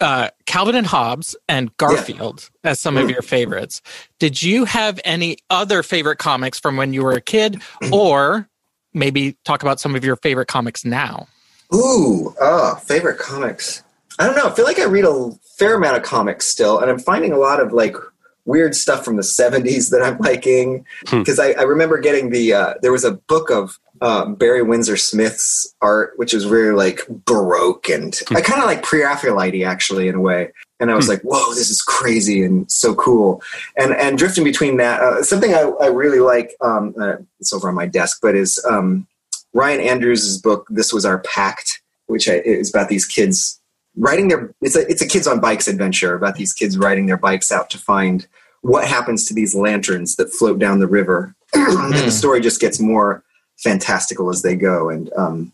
uh, 0.00 0.30
Calvin 0.46 0.74
and 0.74 0.86
Hobbes 0.86 1.36
and 1.48 1.74
Garfield 1.76 2.48
as 2.62 2.80
some 2.80 2.96
of 2.96 3.06
Mm. 3.06 3.12
your 3.12 3.22
favorites. 3.22 3.82
Did 4.18 4.42
you 4.42 4.64
have 4.64 5.00
any 5.04 5.38
other 5.50 5.82
favorite 5.82 6.18
comics 6.18 6.58
from 6.58 6.76
when 6.76 6.92
you 6.92 7.02
were 7.02 7.12
a 7.12 7.20
kid, 7.20 7.62
or 7.92 8.48
maybe 8.92 9.36
talk 9.44 9.62
about 9.62 9.80
some 9.80 9.94
of 9.94 10.04
your 10.04 10.16
favorite 10.16 10.46
comics 10.48 10.84
now? 10.84 11.26
Ooh, 11.74 12.34
oh, 12.40 12.76
favorite 12.84 13.18
comics. 13.18 13.82
I 14.18 14.26
don't 14.26 14.36
know. 14.36 14.46
I 14.48 14.54
feel 14.54 14.64
like 14.64 14.78
I 14.78 14.84
read 14.84 15.04
a 15.04 15.30
fair 15.58 15.74
amount 15.74 15.96
of 15.96 16.02
comics 16.04 16.46
still, 16.46 16.78
and 16.78 16.90
I'm 16.90 16.98
finding 17.00 17.32
a 17.32 17.38
lot 17.38 17.60
of 17.60 17.72
like 17.72 17.96
weird 18.44 18.74
stuff 18.74 19.04
from 19.04 19.16
the 19.16 19.22
70s 19.22 19.90
that 19.90 20.02
I'm 20.02 20.18
liking. 20.20 20.84
Hmm. 21.06 21.20
Because 21.20 21.40
I, 21.40 21.52
I 21.52 21.62
remember 21.62 21.98
getting 21.98 22.30
the, 22.30 22.52
uh, 22.52 22.74
there 22.82 22.92
was 22.92 23.04
a 23.04 23.12
book 23.12 23.50
of 23.50 23.78
um, 24.00 24.34
Barry 24.34 24.62
Windsor 24.62 24.96
Smith's 24.96 25.74
art, 25.80 26.12
which 26.16 26.34
is 26.34 26.46
really 26.46 26.72
like 26.74 27.00
Baroque 27.08 27.88
and 27.88 28.18
I 28.30 28.40
kind 28.40 28.60
of 28.60 28.66
like 28.66 28.82
pre 28.82 29.02
Raphaelite 29.02 29.62
actually 29.64 30.08
in 30.08 30.14
a 30.16 30.20
way. 30.20 30.52
And 30.80 30.90
I 30.90 30.94
was 30.94 31.06
Hmm. 31.06 31.12
like, 31.12 31.22
whoa, 31.22 31.54
this 31.54 31.70
is 31.70 31.80
crazy 31.80 32.42
and 32.44 32.70
so 32.70 32.94
cool. 32.94 33.40
And 33.76 33.94
and 33.94 34.18
drifting 34.18 34.44
between 34.44 34.76
that, 34.78 35.00
uh, 35.00 35.22
something 35.22 35.54
I, 35.54 35.60
I 35.80 35.86
really 35.86 36.18
like, 36.20 36.54
um, 36.60 36.94
uh, 37.00 37.16
it's 37.40 37.52
over 37.52 37.68
on 37.68 37.74
my 37.74 37.86
desk, 37.86 38.18
but 38.20 38.34
is 38.34 38.62
um, 38.68 39.06
Ryan 39.52 39.80
Andrews' 39.80 40.38
book, 40.38 40.66
This 40.68 40.92
Was 40.92 41.04
Our 41.06 41.18
Pact, 41.20 41.80
which 42.06 42.28
I, 42.28 42.34
is 42.44 42.70
about 42.70 42.88
these 42.88 43.06
kids 43.06 43.60
riding 43.96 44.26
their, 44.26 44.52
it's 44.60 44.74
a, 44.74 44.80
it's 44.90 45.00
a 45.02 45.06
kids 45.06 45.28
on 45.28 45.38
bikes 45.38 45.68
adventure 45.68 46.14
about 46.16 46.34
these 46.34 46.52
kids 46.52 46.76
riding 46.76 47.06
their 47.06 47.16
bikes 47.16 47.52
out 47.52 47.70
to 47.70 47.78
find 47.78 48.26
what 48.62 48.88
happens 48.88 49.24
to 49.26 49.34
these 49.34 49.54
lanterns 49.54 50.16
that 50.16 50.32
float 50.32 50.58
down 50.58 50.80
the 50.80 50.88
river. 50.88 51.32
and 51.54 51.94
the 51.94 52.10
story 52.10 52.40
just 52.40 52.60
gets 52.60 52.80
more 52.80 53.22
fantastical 53.58 54.30
as 54.30 54.42
they 54.42 54.56
go 54.56 54.88
and 54.90 55.12
um, 55.14 55.52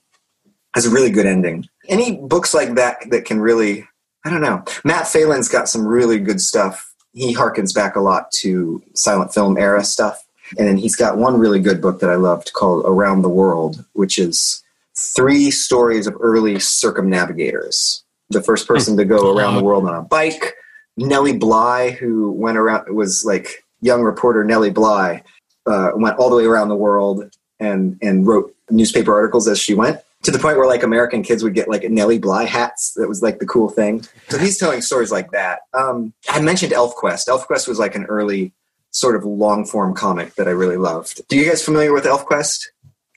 has 0.74 0.86
a 0.86 0.90
really 0.90 1.10
good 1.10 1.26
ending. 1.26 1.68
Any 1.88 2.16
books 2.16 2.54
like 2.54 2.74
that 2.74 3.10
that 3.10 3.24
can 3.24 3.40
really, 3.40 3.86
I 4.24 4.30
don't 4.30 4.40
know. 4.40 4.64
Matt 4.84 5.06
Phelan's 5.06 5.48
got 5.48 5.68
some 5.68 5.86
really 5.86 6.18
good 6.18 6.40
stuff. 6.40 6.94
He 7.12 7.34
harkens 7.34 7.74
back 7.74 7.96
a 7.96 8.00
lot 8.00 8.30
to 8.32 8.82
silent 8.94 9.34
film 9.34 9.58
era 9.58 9.84
stuff. 9.84 10.24
And 10.58 10.66
then 10.66 10.76
he's 10.76 10.96
got 10.96 11.16
one 11.16 11.38
really 11.38 11.60
good 11.60 11.80
book 11.80 12.00
that 12.00 12.10
I 12.10 12.16
loved 12.16 12.52
called 12.52 12.84
Around 12.84 13.22
the 13.22 13.28
World, 13.28 13.84
which 13.92 14.18
is 14.18 14.62
three 14.96 15.50
stories 15.50 16.06
of 16.06 16.16
early 16.20 16.58
circumnavigators. 16.58 18.04
The 18.30 18.42
first 18.42 18.66
person 18.66 18.96
to 18.96 19.04
go 19.04 19.36
around 19.36 19.56
the 19.56 19.64
world 19.64 19.88
on 19.88 19.94
a 19.94 20.02
bike, 20.02 20.54
Nellie 20.96 21.36
Bly, 21.36 21.90
who 21.90 22.32
went 22.32 22.58
around, 22.58 22.94
was 22.94 23.24
like 23.24 23.64
young 23.80 24.02
reporter 24.02 24.44
Nellie 24.44 24.70
Bly, 24.70 25.22
uh, 25.66 25.90
went 25.94 26.18
all 26.18 26.30
the 26.30 26.36
way 26.36 26.44
around 26.44 26.68
the 26.68 26.76
world 26.76 27.30
and, 27.60 27.98
and 28.02 28.26
wrote 28.26 28.54
newspaper 28.70 29.14
articles 29.14 29.46
as 29.46 29.58
she 29.58 29.74
went 29.74 30.00
to 30.22 30.30
the 30.30 30.38
point 30.38 30.58
where 30.58 30.66
like 30.66 30.82
American 30.82 31.22
kids 31.22 31.42
would 31.42 31.54
get 31.54 31.68
like 31.68 31.88
Nellie 31.90 32.18
Bly 32.18 32.44
hats. 32.44 32.92
That 32.94 33.08
was 33.08 33.22
like 33.22 33.38
the 33.38 33.46
cool 33.46 33.68
thing. 33.68 34.04
So 34.28 34.38
he's 34.38 34.58
telling 34.58 34.82
stories 34.82 35.10
like 35.10 35.30
that. 35.30 35.60
Um, 35.72 36.12
I 36.28 36.40
mentioned 36.40 36.72
ElfQuest. 36.72 37.28
ElfQuest 37.28 37.68
was 37.68 37.78
like 37.78 37.94
an 37.94 38.04
early 38.04 38.52
sort 38.90 39.16
of 39.16 39.24
long 39.24 39.64
form 39.64 39.94
comic 39.94 40.34
that 40.34 40.48
I 40.48 40.50
really 40.50 40.76
loved. 40.76 41.26
Do 41.28 41.36
you 41.36 41.48
guys 41.48 41.64
familiar 41.64 41.92
with 41.92 42.04
ElfQuest? 42.04 42.66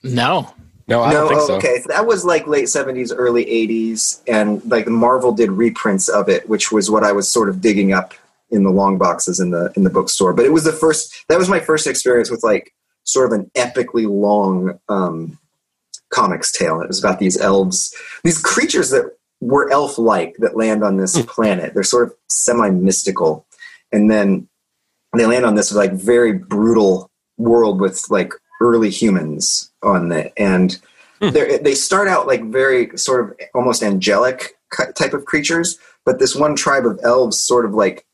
No. 0.02 0.54
No, 0.86 1.02
I 1.02 1.12
no, 1.12 1.20
don't 1.20 1.28
think 1.28 1.40
oh, 1.40 1.46
so. 1.46 1.56
okay. 1.56 1.82
That 1.86 2.06
was 2.06 2.26
like 2.26 2.46
late 2.46 2.68
seventies, 2.68 3.10
early 3.10 3.48
eighties, 3.48 4.22
and 4.26 4.62
like 4.70 4.86
Marvel 4.86 5.32
did 5.32 5.50
reprints 5.50 6.10
of 6.10 6.28
it, 6.28 6.46
which 6.46 6.70
was 6.70 6.90
what 6.90 7.04
I 7.04 7.12
was 7.12 7.30
sort 7.32 7.48
of 7.48 7.62
digging 7.62 7.94
up 7.94 8.12
in 8.50 8.64
the 8.64 8.70
long 8.70 8.98
boxes 8.98 9.40
in 9.40 9.50
the 9.50 9.72
in 9.76 9.84
the 9.84 9.90
bookstore. 9.90 10.34
But 10.34 10.44
it 10.44 10.52
was 10.52 10.64
the 10.64 10.74
first. 10.74 11.24
That 11.30 11.38
was 11.38 11.48
my 11.48 11.58
first 11.58 11.86
experience 11.86 12.30
with 12.30 12.42
like 12.42 12.74
sort 13.04 13.32
of 13.32 13.38
an 13.38 13.50
epically 13.54 14.08
long 14.08 14.78
um, 14.88 15.38
comics 16.10 16.50
tale. 16.52 16.80
It 16.80 16.88
was 16.88 17.02
about 17.02 17.18
these 17.18 17.38
elves, 17.40 17.94
these 18.22 18.40
creatures 18.40 18.90
that 18.90 19.16
were 19.40 19.70
elf-like 19.70 20.36
that 20.38 20.56
land 20.56 20.82
on 20.82 20.96
this 20.96 21.20
planet. 21.26 21.74
They're 21.74 21.82
sort 21.82 22.08
of 22.08 22.14
semi-mystical, 22.28 23.46
and 23.92 24.10
then 24.10 24.48
they 25.16 25.26
land 25.26 25.44
on 25.44 25.54
this 25.54 25.72
like 25.72 25.92
very 25.92 26.32
brutal 26.32 27.10
world 27.36 27.80
with 27.80 28.04
like 28.10 28.32
early 28.60 28.90
humans 28.90 29.70
on 29.82 30.10
it, 30.12 30.32
and 30.36 30.78
they're- 31.20 31.74
start 31.74 32.08
out 32.08 32.26
like 32.26 32.44
very 32.44 32.96
sort 32.96 33.20
of 33.28 33.36
almost 33.54 33.82
angelic 33.82 34.56
type 34.96 35.12
of 35.12 35.24
creatures, 35.24 35.78
but 36.04 36.18
this 36.18 36.34
one 36.34 36.56
tribe 36.56 36.86
of 36.86 36.98
elves 37.02 37.38
sort 37.38 37.64
of 37.64 37.74
like 37.74 38.06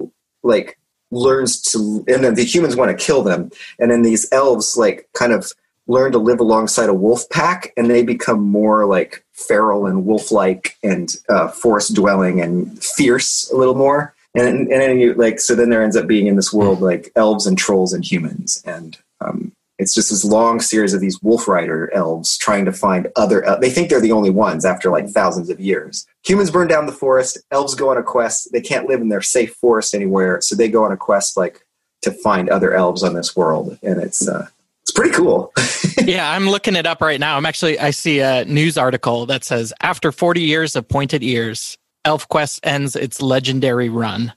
like 0.42 0.78
learns 1.10 1.60
to, 1.60 2.04
and 2.08 2.24
then 2.24 2.34
the 2.34 2.44
humans 2.44 2.76
want 2.76 2.96
to 2.96 3.04
kill 3.04 3.22
them, 3.22 3.50
and 3.78 3.90
then 3.90 4.02
these 4.02 4.30
elves 4.32 4.76
like 4.76 5.08
kind 5.14 5.32
of 5.32 5.52
learn 5.86 6.12
to 6.12 6.18
live 6.18 6.40
alongside 6.40 6.88
a 6.88 6.94
wolf 6.94 7.28
pack, 7.30 7.72
and 7.76 7.90
they 7.90 8.02
become 8.02 8.42
more 8.42 8.86
like 8.86 9.24
feral 9.32 9.86
and 9.86 10.06
wolf-like 10.06 10.76
and 10.82 11.16
uh, 11.28 11.48
forest 11.48 11.94
dwelling 11.94 12.40
and 12.40 12.82
fierce 12.82 13.50
a 13.50 13.56
little 13.56 13.74
more. 13.74 14.14
And 14.34 14.46
and 14.46 14.70
then 14.70 15.00
you 15.00 15.14
like 15.14 15.40
so 15.40 15.56
then 15.56 15.70
there 15.70 15.82
ends 15.82 15.96
up 15.96 16.06
being 16.06 16.28
in 16.28 16.36
this 16.36 16.52
world 16.52 16.80
like 16.80 17.10
elves 17.16 17.46
and 17.46 17.58
trolls 17.58 17.92
and 17.92 18.04
humans 18.04 18.62
and 18.64 18.96
um, 19.20 19.52
it's 19.80 19.94
just 19.94 20.10
this 20.10 20.24
long 20.24 20.60
series 20.60 20.94
of 20.94 21.00
these 21.00 21.20
wolf 21.22 21.48
rider 21.48 21.92
elves 21.92 22.36
trying 22.38 22.64
to 22.64 22.72
find 22.72 23.08
other 23.16 23.42
el- 23.44 23.58
they 23.58 23.70
think 23.70 23.88
they're 23.88 24.00
the 24.00 24.12
only 24.12 24.30
ones 24.30 24.64
after 24.64 24.90
like 24.90 25.08
thousands 25.08 25.50
of 25.50 25.58
years 25.58 26.06
humans 26.24 26.50
burn 26.50 26.68
down 26.68 26.86
the 26.86 26.92
forest 26.92 27.38
elves 27.50 27.74
go 27.74 27.90
on 27.90 27.96
a 27.96 28.02
quest 28.02 28.48
they 28.52 28.60
can't 28.60 28.88
live 28.88 29.00
in 29.00 29.08
their 29.08 29.22
safe 29.22 29.54
forest 29.54 29.94
anywhere 29.94 30.40
so 30.40 30.54
they 30.54 30.68
go 30.68 30.84
on 30.84 30.92
a 30.92 30.96
quest 30.96 31.36
like 31.36 31.66
to 32.02 32.10
find 32.10 32.48
other 32.48 32.74
elves 32.74 33.02
on 33.02 33.14
this 33.14 33.34
world 33.34 33.78
and 33.82 34.00
it's 34.00 34.28
uh 34.28 34.46
it's 34.82 34.92
pretty 34.92 35.12
cool 35.12 35.52
yeah, 36.04 36.30
I'm 36.30 36.48
looking 36.48 36.76
it 36.76 36.86
up 36.86 37.00
right 37.00 37.20
now. 37.20 37.36
I'm 37.36 37.46
actually 37.46 37.78
I 37.78 37.90
see 37.90 38.20
a 38.20 38.44
news 38.44 38.78
article 38.78 39.26
that 39.26 39.44
says 39.44 39.72
after 39.80 40.12
40 40.12 40.40
years 40.40 40.76
of 40.76 40.88
pointed 40.88 41.22
ears, 41.22 41.76
ElfQuest 42.06 42.60
ends 42.62 42.96
its 42.96 43.20
legendary 43.20 43.88
run. 43.88 44.32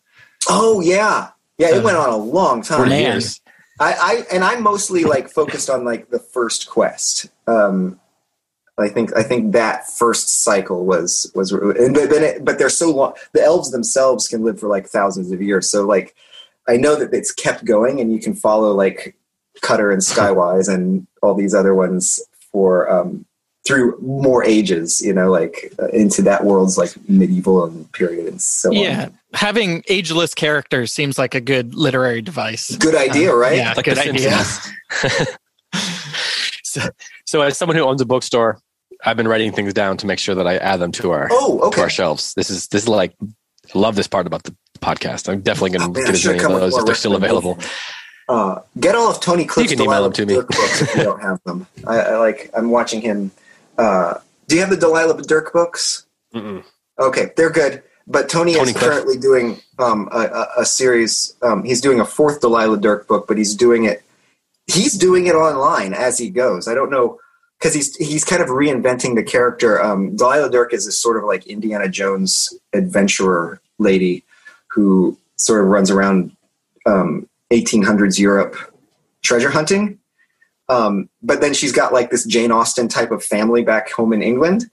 oh 0.49 0.81
yeah 0.81 1.29
yeah 1.57 1.75
it 1.75 1.83
went 1.83 1.97
on 1.97 2.09
a 2.09 2.17
long 2.17 2.61
time 2.61 2.79
40 2.79 2.95
years. 2.95 3.41
I, 3.79 3.93
I 3.93 4.25
and 4.35 4.43
I'm 4.43 4.63
mostly 4.63 5.03
like 5.03 5.29
focused 5.29 5.69
on 5.69 5.83
like 5.83 6.09
the 6.09 6.19
first 6.19 6.69
quest. 6.69 7.29
Um, 7.47 7.99
I 8.77 8.89
think 8.89 9.15
I 9.15 9.23
think 9.23 9.53
that 9.53 9.89
first 9.89 10.43
cycle 10.43 10.85
was 10.85 11.31
was 11.35 11.51
and 11.51 11.95
then 11.95 12.23
it, 12.23 12.45
but 12.45 12.57
they're 12.57 12.69
so 12.69 12.91
long. 12.91 13.13
The 13.33 13.43
elves 13.43 13.71
themselves 13.71 14.27
can 14.27 14.43
live 14.43 14.59
for 14.59 14.67
like 14.67 14.87
thousands 14.87 15.31
of 15.31 15.41
years. 15.41 15.69
So 15.69 15.85
like 15.85 16.15
I 16.67 16.77
know 16.77 16.95
that 16.95 17.13
it's 17.13 17.31
kept 17.31 17.65
going, 17.65 17.99
and 17.99 18.11
you 18.11 18.19
can 18.19 18.33
follow 18.33 18.73
like 18.73 19.15
Cutter 19.61 19.91
and 19.91 20.01
Skywise 20.01 20.73
and 20.73 21.07
all 21.21 21.35
these 21.35 21.53
other 21.53 21.75
ones 21.75 22.19
for 22.51 22.89
um, 22.89 23.25
through 23.65 23.97
more 24.01 24.43
ages. 24.43 25.01
You 25.01 25.13
know, 25.13 25.31
like 25.31 25.73
uh, 25.81 25.87
into 25.87 26.21
that 26.23 26.43
world's 26.45 26.77
like 26.77 26.91
medieval 27.09 27.65
and 27.65 27.91
period 27.93 28.27
and 28.27 28.41
so 28.41 28.71
Yeah, 28.71 29.05
on. 29.05 29.19
having 29.33 29.83
ageless 29.87 30.33
characters 30.33 30.91
seems 30.93 31.17
like 31.17 31.33
a 31.35 31.41
good 31.41 31.73
literary 31.75 32.21
device. 32.21 32.75
Good 32.77 32.95
idea, 32.95 33.33
right? 33.35 33.57
Yeah, 33.57 33.73
Like 33.75 33.85
good 33.85 33.97
idea. 33.99 34.39
So, 36.63 36.81
so 37.25 37.41
as 37.41 37.55
someone 37.55 37.75
who 37.77 37.83
owns 37.83 38.01
a 38.01 38.05
bookstore, 38.05 38.57
I've 39.05 39.15
been 39.17 39.27
writing 39.27 39.51
things 39.51 39.73
down 39.75 39.95
to 39.97 40.07
make 40.07 40.17
sure 40.17 40.33
that 40.33 40.47
I 40.47 40.57
add 40.57 40.79
them 40.79 40.91
to 40.93 41.11
our 41.11 41.27
Oh, 41.31 41.69
to 41.69 41.81
our 41.81 41.89
shelves. 41.89 42.33
This 42.33 42.49
is 42.49 42.67
this 42.69 42.83
is 42.83 42.87
like 42.89 43.13
I 43.21 43.77
love 43.77 43.95
this 43.95 44.07
part 44.07 44.25
about 44.25 44.41
the 44.43 44.55
podcast. 44.79 45.29
I'm 45.31 45.41
definitely 45.41 45.77
going 45.77 45.89
Oh, 45.91 45.93
to 45.93 45.99
man, 45.99 46.05
get 46.05 46.15
as 46.15 46.25
many 46.25 46.39
of 46.43 46.49
those 46.59 46.75
if 46.75 46.85
they're 46.85 46.95
still 46.95 47.15
available. 47.15 47.59
Uh, 48.27 48.61
get 48.79 48.95
all 48.95 49.11
of 49.11 49.19
Tony 49.19 49.45
Cliff's 49.45 49.69
You 49.69 49.77
can 49.77 49.85
email 49.85 50.01
them 50.03 50.13
to 50.13 50.25
me. 50.25 50.33
Books 50.35 50.81
if 50.81 50.95
you 50.95 51.03
don't 51.03 51.21
have 51.21 51.39
them. 51.43 51.67
I, 51.85 51.99
I 51.99 52.17
like. 52.17 52.49
I'm 52.55 52.71
watching 52.71 53.01
him. 53.01 53.29
Uh, 53.77 54.15
do 54.47 54.55
you 54.55 54.61
have 54.61 54.69
the 54.69 54.77
Delilah 54.77 55.21
Dirk 55.23 55.53
books? 55.53 56.05
Mm-mm. 56.33 56.63
Okay, 56.99 57.31
they're 57.35 57.49
good. 57.49 57.83
But 58.05 58.29
Tony, 58.29 58.55
Tony 58.55 58.71
is 58.71 58.77
Cliff. 58.77 58.91
currently 58.91 59.17
doing 59.17 59.59
um, 59.79 60.09
a, 60.11 60.47
a, 60.57 60.65
series. 60.65 61.35
Um, 61.41 61.63
he's 61.63 61.79
doing 61.79 61.99
a 62.01 62.05
fourth 62.05 62.41
Delilah 62.41 62.79
Dirk 62.79 63.07
book, 63.07 63.27
but 63.27 63.37
he's 63.37 63.55
doing 63.55 63.85
it. 63.85 64.03
He's 64.67 64.97
doing 64.97 65.27
it 65.27 65.35
online 65.35 65.93
as 65.93 66.17
he 66.17 66.29
goes. 66.29 66.67
I 66.67 66.73
don't 66.73 66.89
know 66.89 67.19
because 67.57 67.73
he's 67.73 67.95
he's 67.95 68.25
kind 68.25 68.41
of 68.41 68.49
reinventing 68.49 69.15
the 69.15 69.23
character. 69.23 69.81
Um, 69.81 70.15
Delilah 70.17 70.51
Dirk 70.51 70.73
is 70.73 70.85
this 70.85 71.01
sort 71.01 71.17
of 71.17 71.23
like 71.23 71.47
Indiana 71.47 71.87
Jones 71.87 72.53
adventurer 72.73 73.61
lady 73.79 74.23
who 74.67 75.17
sort 75.37 75.61
of 75.61 75.67
runs 75.67 75.89
around 75.89 76.35
um, 76.85 77.29
1800s 77.51 78.19
Europe 78.19 78.55
treasure 79.21 79.49
hunting. 79.49 79.99
Um, 80.69 81.09
but 81.21 81.41
then 81.41 81.53
she's 81.53 81.71
got 81.71 81.91
like 81.93 82.09
this 82.09 82.25
Jane 82.25 82.51
Austen 82.51 82.87
type 82.87 83.11
of 83.11 83.23
family 83.23 83.63
back 83.63 83.91
home 83.91 84.13
in 84.13 84.21
England. 84.21 84.69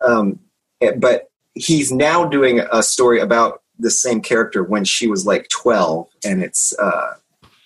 Um, 0.00 0.38
Eh, 0.80 0.90
but 0.96 1.30
he's 1.54 1.92
now 1.92 2.24
doing 2.24 2.60
a 2.72 2.82
story 2.82 3.20
about 3.20 3.62
the 3.78 3.90
same 3.90 4.20
character 4.20 4.64
when 4.64 4.84
she 4.84 5.06
was 5.06 5.24
like 5.24 5.48
12 5.50 6.08
and 6.24 6.42
it's 6.42 6.76
uh 6.80 7.14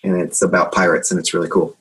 and 0.05 0.21
it's 0.21 0.43
about 0.43 0.73
pirates 0.73 1.11
and 1.11 1.19
it's 1.19 1.33
really 1.33 1.49
cool 1.49 1.75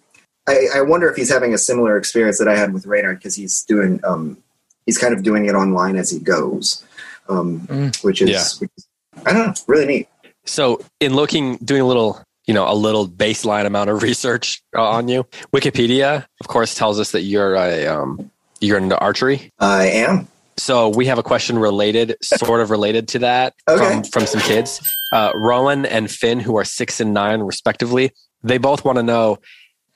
i, 0.48 0.68
I 0.76 0.82
wonder 0.82 1.10
if 1.10 1.18
he's 1.18 1.30
having 1.30 1.54
a 1.54 1.58
similar 1.58 1.98
experience 1.98 2.38
that 2.40 2.48
i 2.48 2.56
had 2.56 2.74
with 2.74 2.86
Reynard 2.86 3.20
because 3.20 3.36
he's 3.36 3.62
doing 3.64 4.00
um 4.06 4.38
he's 4.86 4.98
kind 4.98 5.14
of 5.14 5.22
doing 5.22 5.46
it 5.48 5.54
online 5.54 5.98
as 5.98 6.10
he 6.10 6.20
goes 6.20 6.84
um 7.28 7.60
Mm. 7.68 8.04
which 8.06 8.22
is 8.22 8.30
Yeah. 8.30 8.44
which 8.60 8.72
is, 8.78 8.88
i 9.26 9.34
don't 9.34 9.48
know 9.48 9.54
really 9.68 9.86
neat 9.86 10.08
So, 10.46 10.80
in 11.02 11.14
looking, 11.14 11.58
doing 11.58 11.82
a 11.82 11.86
little, 11.86 12.22
you 12.48 12.54
know, 12.54 12.70
a 12.70 12.74
little 12.74 13.08
baseline 13.08 13.66
amount 13.66 13.90
of 13.90 14.02
research 14.10 14.62
uh, 14.76 14.82
on 14.90 15.08
you, 15.08 15.24
Wikipedia, 15.54 16.26
of 16.42 16.48
course, 16.48 16.74
tells 16.76 17.00
us 17.00 17.12
that 17.12 17.22
you're 17.22 17.56
a 17.56 17.86
um, 17.88 18.32
you're 18.60 18.78
into 18.78 18.98
archery. 18.98 19.52
i 19.60 19.86
am 19.88 20.28
So 20.58 20.90
we 20.90 21.06
have 21.06 21.20
a 21.20 21.24
question 21.24 21.60
related, 21.60 22.16
sort 22.24 22.62
of 22.62 22.72
related 22.72 23.08
to 23.10 23.20
that 23.20 23.54
Okay. 23.68 23.94
from, 23.94 24.04
from 24.04 24.26
some 24.26 24.42
kids. 24.42 24.82
Uh, 25.12 25.32
Rowan 25.36 25.86
and 25.86 26.10
Finn, 26.10 26.40
who 26.40 26.58
are 26.58 26.66
six 26.66 27.00
and 27.00 27.14
nine 27.14 27.42
respectively, 27.42 28.12
they 28.44 28.58
both 28.58 28.84
want 28.84 28.98
to 28.98 29.04
know 29.04 29.38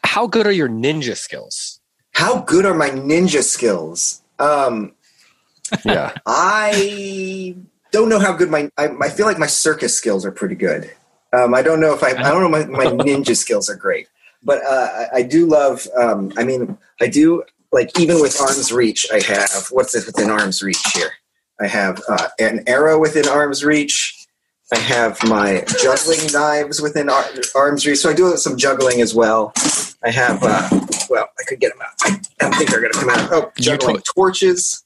how 0.03 0.27
good 0.27 0.45
are 0.45 0.51
your 0.51 0.69
ninja 0.69 1.15
skills? 1.17 1.79
how 2.13 2.39
good 2.41 2.65
are 2.65 2.73
my 2.73 2.89
ninja 2.89 3.41
skills 3.41 4.21
um 4.37 4.91
Yeah. 5.85 6.11
I 6.25 7.55
don't 7.93 8.09
know 8.09 8.19
how 8.19 8.33
good 8.33 8.49
my. 8.49 8.69
I, 8.77 8.89
I 9.01 9.09
feel 9.09 9.25
like 9.25 9.39
my 9.39 9.47
circus 9.47 9.95
skills 9.97 10.25
are 10.25 10.31
pretty 10.31 10.55
good. 10.55 10.91
Um, 11.33 11.53
I 11.53 11.61
don't 11.61 11.79
know 11.79 11.93
if 11.93 12.03
I. 12.03 12.09
I 12.09 12.29
don't 12.29 12.41
know 12.41 12.49
my, 12.49 12.65
my 12.65 12.85
ninja 13.03 13.35
skills 13.35 13.69
are 13.69 13.75
great, 13.75 14.07
but 14.43 14.63
uh, 14.65 15.07
I, 15.13 15.17
I 15.17 15.21
do 15.23 15.45
love. 15.45 15.87
Um, 15.95 16.31
I 16.37 16.43
mean, 16.43 16.77
I 16.99 17.07
do 17.07 17.43
like 17.71 17.97
even 17.99 18.19
with 18.21 18.39
arm's 18.39 18.71
reach. 18.71 19.05
I 19.11 19.21
have 19.21 19.67
what's 19.71 19.95
it 19.95 20.05
within 20.05 20.29
arm's 20.29 20.61
reach 20.61 20.81
here? 20.93 21.11
I 21.59 21.67
have 21.67 22.01
uh, 22.09 22.27
an 22.39 22.63
arrow 22.67 22.99
within 22.99 23.27
arm's 23.27 23.63
reach. 23.63 24.17
I 24.73 24.79
have 24.79 25.21
my 25.27 25.65
juggling 25.81 26.31
knives 26.31 26.81
within 26.81 27.09
ar- 27.09 27.25
arm's 27.55 27.85
reach. 27.85 27.99
So 27.99 28.09
I 28.09 28.13
do 28.13 28.35
some 28.37 28.57
juggling 28.57 29.01
as 29.01 29.13
well. 29.13 29.53
I 30.03 30.11
have. 30.11 30.41
Uh, 30.41 30.69
well, 31.09 31.27
I 31.39 31.43
could 31.47 31.59
get 31.59 31.73
them 31.73 31.81
out. 31.81 31.93
I 32.03 32.19
don't 32.39 32.55
think 32.55 32.69
they're 32.69 32.79
going 32.79 32.93
to 32.93 32.99
come 32.99 33.09
out. 33.09 33.29
Oh, 33.31 33.51
juggling 33.57 34.01
torches. 34.15 34.83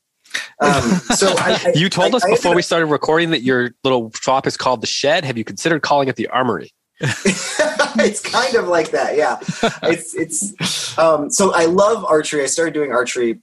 Um, 0.59 0.81
so 1.15 1.33
I, 1.37 1.71
You 1.75 1.89
told 1.89 2.13
I- 2.13 2.17
us 2.17 2.25
I 2.25 2.29
before 2.31 2.55
we 2.55 2.61
started 2.61 2.87
recording 2.87 3.31
that 3.31 3.41
your 3.41 3.71
little 3.83 4.11
shop 4.13 4.47
is 4.47 4.57
called 4.57 4.81
the 4.81 4.87
Shed. 4.87 5.25
Have 5.25 5.37
you 5.37 5.43
considered 5.43 5.81
calling 5.81 6.07
it 6.07 6.15
the 6.15 6.27
Armory? 6.27 6.71
it's 7.01 8.21
kind 8.21 8.55
of 8.55 8.67
like 8.69 8.91
that 8.91 9.17
yeah. 9.17 9.37
It's 9.83 10.15
it's 10.15 10.97
um 10.97 11.29
so 11.29 11.53
i 11.53 11.65
love 11.65 12.05
archery. 12.05 12.41
I 12.41 12.45
started 12.45 12.73
doing 12.73 12.93
archery 12.93 13.41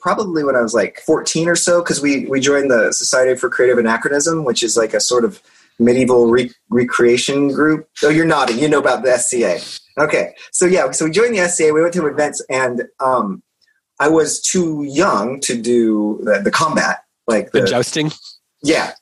probably 0.00 0.42
when 0.42 0.56
i 0.56 0.60
was 0.60 0.74
like 0.74 0.98
14 1.06 1.48
or 1.48 1.54
so 1.54 1.82
because 1.82 2.00
we 2.02 2.26
we 2.26 2.40
joined 2.40 2.68
the 2.68 2.90
society 2.92 3.38
for 3.38 3.48
creative 3.48 3.78
anachronism 3.78 4.42
which 4.44 4.64
is 4.64 4.76
like 4.76 4.92
a 4.92 4.98
sort 5.00 5.24
of 5.24 5.40
medieval 5.78 6.30
re- 6.30 6.50
recreation 6.68 7.48
group. 7.52 7.88
Oh 8.02 8.08
you're 8.08 8.26
nodding. 8.26 8.58
You 8.58 8.68
know 8.68 8.80
about 8.80 9.04
the 9.04 9.16
sca 9.18 9.60
okay. 9.96 10.34
So 10.50 10.66
yeah 10.66 10.90
so 10.90 11.04
we 11.04 11.12
joined 11.12 11.36
the 11.36 11.48
sca 11.48 11.72
we 11.72 11.80
went 11.82 11.94
to 11.94 12.06
events 12.08 12.44
and 12.50 12.82
um 12.98 13.40
i 14.00 14.08
was 14.08 14.40
too 14.40 14.82
young 14.82 15.38
to 15.40 15.56
do 15.60 16.18
the, 16.24 16.40
the 16.40 16.50
combat 16.50 17.04
like 17.28 17.52
The 17.52 17.60
the, 17.60 17.66
jousting? 17.68 18.10
yeah. 18.62 18.92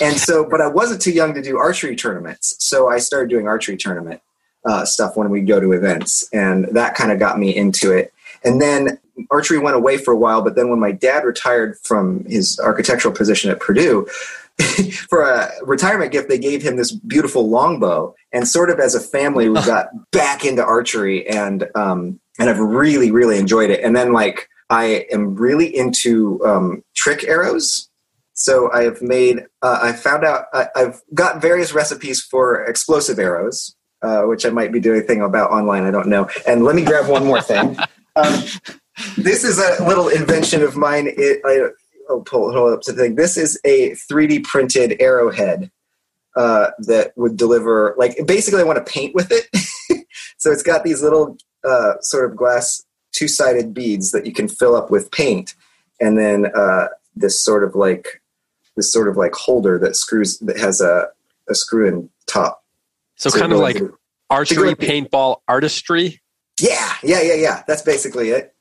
And 0.00 0.18
so, 0.18 0.44
but 0.44 0.60
I 0.60 0.66
wasn't 0.66 1.00
too 1.00 1.12
young 1.12 1.32
to 1.34 1.40
do 1.40 1.56
archery 1.56 1.96
tournaments. 1.96 2.54
So 2.58 2.90
I 2.90 2.98
started 2.98 3.30
doing 3.30 3.48
archery 3.48 3.78
tournament 3.78 4.20
uh, 4.66 4.84
stuff 4.84 5.16
when 5.16 5.30
we 5.30 5.40
go 5.40 5.58
to 5.58 5.72
events. 5.72 6.28
And 6.34 6.66
that 6.72 6.94
kind 6.94 7.10
of 7.12 7.18
got 7.18 7.38
me 7.38 7.56
into 7.56 7.92
it. 7.92 8.12
And 8.44 8.60
then 8.60 8.98
archery 9.30 9.58
went 9.58 9.74
away 9.74 9.96
for 9.96 10.12
a 10.12 10.16
while. 10.16 10.42
But 10.42 10.54
then 10.54 10.68
when 10.68 10.80
my 10.80 10.92
dad 10.92 11.24
retired 11.24 11.78
from 11.82 12.26
his 12.26 12.60
architectural 12.60 13.14
position 13.14 13.50
at 13.50 13.58
Purdue, 13.58 14.06
for 15.08 15.22
a 15.22 15.50
retirement 15.62 16.12
gift, 16.12 16.28
they 16.28 16.38
gave 16.38 16.62
him 16.62 16.76
this 16.76 16.92
beautiful 16.92 17.48
longbow. 17.48 18.14
And 18.32 18.48
sort 18.48 18.70
of 18.70 18.80
as 18.80 18.94
a 18.94 19.00
family, 19.00 19.48
we 19.48 19.56
got 19.62 19.88
back 20.12 20.44
into 20.44 20.64
archery 20.64 21.28
and, 21.28 21.68
um, 21.74 22.20
and 22.38 22.48
I've 22.48 22.58
really, 22.58 23.10
really 23.10 23.38
enjoyed 23.38 23.70
it. 23.70 23.80
And 23.82 23.94
then 23.94 24.12
like, 24.12 24.48
I 24.70 25.06
am 25.12 25.34
really 25.34 25.74
into 25.74 26.44
um, 26.44 26.82
trick 26.94 27.24
arrows. 27.24 27.88
So 28.34 28.70
I 28.72 28.82
have 28.82 29.00
made, 29.00 29.46
uh, 29.62 29.78
I 29.82 29.92
found 29.92 30.24
out, 30.24 30.46
I, 30.52 30.68
I've 30.74 31.00
got 31.14 31.40
various 31.40 31.72
recipes 31.72 32.20
for 32.20 32.64
explosive 32.64 33.18
arrows, 33.18 33.74
uh, 34.02 34.22
which 34.22 34.44
I 34.44 34.50
might 34.50 34.72
be 34.72 34.80
doing 34.80 35.00
a 35.00 35.04
thing 35.04 35.22
about 35.22 35.50
online. 35.50 35.84
I 35.84 35.90
don't 35.90 36.08
know. 36.08 36.28
And 36.46 36.64
let 36.64 36.74
me 36.74 36.84
grab 36.84 37.08
one 37.08 37.24
more 37.24 37.42
thing. 37.42 37.76
Um, 38.16 38.44
this 39.18 39.44
is 39.44 39.58
a 39.58 39.84
little 39.86 40.08
invention 40.08 40.62
of 40.62 40.74
mine. 40.74 41.06
It, 41.06 41.42
I, 41.44 41.68
oh, 42.08 42.20
pull, 42.20 42.52
hold 42.52 42.72
up 42.72 42.80
to 42.82 42.92
the 42.92 43.02
thing. 43.02 43.14
This 43.14 43.36
is 43.36 43.60
a 43.64 43.90
3D 43.92 44.44
printed 44.44 44.96
arrowhead 45.00 45.70
uh, 46.36 46.70
that 46.80 47.12
would 47.16 47.36
deliver, 47.36 47.94
like, 47.98 48.18
basically, 48.26 48.60
I 48.60 48.64
want 48.64 48.84
to 48.84 48.92
paint 48.92 49.14
with 49.14 49.30
it. 49.30 49.48
so 50.38 50.50
it's 50.50 50.62
got 50.62 50.84
these 50.84 51.02
little 51.02 51.36
uh, 51.64 51.94
sort 52.00 52.30
of 52.30 52.36
glass 52.36 52.84
two 53.12 53.28
sided 53.28 53.72
beads 53.72 54.10
that 54.10 54.26
you 54.26 54.32
can 54.32 54.48
fill 54.48 54.76
up 54.76 54.90
with 54.90 55.10
paint. 55.10 55.54
And 56.00 56.18
then 56.18 56.46
uh, 56.54 56.88
this 57.14 57.42
sort 57.42 57.64
of 57.64 57.74
like 57.74 58.20
this 58.76 58.92
sort 58.92 59.08
of 59.08 59.16
like 59.16 59.34
holder 59.34 59.78
that 59.78 59.96
screws 59.96 60.38
that 60.40 60.58
has 60.58 60.80
a, 60.80 61.08
a 61.48 61.54
screw 61.54 61.88
in 61.88 62.10
top. 62.26 62.62
So, 63.16 63.30
So 63.30 63.40
kind 63.40 63.52
of 63.52 63.60
like 63.60 63.76
into- 63.76 63.98
archery, 64.28 64.74
paintball, 64.74 65.38
artistry. 65.48 66.20
Yeah, 66.60 66.94
yeah, 67.02 67.22
yeah, 67.22 67.34
yeah. 67.34 67.62
That's 67.66 67.82
basically 67.82 68.30
it. 68.30 68.54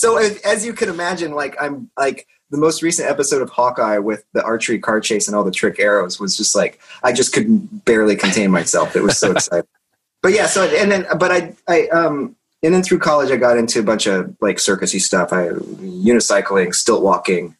So 0.00 0.16
as, 0.16 0.64
you 0.64 0.72
can 0.72 0.88
imagine, 0.88 1.32
like 1.32 1.56
I'm 1.60 1.90
like 1.98 2.26
the 2.48 2.56
most 2.56 2.82
recent 2.82 3.10
episode 3.10 3.42
of 3.42 3.50
Hawkeye 3.50 3.98
with 3.98 4.24
the 4.32 4.42
archery 4.42 4.78
car 4.78 4.98
chase 4.98 5.28
and 5.28 5.36
all 5.36 5.44
the 5.44 5.50
trick 5.50 5.78
arrows 5.78 6.18
was 6.18 6.38
just 6.38 6.56
like 6.56 6.80
I 7.02 7.12
just 7.12 7.34
couldn't 7.34 7.84
barely 7.84 8.16
contain 8.16 8.50
myself. 8.50 8.96
It 8.96 9.02
was 9.02 9.18
so 9.18 9.32
exciting. 9.32 9.68
But 10.22 10.34
yeah, 10.34 10.48
so 10.48 10.64
and 10.64 10.92
then 10.92 11.06
but 11.18 11.32
I 11.32 11.56
I 11.66 11.88
um 11.88 12.36
and 12.62 12.74
then 12.74 12.82
through 12.82 12.98
college 12.98 13.30
I 13.30 13.36
got 13.36 13.56
into 13.56 13.80
a 13.80 13.82
bunch 13.82 14.06
of 14.06 14.36
like 14.42 14.56
circusy 14.56 15.00
stuff. 15.00 15.32
I 15.32 15.48
unicycling, 15.48 16.74
stilt 16.74 17.02
walking, 17.02 17.56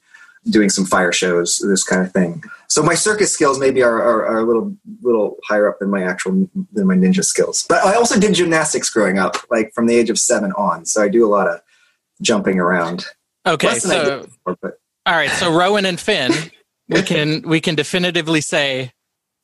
doing 0.51 0.69
some 0.69 0.85
fire 0.85 1.11
shows, 1.11 1.57
this 1.67 1.83
kind 1.83 2.05
of 2.05 2.13
thing. 2.13 2.43
So 2.69 2.83
my 2.83 2.95
circus 2.95 3.33
skills 3.33 3.59
maybe 3.59 3.83
are, 3.83 3.97
are, 3.97 4.27
are 4.27 4.41
a 4.41 4.45
little 4.45 4.77
little 5.01 5.39
higher 5.49 5.71
up 5.71 5.79
than 5.79 5.89
my 5.89 6.03
actual 6.03 6.51
than 6.75 6.87
my 6.87 6.97
ninja 6.97 7.25
skills. 7.25 7.65
But 7.67 7.83
I 7.83 7.95
also 7.95 8.21
did 8.21 8.35
gymnastics 8.35 8.91
growing 8.91 9.19
up, 9.19 9.39
like 9.51 9.73
from 9.73 9.87
the 9.87 9.97
age 9.97 10.11
of 10.11 10.19
seven 10.19 10.53
on. 10.53 10.85
So 10.85 11.03
I 11.03 11.09
do 11.09 11.27
a 11.27 11.33
lot 11.33 11.49
of 11.49 11.63
jumping 12.21 12.59
around. 12.59 13.05
Okay, 13.47 13.69
Less 13.69 13.83
than 13.85 13.93
I 13.93 14.05
so 14.05 14.27
before, 14.45 14.79
all 15.07 15.15
right, 15.15 15.31
so 15.31 15.53
Rowan 15.57 15.87
and 15.87 15.99
Finn, 15.99 16.33
we 16.89 17.03
can 17.03 17.43
we 17.43 17.61
can 17.61 17.75
definitively 17.75 18.41
say 18.41 18.93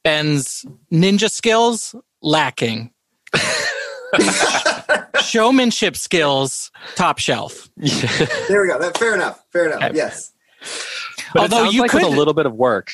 Ben's 0.05 0.64
ninja 0.93 1.31
skills 1.31 1.95
lacking. 2.22 2.93
Showmanship 5.22 5.97
skills 5.97 6.70
top 6.95 7.18
shelf. 7.18 7.68
there 7.77 8.62
we 8.62 8.68
go. 8.68 8.79
That, 8.79 8.97
fair 8.99 9.14
enough. 9.14 9.45
Fair 9.53 9.66
enough. 9.66 9.83
Okay. 9.83 9.97
Yes. 9.97 10.33
But 11.33 11.43
Although 11.53 11.66
it 11.66 11.74
you 11.74 11.81
like 11.81 11.93
with 11.93 12.05
could- 12.05 12.12
a 12.12 12.16
little 12.16 12.35
bit 12.35 12.47
of 12.47 12.55
work. 12.55 12.93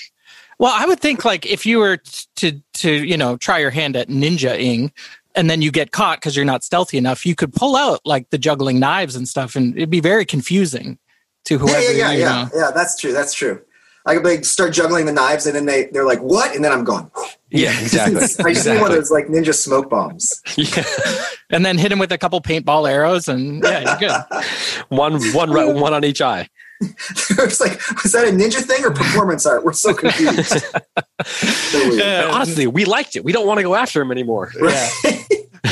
Well, 0.59 0.72
I 0.74 0.87
would 0.87 1.01
think 1.01 1.24
like 1.24 1.45
if 1.45 1.66
you 1.66 1.78
were 1.78 1.97
t- 1.97 2.26
to 2.37 2.62
to 2.74 2.93
you 3.05 3.16
know 3.16 3.37
try 3.37 3.59
your 3.59 3.70
hand 3.70 3.97
at 3.97 4.09
ninja-ing 4.09 4.93
and 5.35 5.49
then 5.49 5.62
you 5.62 5.70
get 5.70 5.93
caught 5.93 6.18
because 6.18 6.37
you're 6.37 6.45
not 6.45 6.64
stealthy 6.64 6.99
enough, 6.99 7.24
you 7.26 7.35
could 7.35 7.53
pull 7.53 7.76
out 7.76 8.01
like 8.05 8.30
the 8.30 8.39
juggling 8.39 8.78
knives 8.78 9.16
and 9.16 9.28
stuff, 9.28 9.57
and 9.57 9.76
it'd 9.76 9.91
be 9.91 10.01
very 10.01 10.24
confusing 10.24 10.99
to 11.45 11.59
whoever 11.59 11.80
yeah, 11.80 11.91
yeah, 11.91 12.12
you 12.12 12.20
yeah. 12.20 12.45
know. 12.45 12.51
Yeah, 12.55 12.70
that's 12.72 12.97
true. 12.97 13.12
That's 13.12 13.35
true. 13.35 13.61
I 14.05 14.14
could 14.14 14.24
like 14.24 14.45
start 14.45 14.72
juggling 14.72 15.07
the 15.07 15.12
knives, 15.12 15.47
and 15.47 15.55
then 15.55 15.66
they 15.66 15.87
they're 15.87 16.07
like, 16.07 16.20
"What?" 16.20 16.55
And 16.55 16.64
then 16.64 16.72
I'm 16.72 16.85
gone. 16.85 17.11
Yeah, 17.55 17.78
exactly. 17.83 18.16
I 18.47 18.55
just 18.55 18.66
need 18.66 18.80
one 18.80 18.91
of 18.91 18.97
those 18.97 19.11
like 19.11 19.26
ninja 19.26 19.55
smoke 19.55 19.91
bombs. 19.91 20.41
Yeah. 20.57 20.85
And 21.51 21.66
then 21.66 21.76
hit 21.76 21.93
him 21.93 21.99
with 21.99 22.11
a 22.11 22.16
couple 22.16 22.41
paintball 22.41 22.91
arrows, 22.91 23.28
and 23.28 23.62
yeah, 23.62 23.99
you're 24.01 24.09
good. 24.09 24.43
One, 24.89 25.22
one, 25.35 25.51
ri- 25.51 25.70
one 25.70 25.93
on 25.93 26.03
each 26.03 26.22
eye. 26.22 26.49
it's 26.80 27.61
like, 27.61 27.78
was 28.03 28.12
that 28.12 28.26
a 28.26 28.30
ninja 28.30 28.62
thing 28.62 28.83
or 28.83 28.91
performance 28.91 29.45
art? 29.45 29.66
We're 29.66 29.74
so 29.74 29.93
confused. 29.93 30.64
So. 31.26 31.78
Yeah. 31.93 32.30
Honestly, 32.33 32.66
we 32.66 32.87
liked 32.87 33.16
it. 33.16 33.22
We 33.22 33.33
don't 33.33 33.47
want 33.47 33.59
to 33.59 33.64
go 33.64 33.74
after 33.74 34.01
him 34.01 34.11
anymore. 34.11 34.51
Yeah. 34.59 34.89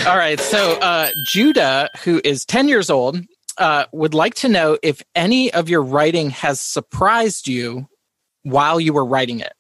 All 0.06 0.16
right. 0.16 0.38
So 0.38 0.78
uh, 0.80 1.10
Judah, 1.26 1.90
who 2.04 2.20
is 2.24 2.44
10 2.44 2.68
years 2.68 2.90
old, 2.90 3.20
uh, 3.58 3.84
would 3.92 4.14
like 4.14 4.34
to 4.34 4.48
know 4.48 4.78
if 4.82 5.02
any 5.14 5.52
of 5.52 5.68
your 5.68 5.82
writing 5.82 6.30
has 6.30 6.60
surprised 6.60 7.48
you 7.48 7.88
while 8.42 8.80
you 8.80 8.92
were 8.92 9.04
writing 9.04 9.40
it. 9.40 9.52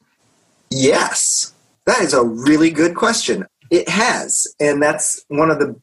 Yes, 0.70 1.52
that 1.86 2.00
is 2.00 2.14
a 2.14 2.22
really 2.22 2.70
good 2.70 2.94
question. 2.94 3.46
It 3.70 3.88
has, 3.88 4.46
and 4.60 4.80
that's 4.82 5.24
one 5.28 5.50
of 5.50 5.58
the 5.58 5.78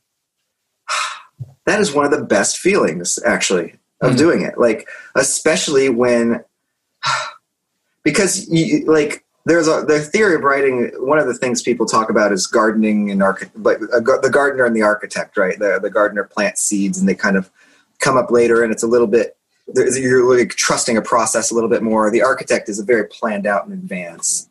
that 1.66 1.80
is 1.80 1.94
one 1.94 2.06
of 2.06 2.12
the 2.12 2.24
best 2.24 2.58
feelings 2.58 3.20
actually 3.26 3.76
of 4.02 4.14
Mhm. 4.14 4.18
doing 4.18 4.42
it. 4.44 4.58
Like 4.58 4.88
especially 5.16 5.90
when 5.90 6.44
because 8.04 8.48
you, 8.50 8.86
like 8.86 9.26
there's 9.48 9.68
a 9.68 9.84
the 9.88 10.00
theory 10.00 10.36
of 10.36 10.42
writing. 10.42 10.92
One 11.00 11.20
of 11.20 11.28
the 11.28 11.34
things 11.34 11.62
people 11.62 11.86
talk 11.86 12.10
about 12.10 12.32
is 12.32 12.46
gardening 12.48 13.10
and 13.12 13.22
archi- 13.24 13.48
like 13.56 13.80
gar- 14.04 14.22
the 14.22 14.30
gardener 14.30 14.66
and 14.66 14.76
the 14.76 14.82
architect, 14.84 15.38
right? 15.38 15.58
The 15.58 15.80
the 15.82 15.90
gardener 15.90 16.24
plants 16.24 16.62
seeds 16.62 16.98
and 17.00 17.08
they 17.08 17.16
kind 17.16 17.38
of 17.38 17.50
come 18.00 18.18
up 18.18 18.30
later, 18.32 18.64
and 18.64 18.72
it's 18.72 18.84
a 18.84 18.88
little 18.88 19.08
bit 19.08 19.36
there's- 19.68 19.98
you're 20.00 20.38
like 20.38 20.50
trusting 20.52 20.96
a 20.98 21.02
process 21.02 21.52
a 21.52 21.54
little 21.56 21.70
bit 21.70 21.84
more. 21.84 22.10
The 22.10 22.22
architect 22.22 22.70
is 22.70 22.80
a 22.80 22.84
very 22.84 23.06
planned 23.06 23.46
out 23.46 23.66
in 23.68 23.74
advance, 23.74 24.48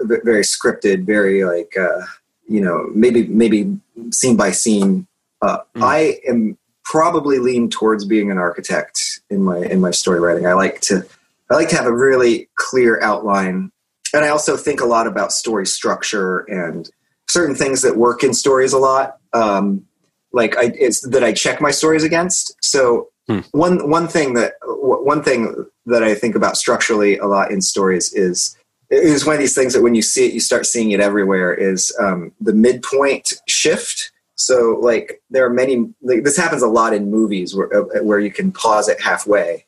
very 0.00 0.42
scripted, 0.42 1.04
very 1.04 1.44
like 1.44 1.74
uh, 1.78 2.02
you 2.48 2.60
know 2.60 2.88
maybe 2.94 3.26
maybe 3.26 3.78
scene 4.10 4.36
by 4.36 4.50
scene. 4.50 5.06
Uh, 5.42 5.58
Mm. 5.76 5.82
I 5.82 6.18
am 6.28 6.58
probably 6.84 7.38
lean 7.38 7.70
towards 7.70 8.04
being 8.04 8.30
an 8.30 8.36
architect 8.38 9.20
in 9.30 9.42
my 9.42 9.58
in 9.58 9.80
my 9.80 9.90
story 9.92 10.20
writing. 10.20 10.46
I 10.46 10.52
like 10.54 10.80
to 10.82 11.06
I 11.50 11.54
like 11.54 11.68
to 11.70 11.76
have 11.76 11.86
a 11.86 11.92
really 11.92 12.48
clear 12.56 13.00
outline, 13.02 13.72
and 14.14 14.24
I 14.24 14.28
also 14.28 14.56
think 14.56 14.80
a 14.80 14.86
lot 14.86 15.06
about 15.06 15.32
story 15.32 15.66
structure 15.66 16.40
and 16.40 16.88
certain 17.28 17.54
things 17.54 17.82
that 17.82 17.96
work 17.96 18.24
in 18.24 18.34
stories 18.34 18.72
a 18.72 18.78
lot. 18.78 19.18
Um, 19.32 19.86
like 20.32 20.56
I, 20.56 20.72
it's 20.78 21.00
that 21.08 21.24
I 21.24 21.32
check 21.32 21.60
my 21.60 21.70
stories 21.70 22.04
against. 22.04 22.54
So 22.62 23.10
Hmm. 23.30 23.40
one 23.52 23.88
one 23.88 24.08
thing 24.08 24.34
that 24.34 24.54
one 24.62 25.22
thing 25.22 25.54
that 25.86 26.02
I 26.02 26.16
think 26.16 26.34
about 26.34 26.56
structurally 26.56 27.16
a 27.16 27.26
lot 27.26 27.52
in 27.52 27.60
stories 27.60 28.12
is 28.12 28.56
is 28.90 29.24
one 29.24 29.36
of 29.36 29.40
these 29.40 29.54
things 29.54 29.72
that 29.72 29.82
when 29.82 29.94
you 29.94 30.02
see 30.02 30.26
it, 30.26 30.34
you 30.34 30.40
start 30.40 30.66
seeing 30.66 30.90
it 30.90 30.98
everywhere. 30.98 31.54
Is 31.54 31.96
um, 32.00 32.32
the 32.40 32.52
midpoint 32.52 33.34
shift. 33.46 34.10
So 34.34 34.80
like 34.82 35.22
there 35.30 35.46
are 35.46 35.50
many. 35.50 35.92
Like, 36.02 36.24
this 36.24 36.36
happens 36.36 36.62
a 36.62 36.66
lot 36.66 36.92
in 36.92 37.08
movies 37.08 37.54
where 37.54 37.72
uh, 37.72 38.02
where 38.02 38.18
you 38.18 38.32
can 38.32 38.50
pause 38.50 38.88
it 38.88 39.00
halfway, 39.00 39.64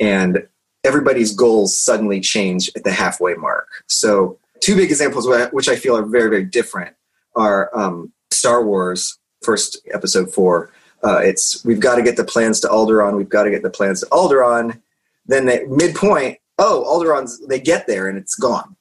and 0.00 0.48
everybody's 0.84 1.34
goals 1.34 1.78
suddenly 1.78 2.20
change 2.20 2.70
at 2.76 2.84
the 2.84 2.92
halfway 2.92 3.34
mark. 3.34 3.68
So 3.86 4.38
two 4.60 4.76
big 4.76 4.90
examples 4.90 5.28
which 5.52 5.68
I 5.68 5.76
feel 5.76 5.96
are 5.96 6.04
very 6.04 6.30
very 6.30 6.44
different 6.44 6.94
are 7.36 7.70
um, 7.76 8.12
Star 8.30 8.64
Wars 8.64 9.18
first 9.42 9.80
episode 9.92 10.32
four. 10.32 10.70
Uh, 11.04 11.18
it's 11.18 11.64
we've 11.64 11.80
got 11.80 11.96
to 11.96 12.02
get 12.02 12.16
the 12.16 12.24
plans 12.24 12.60
to 12.60 12.68
Alderaan. 12.68 13.16
We've 13.16 13.28
got 13.28 13.44
to 13.44 13.50
get 13.50 13.62
the 13.62 13.70
plans 13.70 14.00
to 14.00 14.06
Alderaan. 14.06 14.80
Then 15.26 15.48
at 15.48 15.68
midpoint, 15.68 16.38
oh, 16.58 16.84
Alderaan's 16.86 17.44
they 17.46 17.60
get 17.60 17.86
there 17.86 18.08
and 18.08 18.18
it's 18.18 18.34
gone. 18.34 18.76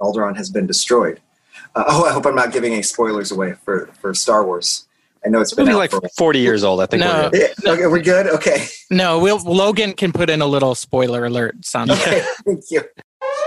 Alderaan 0.00 0.36
has 0.36 0.50
been 0.50 0.66
destroyed. 0.66 1.20
Uh, 1.74 1.84
oh, 1.88 2.04
I 2.04 2.12
hope 2.12 2.26
I'm 2.26 2.34
not 2.34 2.52
giving 2.52 2.72
any 2.72 2.82
spoilers 2.82 3.30
away 3.30 3.54
for 3.64 3.86
for 4.00 4.14
Star 4.14 4.44
Wars. 4.44 4.86
I 5.24 5.28
know 5.28 5.40
it's 5.40 5.52
been 5.54 5.66
Maybe 5.66 5.74
out 5.74 5.78
like 5.78 5.90
for. 5.90 6.00
40 6.16 6.38
years 6.38 6.64
old. 6.64 6.80
I 6.80 6.86
think. 6.86 7.00
No. 7.00 7.24
we're 7.24 7.30
good. 7.30 7.54
Yeah, 7.64 7.72
okay, 7.72 7.86
we're 7.86 8.02
good. 8.02 8.26
Okay, 8.28 8.66
No, 8.90 9.18
we'll, 9.18 9.38
Logan 9.38 9.92
can 9.92 10.12
put 10.12 10.30
in 10.30 10.40
a 10.40 10.46
little 10.46 10.74
spoiler 10.74 11.24
alert 11.26 11.64
sound. 11.64 11.90
okay, 11.90 12.22
thank 12.44 12.64
you. 12.70 12.82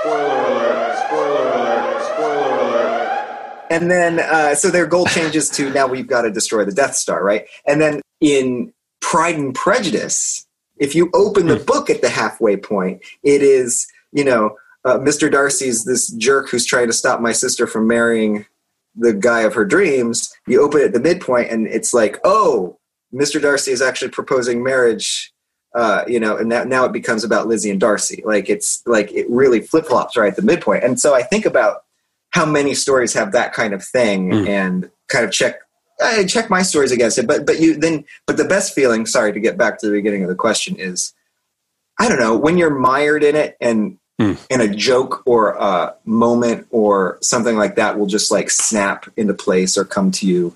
Spoiler 0.01 0.45
alert! 0.45 0.97
Spoiler 1.05 1.51
alert! 1.53 2.03
Spoiler 2.03 2.59
alert! 2.59 3.65
And 3.71 3.89
then, 3.89 4.19
uh, 4.19 4.55
so 4.55 4.69
their 4.69 4.85
goal 4.85 5.05
changes 5.07 5.49
to 5.51 5.71
now 5.71 5.87
we've 5.87 6.07
got 6.07 6.21
to 6.23 6.31
destroy 6.31 6.63
the 6.65 6.71
Death 6.71 6.95
Star, 6.95 7.23
right? 7.23 7.45
And 7.65 7.81
then 7.81 8.01
in 8.21 8.71
Pride 9.01 9.35
and 9.35 9.53
Prejudice, 9.55 10.45
if 10.77 10.93
you 10.95 11.09
open 11.13 11.47
the 11.47 11.57
book 11.57 11.89
at 11.89 12.01
the 12.01 12.09
halfway 12.09 12.55
point, 12.57 13.01
it 13.23 13.41
is 13.41 13.87
you 14.11 14.23
know 14.23 14.55
uh, 14.85 14.97
Mr. 14.99 15.31
Darcy's 15.31 15.85
this 15.85 16.09
jerk 16.11 16.49
who's 16.49 16.65
trying 16.65 16.87
to 16.87 16.93
stop 16.93 17.19
my 17.19 17.31
sister 17.31 17.65
from 17.65 17.87
marrying 17.87 18.45
the 18.95 19.13
guy 19.13 19.41
of 19.41 19.53
her 19.53 19.65
dreams. 19.65 20.33
You 20.47 20.61
open 20.61 20.81
it 20.81 20.85
at 20.85 20.93
the 20.93 20.99
midpoint, 20.99 21.51
and 21.51 21.67
it's 21.67 21.93
like, 21.93 22.19
oh, 22.23 22.77
Mr. 23.13 23.41
Darcy 23.41 23.71
is 23.71 23.81
actually 23.81 24.11
proposing 24.11 24.63
marriage 24.63 25.33
uh, 25.75 26.03
you 26.07 26.19
know, 26.19 26.37
and 26.37 26.51
that, 26.51 26.67
now 26.67 26.85
it 26.85 26.91
becomes 26.91 27.23
about 27.23 27.47
Lizzie 27.47 27.71
and 27.71 27.79
Darcy. 27.79 28.21
Like 28.25 28.47
it's 28.49 28.83
like 28.85 29.11
it 29.11 29.27
really 29.29 29.59
flip 29.59 29.87
flops 29.87 30.15
right 30.15 30.29
at 30.29 30.35
the 30.35 30.43
midpoint. 30.43 30.83
And 30.83 30.99
so 30.99 31.15
I 31.15 31.23
think 31.23 31.45
about 31.45 31.83
how 32.29 32.45
many 32.45 32.75
stories 32.75 33.13
have 33.13 33.31
that 33.31 33.53
kind 33.53 33.73
of 33.73 33.83
thing, 33.83 34.29
Mm. 34.29 34.47
and 34.47 34.91
kind 35.07 35.25
of 35.25 35.31
check. 35.31 35.55
I 36.01 36.25
check 36.25 36.49
my 36.49 36.61
stories 36.61 36.91
against 36.91 37.17
it, 37.17 37.27
but 37.27 37.45
but 37.45 37.59
you 37.59 37.75
then 37.75 38.05
but 38.27 38.37
the 38.37 38.45
best 38.45 38.73
feeling. 38.73 39.05
Sorry 39.05 39.33
to 39.33 39.39
get 39.39 39.57
back 39.57 39.79
to 39.79 39.87
the 39.87 39.91
beginning 39.93 40.21
of 40.23 40.29
the 40.29 40.35
question 40.35 40.75
is, 40.75 41.13
I 41.99 42.07
don't 42.07 42.19
know 42.19 42.37
when 42.37 42.57
you're 42.57 42.77
mired 42.77 43.23
in 43.23 43.35
it 43.35 43.57
and. 43.59 43.97
Mm. 44.21 44.39
And 44.49 44.61
a 44.61 44.67
joke 44.67 45.23
or 45.25 45.53
a 45.53 45.95
moment 46.05 46.67
or 46.69 47.17
something 47.21 47.57
like 47.57 47.75
that 47.75 47.97
will 47.97 48.05
just 48.05 48.31
like 48.31 48.51
snap 48.51 49.09
into 49.17 49.33
place 49.33 49.77
or 49.77 49.85
come 49.85 50.11
to 50.11 50.27
you. 50.27 50.55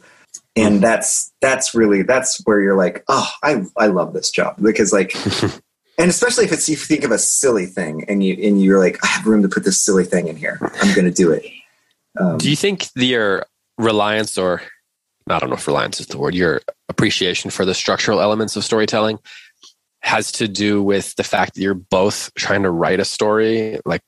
And 0.55 0.81
that's 0.81 1.31
that's 1.41 1.75
really 1.75 2.01
that's 2.01 2.41
where 2.45 2.59
you're 2.59 2.77
like 2.77 3.03
oh 3.07 3.29
i 3.43 3.63
i 3.77 3.87
love 3.87 4.13
this 4.13 4.31
job. 4.31 4.55
Because 4.59 4.91
like 4.91 5.15
and 5.97 6.09
especially 6.09 6.45
if 6.45 6.51
it's 6.51 6.67
you 6.67 6.75
think 6.75 7.03
of 7.03 7.11
a 7.11 7.19
silly 7.19 7.67
thing 7.67 8.05
and 8.07 8.23
you 8.23 8.35
and 8.41 8.61
you're 8.61 8.79
like 8.79 9.03
i 9.03 9.07
have 9.07 9.27
room 9.27 9.43
to 9.43 9.49
put 9.49 9.63
this 9.65 9.79
silly 9.79 10.03
thing 10.03 10.27
in 10.27 10.35
here. 10.35 10.59
I'm 10.81 10.95
gonna 10.95 11.11
do 11.11 11.31
it. 11.31 11.45
Um, 12.19 12.37
Do 12.37 12.49
you 12.49 12.55
think 12.55 12.87
your 12.95 13.45
reliance, 13.77 14.37
or 14.37 14.61
I 15.27 15.39
don't 15.39 15.49
know 15.49 15.55
if 15.55 15.67
reliance 15.67 15.99
is 15.99 16.07
the 16.07 16.17
word, 16.17 16.35
your 16.35 16.61
appreciation 16.89 17.51
for 17.51 17.65
the 17.65 17.73
structural 17.73 18.21
elements 18.21 18.55
of 18.55 18.63
storytelling 18.63 19.19
has 20.01 20.31
to 20.33 20.47
do 20.47 20.81
with 20.81 21.15
the 21.15 21.23
fact 21.23 21.55
that 21.55 21.61
you're 21.61 21.73
both 21.73 22.33
trying 22.35 22.63
to 22.63 22.71
write 22.71 22.99
a 22.99 23.05
story, 23.05 23.79
like 23.85 24.01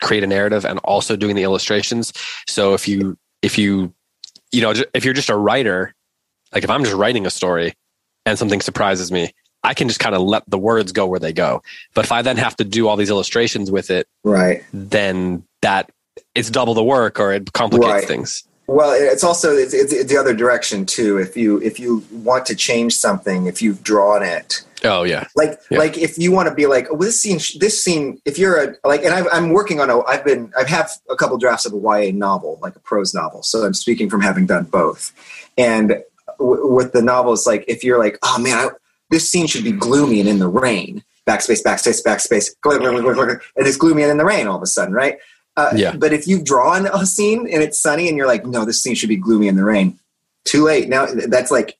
create 0.00 0.24
a 0.24 0.26
narrative, 0.26 0.64
and 0.64 0.78
also 0.80 1.16
doing 1.16 1.36
the 1.36 1.42
illustrations? 1.42 2.12
So 2.46 2.74
if 2.74 2.88
you, 2.88 3.16
if 3.42 3.58
you, 3.58 3.92
you 4.50 4.60
know, 4.62 4.74
if 4.94 5.04
you're 5.04 5.14
just 5.14 5.30
a 5.30 5.36
writer, 5.36 5.94
like 6.54 6.64
if 6.64 6.70
I'm 6.70 6.84
just 6.84 6.96
writing 6.96 7.26
a 7.26 7.30
story 7.30 7.74
and 8.26 8.38
something 8.38 8.60
surprises 8.60 9.10
me, 9.10 9.32
I 9.64 9.74
can 9.74 9.88
just 9.88 10.00
kind 10.00 10.14
of 10.14 10.22
let 10.22 10.48
the 10.48 10.58
words 10.58 10.92
go 10.92 11.06
where 11.06 11.20
they 11.20 11.32
go. 11.32 11.62
But 11.94 12.04
if 12.04 12.12
I 12.12 12.22
then 12.22 12.36
have 12.36 12.56
to 12.56 12.64
do 12.64 12.88
all 12.88 12.96
these 12.96 13.10
illustrations 13.10 13.70
with 13.70 13.90
it, 13.90 14.08
right 14.24 14.64
then 14.72 15.44
that 15.62 15.90
it's 16.34 16.50
double 16.50 16.74
the 16.74 16.82
work 16.84 17.20
or 17.20 17.32
it 17.32 17.52
complicates 17.52 17.92
Right. 17.92 18.04
things. 18.04 18.44
Well 18.66 18.92
it's 18.92 19.24
also 19.24 19.52
it's, 19.54 19.74
it's, 19.74 19.92
it's 19.92 20.10
the 20.10 20.16
other 20.18 20.34
direction 20.34 20.86
too. 20.86 21.18
If 21.18 21.36
you 21.36 21.60
if 21.62 21.78
you 21.80 22.04
want 22.12 22.46
to 22.46 22.54
change 22.54 22.94
something 22.96 23.46
if 23.46 23.60
you've 23.62 23.82
drawn 23.82 24.22
it. 24.22 24.64
Oh 24.84 25.04
yeah. 25.04 25.26
like 25.36 25.60
Yeah. 25.70 25.78
like 25.78 25.96
if 25.96 26.18
you 26.18 26.32
want 26.32 26.48
to 26.48 26.54
be 26.54 26.66
like 26.66 26.88
oh, 26.90 26.96
this 26.96 27.20
scene 27.20 27.38
this 27.60 27.82
scene 27.82 28.20
if 28.24 28.38
you're 28.38 28.60
a 28.62 28.74
like 28.84 29.04
and 29.04 29.14
I've, 29.14 29.28
i'm 29.32 29.50
working 29.50 29.78
on 29.80 29.90
a 29.90 30.02
i've 30.06 30.24
been 30.24 30.52
i've 30.58 30.66
have 30.66 30.90
a 31.08 31.14
couple 31.14 31.38
drafts 31.38 31.66
of 31.66 31.72
a 31.72 31.76
ya 31.76 32.10
novel 32.12 32.58
like 32.62 32.74
a 32.74 32.80
prose 32.80 33.14
novel 33.14 33.42
so 33.44 33.64
i'm 33.64 33.74
speaking 33.74 34.10
from 34.10 34.20
having 34.22 34.46
done 34.46 34.64
both. 34.64 35.12
And 35.56 36.02
w- 36.38 36.66
with 36.72 36.92
the 36.92 37.02
novel 37.02 37.32
it's 37.32 37.46
like 37.46 37.64
if 37.68 37.84
you're 37.84 37.98
like 37.98 38.18
oh 38.22 38.38
man 38.40 38.58
I, 38.58 38.68
this 39.10 39.30
scene 39.30 39.46
should 39.46 39.62
be 39.64 39.72
gloomy 39.72 40.20
and 40.20 40.28
in 40.28 40.38
the 40.38 40.48
rain. 40.48 41.04
Backspace 41.28 41.62
backspace 41.62 42.02
backspace. 42.04 42.50
And 43.56 43.66
it's 43.66 43.76
gloomy 43.76 44.02
and 44.02 44.10
in 44.10 44.16
the 44.16 44.24
rain 44.24 44.48
all 44.48 44.56
of 44.56 44.62
a 44.62 44.66
sudden 44.66 44.94
right 44.94 45.18
uh, 45.56 45.72
Yeah. 45.74 45.94
but 45.96 46.12
if 46.12 46.26
you've 46.26 46.44
drawn 46.44 46.86
a 46.86 47.04
scene 47.06 47.40
and 47.52 47.62
it's 47.62 47.78
sunny 47.80 48.08
and 48.08 48.16
you're 48.16 48.26
like 48.26 48.46
no 48.46 48.64
this 48.64 48.82
scene 48.82 48.94
should 48.94 49.08
be 49.08 49.16
gloomy 49.16 49.48
in 49.48 49.56
the 49.56 49.64
rain 49.64 49.98
too 50.44 50.64
late 50.64 50.88
now 50.88 51.06
that's 51.28 51.50
like 51.50 51.78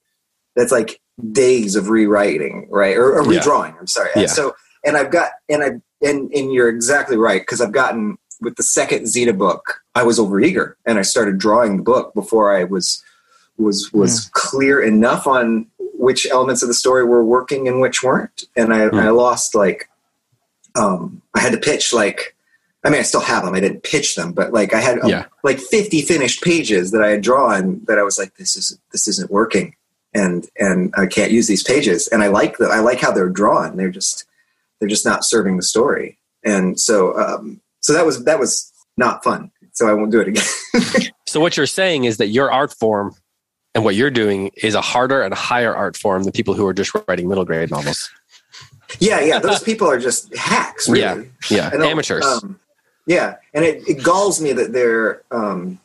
that's 0.56 0.72
like 0.72 1.00
days 1.32 1.76
of 1.76 1.88
rewriting 1.88 2.66
right 2.70 2.96
or, 2.96 3.18
or 3.18 3.32
Yeah. 3.32 3.40
redrawing 3.40 3.78
i'm 3.78 3.86
sorry 3.86 4.10
Yeah. 4.14 4.22
and 4.22 4.30
so 4.30 4.54
and 4.84 4.96
i've 4.96 5.10
got 5.10 5.30
and 5.48 5.62
i 5.62 5.70
and 6.06 6.30
and 6.32 6.52
you're 6.52 6.68
exactly 6.68 7.16
right 7.16 7.40
because 7.42 7.60
i've 7.60 7.72
gotten 7.72 8.18
with 8.40 8.56
the 8.56 8.62
second 8.62 9.06
Zita 9.08 9.32
book 9.32 9.80
i 9.94 10.02
was 10.02 10.18
overeager 10.18 10.74
and 10.86 10.98
i 10.98 11.02
started 11.02 11.38
drawing 11.38 11.76
the 11.76 11.82
book 11.82 12.12
before 12.14 12.54
i 12.56 12.64
was 12.64 13.02
was 13.58 13.92
was 13.92 14.28
clear 14.32 14.82
enough 14.82 15.26
on 15.26 15.66
which 15.94 16.26
elements 16.30 16.62
of 16.62 16.68
the 16.68 16.74
story 16.74 17.04
were 17.04 17.24
working 17.24 17.68
and 17.68 17.80
which 17.80 18.02
weren't 18.02 18.44
and 18.56 18.72
i, 18.74 18.88
Hmm. 18.88 18.96
I 18.96 19.10
lost 19.10 19.54
like 19.54 19.88
um 20.74 21.22
i 21.34 21.40
had 21.40 21.52
to 21.52 21.58
pitch 21.58 21.92
like 21.92 22.34
i 22.84 22.90
mean 22.90 22.98
i 23.00 23.02
still 23.02 23.20
have 23.20 23.44
them 23.44 23.54
i 23.54 23.60
didn't 23.60 23.82
pitch 23.82 24.14
them 24.16 24.32
but 24.32 24.52
like 24.52 24.74
i 24.74 24.80
had 24.80 24.98
um, 25.00 25.08
Yeah. 25.10 25.24
like 25.42 25.58
50 25.58 26.02
finished 26.02 26.42
pages 26.42 26.90
that 26.92 27.02
i 27.02 27.08
had 27.08 27.22
drawn 27.22 27.80
that 27.86 27.98
i 27.98 28.02
was 28.02 28.18
like 28.18 28.36
this 28.36 28.56
is 28.56 28.78
this 28.92 29.06
isn't 29.08 29.30
working 29.30 29.74
and 30.14 30.46
and 30.58 30.92
i 30.96 31.06
can't 31.06 31.30
use 31.32 31.46
these 31.48 31.62
pages 31.62 32.08
and 32.08 32.22
i 32.22 32.26
like 32.28 32.58
the 32.58 32.66
i 32.66 32.80
like 32.80 33.00
how 33.00 33.10
they're 33.12 33.28
drawn 33.28 33.76
they're 33.76 33.90
just 33.90 34.24
they're 34.80 34.88
just 34.88 35.06
not 35.06 35.24
serving 35.24 35.56
the 35.56 35.62
story 35.62 36.18
and 36.44 36.78
so 36.80 37.16
um 37.18 37.60
so 37.80 37.92
that 37.92 38.04
was 38.06 38.24
that 38.24 38.38
was 38.38 38.72
not 38.96 39.22
fun 39.24 39.50
so 39.72 39.86
i 39.88 39.92
won't 39.92 40.10
do 40.12 40.20
it 40.20 40.28
again 40.28 40.44
So 41.26 41.40
what 41.40 41.56
you're 41.56 41.64
saying 41.66 42.04
is 42.04 42.18
that 42.18 42.26
your 42.28 42.52
art 42.52 42.74
form 42.74 43.14
and 43.74 43.84
what 43.84 43.94
you're 43.94 44.10
doing 44.10 44.50
is 44.54 44.74
a 44.74 44.82
harder 44.82 45.22
and 45.22 45.32
higher 45.32 45.74
art 45.74 45.96
form 45.96 46.24
than 46.24 46.32
people 46.32 46.52
who 46.52 46.66
are 46.66 46.74
just 46.74 46.92
writing 47.08 47.26
middle 47.26 47.46
grade 47.46 47.70
novels. 47.70 48.10
yeah 49.00 49.18
yeah 49.20 49.38
those 49.38 49.62
people 49.62 49.88
are 49.88 49.98
just 49.98 50.34
hacks 50.36 50.90
really 50.90 51.30
Yeah. 51.50 51.70
Yeah. 51.72 51.80
I 51.82 51.86
Amateurs. 51.86 52.26
um, 52.26 52.60
yeah, 53.06 53.36
and 53.54 53.64
it, 53.64 53.86
it 53.88 54.02
galls 54.02 54.40
me 54.40 54.52
that 54.52 54.72
they're 54.72 55.22
um, 55.30 55.78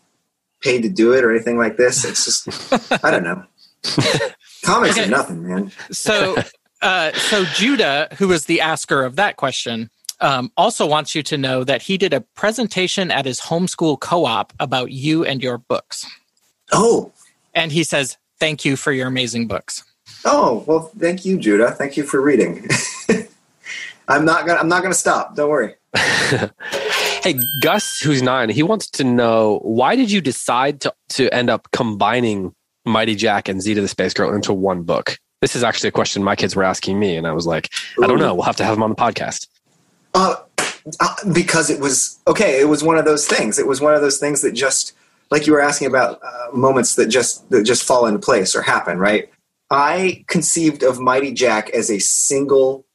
paid 0.62 0.82
to 0.84 0.90
do 0.90 1.14
it 1.14 1.24
or 1.24 1.32
anything 1.32 1.58
like 1.58 1.78
this. 1.78 2.04
It's 2.06 2.26
just 2.26 3.04
I 3.04 3.12
don't 3.12 3.24
know. 3.24 3.44
Comics 4.64 4.98
Okay. 4.98 5.06
are 5.06 5.10
nothing, 5.10 5.48
man. 5.48 5.72
So, 5.92 6.36
uh, 6.82 7.12
so 7.14 7.46
Judah, 7.54 8.08
who 8.18 8.28
was 8.28 8.46
the 8.46 8.60
asker 8.62 9.04
of 9.04 9.16
that 9.16 9.38
question, 9.38 9.90
um, 10.20 10.52
also 10.58 10.86
wants 10.86 11.14
you 11.16 11.24
to 11.24 11.38
know 11.38 11.64
that 11.64 11.84
he 11.84 11.98
did 11.98 12.14
a 12.14 12.22
presentation 12.22 13.12
at 13.12 13.26
his 13.26 13.40
homeschool 13.40 14.00
co-op 14.00 14.52
about 14.60 14.92
you 14.92 15.24
and 15.24 15.42
your 15.44 15.58
books, 15.60 16.06
Oh, 16.74 17.12
and 17.54 17.72
he 17.72 17.84
says, 17.84 18.18
"Thank 18.40 18.66
you 18.66 18.76
for 18.76 18.92
your 18.92 19.08
amazing 19.08 19.48
books." 19.48 19.84
oh, 20.26 20.64
well, 20.68 20.92
thank 21.00 21.24
you, 21.26 21.38
Judah. 21.38 21.72
Thank 21.72 21.96
you 21.98 22.04
for 22.04 22.20
reading. 22.22 22.68
I'm 24.08 24.26
not 24.26 24.46
gonna. 24.48 24.60
I'm 24.60 24.68
not 24.70 24.82
gonna 24.82 24.94
stop. 24.96 25.36
Don't 25.36 25.50
worry. 25.50 25.76
hey, 27.28 27.40
Gus, 27.60 28.00
who's 28.00 28.22
nine, 28.22 28.50
he 28.50 28.64
wants 28.64 28.90
to 28.92 29.04
know 29.04 29.60
why 29.64 29.98
did 29.98 30.10
you 30.10 30.22
decide 30.22 30.80
to, 30.82 30.94
to 31.10 31.30
end 31.34 31.50
up 31.50 31.68
combining 31.74 32.54
Mighty 32.86 33.16
Jack 33.16 33.50
and 33.50 33.62
Zita 33.62 33.82
the 33.82 33.88
Space 33.90 34.14
Girl 34.14 34.34
into 34.34 34.54
one 34.54 34.84
book? 34.84 35.18
This 35.42 35.54
is 35.54 35.62
actually 35.62 35.90
a 35.90 35.92
question 35.92 36.24
my 36.24 36.38
kids 36.38 36.56
were 36.56 36.64
asking 36.64 36.98
me, 36.98 37.18
and 37.18 37.28
I 37.28 37.34
was 37.34 37.46
like, 37.46 37.70
I 38.02 38.08
don't 38.08 38.20
know. 38.20 38.34
We'll 38.34 38.46
have 38.46 38.56
to 38.56 38.64
have 38.64 38.76
them 38.76 38.84
on 38.84 38.92
the 38.92 38.96
podcast. 38.96 39.48
Uh, 40.14 40.36
uh, 41.02 41.16
because 41.34 41.70
it 41.70 41.82
was 41.82 42.18
okay. 42.28 42.62
It 42.62 42.70
was 42.70 42.82
one 42.82 42.98
of 42.98 43.04
those 43.04 43.28
things. 43.28 43.60
It 43.60 43.68
was 43.68 43.82
one 43.82 43.94
of 43.94 44.02
those 44.02 44.20
things 44.20 44.42
that 44.42 44.54
just, 44.54 44.94
like 45.30 45.46
you 45.46 45.54
were 45.54 45.62
asking 45.62 45.90
about 45.90 46.20
uh, 46.24 46.56
moments 46.56 46.96
that 46.96 47.08
just 47.08 47.48
that 47.50 47.64
just 47.64 47.84
fall 47.84 48.08
into 48.08 48.20
place 48.20 48.56
or 48.56 48.62
happen. 48.62 48.98
Right. 48.98 49.30
I 49.70 50.24
conceived 50.28 50.82
of 50.82 51.00
Mighty 51.00 51.34
Jack 51.34 51.70
as 51.72 51.92
a 51.92 52.00
single 52.00 52.86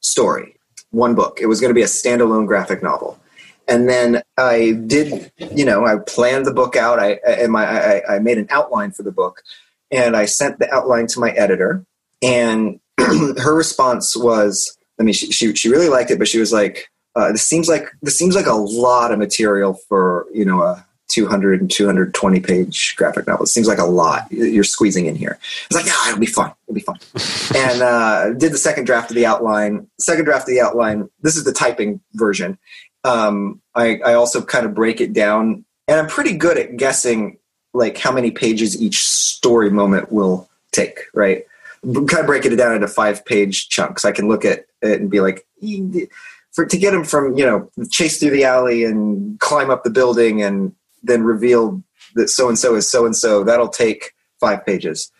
story, 0.00 0.58
one 0.90 1.14
book. 1.14 1.38
It 1.40 1.46
was 1.46 1.60
going 1.60 1.70
to 1.70 1.74
be 1.74 1.82
a 1.82 1.86
standalone 1.86 2.48
graphic 2.48 2.82
novel. 2.82 3.18
And 3.68 3.88
then 3.88 4.22
I 4.36 4.78
did, 4.86 5.32
you 5.38 5.64
know, 5.64 5.84
I 5.84 5.96
planned 5.98 6.46
the 6.46 6.52
book 6.52 6.76
out. 6.76 6.98
I 6.98 7.18
and 7.26 7.52
my 7.52 7.64
I, 7.66 8.16
I 8.16 8.18
made 8.20 8.38
an 8.38 8.46
outline 8.50 8.92
for 8.92 9.02
the 9.02 9.12
book, 9.12 9.42
and 9.90 10.16
I 10.16 10.26
sent 10.26 10.58
the 10.58 10.72
outline 10.72 11.06
to 11.08 11.20
my 11.20 11.30
editor. 11.30 11.84
And 12.22 12.80
her 12.98 13.54
response 13.54 14.16
was, 14.16 14.76
I 15.00 15.02
mean, 15.02 15.14
she, 15.14 15.32
she 15.32 15.54
she 15.54 15.68
really 15.68 15.88
liked 15.88 16.10
it, 16.10 16.18
but 16.18 16.28
she 16.28 16.38
was 16.38 16.52
like, 16.52 16.88
uh, 17.16 17.32
"This 17.32 17.46
seems 17.46 17.68
like 17.68 17.88
this 18.02 18.16
seems 18.16 18.36
like 18.36 18.46
a 18.46 18.54
lot 18.54 19.12
of 19.12 19.18
material 19.18 19.74
for 19.88 20.26
you 20.32 20.44
know 20.44 20.62
a 20.62 20.86
200 21.08 21.60
and 21.60 21.70
220 21.70 22.40
page 22.40 22.94
graphic 22.96 23.26
novel. 23.26 23.44
It 23.44 23.48
seems 23.48 23.68
like 23.68 23.78
a 23.78 23.84
lot 23.84 24.30
you're 24.30 24.64
squeezing 24.64 25.06
in 25.06 25.14
here. 25.14 25.38
I 25.40 25.66
was 25.70 25.82
like, 25.82 25.86
yeah, 25.86 26.08
it'll 26.08 26.20
be 26.20 26.26
fun. 26.26 26.52
It'll 26.66 26.74
be 26.74 26.80
fun. 26.80 26.98
and 27.56 27.82
uh, 27.82 28.32
did 28.34 28.52
the 28.52 28.58
second 28.58 28.84
draft 28.84 29.10
of 29.10 29.16
the 29.16 29.26
outline. 29.26 29.86
Second 30.00 30.24
draft 30.24 30.42
of 30.42 30.48
the 30.48 30.60
outline. 30.60 31.08
This 31.22 31.36
is 31.36 31.44
the 31.44 31.52
typing 31.52 32.00
version. 32.14 32.58
Um, 33.06 33.62
I, 33.74 34.00
I 34.04 34.14
also 34.14 34.42
kind 34.42 34.66
of 34.66 34.74
break 34.74 35.00
it 35.00 35.12
down, 35.12 35.64
and 35.86 36.00
I'm 36.00 36.08
pretty 36.08 36.36
good 36.36 36.58
at 36.58 36.76
guessing 36.76 37.38
like 37.72 37.98
how 37.98 38.10
many 38.10 38.30
pages 38.30 38.80
each 38.80 39.06
story 39.06 39.70
moment 39.70 40.10
will 40.10 40.48
take. 40.72 40.98
Right. 41.14 41.44
Kind 41.84 42.18
of 42.18 42.26
breaking 42.26 42.52
it 42.52 42.56
down 42.56 42.74
into 42.74 42.88
five 42.88 43.24
page 43.24 43.68
chunks. 43.68 44.04
I 44.04 44.12
can 44.12 44.28
look 44.28 44.44
at 44.44 44.66
it 44.82 45.00
and 45.00 45.10
be 45.10 45.20
like, 45.20 45.46
for 46.52 46.66
to 46.66 46.78
get 46.78 46.94
him 46.94 47.04
from 47.04 47.36
you 47.36 47.46
know 47.46 47.70
chase 47.90 48.18
through 48.18 48.30
the 48.30 48.44
alley 48.44 48.82
and 48.82 49.38
climb 49.38 49.70
up 49.70 49.84
the 49.84 49.90
building 49.90 50.42
and 50.42 50.74
then 51.02 51.22
reveal 51.22 51.82
that 52.14 52.28
so 52.28 52.48
and 52.48 52.58
so 52.58 52.74
is 52.74 52.90
so 52.90 53.04
and 53.06 53.14
so. 53.14 53.44
That'll 53.44 53.68
take 53.68 54.14
five 54.40 54.66
pages. 54.66 55.12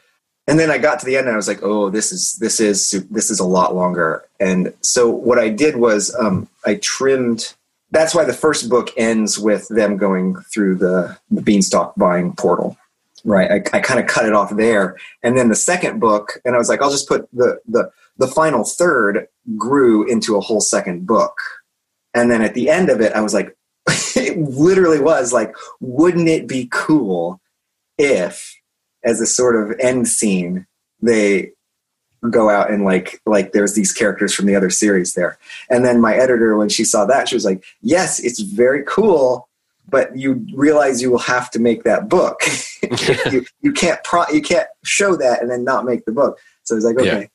And 0.48 0.58
then 0.58 0.70
I 0.70 0.78
got 0.78 1.00
to 1.00 1.06
the 1.06 1.16
end 1.16 1.26
and 1.26 1.34
I 1.34 1.36
was 1.36 1.48
like, 1.48 1.62
oh, 1.62 1.90
this 1.90 2.10
is 2.10 2.36
this 2.36 2.58
is 2.58 2.90
this 3.10 3.30
is 3.30 3.38
a 3.38 3.44
lot 3.44 3.74
longer. 3.74 4.24
And 4.40 4.72
so 4.80 5.10
what 5.10 5.38
I 5.38 5.50
did 5.50 5.76
was 5.76 6.14
um, 6.16 6.48
I 6.64 6.76
trimmed. 6.76 7.54
That's 7.90 8.14
why 8.14 8.24
the 8.24 8.32
first 8.32 8.68
book 8.68 8.90
ends 8.96 9.38
with 9.38 9.68
them 9.68 9.96
going 9.96 10.36
through 10.52 10.76
the, 10.76 11.16
the 11.30 11.42
beanstalk 11.42 11.94
buying 11.96 12.34
portal, 12.34 12.76
right? 13.24 13.50
I, 13.50 13.76
I 13.76 13.80
kind 13.80 14.00
of 14.00 14.06
cut 14.06 14.26
it 14.26 14.32
off 14.32 14.54
there, 14.56 14.96
and 15.22 15.36
then 15.36 15.48
the 15.48 15.54
second 15.54 16.00
book, 16.00 16.40
and 16.44 16.54
I 16.54 16.58
was 16.58 16.68
like, 16.68 16.82
I'll 16.82 16.90
just 16.90 17.08
put 17.08 17.28
the 17.32 17.60
the 17.66 17.90
the 18.18 18.26
final 18.26 18.64
third 18.64 19.28
grew 19.56 20.04
into 20.04 20.36
a 20.36 20.40
whole 20.40 20.60
second 20.60 21.06
book, 21.06 21.36
and 22.12 22.30
then 22.30 22.42
at 22.42 22.54
the 22.54 22.68
end 22.70 22.90
of 22.90 23.00
it, 23.00 23.12
I 23.12 23.20
was 23.20 23.34
like, 23.34 23.56
it 24.16 24.36
literally 24.38 25.00
was 25.00 25.32
like, 25.32 25.54
wouldn't 25.80 26.28
it 26.28 26.48
be 26.48 26.68
cool 26.72 27.40
if, 27.98 28.54
as 29.04 29.20
a 29.20 29.26
sort 29.26 29.56
of 29.56 29.78
end 29.78 30.08
scene, 30.08 30.66
they 31.00 31.52
go 32.30 32.50
out 32.50 32.70
and 32.70 32.84
like 32.84 33.20
like 33.26 33.52
there's 33.52 33.74
these 33.74 33.92
characters 33.92 34.34
from 34.34 34.46
the 34.46 34.54
other 34.54 34.70
series 34.70 35.14
there. 35.14 35.38
And 35.70 35.84
then 35.84 36.00
my 36.00 36.14
editor, 36.14 36.56
when 36.56 36.68
she 36.68 36.84
saw 36.84 37.04
that, 37.06 37.28
she 37.28 37.36
was 37.36 37.44
like, 37.44 37.64
"Yes, 37.82 38.20
it's 38.20 38.40
very 38.40 38.84
cool." 38.84 39.48
But 39.88 40.16
you 40.16 40.44
realize 40.52 41.00
you 41.00 41.12
will 41.12 41.18
have 41.18 41.48
to 41.52 41.60
make 41.60 41.84
that 41.84 42.08
book. 42.08 42.40
you, 43.30 43.44
you 43.60 43.72
can't 43.72 44.02
pro- 44.02 44.28
you 44.32 44.42
can't 44.42 44.66
show 44.84 45.14
that 45.16 45.40
and 45.40 45.50
then 45.50 45.62
not 45.62 45.84
make 45.84 46.04
the 46.04 46.12
book. 46.12 46.40
So 46.64 46.74
I 46.74 46.76
was 46.76 46.84
like, 46.84 46.98
okay, 46.98 47.20
yeah. 47.20 47.26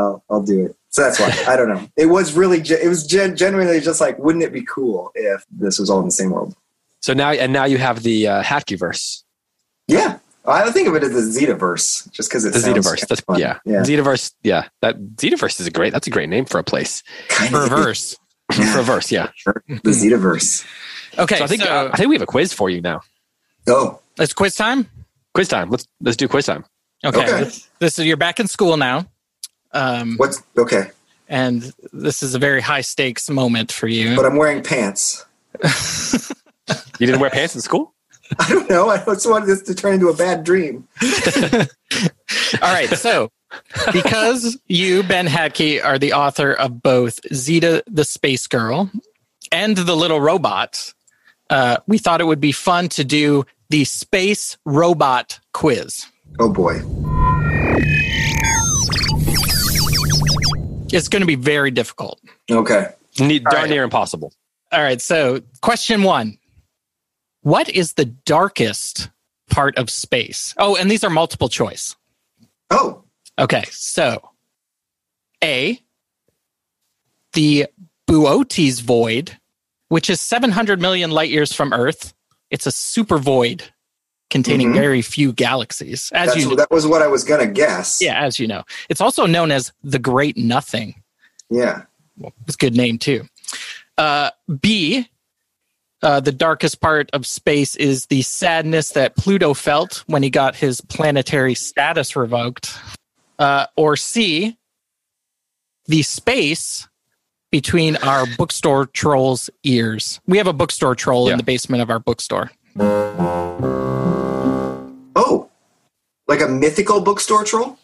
I'll, 0.00 0.24
I'll 0.30 0.42
do 0.42 0.64
it. 0.64 0.76
So 0.88 1.02
that's 1.02 1.20
why 1.20 1.32
I 1.46 1.56
don't 1.56 1.68
know. 1.68 1.88
It 1.96 2.06
was 2.06 2.34
really, 2.34 2.60
it 2.60 2.88
was 2.88 3.06
gen- 3.06 3.36
genuinely 3.36 3.80
just 3.80 4.00
like, 4.00 4.18
wouldn't 4.18 4.42
it 4.42 4.52
be 4.52 4.62
cool 4.62 5.12
if 5.14 5.44
this 5.50 5.78
was 5.78 5.88
all 5.88 6.00
in 6.00 6.06
the 6.06 6.10
same 6.10 6.30
world? 6.30 6.56
So 7.00 7.12
now, 7.12 7.30
and 7.30 7.52
now 7.52 7.64
you 7.64 7.78
have 7.78 8.02
the 8.02 8.26
uh, 8.26 8.60
verse. 8.70 9.24
Yeah, 9.86 10.18
I 10.46 10.70
think 10.70 10.88
of 10.88 10.94
it 10.94 11.02
as 11.02 11.12
the 11.12 11.40
Zitaverse, 11.40 12.10
just 12.12 12.30
because 12.30 12.44
it's 12.44 12.62
the 12.62 12.70
Zitaverse. 12.70 13.06
That's 13.06 13.20
fun. 13.20 13.38
yeah, 13.38 13.58
yeah. 13.64 13.82
Zitaverse. 13.82 14.32
Yeah, 14.42 14.68
that 14.80 14.98
Zitaverse 15.16 15.60
is 15.60 15.66
a 15.66 15.70
great. 15.70 15.92
That's 15.92 16.06
a 16.06 16.10
great 16.10 16.28
name 16.28 16.44
for 16.46 16.58
a 16.58 16.64
place. 16.64 17.02
Kind 17.28 17.54
of 17.54 17.62
reverse. 17.70 18.16
Yeah. 18.58 18.76
Reverse. 18.76 19.12
Yeah. 19.12 19.30
The 19.68 19.90
Zitaverse. 19.90 20.66
Okay, 21.18 21.36
so 21.36 21.44
I 21.44 21.46
think 21.46 21.62
so, 21.62 21.68
uh, 21.68 21.90
I 21.92 21.96
think 21.96 22.08
we 22.08 22.16
have 22.16 22.22
a 22.22 22.26
quiz 22.26 22.52
for 22.52 22.68
you 22.68 22.80
now. 22.80 23.00
Oh, 23.68 24.00
it's 24.18 24.32
quiz 24.32 24.56
time. 24.56 24.88
Quiz 25.34 25.48
time. 25.48 25.70
Let's 25.70 25.86
let's 26.00 26.16
do 26.16 26.26
quiz 26.26 26.46
time. 26.46 26.64
Okay. 27.04 27.20
okay. 27.20 27.44
This, 27.44 27.68
this 27.78 27.98
is 27.98 28.06
you're 28.06 28.16
back 28.16 28.40
in 28.40 28.48
school 28.48 28.76
now. 28.76 29.06
Um, 29.72 30.16
What's 30.16 30.42
okay? 30.58 30.90
And 31.28 31.72
this 31.92 32.22
is 32.24 32.34
a 32.34 32.38
very 32.38 32.60
high 32.60 32.80
stakes 32.80 33.30
moment 33.30 33.70
for 33.70 33.86
you. 33.86 34.16
But 34.16 34.26
I'm 34.26 34.36
wearing 34.36 34.62
pants. 34.62 35.24
you 36.98 37.06
didn't 37.06 37.20
wear 37.20 37.30
pants 37.30 37.54
in 37.54 37.60
school? 37.60 37.94
I 38.38 38.48
don't 38.48 38.70
know. 38.70 38.88
I 38.88 38.98
just 38.98 39.28
wanted 39.28 39.46
this 39.46 39.62
to 39.62 39.74
turn 39.74 39.94
into 39.94 40.08
a 40.08 40.14
bad 40.14 40.44
dream. 40.44 40.86
All 42.62 42.72
right. 42.72 42.88
So, 42.88 43.30
because 43.92 44.58
you, 44.68 45.02
Ben 45.02 45.26
Hatke, 45.26 45.84
are 45.84 45.98
the 45.98 46.12
author 46.12 46.52
of 46.52 46.82
both 46.82 47.18
Zita 47.34 47.82
the 47.86 48.04
Space 48.04 48.46
Girl 48.46 48.90
and 49.50 49.76
The 49.76 49.96
Little 49.96 50.20
Robot, 50.20 50.92
uh, 51.48 51.78
we 51.86 51.98
thought 51.98 52.20
it 52.20 52.24
would 52.24 52.40
be 52.40 52.52
fun 52.52 52.88
to 52.90 53.04
do 53.04 53.44
the 53.68 53.84
Space 53.84 54.56
Robot 54.64 55.40
Quiz. 55.52 56.06
Oh, 56.38 56.52
boy. 56.52 56.80
It's 60.92 61.08
going 61.08 61.20
to 61.20 61.26
be 61.26 61.36
very 61.36 61.70
difficult. 61.70 62.20
Okay. 62.50 62.88
Need, 63.18 63.44
darn 63.44 63.62
right. 63.62 63.70
near 63.70 63.82
impossible. 63.82 64.32
All 64.72 64.80
right. 64.80 65.00
So, 65.00 65.40
question 65.62 66.04
one 66.04 66.38
What 67.42 67.68
is 67.68 67.94
the 67.94 68.04
darkest 68.04 69.10
part 69.50 69.76
of 69.78 69.90
space? 69.90 70.54
Oh, 70.58 70.76
and 70.76 70.90
these 70.90 71.04
are 71.04 71.10
multiple 71.10 71.48
choice. 71.48 71.96
Oh. 72.70 73.04
Okay. 73.38 73.64
So, 73.70 74.30
A, 75.42 75.80
the 77.32 77.66
Boötes 78.08 78.80
void, 78.80 79.38
which 79.88 80.10
is 80.10 80.20
700 80.20 80.80
million 80.80 81.10
light 81.10 81.30
years 81.30 81.52
from 81.52 81.72
Earth. 81.72 82.14
It's 82.50 82.66
a 82.66 82.72
super 82.72 83.18
void 83.18 83.64
containing 84.30 84.68
mm-hmm. 84.68 84.78
very 84.78 85.02
few 85.02 85.32
galaxies. 85.32 86.10
As 86.12 86.34
That's, 86.34 86.44
you, 86.44 86.56
that 86.56 86.70
was 86.70 86.86
what 86.86 87.02
I 87.02 87.08
was 87.08 87.24
going 87.24 87.46
to 87.46 87.52
guess. 87.52 88.00
Yeah, 88.00 88.20
as 88.20 88.38
you 88.38 88.46
know, 88.46 88.62
it's 88.88 89.00
also 89.00 89.26
known 89.26 89.50
as 89.50 89.72
the 89.82 89.98
Great 89.98 90.36
Nothing. 90.36 91.02
Yeah, 91.50 91.82
well, 92.16 92.32
it's 92.46 92.54
a 92.54 92.58
good 92.58 92.76
name 92.76 92.98
too. 92.98 93.26
Uh, 93.98 94.30
B, 94.60 95.08
uh, 96.02 96.20
the 96.20 96.32
darkest 96.32 96.80
part 96.80 97.10
of 97.12 97.26
space 97.26 97.76
is 97.76 98.06
the 98.06 98.22
sadness 98.22 98.90
that 98.90 99.16
Pluto 99.16 99.54
felt 99.54 100.02
when 100.06 100.22
he 100.22 100.30
got 100.30 100.56
his 100.56 100.80
planetary 100.80 101.54
status 101.54 102.16
revoked. 102.16 102.78
Uh, 103.38 103.66
or 103.76 103.96
C, 103.96 104.56
the 105.86 106.02
space 106.02 106.88
between 107.50 107.96
our 107.96 108.26
bookstore 108.38 108.86
troll's 108.86 109.50
ears. 109.64 110.20
We 110.26 110.38
have 110.38 110.46
a 110.46 110.52
bookstore 110.52 110.94
troll 110.94 111.26
yeah. 111.26 111.32
in 111.32 111.38
the 111.38 111.44
basement 111.44 111.82
of 111.82 111.90
our 111.90 111.98
bookstore. 111.98 112.50
Oh, 115.16 115.50
like 116.28 116.40
a 116.40 116.48
mythical 116.48 117.00
bookstore 117.00 117.44
troll? 117.44 117.78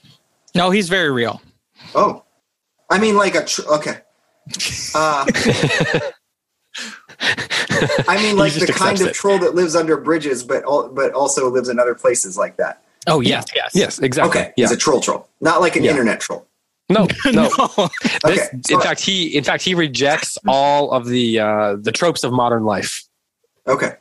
No, 0.54 0.70
he's 0.70 0.88
very 0.88 1.10
real. 1.10 1.42
Oh, 1.94 2.24
I 2.88 2.98
mean, 2.98 3.16
like 3.16 3.34
a 3.34 3.44
tr- 3.44 3.68
okay. 3.68 3.98
Uh, 4.94 5.26
I 8.08 8.22
mean, 8.22 8.36
like 8.38 8.52
the 8.54 8.66
kind 8.66 9.00
of 9.00 9.08
it. 9.08 9.14
troll 9.14 9.38
that 9.38 9.54
lives 9.54 9.76
under 9.76 9.96
bridges, 9.96 10.42
but 10.42 10.64
al- 10.64 10.88
but 10.88 11.12
also 11.12 11.50
lives 11.50 11.68
in 11.68 11.78
other 11.78 11.94
places 11.94 12.36
like 12.36 12.56
that. 12.56 12.82
Oh 13.06 13.20
yes, 13.20 13.44
yes, 13.54 13.70
yes, 13.74 13.98
exactly. 13.98 14.40
Okay, 14.40 14.52
yeah. 14.56 14.66
he's 14.66 14.72
a 14.72 14.76
troll 14.76 15.00
troll, 15.00 15.28
not 15.40 15.60
like 15.60 15.76
an 15.76 15.84
yeah. 15.84 15.90
internet 15.90 16.20
troll. 16.20 16.46
No, 16.88 17.08
no. 17.26 17.50
no. 17.58 17.88
This, 18.24 18.48
okay, 18.48 18.60
in 18.70 18.80
fact, 18.80 19.00
he 19.00 19.36
in 19.36 19.44
fact 19.44 19.62
he 19.62 19.74
rejects 19.74 20.38
all 20.46 20.92
of 20.92 21.06
the 21.06 21.40
uh, 21.40 21.76
the 21.76 21.92
tropes 21.92 22.24
of 22.24 22.32
modern 22.32 22.64
life. 22.64 23.04
Okay. 23.66 23.94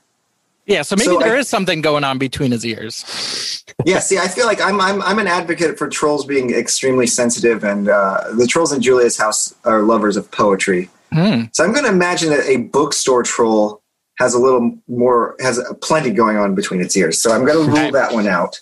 Yeah, 0.67 0.81
so 0.81 0.95
maybe 0.95 1.05
so 1.05 1.19
there 1.19 1.35
I, 1.35 1.39
is 1.39 1.47
something 1.47 1.81
going 1.81 2.03
on 2.03 2.17
between 2.17 2.51
his 2.51 2.65
ears. 2.65 3.63
yeah, 3.85 3.99
see, 3.99 4.17
I 4.17 4.27
feel 4.27 4.47
like 4.47 4.59
I'm 4.59 4.81
I'm 4.81 5.01
I'm 5.03 5.19
an 5.19 5.27
advocate 5.27 5.77
for 5.77 5.87
trolls 5.87 6.25
being 6.25 6.51
extremely 6.51 7.05
sensitive, 7.05 7.63
and 7.63 7.87
uh, 7.87 8.23
the 8.35 8.47
trolls 8.47 8.71
in 8.71 8.81
Julia's 8.81 9.17
house 9.17 9.53
are 9.63 9.83
lovers 9.83 10.17
of 10.17 10.31
poetry. 10.31 10.89
Mm. 11.15 11.49
So 11.55 11.63
I'm 11.63 11.71
going 11.71 11.85
to 11.85 11.91
imagine 11.91 12.29
that 12.29 12.45
a 12.45 12.57
bookstore 12.57 13.23
troll 13.23 13.81
has 14.17 14.33
a 14.33 14.39
little 14.39 14.77
more 14.87 15.35
has 15.39 15.61
plenty 15.81 16.11
going 16.11 16.37
on 16.37 16.55
between 16.55 16.81
its 16.81 16.95
ears. 16.95 17.21
So 17.21 17.31
I'm 17.31 17.45
going 17.45 17.65
to 17.65 17.71
rule 17.71 17.91
that 17.91 18.13
one 18.13 18.27
out. 18.27 18.61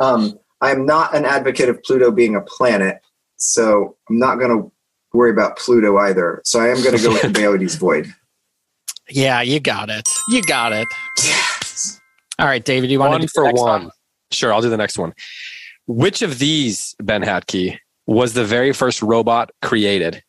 Um, 0.00 0.38
I'm 0.60 0.84
not 0.86 1.14
an 1.14 1.24
advocate 1.24 1.68
of 1.68 1.82
Pluto 1.82 2.10
being 2.10 2.36
a 2.36 2.40
planet, 2.40 3.00
so 3.36 3.96
I'm 4.08 4.18
not 4.18 4.36
going 4.36 4.50
to 4.50 4.72
worry 5.12 5.30
about 5.30 5.58
Pluto 5.58 5.98
either. 5.98 6.40
So 6.44 6.60
I 6.60 6.68
am 6.68 6.82
going 6.82 6.96
to 6.96 7.02
go 7.02 7.12
with 7.12 7.22
the 7.22 7.28
Boötes 7.28 7.78
void. 7.78 8.12
Yeah, 9.08 9.42
you 9.42 9.60
got 9.60 9.90
it. 9.90 10.08
You 10.28 10.42
got 10.42 10.72
it. 10.72 10.86
Yes. 11.18 12.00
All 12.38 12.46
right, 12.46 12.64
David, 12.64 12.90
you 12.90 12.98
want 12.98 13.10
one 13.10 13.20
to 13.20 13.26
do 13.26 13.30
for 13.34 13.44
one? 13.44 13.54
one? 13.54 13.90
Sure, 14.30 14.52
I'll 14.52 14.62
do 14.62 14.70
the 14.70 14.76
next 14.76 14.98
one. 14.98 15.12
Which 15.86 16.22
of 16.22 16.38
these, 16.38 16.94
Ben 17.00 17.22
Hatke, 17.22 17.78
was 18.06 18.32
the 18.34 18.44
very 18.44 18.72
first 18.72 19.02
robot 19.02 19.50
created? 19.60 20.22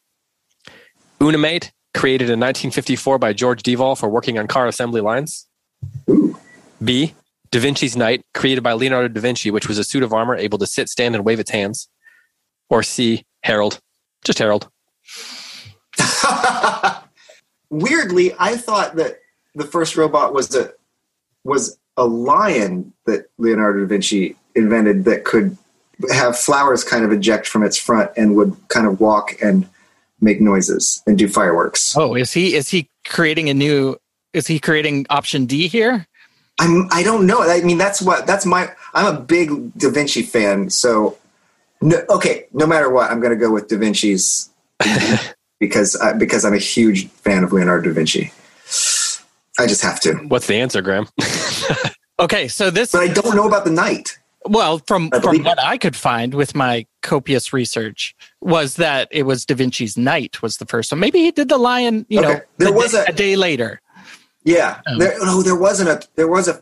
Unimate, 1.24 1.72
created 1.94 2.26
in 2.26 2.40
1954 2.40 3.18
by 3.18 3.32
George 3.32 3.64
Devol 3.64 3.96
for 3.96 4.10
working 4.10 4.38
on 4.38 4.46
car 4.48 4.68
assembly 4.68 5.00
lines. 5.00 5.48
Ooh. 6.10 6.38
B. 6.84 7.14
Da 7.52 7.60
Vinci's 7.60 7.96
Knight, 7.96 8.26
created 8.34 8.62
by 8.62 8.74
Leonardo 8.74 9.08
da 9.08 9.22
Vinci, 9.22 9.50
which 9.50 9.68
was 9.68 9.78
a 9.78 9.84
suit 9.84 10.04
of 10.04 10.12
armor 10.12 10.36
able 10.36 10.58
to 10.58 10.66
sit, 10.66 10.90
stand, 10.90 11.16
and 11.16 11.24
wave 11.24 11.40
its 11.40 11.52
hands. 11.52 11.88
Or 12.70 12.84
C. 12.84 13.26
Harold. 13.44 13.80
Just 14.26 14.40
Harold. 14.40 14.70
Weirdly, 17.70 18.34
I 18.38 18.58
thought 18.58 18.96
that 18.96 19.20
the 19.56 19.66
first 19.66 19.96
robot 19.96 20.34
was 20.34 20.54
a 20.56 20.74
was 21.44 21.78
a 21.96 22.06
lion 22.06 22.94
that 23.06 23.28
Leonardo 23.38 23.82
da 23.82 23.86
Vinci 23.86 24.36
invented 24.56 25.06
that 25.06 25.24
could 25.24 25.58
have 26.12 26.38
flowers 26.38 26.84
kind 26.84 27.06
of 27.06 27.12
eject 27.12 27.48
from 27.48 27.64
its 27.64 27.78
front 27.78 28.12
and 28.18 28.36
would 28.36 28.56
kind 28.70 28.88
of 28.88 29.00
walk 29.00 29.40
and 29.42 29.70
make 30.24 30.42
noises 30.42 31.02
and 31.06 31.18
do 31.18 31.28
fireworks. 31.28 31.96
Oh, 31.96 32.16
is 32.16 32.32
he 32.34 32.56
is 32.56 32.70
he 32.70 32.90
creating 33.06 33.50
a 33.50 33.54
new? 33.54 33.98
Is 34.34 34.48
he 34.48 34.60
creating 34.60 35.06
option 35.10 35.46
D 35.46 35.68
here? 35.68 36.08
I'm 36.60 36.88
I 36.92 37.04
don't 37.04 37.28
know. 37.28 37.42
I 37.42 37.62
mean, 37.62 37.78
that's 37.78 38.02
what 38.02 38.26
that's 38.26 38.46
my. 38.46 38.72
I'm 38.94 39.16
a 39.16 39.20
big 39.20 39.78
Da 39.78 39.90
Vinci 39.90 40.22
fan, 40.22 40.70
so 40.70 41.18
no, 41.82 41.98
okay. 42.10 42.48
No 42.54 42.66
matter 42.66 42.90
what, 42.90 43.12
I'm 43.12 43.20
going 43.20 43.34
to 43.34 43.40
go 43.40 43.52
with 43.52 43.68
Da 43.68 43.78
Vinci's 43.78 44.50
because 45.60 46.00
uh, 46.02 46.14
because 46.14 46.46
I'm 46.46 46.54
a 46.54 46.60
huge 46.60 47.08
fan 47.10 47.44
of 47.44 47.52
Leonardo 47.52 47.90
da 47.90 47.94
Vinci. 47.94 48.32
I 49.60 49.68
just 49.68 49.84
have 49.84 50.00
to. 50.02 50.14
What's 50.28 50.48
the 50.48 50.56
answer, 50.56 50.82
Graham? 50.82 51.08
Okay, 52.20 52.48
so 52.48 52.70
this 52.70 52.92
But 52.92 53.02
I 53.02 53.08
don't 53.08 53.36
know 53.36 53.48
about 53.48 53.66
the 53.66 53.72
knight. 53.72 54.18
Well 54.46 54.80
from 54.88 55.10
from 55.22 55.44
what 55.44 55.62
I 55.62 55.78
could 55.78 55.96
find 55.96 56.34
with 56.34 56.54
my 56.56 56.86
copious 57.02 57.54
research 57.54 58.16
was 58.42 58.76
that 58.76 59.08
it 59.12 59.24
was 59.24 59.46
Da 59.46 59.56
Vinci's 59.56 59.98
Knight 59.98 60.42
was 60.42 60.58
the 60.58 60.66
first 60.66 60.92
one. 60.92 61.00
Maybe 61.00 61.20
he 61.20 61.32
did 61.32 61.50
the 61.50 61.58
Lion, 61.58 62.06
you 62.10 62.20
know, 62.22 62.40
There 62.58 62.70
a 62.70 62.72
was 62.72 62.92
day- 62.92 63.06
a- 63.08 63.12
a 63.12 63.14
day 63.14 63.36
later. 63.36 63.82
Yeah, 64.44 64.82
Oh. 64.88 64.98
there, 65.00 65.18
no, 65.20 65.42
there 65.42 65.56
wasn't 65.56 65.90
a 65.90 66.02
there 66.16 66.28
was 66.28 66.48
a 66.50 66.62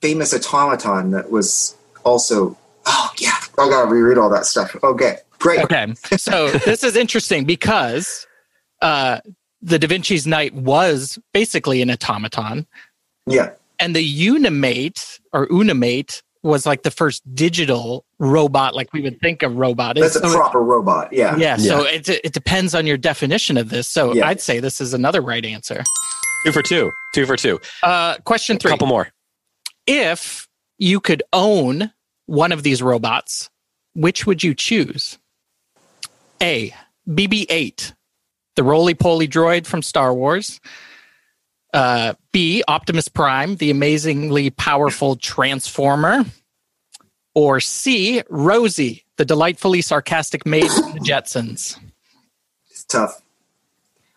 famous 0.00 0.34
automaton 0.34 1.12
that 1.12 1.30
was 1.30 1.76
also. 2.04 2.56
Oh 2.86 3.10
yeah, 3.18 3.36
I 3.58 3.68
gotta 3.68 3.86
reread 3.88 4.18
all 4.18 4.30
that 4.30 4.46
stuff. 4.46 4.74
Okay, 4.82 5.18
great. 5.38 5.60
Okay. 5.60 5.92
So 6.16 6.50
this 6.64 6.82
is 6.82 6.96
interesting 6.96 7.44
because 7.44 8.26
uh, 8.82 9.20
the 9.62 9.78
Da 9.78 9.86
Vinci's 9.86 10.26
Knight 10.26 10.54
was 10.54 11.18
basically 11.32 11.82
an 11.82 11.90
automaton, 11.90 12.66
Yeah, 13.26 13.50
and 13.78 13.94
the 13.94 14.02
Unimate 14.02 15.20
or 15.32 15.46
Unimate 15.50 16.22
was 16.42 16.64
like 16.66 16.82
the 16.82 16.90
first 16.90 17.22
digital 17.34 18.04
robot, 18.18 18.74
like 18.74 18.92
we 18.92 19.00
would 19.02 19.20
think 19.20 19.42
a 19.42 19.48
robot 19.48 19.98
is. 19.98 20.14
that's 20.14 20.16
a 20.16 20.20
So 20.20 20.34
it- 20.34 20.36
proper 20.36 20.60
robot. 20.62 21.12
Yeah. 21.12 21.36
yeah, 21.36 21.56
so 21.56 21.84
it, 21.84 22.08
it 22.08 22.32
depends 22.32 22.74
on 22.74 22.86
your 22.86 22.96
definition 22.96 23.56
of 23.58 23.68
this. 23.70 23.86
So 23.88 24.14
Yeah. 24.14 24.26
I'd 24.28 24.40
say 24.40 24.58
this 24.60 24.80
is 24.80 24.94
another 24.94 25.20
right 25.20 25.44
answer. 25.44 25.82
two 26.46 26.52
for 26.52 26.62
two. 26.62 26.90
Two 27.14 27.26
for 27.26 27.36
two. 27.36 27.60
Uh, 27.82 28.16
question 28.24 28.56
three. 28.58 28.70
A 28.70 28.72
three. 28.72 28.78
couple 28.78 28.86
more. 28.86 29.08
If 29.86 30.48
you 30.78 31.00
could 31.00 31.22
own 31.32 31.92
one 32.26 32.52
of 32.52 32.62
these 32.62 32.80
robots, 32.82 33.50
which 33.94 34.26
would 34.26 34.42
you 34.42 34.54
choose? 34.54 35.18
A. 36.42 36.72
BB 37.08 37.46
8, 37.50 37.92
the 38.56 38.62
roly 38.62 38.94
poly 38.94 39.26
droid 39.28 39.66
from 39.66 39.82
Star 39.82 40.14
Wars. 40.14 40.60
Uh, 41.72 42.14
B. 42.32 42.62
Optimus 42.66 43.08
Prime, 43.08 43.56
the 43.56 43.70
amazingly 43.70 44.50
powerful 44.50 45.16
Transformer. 45.16 46.24
Or 47.34 47.60
C. 47.60 48.22
Rosie, 48.28 49.04
the 49.16 49.24
delightfully 49.24 49.82
sarcastic 49.82 50.44
maid 50.44 50.68
from 50.70 50.94
the 50.94 51.00
Jetsons. 51.00 51.78
It's 52.70 52.84
tough. 52.84 53.22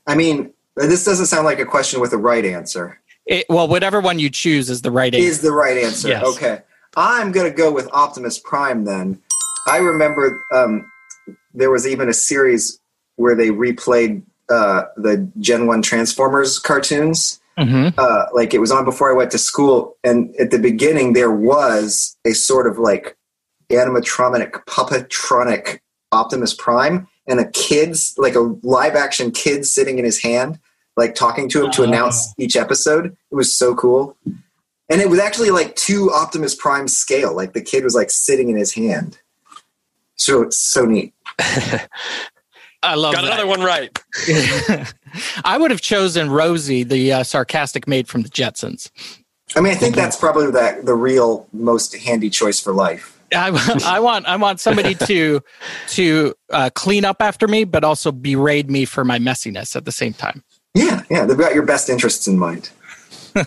I 0.08 0.16
mean, 0.16 0.52
this 0.76 1.06
doesn't 1.06 1.28
sound 1.28 1.46
like 1.46 1.60
a 1.60 1.66
question 1.66 2.02
with 2.02 2.12
a 2.14 2.18
right 2.18 2.44
answer. 2.44 3.00
It, 3.26 3.46
well, 3.50 3.68
whatever 3.68 4.02
one 4.02 4.20
you 4.20 4.30
choose 4.30 4.70
is 4.70 4.82
the 4.82 4.92
right 4.92 5.14
answer. 5.14 5.28
Is 5.28 5.42
the 5.42 5.52
right 5.52 5.78
answer? 5.78 6.10
Yes. 6.10 6.26
Okay, 6.26 6.62
I'm 6.98 7.32
gonna 7.32 7.52
go 7.52 7.72
with 7.72 7.88
Optimus 7.94 8.38
Prime 8.40 8.84
then. 8.84 9.22
I 9.68 9.78
remember 9.78 10.42
um, 10.54 10.90
there 11.54 11.70
was 11.70 11.88
even 11.88 12.10
a 12.10 12.14
series 12.14 12.80
where 13.16 13.36
they 13.36 13.50
replayed 13.50 14.24
uh, 14.50 14.86
the 14.98 15.30
Gen 15.40 15.68
One 15.68 15.82
Transformers 15.82 16.60
cartoons. 16.60 17.40
Mhm. 17.58 17.94
uh, 17.98 18.26
like 18.34 18.54
it 18.54 18.60
was 18.60 18.72
on 18.72 18.84
before 18.86 19.12
I 19.12 19.16
went 19.16 19.32
to 19.32 19.38
school, 19.38 19.96
and 20.04 20.36
at 20.38 20.52
the 20.52 20.60
beginning 20.60 21.14
there 21.14 21.32
was 21.32 22.18
a 22.26 22.34
sort 22.34 22.68
of 22.68 22.78
like 22.80 23.16
animatronic, 23.70 24.52
puppetronic 24.66 25.80
Optimus 26.12 26.54
Prime, 26.54 27.08
and 27.28 27.40
a 27.40 27.50
kid's 27.52 28.14
like 28.18 28.36
a 28.36 28.40
live 28.64 28.96
action 28.96 29.32
kid 29.32 29.66
sitting 29.66 30.00
in 30.00 30.06
his 30.06 30.22
hand, 30.22 30.60
like 30.98 31.16
talking 31.16 31.48
to 31.50 31.64
him 31.66 31.72
to 31.72 31.82
Oh. 31.82 31.86
announce 31.86 32.34
each 32.38 32.56
episode. 32.56 33.16
It 33.32 33.36
was 33.36 33.56
so 33.56 33.76
cool, 33.76 34.16
and 34.90 35.02
it 35.02 35.10
was 35.10 35.20
actually 35.20 35.52
like 35.52 35.76
two 35.76 36.12
Optimus 36.12 36.56
Prime 36.56 36.88
scale. 36.88 37.36
Like 37.36 37.54
the 37.54 37.62
kid 37.62 37.84
was 37.84 37.96
like 37.96 38.10
sitting 38.12 38.50
in 38.50 38.58
his 38.58 38.74
hand. 38.74 39.20
So 40.16 40.42
it's 40.44 40.58
so 40.58 40.86
neat. 40.86 41.14
I 42.84 42.96
love 42.96 43.14
it. 43.14 43.16
Got 43.18 43.22
that. 43.24 43.34
another 43.34 43.48
one 43.48 43.62
right. 43.62 43.98
I 45.46 45.58
would 45.58 45.72
have 45.72 45.82
chosen 45.82 46.30
Rosie, 46.30 46.84
the 46.84 47.14
uh, 47.14 47.24
sarcastic 47.24 47.88
maid 47.88 48.08
from 48.08 48.24
the 48.24 48.30
Jetsons. 48.30 48.92
I 49.56 49.62
mean, 49.62 49.72
I 49.72 49.76
think 49.76 49.96
that's 49.96 50.18
probably 50.18 50.52
that 50.52 50.86
the 50.86 50.96
real 50.96 51.48
most 51.54 51.96
handy 51.96 52.30
choice 52.30 52.60
for 52.60 52.74
life. 52.74 53.20
I, 53.36 53.82
I 53.86 54.00
want 54.00 54.26
I 54.26 54.36
want 54.36 54.60
somebody 54.60 54.96
to 55.08 55.42
to 55.90 56.34
uh, 56.50 56.70
clean 56.74 57.06
up 57.06 57.18
after 57.22 57.48
me, 57.48 57.64
but 57.64 57.84
also 57.84 58.12
berate 58.12 58.70
me 58.70 58.86
for 58.86 59.04
my 59.04 59.20
messiness 59.20 59.76
at 59.76 59.86
the 59.86 59.92
same 59.92 60.14
time. 60.14 60.44
Yeah, 60.74 61.04
yeah, 61.10 61.26
they've 61.26 61.38
got 61.38 61.54
your 61.54 61.66
best 61.66 61.90
interests 61.90 62.28
in 62.28 62.38
mind. 62.38 62.70
All 63.36 63.44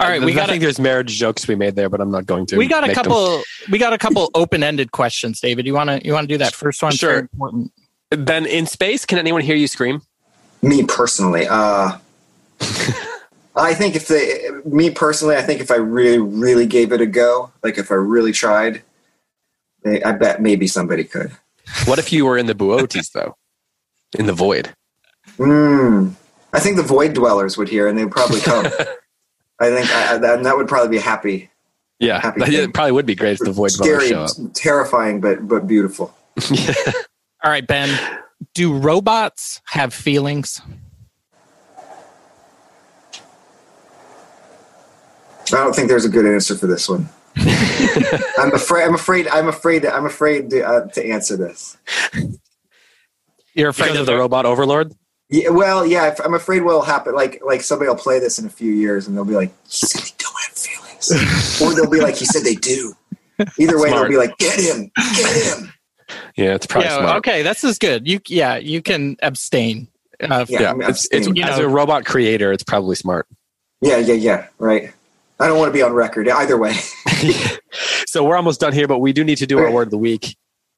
right, 0.00 0.20
we 0.20 0.32
got. 0.32 0.48
I 0.48 0.52
think 0.52 0.62
there's 0.62 0.78
marriage 0.78 1.18
jokes 1.18 1.48
we 1.48 1.54
made 1.54 1.76
there, 1.76 1.88
but 1.88 2.00
I'm 2.00 2.10
not 2.10 2.26
going 2.26 2.46
to. 2.46 2.58
we 2.58 2.66
got 2.66 2.84
a 2.84 2.88
make 2.88 2.96
them. 2.96 3.04
couple 3.04 3.42
we 3.70 3.78
got 3.78 3.92
a 3.92 3.98
couple 3.98 4.30
open 4.34 4.62
ended 4.62 4.92
questions. 4.92 5.40
David, 5.40 5.66
you 5.66 5.74
want 5.74 5.88
to 5.88 6.04
you 6.04 6.12
want 6.12 6.28
to 6.28 6.34
do 6.34 6.38
that 6.38 6.54
first 6.54 6.82
one? 6.82 6.90
It's 6.90 6.98
Sure. 6.98 7.28
Ben, 8.16 8.46
in 8.46 8.66
space, 8.66 9.04
can 9.04 9.18
anyone 9.18 9.42
hear 9.42 9.56
you 9.56 9.66
scream? 9.68 10.02
Me 10.62 10.84
personally, 10.84 11.46
uh, 11.48 11.98
I 13.56 13.74
think 13.74 13.94
if 13.94 14.08
they, 14.08 14.48
me 14.64 14.90
personally, 14.90 15.36
I 15.36 15.42
think 15.42 15.60
if 15.60 15.70
I 15.70 15.76
really, 15.76 16.18
really 16.18 16.66
gave 16.66 16.92
it 16.92 17.00
a 17.00 17.06
go, 17.06 17.52
like 17.62 17.78
if 17.78 17.90
I 17.90 17.94
really 17.94 18.32
tried, 18.32 18.82
they, 19.82 20.02
I 20.02 20.12
bet 20.12 20.40
maybe 20.42 20.66
somebody 20.66 21.04
could. 21.04 21.32
What 21.84 21.98
if 21.98 22.12
you 22.12 22.24
were 22.26 22.36
in 22.38 22.46
the 22.46 22.54
Boötes, 22.54 23.12
though? 23.12 23.36
In 24.18 24.26
the 24.26 24.32
void? 24.32 24.74
Mm, 25.38 26.14
I 26.52 26.60
think 26.60 26.76
the 26.76 26.82
void 26.82 27.14
dwellers 27.14 27.56
would 27.56 27.68
hear, 27.68 27.86
and 27.88 27.98
they'd 27.98 28.10
probably 28.10 28.40
come. 28.40 28.66
I 29.60 29.70
think 29.70 29.90
I, 29.94 30.14
I- 30.14 30.18
that, 30.18 30.56
would 30.56 30.68
probably 30.68 30.96
be 30.96 31.02
happy, 31.02 31.50
Yeah, 32.00 32.20
Happy 32.20 32.40
it 32.44 32.74
probably 32.74 32.92
would 32.92 33.06
be 33.06 33.14
great 33.14 33.32
if 33.34 33.38
the 33.40 33.52
void 33.52 33.72
dwellers 33.72 34.08
show 34.08 34.22
up. 34.22 34.30
terrifying, 34.54 35.20
but 35.20 35.46
but 35.46 35.66
beautiful. 35.66 36.14
All 37.44 37.50
right, 37.50 37.66
Ben. 37.66 38.22
Do 38.54 38.72
robots 38.72 39.60
have 39.66 39.92
feelings? 39.92 40.62
I 45.52 45.56
don't 45.58 45.74
think 45.74 45.88
there's 45.88 46.06
a 46.06 46.08
good 46.08 46.24
answer 46.24 46.56
for 46.56 46.66
this 46.66 46.88
one. 46.88 47.10
I'm 47.36 48.54
afraid. 48.54 48.84
I'm 48.84 48.94
afraid. 48.94 49.28
I'm 49.28 49.48
afraid. 49.48 49.84
I'm 49.84 50.06
afraid 50.06 50.48
to, 50.50 50.66
uh, 50.66 50.86
to 50.88 51.06
answer 51.06 51.36
this. 51.36 51.76
You're 53.54 53.68
afraid 53.68 53.88
Because 53.88 53.96
of 53.96 54.00
of 54.00 54.06
the 54.06 54.12
the 54.12 54.18
robot 54.18 54.46
overlord? 54.46 54.94
Yeah, 55.28 55.50
well, 55.50 55.84
yeah. 55.84 56.14
I'm 56.24 56.32
afraid 56.32 56.62
what'll 56.62 56.80
happen. 56.80 57.14
Like, 57.14 57.42
like 57.44 57.60
somebody 57.60 57.90
will 57.90 57.96
play 57.96 58.20
this 58.20 58.38
in 58.38 58.46
a 58.46 58.50
few 58.50 58.72
years, 58.72 59.06
and 59.06 59.14
they'll 59.14 59.24
be 59.26 59.34
like, 59.34 59.52
"He 59.68 59.86
said 59.86 60.00
they 60.00 60.14
don't 60.16 60.34
have 60.44 60.56
feelings," 60.56 61.60
or 61.62 61.74
they'll 61.74 61.90
be 61.90 62.00
like, 62.00 62.16
"He 62.16 62.24
said 62.24 62.42
they 62.42 62.54
do." 62.54 62.94
Either 63.58 63.78
way, 63.78 63.88
Smart. 63.88 64.02
they'll 64.02 64.08
be 64.08 64.16
like, 64.16 64.36
"Get 64.38 64.58
him, 64.58 64.90
get 64.96 65.58
him." 65.58 65.74
Yeah, 66.36 66.54
it's 66.54 66.66
probably 66.66 66.88
yeah, 66.90 66.98
smart. 66.98 67.16
okay, 67.18 67.42
this 67.42 67.64
is 67.64 67.78
good. 67.78 68.06
You 68.06 68.20
yeah, 68.26 68.56
you 68.56 68.82
can 68.82 69.16
abstain. 69.22 69.88
Uh, 70.20 70.44
Yeah, 70.48 70.60
Yeah, 70.60 70.70
I'm 70.70 70.80
it's, 70.82 71.04
it's, 71.06 71.26
abstaining. 71.26 71.36
You 71.36 71.42
as 71.44 71.58
a 71.58 71.68
robot 71.68 72.04
creator, 72.04 72.52
it's 72.52 72.62
probably 72.64 72.96
smart. 72.96 73.26
Yeah, 73.80 73.98
yeah, 73.98 74.14
yeah. 74.14 74.46
Right. 74.58 74.92
I 75.40 75.46
don't 75.48 75.58
want 75.58 75.68
to 75.68 75.72
be 75.72 75.82
on 75.82 75.92
record 75.92 76.28
either 76.28 76.56
way. 76.56 76.74
so 78.06 78.24
we're 78.24 78.36
almost 78.36 78.60
done 78.60 78.72
here, 78.72 78.86
but 78.86 78.98
we 79.00 79.12
do 79.12 79.24
need 79.24 79.38
to 79.38 79.46
do 79.46 79.58
our 79.58 79.70
word 79.70 79.88
of 79.88 79.90
the 79.90 79.98
week. 79.98 80.36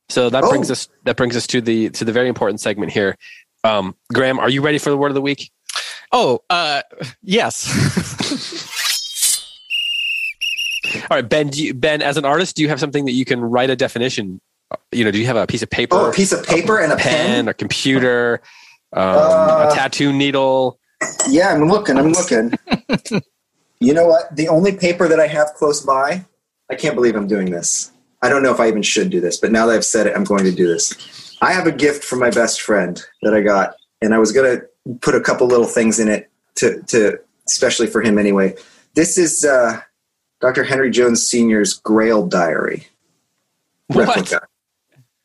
So 0.08 0.30
that 0.30 0.44
Oh. 0.44 0.48
brings 0.50 0.70
us 0.70 0.88
that 1.04 1.16
brings 1.16 1.36
us 1.36 1.46
to 1.48 1.60
the 1.60 1.90
to 1.90 2.04
the 2.04 2.12
very 2.12 2.28
important 2.28 2.60
segment 2.60 2.92
here. 2.92 3.16
Um, 3.64 3.96
Graham, 4.12 4.38
are 4.38 4.48
you 4.48 4.62
ready 4.62 4.78
for 4.78 4.90
the 4.90 4.96
word 4.96 5.08
of 5.08 5.14
the 5.14 5.20
week? 5.20 5.50
Oh, 6.12 6.40
uh, 6.48 6.82
yes. 7.22 7.66
All 11.10 11.16
right, 11.16 11.28
Ben. 11.28 11.48
Do 11.48 11.64
you, 11.64 11.74
ben, 11.74 12.00
as 12.00 12.16
an 12.16 12.24
artist, 12.24 12.56
do 12.56 12.62
you 12.62 12.68
have 12.68 12.78
something 12.78 13.04
that 13.06 13.12
you 13.12 13.24
can 13.24 13.40
write 13.40 13.70
a 13.70 13.76
definition? 13.76 14.40
You 14.92 15.04
know, 15.04 15.10
do 15.10 15.18
you 15.18 15.26
have 15.26 15.36
a 15.36 15.46
piece 15.46 15.62
of 15.62 15.70
paper, 15.70 15.96
Oh, 15.96 16.10
a 16.10 16.12
piece 16.12 16.32
of 16.32 16.44
paper 16.44 16.78
and 16.80 16.92
a 16.92 16.96
pen, 16.96 17.26
pen. 17.26 17.48
or 17.48 17.52
computer, 17.52 18.40
um, 18.92 19.02
Uh, 19.18 19.68
a 19.70 19.74
tattoo 19.74 20.12
needle? 20.12 20.78
Yeah, 21.28 21.52
I'm 21.52 21.68
looking. 21.68 21.96
I'm 21.98 22.12
looking. 22.12 22.52
you 23.80 23.94
know 23.94 24.06
what? 24.06 24.34
The 24.34 24.48
only 24.48 24.72
paper 24.72 25.06
that 25.08 25.20
I 25.20 25.26
have 25.28 25.48
close 25.54 25.80
by, 25.82 26.24
I 26.70 26.74
can't 26.74 26.94
believe 26.94 27.14
I'm 27.14 27.28
doing 27.28 27.50
this. 27.50 27.92
I 28.22 28.28
don't 28.28 28.42
know 28.42 28.50
if 28.52 28.58
I 28.60 28.66
even 28.68 28.82
should 28.82 29.10
do 29.10 29.20
this, 29.20 29.36
but 29.38 29.52
now 29.52 29.66
that 29.66 29.74
I've 29.76 29.84
said 29.84 30.06
it, 30.06 30.16
I'm 30.16 30.24
going 30.24 30.44
to 30.44 30.52
do 30.52 30.66
this. 30.66 31.36
I 31.42 31.52
have 31.52 31.66
a 31.66 31.72
gift 31.72 32.02
from 32.02 32.18
my 32.18 32.30
best 32.30 32.62
friend 32.62 33.00
that 33.22 33.34
I 33.34 33.42
got, 33.42 33.74
and 34.00 34.14
I 34.14 34.18
was 34.18 34.32
going 34.32 34.58
to 34.58 34.96
put 35.00 35.14
a 35.14 35.20
couple 35.20 35.46
little 35.46 35.66
things 35.66 36.00
in 36.00 36.08
it 36.08 36.30
to, 36.56 36.82
to 36.84 37.18
especially 37.46 37.86
for 37.86 38.00
him 38.00 38.18
anyway. 38.18 38.56
This 38.94 39.18
is 39.18 39.44
uh, 39.44 39.80
Dr. 40.40 40.64
Henry 40.64 40.90
Jones 40.90 41.24
Sr.'s 41.28 41.74
Grail 41.74 42.26
Diary 42.26 42.86
What? 43.88 44.08
replica. 44.08 44.40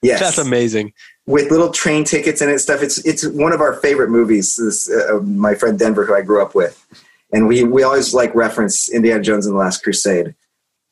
Yes, 0.02 0.20
That's 0.20 0.38
amazing. 0.40 0.94
with 1.28 1.52
little 1.52 1.70
train 1.70 2.04
tickets 2.04 2.42
and 2.42 2.50
it 2.50 2.60
stuff. 2.60 2.82
It's 2.82 3.06
it's 3.06 3.28
one 3.28 3.54
of 3.54 3.62
our 3.62 3.74
favorite 3.76 4.10
movies. 4.10 4.56
This 4.56 4.90
uh, 4.90 5.20
my 5.24 5.54
friend 5.54 5.78
Denver, 5.78 6.06
who 6.06 6.16
I 6.16 6.22
grew 6.22 6.42
up 6.42 6.56
with, 6.56 6.84
and 7.32 7.48
we 7.48 7.64
we 7.64 7.84
always 7.84 8.14
like 8.14 8.34
reference 8.34 8.90
Indiana 8.92 9.22
Jones 9.22 9.46
and 9.46 9.54
the 9.56 9.60
Last 9.60 9.84
Crusade. 9.84 10.34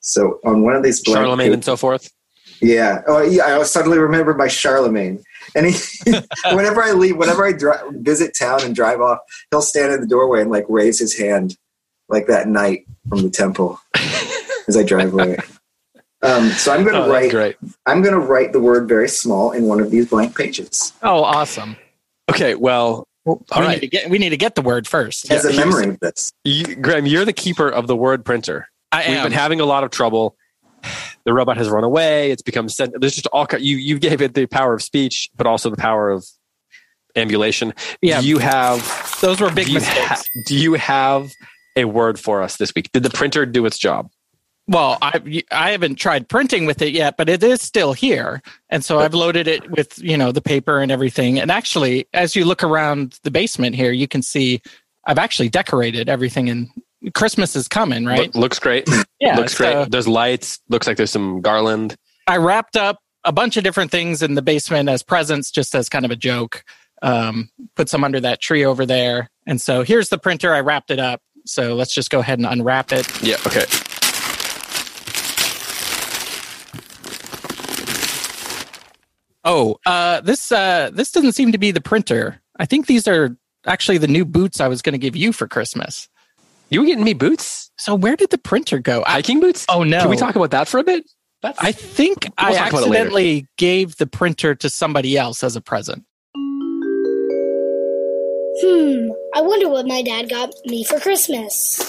So 0.01 0.39
on 0.45 0.64
one 0.64 0.76
of 0.76 0.84
these 0.84 1.01
Charlemagne 1.05 1.53
and 1.53 1.66
so 1.66 1.76
forth. 1.76 2.12
yeah. 2.62 3.01
Oh, 3.07 3.22
yeah. 3.22 3.57
I 3.60 3.64
suddenly 3.64 3.97
remembered 3.97 4.38
my 4.38 4.47
Charlemagne. 4.47 5.24
And 5.55 5.66
he, 5.66 5.74
whenever 6.53 6.84
I 6.84 6.91
leave, 6.91 7.18
whenever 7.18 7.45
I 7.45 7.51
dri- 7.51 7.74
visit 7.93 8.34
town 8.38 8.64
and 8.64 8.76
drive 8.76 9.01
off, 9.01 9.20
he'll 9.51 9.62
stand 9.62 9.91
in 9.93 10.01
the 10.01 10.07
doorway 10.07 10.41
and 10.41 10.51
like 10.51 10.66
raise 10.70 10.99
his 10.99 11.18
hand, 11.18 11.57
like 12.07 12.28
that 12.28 12.47
knight 12.47 12.86
from 13.10 13.24
the 13.24 13.30
temple, 13.30 13.82
as 14.68 14.78
I 14.78 14.84
drive 14.84 15.14
away. 15.14 15.38
Um, 16.22 16.49
so 16.49 16.74
I'm 16.74 16.84
going 16.84 16.95
to 16.95 17.03
Oh, 17.05 17.09
write. 17.09 17.32
great. 17.32 17.55
I'm 17.86 18.01
going 18.01 18.13
to 18.13 18.20
write 18.20 18.51
the 18.51 18.59
word 18.59 18.88
very 18.89 19.07
small 19.07 19.51
in 19.51 19.63
one 19.65 19.80
of 19.80 19.89
these 19.91 20.09
blank 20.09 20.36
pages 20.38 20.91
Oh, 21.01 21.24
awesome. 21.24 21.78
Okay, 22.30 22.55
well, 22.55 23.07
all 23.26 23.41
we, 23.57 23.61
right. 23.61 23.74
need 23.76 23.80
to 23.82 23.88
get, 23.88 24.09
we 24.09 24.17
need 24.17 24.30
to 24.30 24.38
get 24.38 24.55
the 24.55 24.61
word 24.61 24.88
first. 24.88 25.32
as 25.32 25.45
a 25.45 25.53
memory 25.53 25.88
of 25.89 25.99
this. 25.99 26.32
You, 26.43 26.76
Graham, 26.76 27.05
you're 27.05 27.26
the 27.26 27.34
keeper 27.34 27.70
of 27.70 27.88
the 27.88 27.95
word 27.95 28.26
printer. 28.26 28.67
I 28.91 29.07
We've 29.07 29.17
am. 29.17 29.24
been 29.24 29.32
having 29.32 29.59
a 29.61 29.65
lot 29.65 29.84
of 29.84 29.91
trouble. 29.91 30.36
The 31.26 31.34
robot 31.34 31.57
has 31.57 31.70
run 31.70 31.84
away. 31.84 32.32
It's 32.32 32.41
become 32.41 32.70
sent. 32.70 32.93
There's 32.99 33.15
just 33.15 33.28
all 33.28 33.45
you. 33.59 33.78
You 33.78 33.99
gave 33.99 34.22
it 34.22 34.34
the 34.34 34.45
power 34.45 34.74
of 34.74 34.82
speech, 34.82 35.30
but 35.36 35.45
also 35.47 35.70
the 35.70 35.78
power 35.78 36.09
of 36.09 36.26
ambulation. 37.15 37.74
Yeah. 38.01 38.22
Do 38.22 38.28
you 38.28 38.38
have? 38.39 39.17
Those 39.22 39.41
were 39.41 39.51
big 39.51 39.65
do 39.65 39.74
you, 39.74 39.80
mistakes. 39.80 40.07
ha- 40.07 40.24
do 40.47 40.55
you 40.55 40.74
have 40.76 41.32
a 41.76 41.86
word 41.86 42.20
for 42.20 42.41
us 42.41 42.57
this 42.57 42.74
week? 42.76 42.89
Did 42.93 43.03
the 43.03 43.09
printer 43.09 43.45
do 43.45 43.65
its 43.65 43.78
job? 43.78 44.09
Well, 44.70 44.99
I 45.01 45.43
I 45.51 45.72
haven't 45.72 45.95
tried 45.95 46.30
printing 46.30 46.67
with 46.67 46.80
it 46.84 46.93
yet, 46.93 47.17
but 47.17 47.28
it 47.28 47.41
is 47.41 47.59
still 47.59 47.91
here, 47.93 48.43
and 48.70 48.86
so 48.86 48.99
I've 48.99 49.15
loaded 49.15 49.47
it 49.47 49.72
with 49.72 49.97
you 49.97 50.15
know 50.15 50.32
the 50.32 50.41
paper 50.41 50.80
and 50.80 50.91
everything. 50.91 51.39
And 51.39 51.49
actually, 51.49 52.07
as 52.13 52.36
you 52.36 52.45
look 52.45 52.63
around 52.63 53.17
the 53.24 53.32
basement 53.32 53.76
here, 53.76 53.91
you 53.91 54.07
can 54.07 54.22
see 54.22 54.61
I've 55.05 55.17
actually 55.17 55.49
decorated 55.49 56.07
everything, 56.07 56.49
and 56.51 56.70
Christmas 57.15 57.55
is 57.55 57.67
coming, 57.67 58.05
right? 58.05 58.28
Look- 58.28 58.36
looks 58.36 58.59
great. 58.59 58.88
yeah, 59.20 59.36
looks 59.38 59.57
so 59.57 59.74
great. 59.74 59.91
There's 59.91 60.07
lights. 60.07 60.59
Looks 60.70 60.86
like 60.86 60.97
there's 60.97 61.09
some 61.11 61.41
garland. 61.41 61.95
I 62.28 62.38
wrapped 62.38 62.78
up 62.78 62.99
a 63.24 63.32
bunch 63.32 63.57
of 63.57 63.63
different 63.63 63.89
things 63.89 64.22
in 64.22 64.36
the 64.36 64.43
basement 64.43 64.88
as 64.88 65.01
presents, 65.01 65.49
just 65.49 65.74
as 65.74 65.89
kind 65.89 66.05
of 66.05 66.11
a 66.11 66.15
joke. 66.15 66.63
Um, 67.01 67.49
put 67.76 67.89
some 67.89 68.03
under 68.03 68.20
that 68.20 68.39
tree 68.39 68.63
over 68.65 68.86
there, 68.86 69.32
and 69.47 69.59
so 69.59 69.82
here's 69.82 70.09
the 70.09 70.20
printer. 70.20 70.53
I 70.53 70.59
wrapped 70.59 70.91
it 70.91 70.99
up. 70.99 71.22
So 71.45 71.74
let's 71.74 71.91
just 71.95 72.11
go 72.11 72.20
ahead 72.20 72.38
and 72.38 72.45
unwrap 72.47 72.91
it. 72.91 73.07
Yeah. 73.24 73.38
Okay. 73.47 73.65
Oh, 79.45 79.77
uh, 79.85 80.21
this 80.21 80.51
uh, 80.51 80.89
this 80.93 81.11
doesn't 81.11 81.31
seem 81.33 81.51
to 81.53 81.57
be 81.57 81.71
the 81.71 81.81
printer. 81.81 82.41
I 82.57 82.65
think 82.65 82.87
these 82.87 83.07
are 83.07 83.35
actually 83.65 83.97
the 83.97 84.07
new 84.07 84.25
boots 84.25 84.59
I 84.59 84.67
was 84.67 84.81
going 84.81 84.93
to 84.93 84.99
give 84.99 85.15
you 85.15 85.31
for 85.33 85.47
Christmas. 85.47 86.09
You 86.69 86.81
were 86.81 86.85
getting 86.85 87.03
me 87.03 87.13
boots, 87.13 87.71
So 87.77 87.95
where 87.95 88.15
did 88.15 88.29
the 88.29 88.37
printer 88.37 88.79
go? 88.79 89.03
Hiking 89.07 89.39
boots. 89.39 89.65
oh 89.69 89.83
no! 89.83 90.01
Can 90.01 90.09
we 90.09 90.17
talk 90.17 90.35
about 90.35 90.51
that 90.51 90.67
for 90.67 90.79
a 90.79 90.83
bit? 90.83 91.09
That's, 91.41 91.57
I 91.59 91.71
think 91.71 92.27
I 92.37 92.53
talk 92.53 92.69
about 92.71 92.83
it 92.83 92.89
later. 92.89 92.95
accidentally 92.95 93.47
gave 93.57 93.95
the 93.95 94.05
printer 94.07 94.55
to 94.55 94.69
somebody 94.69 95.17
else 95.17 95.41
as 95.43 95.55
a 95.55 95.61
present. 95.61 96.03
Hmm, 98.61 99.11
I 99.33 99.41
wonder 99.41 99.69
what 99.69 99.87
my 99.87 100.01
dad 100.01 100.29
got 100.29 100.51
me 100.65 100.83
for 100.83 100.99
Christmas. 100.99 101.79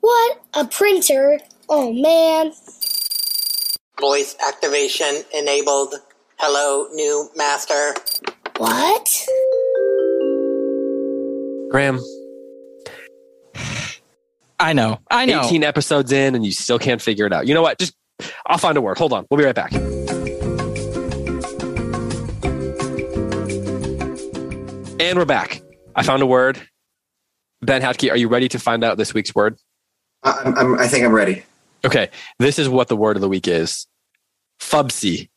What? 0.00 0.42
A 0.54 0.64
printer? 0.64 1.38
Oh 1.68 1.92
man. 1.92 2.52
Voice 4.02 4.36
activation 4.44 5.22
enabled. 5.32 5.94
Hello, 6.36 6.88
new 6.92 7.30
master. 7.36 7.94
What? 8.56 9.08
Graham. 11.70 12.00
I 14.58 14.72
know. 14.72 14.98
I 15.08 15.26
know. 15.26 15.42
18 15.44 15.62
episodes 15.62 16.10
in 16.10 16.34
and 16.34 16.44
you 16.44 16.50
still 16.50 16.80
can't 16.80 17.00
figure 17.00 17.26
it 17.26 17.32
out. 17.32 17.46
You 17.46 17.54
know 17.54 17.62
what? 17.62 17.78
Just 17.78 17.94
I'll 18.44 18.58
find 18.58 18.76
a 18.76 18.80
word. 18.80 18.98
Hold 18.98 19.12
on. 19.12 19.24
We'll 19.30 19.38
be 19.38 19.44
right 19.44 19.54
back. 19.54 19.72
And 19.72 19.84
we're 25.16 25.26
back. 25.26 25.62
I 25.94 26.02
found 26.02 26.24
a 26.24 26.26
word. 26.26 26.60
Ben 27.60 27.82
Hatke, 27.82 28.10
are 28.10 28.16
you 28.16 28.26
ready 28.26 28.48
to 28.48 28.58
find 28.58 28.82
out 28.82 28.98
this 28.98 29.14
week's 29.14 29.32
word? 29.32 29.58
I, 30.24 30.42
I'm, 30.44 30.58
I'm, 30.58 30.76
I 30.80 30.88
think 30.88 31.04
I'm 31.04 31.12
ready. 31.12 31.44
Okay, 31.84 32.10
this 32.40 32.58
is 32.58 32.68
what 32.68 32.88
the 32.88 32.96
word 32.96 33.16
of 33.16 33.20
the 33.20 33.28
week 33.28 33.46
is. 33.46 33.86
Fubsy. 34.62 35.28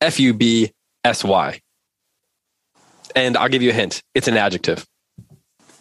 F 0.00 0.18
U 0.18 0.32
B 0.32 0.72
S 1.04 1.22
Y. 1.24 1.60
And 3.14 3.36
I'll 3.36 3.48
give 3.48 3.60
you 3.60 3.70
a 3.70 3.74
hint. 3.74 4.02
It's 4.14 4.28
an 4.28 4.36
adjective. 4.36 4.86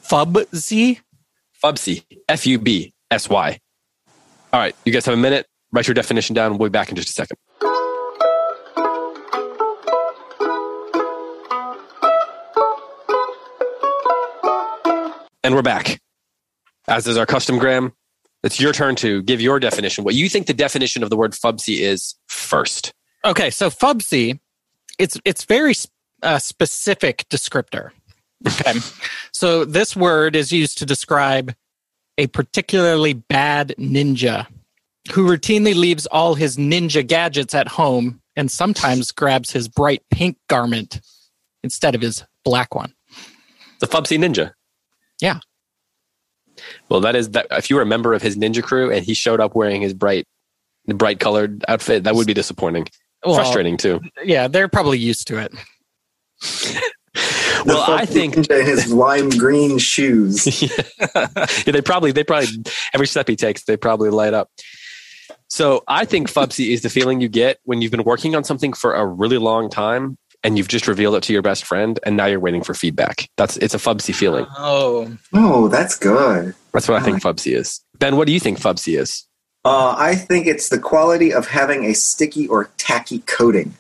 Fubsy. 0.03 0.99
Fubsy. 1.63 2.03
F 2.27 2.45
U 2.47 2.59
B 2.59 2.93
S 3.11 3.29
Y. 3.29 3.59
All 4.51 4.59
right, 4.59 4.75
you 4.83 4.91
guys 4.91 5.05
have 5.05 5.13
a 5.13 5.17
minute. 5.17 5.45
Write 5.71 5.87
your 5.87 5.93
definition 5.93 6.33
down. 6.33 6.57
We'll 6.57 6.69
be 6.69 6.71
back 6.71 6.89
in 6.89 6.95
just 6.95 7.09
a 7.09 7.13
second. 7.13 7.37
And 15.43 15.55
we're 15.55 15.61
back. 15.61 16.01
As 16.87 17.07
is 17.07 17.17
our 17.17 17.25
custom, 17.25 17.57
Graham. 17.59 17.93
It's 18.43 18.59
your 18.59 18.71
turn 18.71 18.95
to 18.97 19.21
give 19.23 19.41
your 19.41 19.59
definition. 19.59 20.03
What 20.03 20.15
you 20.15 20.29
think 20.29 20.47
the 20.47 20.53
definition 20.53 21.03
of 21.03 21.09
the 21.09 21.17
word 21.17 21.33
Fubsy 21.33 21.79
is 21.79 22.15
first. 22.27 22.93
Okay, 23.25 23.49
so 23.49 23.69
Fubsy, 23.69 24.39
it's 24.97 25.19
it's 25.25 25.43
very 25.43 25.73
uh, 26.23 26.39
specific 26.39 27.25
descriptor. 27.29 27.91
Okay, 28.47 28.79
so 29.33 29.65
this 29.65 29.95
word 29.95 30.35
is 30.35 30.51
used 30.51 30.77
to 30.77 30.85
describe 30.85 31.53
a 32.17 32.27
particularly 32.27 33.13
bad 33.13 33.73
ninja 33.77 34.47
who 35.11 35.27
routinely 35.27 35.75
leaves 35.75 36.05
all 36.07 36.35
his 36.35 36.57
ninja 36.57 37.05
gadgets 37.05 37.53
at 37.55 37.67
home 37.67 38.21
and 38.35 38.51
sometimes 38.51 39.11
grabs 39.11 39.51
his 39.51 39.67
bright 39.67 40.03
pink 40.11 40.37
garment 40.47 41.01
instead 41.63 41.95
of 41.95 42.01
his 42.01 42.23
black 42.45 42.75
one. 42.75 42.93
The 43.79 43.87
Fubsy 43.87 44.17
Ninja. 44.17 44.53
Yeah. 45.21 45.39
Well, 46.89 47.01
that 47.01 47.15
is 47.15 47.31
that. 47.31 47.47
If 47.51 47.69
you 47.69 47.75
were 47.75 47.81
a 47.81 47.87
member 47.87 48.13
of 48.13 48.21
his 48.21 48.37
ninja 48.37 48.63
crew 48.63 48.91
and 48.91 49.05
he 49.05 49.13
showed 49.13 49.39
up 49.39 49.55
wearing 49.55 49.81
his 49.81 49.93
bright, 49.93 50.25
bright 50.87 51.19
colored 51.19 51.63
outfit, 51.67 52.03
that 52.03 52.15
would 52.15 52.27
be 52.27 52.33
disappointing. 52.33 52.87
Well, 53.25 53.35
Frustrating 53.35 53.77
too. 53.77 53.99
Yeah, 54.23 54.47
they're 54.47 54.69
probably 54.69 54.97
used 54.97 55.27
to 55.27 55.37
it. 55.37 55.53
Well, 57.65 57.83
I 57.91 58.05
think 58.05 58.37
in 58.37 58.65
his 58.65 58.91
lime 58.93 59.29
green 59.29 59.77
shoes. 59.79 60.61
yeah, 60.61 61.41
they 61.65 61.81
probably 61.81 62.11
they 62.11 62.23
probably 62.23 62.47
every 62.93 63.07
step 63.07 63.27
he 63.27 63.35
takes 63.35 63.65
they 63.65 63.77
probably 63.77 64.09
light 64.09 64.33
up. 64.33 64.49
So 65.49 65.83
I 65.87 66.05
think 66.05 66.31
Fubsy 66.31 66.71
is 66.71 66.81
the 66.81 66.89
feeling 66.89 67.21
you 67.21 67.27
get 67.27 67.57
when 67.63 67.81
you've 67.81 67.91
been 67.91 68.03
working 68.03 68.35
on 68.35 68.43
something 68.43 68.73
for 68.73 68.93
a 68.93 69.05
really 69.05 69.37
long 69.37 69.69
time 69.69 70.17
and 70.43 70.57
you've 70.57 70.67
just 70.67 70.87
revealed 70.87 71.15
it 71.15 71.23
to 71.23 71.33
your 71.33 71.41
best 71.41 71.65
friend 71.65 71.99
and 72.05 72.15
now 72.15 72.25
you're 72.25 72.39
waiting 72.39 72.63
for 72.63 72.73
feedback. 72.73 73.27
That's 73.37 73.57
it's 73.57 73.73
a 73.73 73.77
Fubsy 73.77 74.13
feeling. 74.15 74.45
Oh, 74.57 75.11
Oh, 75.33 75.67
that's 75.67 75.97
good. 75.97 76.55
That's 76.73 76.87
what 76.87 77.01
I 77.01 77.03
think 77.05 77.21
Fubsy 77.21 77.55
is. 77.55 77.81
Ben, 77.97 78.15
what 78.15 78.25
do 78.27 78.33
you 78.33 78.39
think 78.39 78.59
Fubsy 78.59 78.97
is? 78.97 79.25
Uh, 79.65 79.93
I 79.97 80.15
think 80.15 80.47
it's 80.47 80.69
the 80.69 80.79
quality 80.79 81.33
of 81.33 81.47
having 81.47 81.83
a 81.85 81.93
sticky 81.93 82.47
or 82.47 82.69
tacky 82.77 83.19
coating, 83.19 83.73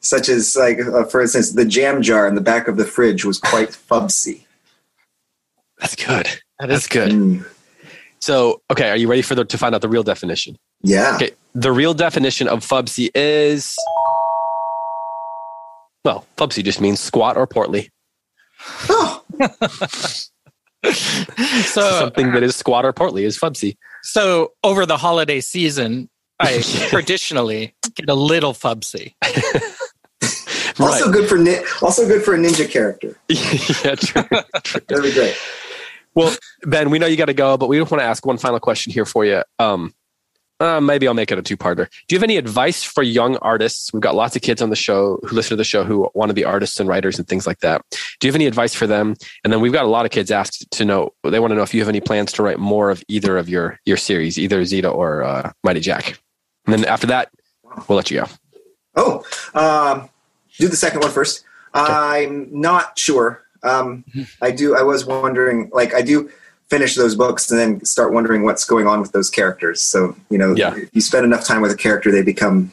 such 0.00 0.28
as, 0.28 0.54
like, 0.54 0.80
uh, 0.80 1.04
for 1.04 1.22
instance, 1.22 1.52
the 1.52 1.64
jam 1.64 2.02
jar 2.02 2.26
in 2.28 2.34
the 2.34 2.42
back 2.42 2.68
of 2.68 2.76
the 2.76 2.84
fridge 2.84 3.24
was 3.24 3.38
quite 3.38 3.68
fubsy. 3.88 4.44
That's 5.78 5.96
good. 5.96 6.26
that 6.58 6.68
That's 6.68 6.86
good. 6.86 7.10
Mm, 7.12 7.46
So, 8.20 8.60
okay, 8.70 8.90
are 8.90 8.96
you 8.96 9.08
ready 9.08 9.22
for 9.22 9.34
the, 9.34 9.44
to 9.46 9.56
find 9.58 9.74
out 9.74 9.80
the 9.80 9.88
real 9.88 10.02
definition? 10.02 10.56
yeah. 10.82 11.14
Okay, 11.16 11.30
the 11.54 11.72
real 11.72 11.94
definition 11.94 12.46
of 12.48 12.60
Fubsy 12.60 13.08
is 13.14 13.74
well, 16.04 16.26
Fubsy 16.36 16.64
just 16.64 16.80
means 16.80 17.00
squat 17.00 17.36
or 17.36 17.46
portly. 17.46 17.90
Oh, 18.88 19.22
so. 20.84 21.90
Something 21.90 22.32
that 22.32 22.42
is 22.42 22.56
squat 22.56 22.84
or 22.84 22.92
portly 22.92 23.24
is 23.24 23.38
Fubsy. 23.38 23.76
So 24.02 24.52
over 24.64 24.86
the 24.86 24.96
holiday 24.96 25.40
season, 25.40 26.08
I 26.40 26.60
traditionally 26.88 27.74
get 27.94 28.08
a 28.08 28.14
little 28.14 28.52
Fubsy. 28.52 29.14
also 30.80 31.10
good 31.12 31.28
for 31.28 31.38
ni- 31.38 31.62
also 31.80 32.06
good 32.06 32.22
for 32.22 32.34
a 32.34 32.38
ninja 32.38 32.68
character. 32.70 33.16
yeah, 33.28 33.94
true. 33.94 34.24
That'd 34.88 35.02
be 35.04 35.12
great. 35.12 35.36
Well, 36.14 36.36
Ben, 36.64 36.90
we 36.90 36.98
know 36.98 37.06
you 37.06 37.16
got 37.16 37.26
to 37.26 37.34
go, 37.34 37.56
but 37.56 37.68
we 37.68 37.78
just 37.78 37.90
want 37.90 38.00
to 38.02 38.06
ask 38.06 38.26
one 38.26 38.36
final 38.38 38.60
question 38.60 38.92
here 38.92 39.06
for 39.06 39.24
you. 39.24 39.42
Um, 39.58 39.94
Uh, 40.62 40.80
maybe 40.80 41.08
I'll 41.08 41.14
make 41.14 41.32
it 41.32 41.38
a 41.38 41.42
two-parter. 41.42 41.88
Do 42.06 42.14
you 42.14 42.18
have 42.18 42.22
any 42.22 42.36
advice 42.36 42.84
for 42.84 43.02
young 43.02 43.36
artists? 43.38 43.92
We've 43.92 44.00
got 44.00 44.14
lots 44.14 44.36
of 44.36 44.42
kids 44.42 44.62
on 44.62 44.70
the 44.70 44.76
show 44.76 45.18
who 45.24 45.34
listen 45.34 45.50
to 45.50 45.56
the 45.56 45.64
show 45.64 45.82
who 45.82 46.08
want 46.14 46.30
to 46.30 46.34
be 46.34 46.44
artists 46.44 46.78
and 46.78 46.88
writers 46.88 47.18
and 47.18 47.26
things 47.26 47.48
like 47.48 47.58
that. 47.60 47.82
Do 47.90 48.28
you 48.28 48.30
have 48.30 48.36
any 48.36 48.46
advice 48.46 48.72
for 48.72 48.86
them? 48.86 49.16
And 49.42 49.52
then 49.52 49.60
we've 49.60 49.72
got 49.72 49.84
a 49.84 49.88
lot 49.88 50.04
of 50.04 50.12
kids 50.12 50.30
asked 50.30 50.70
to 50.70 50.84
know. 50.84 51.14
They 51.24 51.40
want 51.40 51.50
to 51.50 51.56
know 51.56 51.64
if 51.64 51.74
you 51.74 51.80
have 51.80 51.88
any 51.88 52.00
plans 52.00 52.30
to 52.34 52.44
write 52.44 52.60
more 52.60 52.90
of 52.90 53.02
either 53.08 53.36
of 53.38 53.48
your 53.48 53.80
your 53.86 53.96
series, 53.96 54.38
either 54.38 54.64
Zita 54.64 54.88
or 54.88 55.24
uh, 55.24 55.50
Mighty 55.64 55.80
Jack. 55.80 56.20
And 56.66 56.74
then 56.74 56.84
after 56.84 57.08
that, 57.08 57.32
we'll 57.88 57.96
let 57.96 58.08
you 58.12 58.20
go. 58.20 58.26
Oh, 58.94 59.24
um, 59.54 60.10
do 60.58 60.68
the 60.68 60.76
second 60.76 61.00
one 61.00 61.10
first. 61.10 61.44
I'm 61.74 62.48
not 62.52 62.96
sure. 62.96 63.42
Um, 63.64 64.04
I 64.40 64.52
do. 64.52 64.76
I 64.76 64.82
was 64.82 65.06
wondering. 65.06 65.70
Like, 65.72 65.92
I 65.92 66.02
do 66.02 66.30
finish 66.72 66.94
those 66.96 67.14
books 67.14 67.50
and 67.50 67.60
then 67.60 67.84
start 67.84 68.14
wondering 68.14 68.44
what's 68.44 68.64
going 68.64 68.86
on 68.86 68.98
with 69.02 69.12
those 69.12 69.28
characters. 69.28 69.82
So 69.82 70.16
you 70.30 70.38
know, 70.38 70.54
Yeah. 70.56 70.74
if 70.74 70.88
you 70.94 71.02
spend 71.02 71.24
enough 71.26 71.44
time 71.44 71.60
with 71.60 71.70
a 71.70 71.76
character, 71.76 72.10
they 72.10 72.22
become 72.22 72.72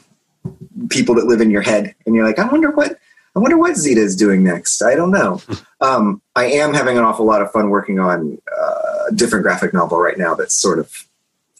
people 0.88 1.14
that 1.16 1.26
live 1.26 1.42
in 1.42 1.50
your 1.50 1.60
head, 1.60 1.94
and 2.06 2.14
you're 2.14 2.24
like, 2.26 2.38
I 2.38 2.46
wonder 2.46 2.70
what. 2.70 2.98
I 3.36 3.38
wonder 3.38 3.56
what 3.56 3.76
Zita 3.76 4.00
is 4.00 4.16
doing 4.16 4.42
next. 4.42 4.82
I 4.82 4.96
don't 4.96 5.12
know. 5.12 5.40
um, 5.80 6.20
I 6.34 6.46
am 6.46 6.74
having 6.74 6.98
an 6.98 7.04
awful 7.04 7.24
lot 7.26 7.40
of 7.42 7.52
fun 7.52 7.70
working 7.70 8.00
on 8.00 8.38
uh, 8.60 9.04
a 9.08 9.12
different 9.14 9.44
graphic 9.44 9.72
novel 9.72 9.98
right 10.00 10.18
now. 10.18 10.34
That's 10.34 10.54
sort 10.54 10.78
of 10.80 11.06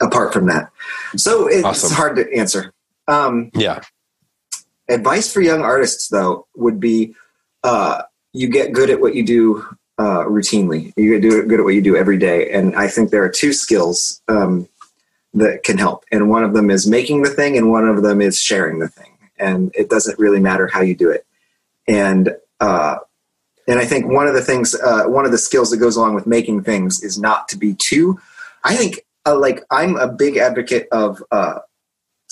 apart 0.01 0.33
from 0.33 0.47
that. 0.47 0.71
So 1.17 1.47
it's 1.47 1.65
Awesome. 1.65 1.93
hard 1.95 2.17
to 2.17 2.25
answer. 2.35 2.73
Um, 3.07 3.51
Yeah. 3.55 3.81
advice 4.89 5.33
for 5.33 5.41
young 5.43 5.61
artists 5.63 6.09
though 6.09 6.47
would 6.57 6.81
be 6.81 7.15
uh, 7.63 8.03
you 8.33 8.49
get 8.49 8.73
good 8.73 8.91
at 8.91 9.01
what 9.01 9.15
you 9.15 9.25
do 9.25 9.65
uh, 10.01 10.25
routinely. 10.25 10.93
You 10.97 11.21
do- 11.21 11.47
good 11.47 11.61
at 11.61 11.65
what 11.65 11.75
you 11.75 11.83
do 11.83 11.97
every 11.97 12.19
day. 12.19 12.51
And 12.51 12.75
i 12.75 12.89
think 12.89 13.11
there 13.11 13.23
are 13.23 13.29
two 13.29 13.53
skills 13.53 14.23
um, 14.29 14.69
that 15.35 15.63
can 15.63 15.79
help. 15.79 16.05
And 16.11 16.31
one 16.31 16.45
of 16.45 16.55
them 16.55 16.71
is 16.71 16.87
making 16.87 17.23
the 17.23 17.31
thing 17.31 17.57
and 17.59 17.71
one 17.71 17.87
of 17.87 18.03
them 18.03 18.21
is 18.21 18.41
sharing 18.41 18.79
the 18.79 18.89
thing. 18.89 19.13
And 19.39 19.71
it 19.75 19.91
doesn't 19.91 20.19
really 20.19 20.41
matter 20.41 20.67
how 20.67 20.81
you 20.81 20.95
do 20.95 21.11
it. 21.11 21.27
And 21.87 22.35
uh, 22.61 22.97
and 23.69 23.79
i 23.79 23.85
think 23.85 24.07
one 24.07 24.27
of 24.27 24.35
the 24.35 24.47
things 24.51 24.75
uh, 24.75 25.05
one 25.05 25.25
of 25.25 25.33
the 25.33 25.39
skills 25.39 25.71
that 25.71 25.77
goes 25.77 25.97
along 25.97 26.15
with 26.15 26.27
making 26.27 26.63
things 26.63 27.03
is 27.03 27.19
not 27.19 27.49
to 27.49 27.57
be 27.57 27.75
too 27.75 28.19
i 28.65 28.75
think 28.75 29.01
uh, 29.27 29.39
like 29.39 29.65
i'm 29.71 29.97
a 29.97 30.09
big 30.09 30.37
advocate 30.37 30.89
of 30.91 31.23
uh, 31.31 31.59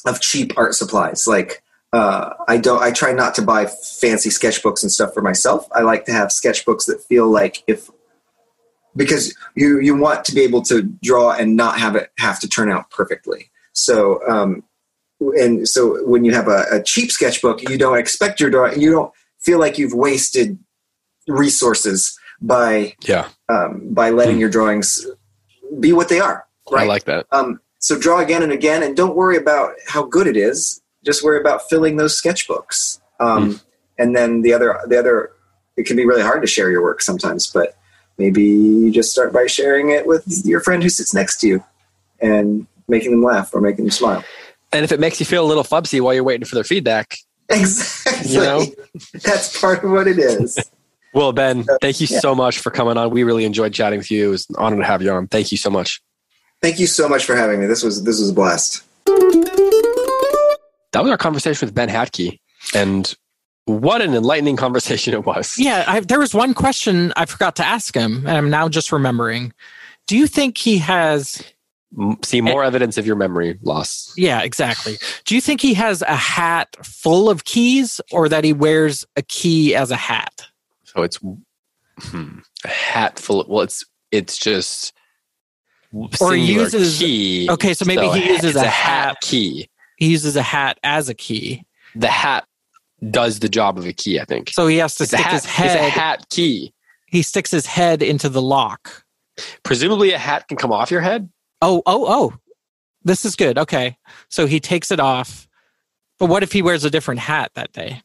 of 0.06 0.20
cheap 0.20 0.52
art 0.56 0.74
supplies. 0.74 1.26
Like 1.26 1.62
uh, 1.92 2.30
I 2.46 2.56
don't. 2.58 2.82
I 2.82 2.90
try 2.92 3.12
not 3.12 3.34
to 3.36 3.42
buy 3.42 3.66
fancy 3.66 4.28
sketchbooks 4.30 4.82
and 4.82 4.92
stuff 4.92 5.14
for 5.14 5.22
myself. 5.22 5.66
I 5.72 5.82
like 5.82 6.04
to 6.06 6.12
have 6.12 6.28
sketchbooks 6.28 6.86
that 6.86 7.02
feel 7.08 7.30
like 7.30 7.62
if 7.66 7.90
because 8.96 9.34
you 9.54 9.80
you 9.80 9.96
want 9.96 10.24
to 10.26 10.34
be 10.34 10.42
able 10.42 10.62
to 10.62 10.82
draw 11.02 11.32
and 11.32 11.56
not 11.56 11.78
have 11.78 11.96
it 11.96 12.10
have 12.18 12.40
to 12.40 12.48
turn 12.48 12.70
out 12.70 12.90
perfectly. 12.90 13.50
So 13.72 14.20
um, 14.28 14.64
and 15.20 15.68
so 15.68 16.04
when 16.06 16.24
you 16.24 16.32
have 16.34 16.48
a, 16.48 16.64
a 16.72 16.82
cheap 16.82 17.10
sketchbook, 17.10 17.62
you 17.68 17.78
don't 17.78 17.98
expect 17.98 18.40
your 18.40 18.50
drawing. 18.50 18.80
You 18.80 18.90
don't 18.92 19.12
feel 19.40 19.58
like 19.58 19.78
you've 19.78 19.94
wasted 19.94 20.58
resources 21.26 22.18
by 22.40 22.94
Yeah. 23.02 23.28
um, 23.48 23.92
by 23.92 24.10
letting 24.10 24.36
Hmm. 24.36 24.40
your 24.40 24.50
drawings 24.50 25.06
be 25.80 25.92
what 25.92 26.08
they 26.08 26.20
are. 26.20 26.46
Right. 26.70 26.82
I 26.84 26.86
like 26.86 27.04
that. 27.04 27.26
Um, 27.32 27.60
so 27.78 27.98
draw 27.98 28.20
again 28.20 28.42
and 28.42 28.52
again, 28.52 28.82
and 28.82 28.96
don't 28.96 29.14
worry 29.16 29.36
about 29.36 29.72
how 29.86 30.02
good 30.04 30.26
it 30.26 30.36
is. 30.36 30.80
Just 31.04 31.22
worry 31.24 31.40
about 31.40 31.68
filling 31.68 31.96
those 31.96 32.20
sketchbooks. 32.20 33.00
Um, 33.20 33.60
And 33.98 34.14
then 34.14 34.42
the 34.42 34.52
other, 34.52 34.78
the 34.86 34.96
other, 34.98 35.30
it 35.76 35.84
can 35.86 35.96
be 35.96 36.06
really 36.06 36.22
hard 36.22 36.40
to 36.42 36.46
share 36.46 36.70
your 36.70 36.82
work 36.82 37.02
sometimes, 37.02 37.48
but 37.48 37.76
maybe 38.16 38.42
you 38.44 38.90
just 38.92 39.10
start 39.10 39.32
by 39.32 39.46
sharing 39.46 39.90
it 39.90 40.06
with 40.06 40.24
your 40.44 40.60
friend 40.60 40.82
who 40.82 40.88
sits 40.88 41.12
next 41.12 41.40
to 41.40 41.48
you, 41.48 41.64
and 42.20 42.66
making 42.86 43.10
them 43.10 43.22
laugh 43.24 43.52
or 43.54 43.60
making 43.60 43.84
them 43.86 43.90
smile. 43.90 44.22
And 44.72 44.84
if 44.84 44.92
it 44.92 45.00
makes 45.00 45.18
you 45.18 45.26
feel 45.26 45.44
a 45.44 45.48
little 45.48 45.64
fubsy 45.64 46.00
while 46.00 46.14
you're 46.14 46.22
waiting 46.24 46.44
for 46.44 46.54
their 46.54 46.64
feedback, 46.64 47.16
Exactly. 47.50 48.32
You 48.34 48.40
know? 48.40 48.66
That's 49.24 49.58
part 49.60 49.82
of 49.82 49.90
what 49.90 50.06
it 50.06 50.18
is. 50.18 50.58
well, 51.14 51.32
Ben, 51.32 51.64
thank 51.80 52.00
you 52.00 52.06
Yeah. 52.10 52.20
so 52.20 52.34
much 52.34 52.58
for 52.58 52.70
coming 52.70 52.96
on. 52.98 53.10
We 53.10 53.22
really 53.24 53.44
enjoyed 53.46 53.72
chatting 53.72 53.98
with 53.98 54.10
you. 54.10 54.28
It 54.28 54.30
was 54.30 54.46
an 54.50 54.56
honor 54.58 54.76
to 54.76 54.84
have 54.84 55.00
you 55.02 55.10
on. 55.10 55.26
Thank 55.28 55.50
you 55.50 55.56
so 55.58 55.70
much. 55.70 56.02
Thank 56.60 56.78
you 56.78 56.86
so 56.86 57.08
much 57.08 57.24
for 57.24 57.34
having 57.34 57.58
me. 57.60 57.66
This 57.66 57.82
was 57.82 58.04
this 58.04 58.20
was 58.20 58.30
a 58.30 58.34
blast. 58.34 58.84
That 60.92 61.02
was 61.02 61.10
our 61.10 61.18
conversation 61.18 61.66
with 61.66 61.74
Ben 61.74 61.88
Hatke. 61.88 62.38
And 62.74 63.14
what 63.66 64.00
an 64.02 64.14
enlightening 64.14 64.56
conversation 64.64 65.14
it 65.14 65.24
was. 65.26 65.54
Yeah, 65.58 65.84
I, 65.86 66.00
there 66.00 66.18
was 66.18 66.34
one 66.34 66.54
question 66.54 67.12
I 67.16 67.26
forgot 67.26 67.56
to 67.56 67.66
ask 67.66 67.94
him, 67.94 68.26
and 68.26 68.36
I'm 68.36 68.50
now 68.50 68.68
just 68.68 68.92
remembering. 68.92 69.52
Do 70.06 70.16
you 70.16 70.26
think 70.26 70.56
he 70.58 70.78
has? 70.78 71.42
See 72.22 72.42
more 72.42 72.62
evidence 72.64 72.98
of 72.98 73.06
your 73.06 73.16
memory 73.16 73.58
loss. 73.62 74.12
Yeah, 74.14 74.42
exactly. 74.42 74.98
Do 75.24 75.34
you 75.34 75.40
think 75.40 75.62
he 75.62 75.72
has 75.74 76.02
a 76.02 76.14
hat 76.16 76.76
full 76.84 77.30
of 77.30 77.44
keys, 77.44 77.98
or 78.12 78.28
that 78.28 78.44
he 78.44 78.52
wears 78.52 79.06
a 79.16 79.22
key 79.22 79.74
as 79.74 79.90
a 79.90 79.96
hat? 79.96 80.46
So 80.84 81.02
it's 81.02 81.18
hmm, 81.98 82.38
a 82.64 82.68
hat 82.68 83.18
full 83.18 83.40
of, 83.40 83.48
well, 83.48 83.62
it's, 83.62 83.84
it's 84.10 84.36
just 84.36 84.92
Or 86.20 86.34
he 86.34 86.52
uses- 86.52 86.98
key. 86.98 87.48
okay, 87.50 87.72
so 87.72 87.86
maybe 87.86 88.06
he 88.08 88.32
uses 88.32 88.54
a 88.56 88.66
hat 88.68 89.06
hat. 89.06 89.20
key. 89.22 89.68
He 89.98 90.08
uses 90.10 90.36
a 90.36 90.42
hat 90.42 90.78
as 90.82 91.08
a 91.08 91.14
key, 91.14 91.64
The 91.94 92.08
hat 92.08 92.44
does 93.10 93.40
the 93.40 93.48
job 93.48 93.78
of 93.78 93.86
a 93.86 93.92
key, 93.92 94.18
I 94.20 94.24
think. 94.24 94.50
so 94.50 94.66
he 94.66 94.76
has 94.78 94.94
to 94.96 95.02
It's 95.04 95.12
stick 95.12 95.20
hat, 95.24 95.32
his 95.32 95.44
it's 95.44 95.74
a 95.74 95.88
hat 95.90 96.26
key. 96.30 96.72
He 97.06 97.22
sticks 97.22 97.50
his 97.50 97.66
head 97.66 98.02
into 98.02 98.28
the 98.28 98.42
lock. 98.42 99.04
Presumably 99.62 100.12
a 100.12 100.18
hat 100.18 100.46
can 100.48 100.56
come 100.56 100.72
off 100.72 100.90
your 100.90 101.00
head. 101.00 101.28
Oh, 101.62 101.82
oh, 101.86 102.04
oh! 102.08 102.34
This 103.02 103.24
is 103.24 103.34
good. 103.36 103.56
Okay, 103.58 103.96
so 104.28 104.46
he 104.46 104.60
takes 104.60 104.90
it 104.90 105.00
off. 105.00 105.48
But 106.18 106.26
what 106.26 106.42
if 106.42 106.52
he 106.52 106.62
wears 106.62 106.84
a 106.84 106.90
different 106.90 107.20
hat 107.20 107.50
that 107.54 107.72
day? 107.72 108.02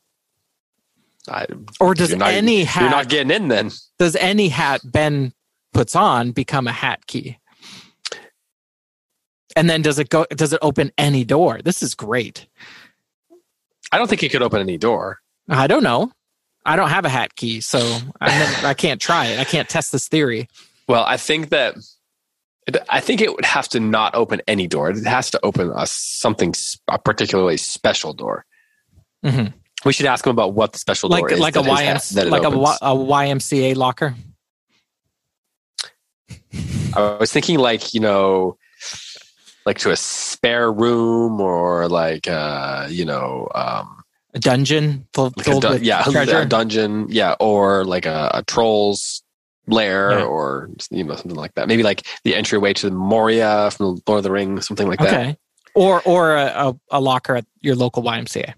I, 1.28 1.46
Or 1.80 1.94
does 1.94 2.16
not- 2.16 2.32
any 2.34 2.64
hat 2.64 2.82
you're 2.82 2.90
not 2.92 3.10
getting 3.10 3.32
in 3.32 3.48
then. 3.48 3.72
does 3.98 4.16
any 4.16 4.50
hat 4.50 4.82
Ben 4.84 5.34
puts 5.74 5.96
on 5.96 6.32
become 6.32 6.68
a 6.68 6.72
hat 6.72 7.08
key? 7.08 7.38
And 9.56 9.70
then 9.70 9.82
does 9.82 10.00
it 10.00 10.10
go 10.10 10.26
does 10.32 10.54
it 10.54 10.60
open 10.62 10.92
any 10.98 11.24
door? 11.24 11.60
This 11.64 11.84
is 11.84 11.94
great. 11.96 12.48
I 13.92 13.98
don't 13.98 14.08
think 14.08 14.24
it 14.24 14.30
could 14.30 14.42
open 14.42 14.60
any 14.62 14.78
door. 14.78 15.20
I 15.50 15.68
don't 15.68 15.84
know. 15.84 16.12
I 16.66 16.76
don't 16.76 16.90
have 16.90 17.06
a 17.06 17.10
hat 17.10 17.36
key, 17.36 17.62
so 17.62 17.80
never, 18.22 18.68
I 18.68 18.74
can't 18.74 19.00
try 19.02 19.28
it. 19.28 19.40
I 19.40 19.44
can't 19.44 19.68
test 19.70 19.92
this 19.92 20.08
theory. 20.08 20.48
Well, 20.88 21.04
I 21.06 21.18
think 21.18 21.50
that 21.50 21.76
I 22.90 23.02
think 23.02 23.22
it 23.22 23.34
would 23.36 23.46
have 23.46 23.68
to 23.70 23.80
not 23.80 24.16
open 24.16 24.42
any 24.48 24.68
door. 24.68 24.90
It 24.90 25.06
has 25.06 25.30
to 25.32 25.40
open 25.44 25.72
a 25.76 25.86
something 25.86 26.54
a 26.88 26.98
particularly 26.98 27.58
special 27.58 28.14
door. 28.14 28.46
Mhm. 29.24 29.54
We 29.86 29.92
should 29.92 30.06
ask 30.06 30.26
him 30.26 30.32
about 30.32 30.54
what 30.54 30.72
the 30.72 30.80
special 30.80 31.10
door 31.10 31.20
Like 31.20 31.32
is. 31.34 31.40
like 31.40 31.56
a 31.58 31.62
that 31.62 31.70
YMC, 31.70 32.16
that 32.16 32.28
it 32.28 32.30
like 32.30 32.44
a, 32.44 32.48
opens. 32.48 32.78
A 32.82 32.96
YMCA 32.96 33.76
locker. 33.76 34.16
I 36.96 37.18
was 37.20 37.32
thinking 37.34 37.60
like 37.60 37.94
you 37.94 38.00
know, 38.00 38.58
like 39.66 39.78
to 39.80 39.92
a 39.92 39.96
spare 39.96 40.72
room 40.72 41.40
or 41.42 41.88
like 41.88 42.28
uh, 42.28 42.88
you 42.90 43.06
know, 43.06 43.48
um, 43.56 44.04
A 44.34 44.40
dungeon 44.40 45.08
full, 45.14 45.34
like 45.38 45.48
a 45.48 45.60
dun- 45.60 45.84
yeah, 45.84 46.04
treasure. 46.12 46.40
a 46.40 46.46
dungeon, 46.46 47.08
yeah, 47.10 47.36
or 47.40 47.86
like 47.86 48.06
a, 48.06 48.32
a 48.34 48.44
troll's 48.44 49.24
lair 49.68 50.12
Yeah. 50.20 50.26
or 50.26 50.70
you 50.92 51.04
know 51.04 51.16
something 51.16 51.36
like 51.38 51.54
that. 51.56 51.68
Maybe 51.68 51.84
like 51.84 52.06
the 52.24 52.36
entryway 52.36 52.74
to 52.74 52.92
Moria 52.92 53.72
from 53.72 53.96
the 53.96 54.02
Lord 54.08 54.18
of 54.20 54.24
the 54.24 54.32
Rings, 54.32 54.68
something 54.68 54.88
like 54.88 55.00
that. 55.00 55.08
okay. 55.14 55.38
Or 55.76 56.02
or 56.06 56.36
a, 56.36 56.74
a, 56.92 57.02
locker 57.02 57.36
at 57.36 57.46
your 57.62 57.76
local 57.76 58.04
YMCA. 58.04 58.54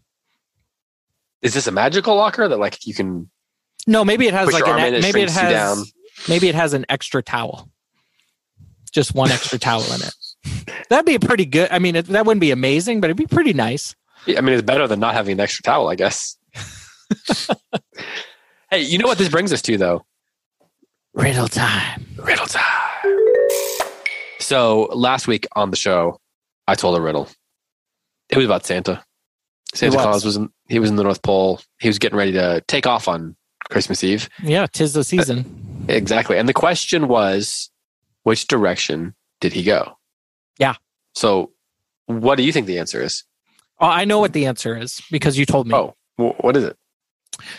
Is 1.41 1.53
this 1.53 1.67
a 1.67 1.71
magical 1.71 2.15
locker 2.15 2.47
that 2.47 2.57
like 2.57 2.85
you 2.87 2.93
can 2.93 3.29
No, 3.87 4.03
maybe 4.03 4.27
it 4.27 4.33
has 4.33 4.51
like 4.51 4.67
an, 4.67 4.95
it 4.95 5.01
maybe 5.01 5.21
it 5.21 5.29
has 5.29 5.51
down. 5.53 5.85
maybe 6.27 6.49
it 6.49 6.55
has 6.55 6.73
an 6.73 6.85
extra 6.89 7.21
towel. 7.23 7.69
Just 8.91 9.13
one 9.13 9.31
extra 9.31 9.59
towel 9.59 9.83
in 9.93 10.01
it. 10.01 10.13
That'd 10.89 11.05
be 11.05 11.19
pretty 11.19 11.45
good. 11.45 11.69
I 11.71 11.79
mean, 11.79 11.95
it, 11.95 12.05
that 12.07 12.25
wouldn't 12.25 12.41
be 12.41 12.51
amazing, 12.51 13.01
but 13.01 13.07
it'd 13.09 13.17
be 13.17 13.27
pretty 13.27 13.53
nice. 13.53 13.95
I 14.27 14.41
mean, 14.41 14.53
it's 14.53 14.63
better 14.63 14.87
than 14.87 14.99
not 14.99 15.13
having 15.13 15.33
an 15.33 15.39
extra 15.39 15.63
towel, 15.63 15.87
I 15.87 15.95
guess. 15.95 16.37
hey, 18.71 18.81
you 18.81 18.97
know 18.97 19.07
what 19.07 19.17
this 19.17 19.29
brings 19.29 19.53
us 19.53 19.61
to, 19.63 19.77
though? 19.77 20.05
Riddle 21.13 21.47
time. 21.47 22.05
Riddle 22.17 22.47
time. 22.47 22.85
So 24.39 24.89
last 24.93 25.27
week 25.27 25.47
on 25.55 25.69
the 25.69 25.77
show, 25.77 26.19
I 26.67 26.75
told 26.75 26.97
a 26.97 27.01
riddle. 27.01 27.29
It 28.29 28.37
was 28.37 28.45
about 28.45 28.65
Santa. 28.65 29.03
Santa 29.73 29.95
was. 29.95 30.03
Claus 30.03 30.25
was 30.25 30.35
in, 30.37 30.49
he 30.67 30.79
was 30.79 30.89
in 30.89 30.95
the 30.95 31.03
North 31.03 31.21
Pole. 31.21 31.61
He 31.79 31.87
was 31.87 31.99
getting 31.99 32.17
ready 32.17 32.31
to 32.33 32.63
take 32.67 32.87
off 32.87 33.07
on 33.07 33.35
Christmas 33.69 34.03
Eve. 34.03 34.29
Yeah, 34.43 34.67
tis 34.71 34.93
the 34.93 35.03
season. 35.03 35.85
Exactly. 35.87 36.37
And 36.37 36.49
the 36.49 36.53
question 36.53 37.07
was, 37.07 37.69
which 38.23 38.47
direction 38.47 39.15
did 39.41 39.53
he 39.53 39.63
go? 39.63 39.97
Yeah. 40.59 40.75
So, 41.13 41.51
what 42.07 42.35
do 42.35 42.43
you 42.43 42.51
think 42.51 42.67
the 42.67 42.79
answer 42.79 43.01
is? 43.01 43.23
Oh, 43.79 43.87
I 43.87 44.05
know 44.05 44.19
what 44.19 44.33
the 44.33 44.45
answer 44.45 44.77
is 44.77 45.01
because 45.11 45.37
you 45.37 45.45
told 45.45 45.67
me. 45.67 45.73
Oh, 45.75 45.95
wh- 46.17 46.43
what 46.43 46.55
is 46.55 46.63
it? 46.63 46.77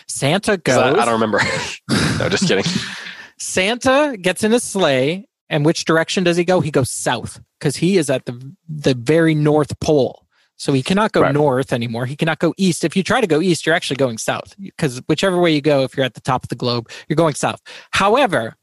Santa 0.07 0.57
goes. 0.57 0.77
I, 0.77 0.89
I 0.91 1.05
don't 1.05 1.13
remember. 1.13 1.39
no, 2.19 2.29
just 2.29 2.47
kidding. 2.47 2.63
Santa 3.39 4.17
gets 4.19 4.43
in 4.43 4.53
a 4.53 4.59
sleigh 4.59 5.27
And 5.49 5.63
which 5.65 5.85
direction 5.85 6.23
does 6.23 6.37
he 6.37 6.43
go? 6.43 6.59
He 6.59 6.71
goes 6.71 6.89
south 6.89 7.39
because 7.59 7.77
he 7.77 7.97
is 7.97 8.09
at 8.09 8.25
the 8.25 8.55
the 8.67 8.93
very 8.95 9.35
north 9.35 9.79
pole. 9.79 10.25
So 10.59 10.73
he 10.73 10.81
cannot 10.81 11.11
go 11.11 11.21
Right. 11.21 11.33
north 11.35 11.71
anymore. 11.71 12.07
He 12.07 12.15
cannot 12.15 12.39
go 12.39 12.53
east. 12.57 12.83
If 12.83 12.97
you 12.97 13.03
try 13.03 13.21
to 13.21 13.27
go 13.27 13.39
east, 13.41 13.65
you're 13.65 13.75
actually 13.75 13.97
going 13.97 14.17
south 14.17 14.55
because 14.59 15.01
whichever 15.07 15.39
way 15.39 15.53
you 15.53 15.61
go, 15.61 15.83
if 15.83 15.95
you're 15.95 16.05
at 16.05 16.15
the 16.15 16.21
top 16.21 16.43
of 16.43 16.49
the 16.49 16.55
globe, 16.55 16.89
you're 17.07 17.15
going 17.15 17.35
south. 17.35 17.61
However, 17.91 18.55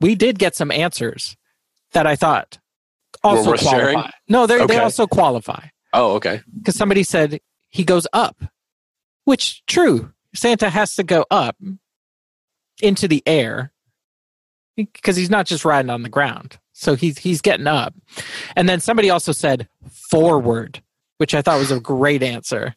we 0.00 0.14
did 0.14 0.38
get 0.38 0.56
some 0.56 0.70
answers 0.72 1.36
that 1.92 2.06
I 2.06 2.16
thought 2.16 2.58
also 3.24 3.54
qualify. 3.54 3.70
sharing? 3.70 4.02
No, 4.28 4.46
they 4.46 4.64
they 4.66 4.78
also 4.78 5.06
qualify 5.06 5.66
Oh, 5.92 6.14
okay. 6.16 6.40
because 6.56 6.76
somebody 6.76 7.02
said 7.02 7.40
he 7.70 7.84
goes 7.84 8.06
up, 8.12 8.36
which 9.24 9.64
true. 9.66 10.12
Santa 10.34 10.68
has 10.70 10.94
to 10.96 11.02
go 11.04 11.24
up 11.30 11.56
into 12.82 13.06
the 13.08 13.22
air 13.26 13.72
because 14.76 15.16
he's 15.16 15.30
not 15.30 15.46
just 15.46 15.64
riding 15.64 15.90
on 15.90 16.02
the 16.02 16.08
ground. 16.08 16.58
So 16.72 16.94
he's 16.96 17.18
he's 17.18 17.40
getting 17.40 17.68
up. 17.68 17.94
And 18.56 18.68
then 18.68 18.80
somebody 18.80 19.10
also 19.10 19.30
said 19.32 19.68
forward, 20.10 20.82
which 21.18 21.32
I 21.34 21.42
thought 21.42 21.58
was 21.60 21.70
a 21.70 21.78
great 21.78 22.22
answer. 22.24 22.74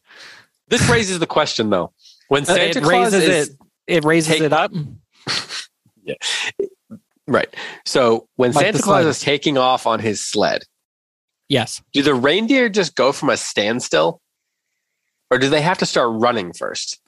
This 0.68 0.88
raises 0.88 1.18
the 1.18 1.26
question 1.26 1.70
though. 1.70 1.92
When 2.28 2.42
Uh, 2.42 2.46
Santa 2.46 2.78
it 2.78 2.82
Claus 2.84 3.12
raises 3.12 3.28
is 3.28 3.48
it 3.48 3.56
it 3.88 4.04
raises 4.04 4.32
take- 4.34 4.42
it 4.42 4.52
up. 4.52 4.70
right, 7.28 7.54
so 7.84 8.26
when 8.36 8.52
Like 8.52 8.64
Santa 8.64 8.82
Claus 8.82 9.06
is 9.06 9.20
taking 9.20 9.56
off 9.58 9.86
on 9.86 10.00
his 10.00 10.24
sled, 10.24 10.62
Yes. 11.48 11.80
do 11.92 12.02
the 12.02 12.14
reindeer 12.14 12.68
just 12.68 12.94
go 12.94 13.12
from 13.12 13.30
a 13.30 13.36
standstill, 13.36 14.20
or 15.30 15.38
do 15.38 15.48
they 15.48 15.60
have 15.60 15.78
to 15.78 15.86
start 15.86 16.10
running 16.20 16.52
first, 16.52 17.00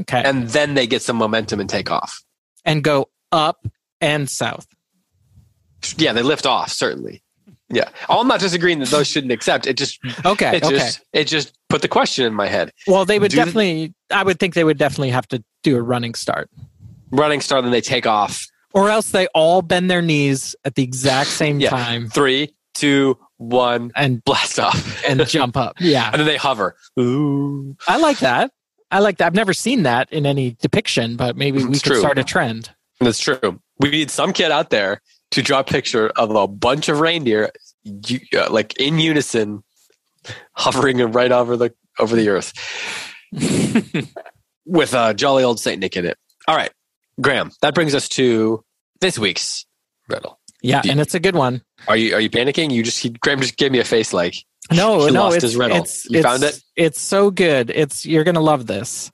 Okay. 0.00 0.22
And, 0.24 0.48
then 0.50 0.74
they 0.74 0.86
get 0.86 1.00
some 1.02 1.16
momentum 1.16 1.58
and 1.58 1.68
take 1.70 1.90
off? 1.90 2.22
And 2.66 2.84
go 2.84 3.08
up 3.32 3.66
and 4.00 4.28
south. 4.28 4.66
Yeah, 5.96 6.12
they 6.12 6.22
lift 6.22 6.44
off 6.46 6.70
certainly. 6.70 7.22
Yeah, 7.68 7.88
I'm 8.08 8.28
not 8.28 8.38
disagreeing 8.40 8.78
that 8.80 8.90
those 8.90 9.08
shouldn't 9.08 9.32
accept. 9.32 9.66
It 9.66 9.76
just, 9.76 9.98
Okay. 10.24 10.56
it 10.56 10.64
okay. 10.64 10.76
just, 10.76 11.00
it 11.12 11.24
just 11.24 11.58
put 11.68 11.82
the 11.82 11.88
question 11.88 12.24
in 12.24 12.34
my 12.34 12.46
head. 12.46 12.70
well, 12.86 13.04
they 13.04 13.18
would 13.18 13.30
do 13.32 13.36
definitely 13.38 13.92
I 14.10 14.22
would 14.22 14.38
think 14.38 14.54
they 14.54 14.64
would 14.64 14.78
definitely 14.78 15.10
have 15.10 15.26
to 15.28 15.42
do 15.62 15.76
a 15.76 15.82
running 15.82 16.14
start. 16.14 16.48
Running 17.10 17.40
start, 17.40 17.62
then 17.64 17.72
they 17.72 17.80
take 17.80 18.06
off. 18.06 18.46
Or 18.76 18.90
else 18.90 19.10
they 19.10 19.26
all 19.28 19.62
bend 19.62 19.90
their 19.90 20.02
knees 20.02 20.54
at 20.64 20.74
the 20.76 20.82
exact 20.84 21.30
same 21.30 21.58
Yeah. 21.58 21.70
time 21.70 22.08
Three, 22.10 22.54
two, 22.74 23.18
one, 23.38 23.90
and 23.96 24.22
blast 24.22 24.60
off, 24.60 25.02
and 25.04 25.26
jump 25.26 25.56
up. 25.56 25.76
Yeah. 25.80 26.10
and 26.12 26.20
then 26.20 26.26
they 26.26 26.36
hover. 26.36 26.76
Ooh. 27.00 27.74
I 27.88 27.96
like 27.96 28.18
that. 28.18 28.52
I 28.90 29.00
like 29.00 29.16
that. 29.18 29.26
I've 29.26 29.34
never 29.34 29.52
seen 29.54 29.82
that 29.84 30.12
in 30.12 30.26
any 30.26 30.52
depiction, 30.60 31.16
but 31.16 31.36
maybe 31.36 31.58
we 31.64 31.70
It's 31.70 31.82
could 31.82 31.92
true. 31.92 31.98
start 32.00 32.18
a 32.18 32.24
trend. 32.24 32.70
That's 33.00 33.18
true. 33.18 33.60
We 33.80 33.90
need 33.90 34.10
some 34.10 34.32
kid 34.32 34.50
out 34.52 34.70
there 34.70 35.00
to 35.32 35.42
draw 35.42 35.60
a 35.60 35.64
picture 35.64 36.08
of 36.10 36.30
a 36.30 36.46
bunch 36.46 36.88
of 36.88 37.00
reindeer, 37.00 37.50
uh, 38.36 38.50
like 38.50 38.78
in 38.78 38.98
unison, 38.98 39.64
hovering 40.52 40.98
right 41.12 41.32
over 41.32 41.56
the 41.56 41.74
over 41.98 42.14
the 42.14 42.28
earth, 42.28 42.52
with 44.66 44.94
a 44.94 45.14
jolly 45.14 45.42
old 45.44 45.58
Saint 45.60 45.80
Nick 45.80 45.96
in 45.96 46.06
it. 46.06 46.16
All 46.48 46.56
right, 46.56 46.70
Graham. 47.20 47.50
That 47.62 47.74
brings 47.74 47.94
us 47.94 48.08
to 48.10 48.62
this 49.00 49.18
week's 49.18 49.66
riddle. 50.08 50.38
Yeah, 50.62 50.82
Do- 50.82 50.90
and 50.90 51.00
it's 51.00 51.14
a 51.14 51.20
good 51.20 51.36
one. 51.36 51.62
Are 51.88 51.96
you 51.96 52.14
are 52.14 52.20
you 52.20 52.30
panicking? 52.30 52.70
You 52.72 52.82
just 52.82 52.98
he, 53.00 53.10
Graham 53.10 53.40
just 53.40 53.56
gave 53.56 53.72
me 53.72 53.78
a 53.78 53.84
face 53.84 54.12
like 54.12 54.34
No, 54.72 55.06
no, 55.08 55.22
lost 55.24 55.36
it's, 55.36 55.42
his 55.42 55.56
riddle. 55.56 55.76
It's, 55.78 56.08
You 56.10 56.18
it's- 56.20 56.32
found 56.32 56.42
it? 56.42 56.60
It's 56.76 57.00
so 57.00 57.30
good. 57.30 57.70
It's 57.70 58.04
you're 58.06 58.24
gonna 58.24 58.40
love 58.40 58.66
this. 58.66 59.10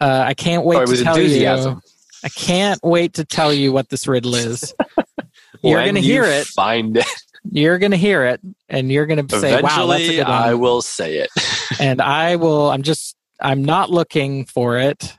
Uh, 0.00 0.24
I 0.26 0.34
can't 0.34 0.64
wait 0.64 0.78
Oh, 0.78 0.86
to 0.86 1.04
tell 1.04 1.14
enthusiasm. 1.16 1.74
you. 1.74 1.80
I 2.24 2.28
can't 2.28 2.80
wait 2.82 3.14
to 3.14 3.24
tell 3.24 3.52
you 3.52 3.72
what 3.72 3.88
this 3.88 4.06
riddle 4.06 4.34
is. 4.34 4.74
You're 5.62 5.84
gonna 5.84 6.00
you 6.00 6.12
hear 6.12 6.24
it. 6.24 6.46
Find 6.46 6.96
it. 6.96 7.06
You're 7.50 7.78
gonna 7.78 7.96
hear 7.96 8.24
it, 8.24 8.40
and 8.68 8.90
you're 8.90 9.06
gonna 9.06 9.24
say, 9.28 9.60
"Wow, 9.60 9.60
that's 9.62 9.76
a 9.78 9.84
Eventually, 9.84 10.16
good 10.16 10.22
one." 10.28 10.30
I 10.42 10.54
will 10.54 10.82
say 10.82 11.18
it. 11.18 11.30
and 11.80 12.00
I 12.00 12.36
will. 12.36 12.70
I'm 12.70 12.82
just. 12.82 13.16
I'm 13.40 13.64
not 13.64 13.90
looking 13.90 14.44
for 14.46 14.78
it. 14.78 15.16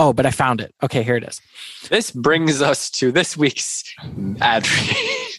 Oh, 0.00 0.12
but 0.12 0.24
I 0.26 0.30
found 0.30 0.60
it. 0.60 0.72
Okay, 0.82 1.02
here 1.02 1.16
it 1.16 1.24
is. 1.24 1.40
This 1.88 2.12
brings 2.12 2.62
us 2.62 2.88
to 2.92 3.10
this 3.10 3.36
week's 3.36 3.82
ad 4.40 4.62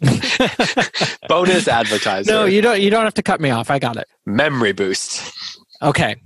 bonus 1.30 1.68
advertiser. 1.70 2.30
No, 2.32 2.44
you 2.46 2.62
don't. 2.62 2.82
You 2.82 2.90
don't 2.90 3.06
have 3.06 3.14
to 3.14 3.24
cut 3.24 3.40
me 3.40 3.52
off. 3.52 3.72
I 3.72 3.80
got 3.80 3.96
it. 3.96 4.08
memory 4.26 4.74
boost. 4.74 5.34
Okay. 5.82 6.18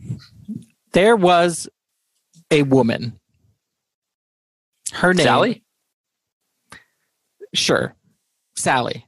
There 0.93 1.15
was 1.15 1.69
a 2.49 2.63
woman. 2.63 3.19
Her 4.93 5.13
name. 5.13 5.23
Sally? 5.23 5.63
Sure. 7.53 7.95
Sally. 8.55 9.05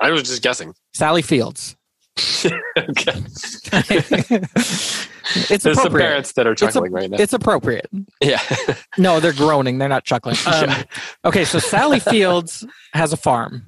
I 0.00 0.10
was 0.10 0.22
just 0.24 0.42
guessing. 0.42 0.74
Sally 0.94 1.22
Fields. 1.22 1.76
okay. 2.76 3.22
it's 5.50 5.64
There's 5.64 5.76
some 5.76 5.86
appropriate. 5.86 6.06
parents 6.06 6.32
that 6.32 6.46
are 6.46 6.52
a- 6.52 6.80
right 6.90 7.10
now. 7.10 7.16
It's 7.18 7.32
appropriate. 7.32 7.88
Yeah. 8.20 8.40
No, 8.98 9.20
they're 9.20 9.32
groaning. 9.32 9.78
They're 9.78 9.88
not 9.88 10.04
chuckling. 10.04 10.36
Um, 10.46 10.68
Yeah. 10.68 10.82
Okay, 11.24 11.44
so 11.44 11.58
Sally 11.58 12.00
Fields 12.12 12.66
has 12.92 13.12
a 13.12 13.16
farm. 13.16 13.66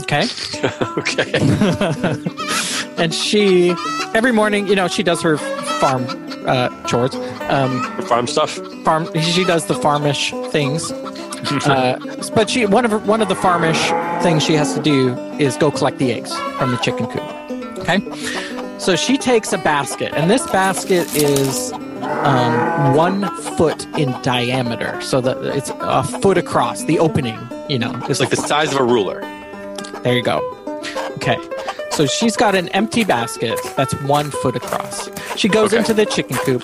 Okay. 0.00 0.26
okay. 0.98 1.32
and 2.98 3.14
she, 3.14 3.70
every 4.14 4.32
morning, 4.32 4.66
you 4.66 4.74
know, 4.74 4.88
she 4.88 5.02
does 5.02 5.22
her 5.22 5.36
farm 5.38 6.04
uh, 6.46 6.68
chores. 6.86 7.14
Um, 7.48 7.82
Farm 8.02 8.26
stuff. 8.26 8.54
farm. 8.84 9.08
She 9.20 9.44
does 9.44 9.66
the 9.66 9.74
farmish 9.74 10.32
things. 10.50 10.90
Uh, 10.92 11.98
but 12.34 12.48
she 12.50 12.66
one 12.66 12.84
of 12.84 12.90
her, 12.90 12.98
one 12.98 13.20
of 13.22 13.28
the 13.28 13.36
farmish 13.36 13.78
things 14.22 14.42
she 14.42 14.54
has 14.54 14.74
to 14.74 14.80
do 14.82 15.14
is 15.38 15.56
go 15.58 15.70
collect 15.70 15.98
the 15.98 16.10
eggs 16.12 16.34
from 16.58 16.70
the 16.72 16.76
chicken 16.78 17.06
coop. 17.06 17.22
Okay, 17.78 17.98
so 18.84 18.96
she 18.96 19.16
takes 19.16 19.52
a 19.52 19.58
basket, 19.58 20.12
and 20.14 20.30
this 20.30 20.46
basket 20.50 21.06
is 21.16 21.72
um, 21.72 22.94
one 22.94 23.24
foot 23.56 23.86
in 23.98 24.10
diameter, 24.22 25.00
so 25.00 25.20
that 25.20 25.38
it's 25.56 25.70
a 25.80 26.02
foot 26.20 26.36
across. 26.38 26.84
The 26.84 26.98
opening, 26.98 27.38
you 27.68 27.78
know, 27.78 27.98
It's 28.08 28.20
like 28.20 28.30
the 28.30 28.36
size 28.36 28.72
of 28.74 28.80
a 28.80 28.84
ruler. 28.84 29.20
there 30.02 30.14
you 30.14 30.22
go. 30.22 30.38
Okay. 31.16 31.38
So 31.90 32.06
she's 32.06 32.36
got 32.36 32.54
an 32.54 32.68
empty 32.70 33.04
basket 33.04 33.58
that's 33.76 33.94
one 34.02 34.30
foot 34.30 34.56
across. 34.56 35.08
She 35.36 35.48
goes 35.48 35.68
Okay. 35.72 35.78
into 35.78 35.94
the 35.94 36.04
chicken 36.04 36.36
coop 36.38 36.62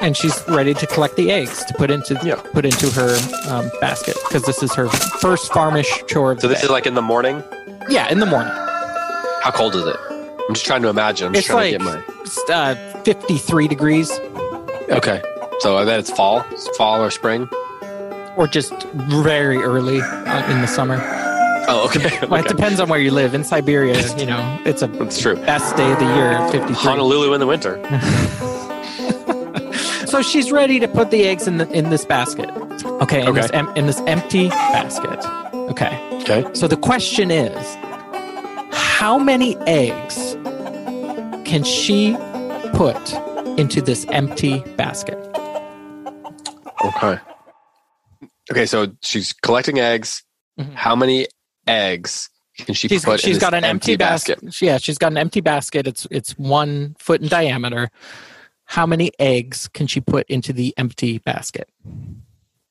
and 0.00 0.16
she's 0.16 0.42
ready 0.48 0.72
to 0.74 0.86
collect 0.86 1.16
the 1.16 1.30
eggs 1.30 1.64
to 1.66 1.74
put 1.74 1.90
into 1.90 2.18
Yeah. 2.24 2.36
put 2.52 2.64
into 2.64 2.88
her 2.90 3.14
um, 3.48 3.70
basket 3.80 4.16
because 4.26 4.42
this 4.44 4.62
is 4.62 4.74
her 4.74 4.88
first 4.88 5.52
farmish 5.52 6.02
chore. 6.08 6.32
Of 6.32 6.40
So 6.40 6.48
this 6.48 6.60
day. 6.60 6.64
is 6.64 6.70
like 6.70 6.86
in 6.86 6.94
the 6.94 7.02
morning. 7.02 7.44
yeah, 7.90 8.08
in 8.10 8.18
the 8.20 8.26
morning. 8.26 8.52
How 9.42 9.50
cold 9.54 9.76
is 9.76 9.86
it? 9.86 9.96
I'm 10.48 10.54
just 10.54 10.66
trying 10.66 10.82
to 10.82 10.88
imagine. 10.88 11.28
I'm 11.28 11.32
just 11.34 11.46
It's 11.46 11.54
trying 11.54 11.78
like 11.78 12.04
to 12.04 12.04
get 12.14 12.20
it's, 12.26 12.50
uh, 12.50 12.74
53 13.04 13.68
degrees. 13.68 14.10
Okay. 14.90 15.22
So 15.60 15.76
I 15.78 15.84
bet 15.84 15.98
it's 16.00 16.10
fall, 16.10 16.44
It's 16.50 16.68
fall 16.76 17.00
or 17.02 17.10
spring. 17.10 17.48
or 18.36 18.46
just 18.46 18.74
very 18.92 19.56
early 19.58 20.00
uh, 20.00 20.50
in 20.52 20.60
the 20.60 20.66
summer. 20.66 21.00
Oh, 21.66 21.86
okay. 21.86 22.26
Well, 22.28 22.44
it 22.44 22.48
depends 22.48 22.78
on 22.80 22.88
where 22.90 23.00
you 23.00 23.10
live. 23.10 23.32
In 23.34 23.42
Siberia, 23.44 23.96
you 24.18 24.26
know, 24.26 24.58
it's 24.66 24.82
a 24.82 24.86
That's 24.88 25.18
true. 25.18 25.36
best 25.36 25.76
day 25.76 25.90
of 25.92 25.98
the 25.98 26.04
year, 26.16 26.38
53. 26.50 26.74
Honolulu 26.74 27.32
in 27.32 27.40
the 27.40 27.46
winter. 27.46 27.80
So 30.06 30.22
she's 30.22 30.52
ready 30.52 30.78
to 30.78 30.86
put 30.86 31.10
the 31.10 31.24
eggs 31.24 31.48
in 31.48 31.56
the 31.58 31.68
in 31.72 31.90
this 31.90 32.04
basket. 32.04 32.48
Okay, 33.02 33.22
in, 33.22 33.28
Okay. 33.28 33.40
This, 33.40 33.50
em- 33.50 33.72
in 33.74 33.86
this 33.86 33.98
empty 34.06 34.48
basket. 34.48 35.18
Okay. 35.72 35.98
Okay. 36.22 36.44
So 36.52 36.68
the 36.68 36.76
question 36.76 37.32
is, 37.32 37.76
how 38.72 39.18
many 39.18 39.56
eggs 39.66 40.16
can 41.54 41.62
she 41.62 42.16
put 42.72 43.12
into 43.56 43.80
this 43.80 44.04
empty 44.08 44.58
basket? 44.76 45.16
Okay. 46.84 47.16
Okay, 48.50 48.66
so 48.66 48.88
she's 49.02 49.32
collecting 49.32 49.78
eggs. 49.78 50.24
Mhm. 50.58 50.74
How 50.74 50.96
many 50.96 51.28
eggs 51.68 52.28
can 52.58 52.74
she 52.74 52.88
She's, 52.88 53.04
put 53.04 53.12
in 53.12 53.18
she's 53.18 53.36
this 53.36 53.40
got 53.40 53.54
an 53.54 53.62
empty, 53.62 53.92
empty 53.92 53.96
basket? 53.96 54.44
basket. 54.44 54.66
Yeah, 54.66 54.78
she's 54.78 54.98
got 54.98 55.12
an 55.12 55.16
empty 55.16 55.40
basket. 55.40 55.86
It's 55.86 56.08
it's 56.10 56.32
one 56.32 56.96
foot 56.98 57.22
in 57.22 57.28
diameter. 57.28 57.88
How 58.64 58.84
many 58.84 59.12
eggs 59.20 59.68
can 59.68 59.86
she 59.86 60.00
put 60.00 60.26
into 60.28 60.52
the 60.52 60.74
empty 60.76 61.18
basket? 61.18 61.68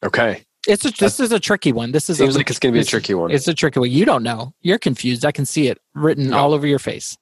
Okay. 0.06 0.44
It's 0.68 0.84
a, 0.84 0.92
this 0.92 1.22
is 1.22 1.32
a 1.32 1.40
tricky 1.40 1.72
one. 1.72 1.94
This 1.94 2.10
is 2.10 2.18
Seems 2.18 2.36
a, 2.36 2.38
like 2.40 2.50
it's 2.50 2.60
going 2.60 2.74
to 2.74 2.78
be 2.78 2.82
a 2.82 2.86
tricky 2.86 3.14
one. 3.14 3.32
It's 3.32 3.48
a 3.48 3.54
tricky 3.54 3.80
one. 3.80 3.92
You 3.92 4.04
don't 4.04 4.24
know. 4.24 4.54
You're 4.62 4.78
confused. 4.78 5.24
I 5.24 5.32
can 5.32 5.46
see 5.46 5.70
it 5.70 5.78
written 5.96 6.32
No. 6.32 6.38
all 6.38 6.54
over 6.54 6.68
your 6.68 6.80
face. 6.80 7.18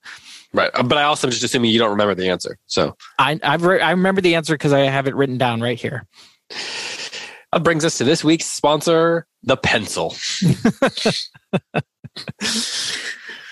Right. 0.53 0.71
Uh, 0.73 0.83
But 0.83 0.97
I 0.97 1.03
also 1.03 1.27
am 1.27 1.31
just 1.31 1.43
assuming 1.43 1.71
you 1.71 1.79
don't 1.79 1.91
remember 1.91 2.15
the 2.15 2.29
answer. 2.29 2.57
So 2.67 2.95
I 3.19 3.39
I've 3.43 3.63
re- 3.63 3.81
I 3.81 3.91
remember 3.91 4.21
the 4.21 4.35
answer 4.35 4.53
because 4.55 4.73
I 4.73 4.79
have 4.81 5.07
it 5.07 5.15
written 5.15 5.37
down 5.37 5.61
right 5.61 5.79
here. 5.79 6.05
that 7.51 7.63
brings 7.63 7.85
us 7.85 7.97
to 7.99 8.03
this 8.03 8.23
week's 8.23 8.45
sponsor, 8.45 9.27
the 9.43 9.57
pencil. 9.57 10.11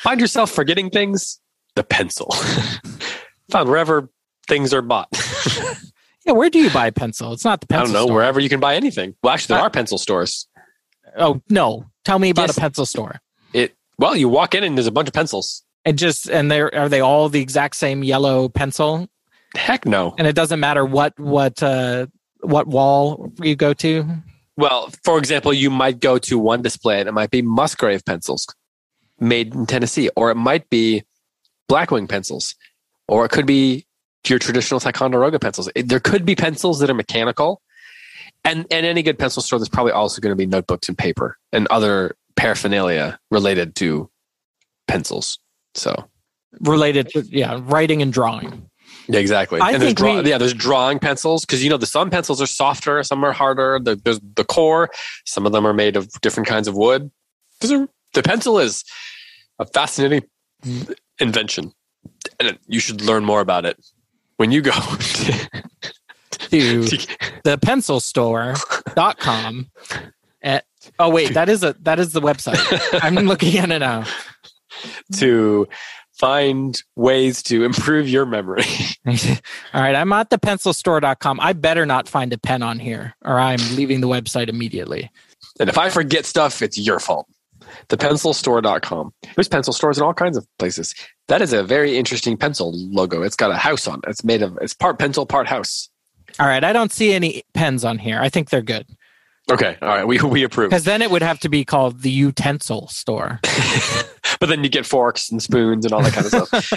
Find 0.02 0.20
yourself 0.20 0.52
forgetting 0.52 0.90
things? 0.90 1.40
The 1.76 1.84
pencil. 1.84 2.32
Found 3.52 3.70
wherever 3.70 4.10
things 4.48 4.74
are 4.74 4.82
bought. 4.82 5.08
Yeah, 6.26 6.34
where 6.34 6.50
do 6.50 6.60
you 6.60 6.70
buy 6.70 6.90
pencil? 6.92 7.32
It's 7.32 7.46
not 7.46 7.62
the 7.62 7.66
pencil. 7.66 7.82
I 7.82 7.86
don't 7.86 7.94
know, 7.94 8.06
store. 8.08 8.16
wherever 8.18 8.40
you 8.42 8.50
can 8.50 8.60
buy 8.60 8.76
anything. 8.76 9.16
Well, 9.24 9.34
actually, 9.34 9.54
there 9.56 9.64
Uh, 9.64 9.68
are 9.68 9.70
pencil 9.72 9.98
stores. 9.98 10.48
Oh 11.18 11.42
no! 11.50 11.86
Tell 12.04 12.20
me 12.20 12.30
about 12.30 12.50
Yes. 12.50 12.58
a 12.58 12.60
pencil 12.60 12.86
store. 12.86 13.22
It 13.54 13.74
well, 13.98 14.16
you 14.18 14.28
walk 14.30 14.54
in 14.54 14.64
and 14.66 14.78
there's 14.78 14.86
a 14.86 14.92
bunch 14.92 15.08
of 15.08 15.14
pencils. 15.14 15.64
And 15.90 15.98
just 15.98 16.30
and 16.30 16.52
they 16.52 16.61
are 16.61 16.88
they 16.88 16.99
all 16.99 17.30
the 17.30 17.41
exact 17.41 17.76
same 17.76 18.03
yellow 18.03 18.48
pencil? 18.48 19.07
Heck 19.56 19.88
no. 19.88 20.14
And 20.20 20.28
it 20.28 20.36
doesn't 20.36 20.60
matter 20.60 20.86
what 20.86 21.20
what 21.20 21.64
uh 21.64 22.06
what 22.41 22.68
wall 22.68 23.34
you 23.41 23.56
go 23.56 23.74
to. 23.74 24.06
Well, 24.56 24.91
for 25.03 25.18
example, 25.18 25.52
you 25.52 25.72
might 25.72 25.99
go 25.99 26.20
to 26.20 26.38
one 26.38 26.61
display 26.61 26.99
and 26.99 27.10
it 27.10 27.14
might 27.14 27.32
be 27.32 27.41
Musgrave 27.41 28.06
pencils 28.06 28.45
made 29.20 29.56
in 29.56 29.66
Tennessee, 29.66 30.11
or 30.16 30.30
it 30.30 30.36
might 30.36 30.70
be 30.70 31.02
Blackwing 31.68 32.07
pencils, 32.07 32.53
or 33.07 33.26
it 33.26 33.32
could 33.32 33.48
be 33.48 33.88
your 34.28 34.38
traditional 34.38 34.80
Ticonderoga 34.80 35.40
pencils. 35.40 35.72
There 35.76 35.99
could 35.99 36.24
be 36.24 36.36
pencils 36.36 36.82
that 36.82 36.90
are 36.91 36.94
mechanical. 36.94 37.64
And, 38.45 38.68
and 38.70 38.86
any 38.86 39.02
good 39.02 39.18
pencil 39.18 39.41
store, 39.41 39.57
there's 39.57 39.70
probably 39.70 39.91
also 39.91 40.22
going 40.22 40.32
to 40.32 40.36
be 40.36 40.45
notebooks 40.45 40.88
and 40.88 40.95
paper 40.95 41.38
and 41.52 41.68
other 41.72 42.16
paraphernalia 42.36 43.20
related 43.32 43.76
to 43.78 44.11
pencils. 44.88 45.40
So, 45.76 46.10
related 46.62 47.10
to 47.10 47.22
yeah 47.30 47.60
writing 47.64 48.02
and 48.02 48.12
drawing 48.12 48.70
yeah, 49.10 49.20
exactly. 49.20 49.60
I 49.60 49.72
and 49.72 49.82
there's 49.82 49.90
think 49.90 49.98
draw- 49.98 50.22
we- 50.22 50.30
yeah, 50.30 50.38
there's 50.38 50.54
drawing 50.54 51.00
pencils 51.00 51.44
because 51.44 51.64
you 51.64 51.70
know 51.70 51.78
the 51.78 51.88
some 51.88 52.12
pencils 52.12 52.40
are 52.41 52.48
softer, 52.48 53.02
some 53.04 53.24
are 53.24 53.32
harder. 53.32 53.80
The, 53.80 53.96
there's 53.96 54.20
the 54.36 54.44
core. 54.44 54.91
Some 55.26 55.48
of 55.48 55.52
them 55.52 55.66
are 55.66 55.74
made 55.74 55.96
of 55.96 56.10
different 56.22 56.48
kinds 56.48 56.68
of 56.68 56.76
wood. 56.76 57.10
Are, 57.64 57.88
the 58.14 58.24
pencil 58.24 58.60
is 58.60 58.84
a 59.58 59.66
fascinating 59.66 60.30
invention, 61.20 61.74
and 62.40 62.60
you 62.68 62.80
should 62.80 63.02
learn 63.02 63.26
more 63.26 63.41
about 63.41 63.66
it 63.66 63.84
when 64.38 64.52
you 64.52 64.62
go. 64.62 64.72
to 66.32 66.82
the 67.44 67.60
pencil 67.62 68.00
store.com 68.00 69.70
at 70.41 70.66
oh 71.00 71.10
wait 71.10 71.34
that 71.34 71.50
is 71.50 71.64
a 71.64 71.76
that 71.82 72.00
is 72.00 72.14
the 72.14 72.22
website 72.22 72.58
i'm 73.04 73.16
looking 73.16 73.58
at 73.58 73.70
it 73.70 73.80
now 73.80 74.06
to 75.14 75.68
find 76.14 76.84
ways 76.96 77.42
to 77.44 77.64
improve 77.64 78.08
your 78.10 78.26
memory. 78.26 78.64
all 79.74 79.82
right 79.82 79.96
i'm 79.96 80.12
at 80.12 80.30
the 80.30 80.38
pencil 80.38 80.74
store.com 80.74 81.40
i 81.40 81.54
better 81.54 81.86
not 81.86 82.10
find 82.10 82.34
a 82.34 82.38
pen 82.38 82.62
on 82.62 82.78
here 82.80 83.16
or 83.24 83.40
i'm 83.40 83.60
leaving 83.76 84.02
the 84.02 84.08
website 84.08 84.50
immediately 84.50 85.10
And 85.60 85.70
if 85.70 85.78
I 85.78 85.90
forget 85.90 86.26
stuff, 86.26 86.62
it's 86.62 86.78
your 86.78 87.00
fault. 87.00 87.28
Thepencilstore.com. 87.90 89.14
There's 89.36 89.48
pencil 89.48 89.74
stores 89.74 89.98
in 89.98 90.04
all 90.04 90.14
kinds 90.14 90.38
of 90.38 90.46
places. 90.58 90.96
That 91.28 91.42
is 91.42 91.54
a 91.54 91.64
very 91.64 91.98
interesting 91.98 92.38
pencil 92.38 92.72
logo. 92.74 93.22
It's 93.24 93.36
got 93.36 93.52
a 93.52 93.58
house 93.58 93.88
on 93.88 94.00
it. 94.04 94.10
It's 94.10 94.24
made 94.24 94.42
of 94.42 94.58
it's 94.62 94.74
part 94.74 95.00
pencil, 95.00 95.26
part 95.26 95.48
house. 95.48 95.90
all 96.40 96.48
right 96.48 96.64
i 96.64 96.72
don't 96.72 96.92
see 96.92 97.12
any 97.14 97.44
pens 97.54 97.84
on 97.84 97.98
here 97.98 98.20
i 98.22 98.30
think 98.30 98.50
they're 98.50 98.62
good 98.62 98.86
Okay. 99.50 99.78
All 99.82 99.88
right. 99.88 100.06
We 100.08 100.20
we 100.24 100.44
approve. 100.44 100.70
because 100.70 100.84
then 100.86 101.02
it 101.02 101.10
would 101.12 101.22
have 101.22 101.40
to 101.40 101.50
be 101.50 101.66
called 101.66 102.02
the 102.02 102.12
utensil 102.12 102.88
store 102.90 103.40
but 104.40 104.48
then 104.48 104.64
you 104.64 104.70
get 104.70 104.86
forks 104.86 105.30
and 105.32 105.42
spoons 105.42 105.86
and 105.86 105.94
all 105.94 106.02
that 106.04 106.14
kind 106.14 106.26
of 106.26 106.48
stuff. 106.48 106.74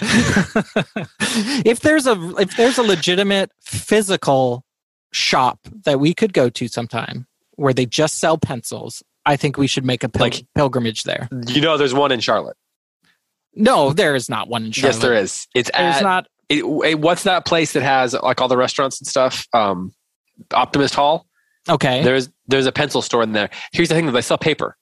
if 1.66 1.80
there's 1.80 2.06
a 2.06 2.34
if 2.38 2.56
there's 2.56 2.78
a 2.78 2.82
legitimate 2.82 3.50
physical 3.60 4.64
shop 5.12 5.58
that 5.84 6.00
we 6.00 6.14
could 6.14 6.32
go 6.32 6.48
to 6.48 6.68
sometime 6.68 7.26
where 7.56 7.74
they 7.74 7.84
just 7.84 8.18
sell 8.18 8.38
pencils 8.38 9.02
i 9.26 9.36
think 9.36 9.58
we 9.58 9.66
should 9.66 9.84
make 9.84 10.02
a 10.02 10.08
pil- 10.08 10.22
Like- 10.22 10.46
pilgrimage 10.54 11.02
there 11.04 11.28
You 11.48 11.60
know, 11.60 11.76
there's 11.76 11.92
one 11.94 12.10
in 12.12 12.20
Charlotte. 12.20 12.56
no 13.54 13.92
there 13.92 14.14
is 14.14 14.28
not 14.30 14.48
one 14.48 14.64
in 14.64 14.72
Charlotte. 14.72 14.94
Yes, 14.94 15.02
there 15.02 15.14
is. 15.14 15.46
It's 15.54 15.70
there's 15.76 15.96
at 15.96 16.02
not 16.02 16.26
it, 16.48 16.64
it- 16.64 16.98
what's 16.98 17.24
that 17.24 17.44
place 17.44 17.72
that 17.74 17.82
has 17.82 18.14
like 18.14 18.40
all 18.40 18.48
the 18.48 18.56
restaurants 18.56 19.00
and 19.00 19.06
stuff? 19.06 19.46
Um, 19.52 19.94
Optimist 20.52 20.94
Hall. 20.94 21.26
Okay 21.68 22.02
There's 22.02 22.28
there's 22.48 22.66
a 22.66 22.72
pencil 22.72 23.02
store 23.02 23.22
in 23.22 23.32
there. 23.32 23.50
Here's 23.72 23.88
the 23.88 23.94
thing: 23.94 24.06
that 24.06 24.12
they 24.12 24.20
sell 24.22 24.38
paper. 24.38 24.76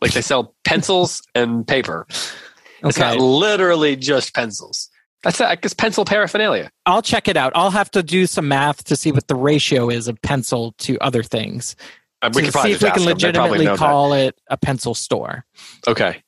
Like 0.00 0.12
they 0.12 0.20
sell 0.22 0.54
pencils 0.64 1.22
and 1.34 1.66
paper. 1.66 2.06
It's 2.08 2.98
okay 2.98 3.00
not 3.00 3.18
literally 3.18 3.96
just 3.96 4.34
pencils. 4.34 4.90
That's 5.22 5.40
I 5.40 5.54
guess 5.56 5.72
pencil 5.72 6.04
paraphernalia. 6.04 6.70
i'll 6.84 7.00
check 7.00 7.28
it 7.28 7.36
out 7.38 7.52
i'll 7.54 7.70
have 7.70 7.90
to 7.92 8.02
do 8.02 8.26
some 8.26 8.46
math 8.48 8.84
to 8.84 8.94
see 8.96 9.10
what 9.10 9.26
the 9.26 9.34
ratio 9.34 9.88
is 9.88 10.06
of 10.06 10.20
pencil 10.20 10.74
to 10.80 10.98
other 11.00 11.22
things 11.22 11.76
Uh, 12.20 12.28
we 12.34 12.42
to 12.42 12.52
see 12.52 12.72
if 12.72 12.82
we 12.82 12.90
can 12.90 13.00
ask 13.00 13.04
them. 13.06 13.16
They 13.18 13.32
probably 13.32 13.58
legitimately 13.58 13.64
know 13.64 13.72
that. 13.72 13.78
call 13.78 14.12
it 14.12 14.38
a 14.50 14.58
pencil 14.58 14.94
store 14.94 15.46
Okay. 15.88 16.22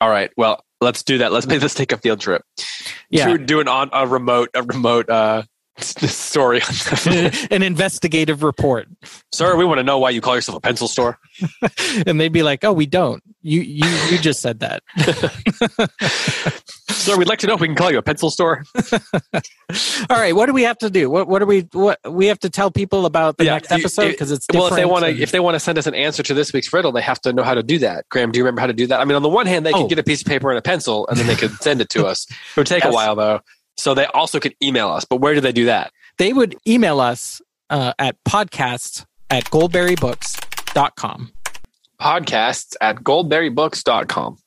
All 0.00 0.10
right. 0.10 0.32
Well, 0.36 0.64
let's 0.80 1.04
do 1.04 1.18
that. 1.18 1.30
Let's 1.30 1.46
make 1.46 1.62
let's 1.62 1.74
take 1.74 1.92
a 1.92 1.96
field 1.98 2.18
trip. 2.18 2.42
yeah 3.10 3.28
Do, 3.28 3.38
do 3.38 3.60
an 3.60 3.68
on 3.68 3.88
a 3.92 4.04
remote 4.08 4.50
a 4.54 4.64
remote 4.64 5.08
uh 5.08 5.44
story. 5.78 6.60
an 7.50 7.62
investigative 7.62 8.42
report 8.42 8.88
Sir, 9.32 9.56
we 9.56 9.64
want 9.64 9.78
to 9.78 9.82
know 9.82 9.98
why 9.98 10.10
you 10.10 10.20
call 10.20 10.34
yourself 10.34 10.58
a 10.58 10.60
pencil 10.60 10.86
store. 10.88 11.18
and 12.06 12.20
they'd 12.20 12.32
be 12.32 12.42
like 12.42 12.62
oh 12.64 12.72
we 12.72 12.86
don't 12.86 13.22
you 13.42 13.60
you 13.62 13.86
you 14.10 14.18
just 14.18 14.40
said 14.40 14.60
that 14.60 14.82
Sir, 16.90 17.16
we'd 17.16 17.26
like 17.28 17.40
to 17.40 17.46
know 17.46 17.54
if 17.54 17.60
we 17.60 17.66
can 17.66 17.74
call 17.74 17.90
you 17.90 17.98
a 17.98 18.02
pencil 18.02 18.30
store. 18.30 18.62
All 20.08 20.16
right, 20.18 20.36
what 20.36 20.46
do 20.46 20.52
we 20.52 20.62
have 20.62 20.78
to 20.78 20.90
do? 20.90 21.10
What 21.10 21.26
what 21.26 21.40
do 21.40 21.46
we 21.46 21.60
what 21.72 21.98
we 22.08 22.26
have 22.26 22.38
to 22.40 22.50
tell 22.50 22.70
people 22.70 23.06
about 23.06 23.38
the 23.38 23.44
Yeah, 23.46 23.54
next 23.54 23.72
episode 23.72 24.08
because 24.10 24.30
it's 24.30 24.46
Well, 24.52 24.66
if 24.68 24.74
they 24.74 24.84
want 24.84 25.04
to, 25.04 25.10
and- 25.10 25.20
if 25.20 25.32
they 25.32 25.40
want 25.40 25.54
to 25.54 25.60
send 25.60 25.78
us 25.78 25.86
an 25.86 25.94
answer 25.94 26.22
to 26.22 26.34
this 26.34 26.52
week's 26.52 26.72
riddle, 26.72 26.92
they 26.92 27.02
have 27.02 27.20
to 27.22 27.32
know 27.32 27.42
how 27.42 27.54
to 27.54 27.62
do 27.62 27.78
that. 27.80 28.08
Graham, 28.08 28.30
do 28.30 28.38
you 28.38 28.44
remember 28.44 28.60
how 28.60 28.66
to 28.68 28.72
do 28.72 28.86
that? 28.88 29.00
I 29.00 29.04
mean, 29.04 29.16
on 29.16 29.22
the 29.22 29.28
one 29.28 29.46
hand, 29.46 29.66
they 29.66 29.72
Oh. 29.72 29.78
can 29.78 29.88
get 29.88 29.98
a 29.98 30.02
piece 30.04 30.20
of 30.20 30.26
paper 30.28 30.50
and 30.50 30.58
a 30.58 30.62
pencil, 30.62 31.06
and 31.08 31.16
then 31.18 31.26
they 31.26 31.34
could 31.34 31.50
send 31.62 31.80
it 31.80 31.88
to 31.90 32.06
us. 32.06 32.26
It 32.30 32.36
would 32.56 32.66
take 32.66 32.84
a 32.84 32.90
while 32.90 33.16
though. 33.16 33.40
So 33.76 33.94
they 33.94 34.06
also 34.06 34.38
could 34.40 34.54
email 34.62 34.88
us. 34.88 35.04
But 35.04 35.16
where 35.16 35.34
do 35.34 35.40
they 35.40 35.52
do 35.52 35.64
that? 35.66 35.92
they 36.18 36.32
would 36.32 36.54
email 36.68 37.00
us 37.00 37.40
uh, 37.70 37.94
at 37.98 38.16
podcast 38.24 39.06
at 39.30 39.44
goldberrybooks.com. 39.46 41.32
Podcasts 42.00 42.76
at 42.80 42.96
goldberrybooks.com. 42.96 44.38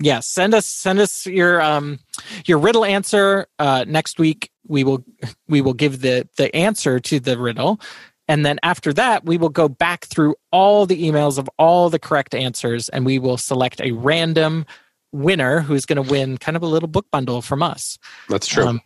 Yes, 0.00 0.26
send 0.28 0.54
us 0.54 0.64
send 0.64 1.00
us 1.00 1.26
your 1.26 1.60
um 1.60 1.98
your 2.46 2.58
riddle 2.58 2.84
answer 2.84 3.46
uh 3.58 3.84
next 3.88 4.20
week 4.20 4.48
we 4.68 4.84
will 4.84 5.04
we 5.48 5.60
will 5.60 5.74
give 5.74 6.00
the 6.02 6.28
the 6.36 6.54
answer 6.54 7.00
to 7.00 7.18
the 7.18 7.36
riddle 7.36 7.80
and 8.28 8.46
then 8.46 8.60
after 8.62 8.92
that 8.92 9.24
we 9.24 9.36
will 9.38 9.48
go 9.48 9.68
back 9.68 10.04
through 10.04 10.36
all 10.52 10.86
the 10.86 11.02
emails 11.10 11.36
of 11.36 11.50
all 11.58 11.90
the 11.90 11.98
correct 11.98 12.32
answers 12.32 12.88
and 12.90 13.04
we 13.04 13.18
will 13.18 13.36
select 13.36 13.80
a 13.80 13.90
random 13.90 14.64
winner 15.12 15.60
who's 15.60 15.86
going 15.86 16.02
to 16.02 16.10
win 16.10 16.38
kind 16.38 16.56
of 16.56 16.62
a 16.62 16.66
little 16.66 16.88
book 16.88 17.06
bundle 17.10 17.42
from 17.42 17.62
us. 17.62 17.98
That's 18.28 18.46
true. 18.46 18.66
Um, 18.66 18.80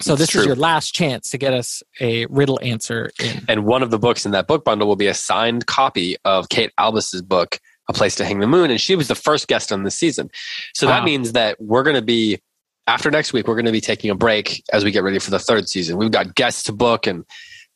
so 0.00 0.12
That's 0.12 0.20
this 0.20 0.30
true. 0.30 0.40
is 0.40 0.46
your 0.46 0.56
last 0.56 0.94
chance 0.94 1.30
to 1.32 1.38
get 1.38 1.52
us 1.52 1.82
a 2.00 2.24
riddle 2.26 2.58
answer 2.62 3.10
in. 3.22 3.44
and 3.48 3.64
one 3.66 3.82
of 3.82 3.90
the 3.90 3.98
books 3.98 4.24
in 4.24 4.32
that 4.32 4.46
book 4.46 4.64
bundle 4.64 4.88
will 4.88 4.96
be 4.96 5.08
a 5.08 5.14
signed 5.14 5.66
copy 5.66 6.16
of 6.24 6.48
Kate 6.48 6.72
Albus's 6.78 7.20
book, 7.20 7.58
A 7.88 7.92
Place 7.92 8.14
to 8.14 8.24
Hang 8.24 8.38
the 8.40 8.46
Moon. 8.46 8.70
And 8.70 8.80
she 8.80 8.96
was 8.96 9.08
the 9.08 9.14
first 9.14 9.46
guest 9.46 9.70
on 9.72 9.82
this 9.82 9.94
season. 9.96 10.30
So 10.74 10.86
that 10.86 11.00
Wow. 11.00 11.04
means 11.04 11.32
that 11.32 11.60
we're 11.60 11.82
going 11.82 11.96
to 11.96 12.02
be, 12.02 12.38
after 12.86 13.10
next 13.10 13.34
week, 13.34 13.46
we're 13.46 13.56
going 13.56 13.66
to 13.66 13.72
be 13.72 13.80
taking 13.82 14.10
a 14.10 14.14
break 14.14 14.62
as 14.72 14.84
we 14.84 14.90
get 14.90 15.02
ready 15.02 15.18
for 15.18 15.30
the 15.30 15.38
third 15.38 15.68
season. 15.68 15.98
We've 15.98 16.10
got 16.10 16.34
guests 16.34 16.62
to 16.64 16.72
book 16.72 17.06
and 17.06 17.24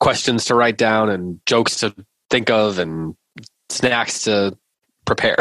questions 0.00 0.46
to 0.46 0.54
write 0.54 0.78
down 0.78 1.10
and 1.10 1.40
jokes 1.44 1.76
to 1.80 1.94
think 2.30 2.48
of 2.48 2.78
and 2.78 3.16
snacks 3.68 4.22
to 4.24 4.56
prepare. 5.04 5.36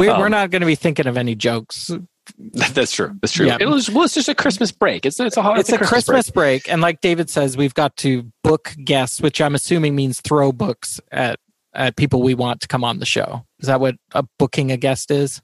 We, 0.00 0.08
Um, 0.08 0.20
we're 0.20 0.28
not 0.28 0.50
going 0.50 0.60
to 0.60 0.66
be 0.66 0.74
thinking 0.74 1.06
of 1.06 1.16
any 1.16 1.34
jokes. 1.34 1.90
That's 2.72 2.92
true. 2.92 3.14
That's 3.20 3.32
true. 3.32 3.46
Yeah. 3.46 3.58
It 3.60 3.66
was, 3.68 3.90
well, 3.90 4.04
it's 4.04 4.14
just 4.14 4.28
a 4.28 4.34
Christmas 4.34 4.72
break. 4.72 5.04
It's, 5.06 5.20
it's 5.20 5.36
a, 5.36 5.42
hol- 5.42 5.58
It's 5.58 5.70
a 5.70 5.78
Christmas 5.78 6.30
break. 6.30 6.64
break. 6.64 6.72
and 6.72 6.80
like 6.80 7.00
David 7.02 7.28
says, 7.30 7.56
we've 7.56 7.74
got 7.74 7.96
to 7.98 8.30
book 8.42 8.74
guests, 8.82 9.20
which 9.20 9.40
I'm 9.40 9.54
assuming 9.54 9.94
means 9.94 10.20
throw 10.20 10.50
books 10.52 11.00
at 11.12 11.38
at 11.74 11.96
people 11.96 12.22
we 12.22 12.34
want 12.34 12.60
to 12.60 12.68
come 12.68 12.84
on 12.84 12.98
the 13.00 13.04
show. 13.06 13.44
Is 13.58 13.66
that 13.66 13.80
what 13.80 13.96
a 14.12 14.24
booking 14.38 14.70
a 14.70 14.76
guest 14.76 15.10
is? 15.10 15.42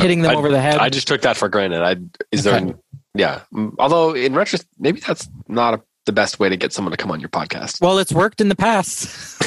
Hitting 0.00 0.22
them 0.22 0.32
I- 0.32 0.34
over 0.34 0.48
the 0.50 0.60
head. 0.60 0.78
I 0.78 0.88
just 0.88 1.06
took 1.06 1.20
that 1.22 1.36
for 1.36 1.48
granted. 1.48 1.82
I 1.82 1.96
is 2.32 2.42
there? 2.44 2.74
Yeah. 3.14 3.42
Although 3.78 4.14
in 4.14 4.34
retrospect, 4.34 4.72
maybe 4.78 5.00
that's 5.00 5.28
not 5.46 5.74
a, 5.74 5.82
the 6.06 6.12
best 6.12 6.38
way 6.40 6.48
to 6.48 6.56
get 6.56 6.72
someone 6.72 6.90
to 6.92 6.96
come 6.96 7.10
on 7.10 7.20
your 7.20 7.28
podcast. 7.28 7.80
well, 7.80 7.98
it's 7.98 8.12
worked 8.12 8.40
in 8.40 8.48
the 8.48 8.56
past. 8.56 9.36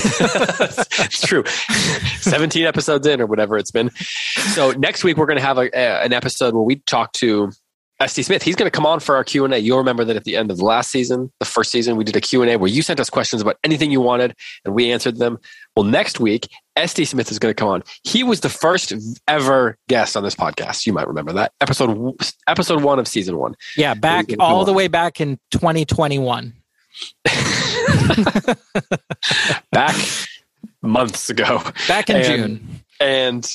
it's 1.01 1.21
true. 1.21 1.43
Seventeen 2.19 2.65
episodes 2.65 3.07
in, 3.07 3.21
or 3.21 3.25
whatever 3.25 3.57
it's 3.57 3.71
been. 3.71 3.89
So 4.53 4.71
next 4.71 5.03
week 5.03 5.17
we're 5.17 5.25
going 5.25 5.39
to 5.39 5.43
have 5.45 5.57
a, 5.57 5.69
a- 5.73 6.03
an 6.03 6.13
episode 6.13 6.53
where 6.53 6.63
we 6.63 6.77
talk 6.77 7.13
to 7.13 7.51
SD 8.01 8.23
Smith. 8.25 8.43
He's 8.43 8.55
going 8.55 8.69
to 8.69 8.75
come 8.75 8.85
on 8.85 8.99
for 9.01 9.15
our 9.15 9.23
Q 9.25 9.43
and 9.45 9.53
A. 9.53 9.59
You'll 9.59 9.77
remember 9.77 10.05
that 10.05 10.15
at 10.15 10.23
the 10.23 10.37
end 10.37 10.51
of 10.51 10.57
the 10.57 10.63
last 10.63 10.89
season, 10.89 11.31
the 11.39 11.45
first 11.45 11.69
season, 11.71 11.97
we 11.97 12.03
did 12.05 12.15
a 12.15 12.21
Q 12.21 12.41
and 12.41 12.49
A 12.51 12.57
where 12.57 12.69
you 12.69 12.81
sent 12.81 12.99
us 12.99 13.09
questions 13.09 13.41
about 13.41 13.57
anything 13.63 13.91
you 13.91 13.99
wanted, 13.99 14.35
and 14.63 14.73
we 14.73 14.91
answered 14.91 15.17
them. 15.17 15.37
Well, 15.79 15.87
next 15.87 16.19
week 16.19 16.49
SD 16.77 17.07
Smith 17.07 17.31
is 17.31 17.39
going 17.39 17.51
to 17.51 17.57
come 17.57 17.69
on. 17.69 17.83
He 18.03 18.21
was 18.21 18.41
the 18.41 18.49
first 18.49 18.91
ever 19.29 19.77
guest 19.87 20.17
on 20.17 20.23
this 20.23 20.35
podcast. 20.35 20.85
You 20.85 20.91
might 20.91 21.07
remember 21.07 21.31
that 21.31 21.53
episode 21.61 22.17
episode 22.47 22.83
one 22.83 22.99
of 22.99 23.07
season 23.07 23.37
one. 23.37 23.55
yeah, 23.77 23.93
back 23.93 24.25
all 24.41 24.65
the 24.65 24.71
on. 24.73 24.75
way 24.77 24.89
back 24.89 25.21
in 25.21 25.39
2021. 25.51 26.51
Back 29.71 29.95
months 30.81 31.29
ago. 31.29 31.61
Back 31.87 32.09
in 32.09 32.17
And- 32.17 32.25
June. 32.25 32.79
and 32.99 33.49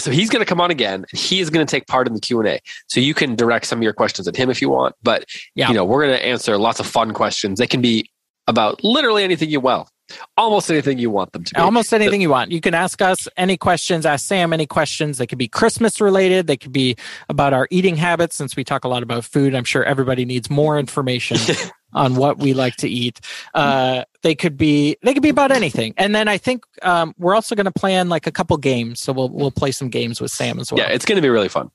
so 0.00 0.10
he's 0.10 0.28
going 0.28 0.40
to 0.40 0.46
come 0.46 0.60
on 0.60 0.72
again 0.72 1.06
and 1.08 1.20
he 1.20 1.38
is 1.38 1.50
going 1.50 1.64
to 1.64 1.70
take 1.70 1.86
part 1.86 2.06
in 2.08 2.14
the 2.14 2.20
q&a 2.20 2.60
so 2.88 3.00
you 3.00 3.14
can 3.14 3.34
direct 3.36 3.64
some 3.64 3.78
of 3.78 3.82
your 3.82 3.92
questions 3.94 4.26
at 4.28 4.36
him 4.36 4.50
if 4.50 4.60
you 4.60 4.68
want 4.68 4.94
but 5.02 5.24
Yeah. 5.54 5.68
you 5.68 5.74
know 5.74 5.84
we're 5.86 6.04
going 6.04 6.18
to 6.18 6.26
answer 6.26 6.58
lots 6.58 6.80
of 6.80 6.86
fun 6.86 7.14
questions 7.14 7.58
they 7.58 7.66
can 7.66 7.80
be 7.80 8.10
about 8.46 8.82
literally 8.84 9.24
anything 9.24 9.48
you 9.48 9.58
well 9.60 9.88
almost 10.36 10.70
anything 10.70 10.98
you 10.98 11.10
want 11.10 11.32
them 11.32 11.44
to 11.44 11.54
be. 11.54 11.60
Almost 11.60 11.92
anything 11.92 12.20
you 12.20 12.30
want. 12.30 12.50
You 12.50 12.60
can 12.60 12.74
ask 12.74 13.00
us 13.02 13.28
any 13.36 13.56
questions, 13.56 14.06
ask 14.06 14.26
Sam 14.26 14.52
any 14.52 14.66
questions. 14.66 15.18
They 15.18 15.26
could 15.26 15.38
be 15.38 15.48
Christmas 15.48 16.00
related. 16.00 16.46
They 16.46 16.56
could 16.56 16.72
be 16.72 16.96
about 17.28 17.52
our 17.52 17.66
eating 17.70 17.96
habits 17.96 18.36
since 18.36 18.56
we 18.56 18.64
talk 18.64 18.84
a 18.84 18.88
lot 18.88 19.02
about 19.02 19.24
food. 19.24 19.54
I'm 19.54 19.64
sure 19.64 19.84
everybody 19.84 20.24
needs 20.24 20.50
more 20.50 20.78
information 20.78 21.38
on 21.92 22.16
what 22.16 22.38
we 22.38 22.52
like 22.52 22.76
to 22.76 22.88
eat. 22.88 23.20
Uh, 23.54 24.04
they 24.22 24.34
could 24.34 24.56
be 24.56 24.96
they 25.02 25.14
could 25.14 25.22
be 25.22 25.28
about 25.28 25.52
anything. 25.52 25.94
And 25.96 26.14
then 26.14 26.28
I 26.28 26.38
think 26.38 26.64
um, 26.82 27.14
we're 27.18 27.34
also 27.34 27.54
going 27.54 27.66
to 27.66 27.72
plan 27.72 28.08
like 28.08 28.26
a 28.26 28.32
couple 28.32 28.56
games. 28.56 29.00
So 29.00 29.12
we'll 29.12 29.30
we'll 29.30 29.50
play 29.50 29.72
some 29.72 29.88
games 29.88 30.20
with 30.20 30.30
Sam 30.30 30.58
as 30.58 30.72
well. 30.72 30.80
Yeah, 30.80 30.92
it's 30.92 31.04
going 31.04 31.16
to 31.16 31.22
be 31.22 31.30
really 31.30 31.48
fun. 31.48 31.70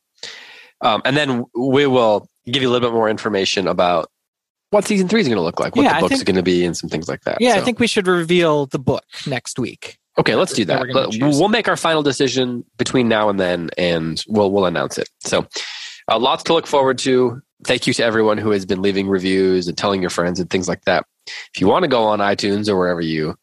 Um, 0.82 1.02
and 1.06 1.16
then 1.16 1.45
we 1.56 1.88
will 1.88 2.28
give 2.45 2.62
you 2.62 2.70
a 2.70 2.72
little 2.72 2.88
bit 2.88 2.94
more 2.94 3.10
information 3.10 3.68
about 3.68 4.10
what 4.72 4.86
season 4.86 5.08
three 5.08 5.22
is 5.22 5.28
going 5.28 5.38
to 5.38 5.44
look 5.44 5.60
like, 5.60 5.76
what 5.76 5.84
Yeah, 5.84 6.02
the 6.02 6.08
book's 6.10 6.24
going 6.24 6.36
to 6.36 6.44
be, 6.44 6.66
and 6.66 6.76
some 6.76 6.90
things 6.90 7.08
like 7.08 7.22
that. 7.22 7.40
yeah, 7.40 7.54
So- 7.56 7.62
I 7.62 7.64
think 7.64 7.80
we 7.80 7.88
should 7.88 8.08
reveal 8.08 8.66
the 8.66 8.80
book 8.80 9.04
next 9.28 9.58
week. 9.60 9.98
Okay, 10.18 10.36
let's 10.36 10.54
do 10.54 10.64
that 10.66 10.74
that. 10.76 10.80
we're 10.82 10.88
gonna 10.94 11.08
Let- 11.08 11.12
choose. 11.20 11.40
We'll 11.40 11.50
make 11.50 11.68
our 11.68 11.76
final 11.76 12.02
decision 12.02 12.64
between 12.78 13.08
now 13.10 13.28
and 13.30 13.38
then, 13.40 13.70
and 13.78 14.24
we'll 14.30 14.50
we'll 14.52 14.66
announce 14.66 14.98
it. 14.98 15.10
So, 15.20 15.46
uh, 16.10 16.18
lots 16.20 16.44
to 16.44 16.54
look 16.54 16.68
forward 16.68 16.98
to. 17.00 17.42
Thank 17.66 17.86
you 17.86 17.94
to 17.96 18.04
everyone 18.06 18.38
who 18.38 18.52
has 18.52 18.66
been 18.66 18.82
leaving 18.82 19.10
reviews 19.10 19.68
and 19.68 19.78
telling 19.78 20.00
your 20.02 20.10
friends 20.10 20.40
and 20.40 20.50
things 20.50 20.68
like 20.70 20.86
that. 20.86 21.06
If 21.54 21.60
you 21.60 21.68
want 21.68 21.84
to 21.84 21.90
go 21.90 22.04
on 22.06 22.20
iTunes 22.20 22.70
or 22.70 22.78
wherever 22.78 23.02
you 23.02 23.36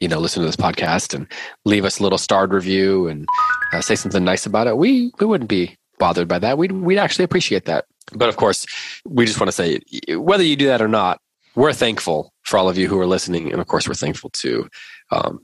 you 0.00 0.08
know 0.08 0.18
listen 0.18 0.40
to 0.42 0.46
this 0.46 0.56
podcast 0.56 1.14
and 1.14 1.28
leave 1.64 1.84
us 1.84 2.00
a 2.00 2.02
little 2.02 2.18
starred 2.18 2.52
review 2.52 3.06
and 3.06 3.28
uh, 3.72 3.80
say 3.80 3.94
something 3.94 4.24
nice 4.24 4.46
about 4.46 4.66
it, 4.66 4.76
we 4.76 5.12
we 5.20 5.26
wouldn't 5.26 5.48
be 5.50 5.76
bothered 6.00 6.26
by 6.26 6.40
that. 6.40 6.58
We'd 6.58 6.72
we'd 6.72 6.98
actually 6.98 7.24
appreciate 7.24 7.66
that. 7.66 7.84
But 8.14 8.28
of 8.28 8.36
course, 8.36 8.66
we 9.04 9.26
just 9.26 9.40
want 9.40 9.48
to 9.48 9.52
say 9.52 9.80
whether 10.16 10.42
you 10.42 10.56
do 10.56 10.66
that 10.66 10.82
or 10.82 10.88
not, 10.88 11.20
we're 11.54 11.72
thankful 11.72 12.32
for 12.42 12.58
all 12.58 12.68
of 12.68 12.78
you 12.78 12.88
who 12.88 12.98
are 12.98 13.06
listening, 13.06 13.50
and 13.52 13.60
of 13.60 13.66
course, 13.66 13.88
we're 13.88 13.94
thankful 13.94 14.30
to 14.30 14.68
um, 15.12 15.40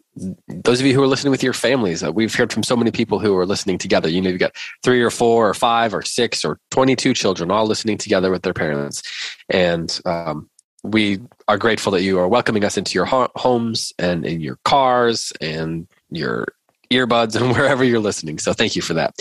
those 0.49 0.81
of 0.81 0.87
you 0.87 0.95
who 0.95 1.03
are 1.03 1.09
listening 1.09 1.31
with 1.31 1.43
your 1.43 1.53
families. 1.53 2.03
Uh, 2.03 2.13
we've 2.13 2.35
heard 2.35 2.53
from 2.53 2.63
so 2.63 2.77
many 2.77 2.91
people 2.91 3.19
who 3.19 3.37
are 3.37 3.47
listening 3.47 3.79
together. 3.79 4.09
You 4.09 4.21
know, 4.21 4.31
you've 4.31 4.39
got 4.39 4.55
three 4.83 5.03
or 5.03 5.11
four 5.11 5.49
or 5.49 5.55
five 5.55 5.93
or 5.93 6.03
six 6.03 6.45
or 6.45 6.59
22 6.71 7.15
children 7.15 7.51
all 7.51 7.67
listening 7.67 7.99
together 7.99 8.31
with 8.31 8.43
their 8.43 8.55
parents. 8.55 9.03
And 9.49 10.01
um, 10.05 10.49
we 10.85 11.19
are 11.49 11.59
grateful 11.59 11.93
that 11.93 12.03
you 12.03 12.19
are 12.19 12.29
welcoming 12.29 12.65
us 12.65 12.77
into 12.77 12.95
your 12.95 13.05
ho- 13.05 13.31
homes 13.35 13.93
and 13.99 14.25
in 14.25 14.41
your 14.41 14.59
cars 14.65 15.33
and 15.41 15.89
your 16.11 16.47
earbuds 16.91 17.35
and 17.41 17.53
wherever 17.53 17.85
you're 17.85 18.01
listening. 18.01 18.39
So 18.39 18.53
thank 18.53 18.77
you 18.77 18.83
for 18.83 18.95
that. 18.95 19.15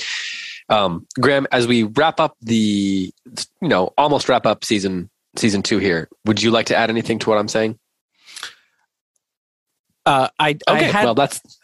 Um, 0.69 1.05
Graham, 1.19 1.45
as 1.51 1.67
we 1.67 1.83
wrap 1.83 2.19
up 2.19 2.35
the, 2.41 3.13
you 3.61 3.67
know, 3.67 3.93
almost 3.97 4.27
wrap 4.29 4.45
up 4.45 4.63
season 4.63 5.09
season 5.35 5.61
two 5.61 5.77
here, 5.79 6.07
would 6.25 6.41
you 6.41 6.49
like 6.51 6.65
to 6.67 6.75
add 6.75 6.89
anything 6.89 7.19
to 7.19 7.29
what 7.29 7.37
I'm 7.37 7.47
saying? 7.47 7.77
Uh, 10.05 10.27
I 10.39 10.57
I 10.67 10.77
Okay, 10.77 10.91
had 10.91 11.03
well, 11.05 11.15
that's 11.15 11.41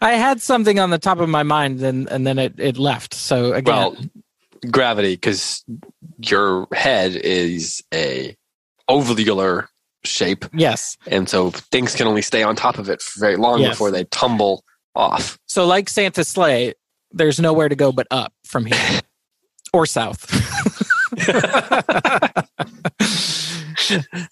I 0.00 0.12
had 0.12 0.40
something 0.40 0.78
on 0.78 0.90
the 0.90 0.98
top 0.98 1.18
of 1.18 1.28
my 1.28 1.42
mind, 1.42 1.82
and 1.82 2.08
and 2.08 2.26
then 2.26 2.38
it, 2.38 2.54
it 2.58 2.76
left. 2.78 3.14
So 3.14 3.52
again, 3.52 3.74
well 3.74 3.96
gravity 4.70 5.14
because 5.14 5.62
your 6.26 6.66
head 6.72 7.14
is 7.16 7.82
a 7.92 8.34
ovular 8.88 9.66
shape 10.04 10.46
yes. 10.54 10.96
and 11.06 11.28
so 11.28 11.50
things 11.50 11.94
can 11.94 12.06
only 12.06 12.22
stay 12.22 12.42
on 12.42 12.56
top 12.56 12.78
of 12.78 12.88
it 12.88 13.02
for 13.02 13.20
very 13.20 13.36
long 13.36 13.60
Yes. 13.60 13.72
before 13.72 13.90
they 13.90 14.04
tumble 14.04 14.64
off 14.94 15.38
So 15.46 15.66
like 15.66 15.88
Santa's 15.88 16.28
sleigh, 16.28 16.74
there's 17.10 17.40
nowhere 17.40 17.68
to 17.68 17.76
go 17.76 17.92
but 17.92 18.06
up 18.10 18.32
from 18.44 18.66
here, 18.66 19.00
or 19.72 19.86
south. 19.86 20.30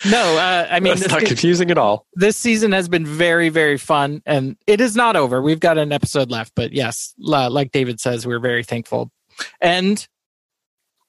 no, 0.06 0.38
uh, 0.38 0.66
I 0.70 0.80
mean 0.80 0.94
this, 0.94 1.08
not 1.08 1.22
confusing 1.22 1.70
at 1.70 1.78
all 1.78 2.06
this 2.14 2.36
season 2.36 2.72
has 2.72 2.88
been 2.88 3.06
very 3.06 3.48
very 3.48 3.78
fun, 3.78 4.22
and 4.26 4.56
it 4.66 4.80
is 4.80 4.96
not 4.96 5.16
over. 5.16 5.40
We've 5.40 5.60
got 5.60 5.78
an 5.78 5.92
episode 5.92 6.30
left, 6.30 6.52
but 6.56 6.72
yes, 6.72 7.14
like 7.18 7.70
David 7.72 8.00
says, 8.00 8.26
we're 8.26 8.40
very 8.40 8.64
thankful, 8.64 9.10
and 9.60 10.06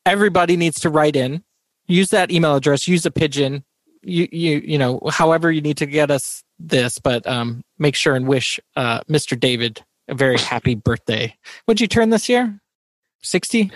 everybody 0.05 0.57
needs 0.57 0.79
to 0.81 0.89
write 0.89 1.15
in. 1.15 1.43
Use 1.87 2.09
that 2.09 2.31
email 2.31 2.55
address. 2.55 2.87
Use 2.87 3.05
a 3.05 3.11
pigeon. 3.11 3.63
You 4.03 4.27
you 4.31 4.61
you 4.65 4.77
know 4.77 4.99
however 5.09 5.51
you 5.51 5.61
need 5.61 5.77
to 5.77 5.85
get 5.85 6.11
us 6.11 6.43
this, 6.59 6.99
but 6.99 7.25
um, 7.27 7.63
make 7.79 7.95
sure 7.95 8.15
and 8.15 8.27
wish 8.27 8.59
uh, 8.75 9.01
Mr. 9.09 9.39
David 9.39 9.83
a 10.07 10.13
very 10.15 10.37
happy 10.37 10.75
birthday. 10.75 11.35
What'd 11.65 11.81
you 11.81 11.87
turn 11.87 12.09
this 12.09 12.27
year? 12.29 12.59
Sixty 13.21 13.71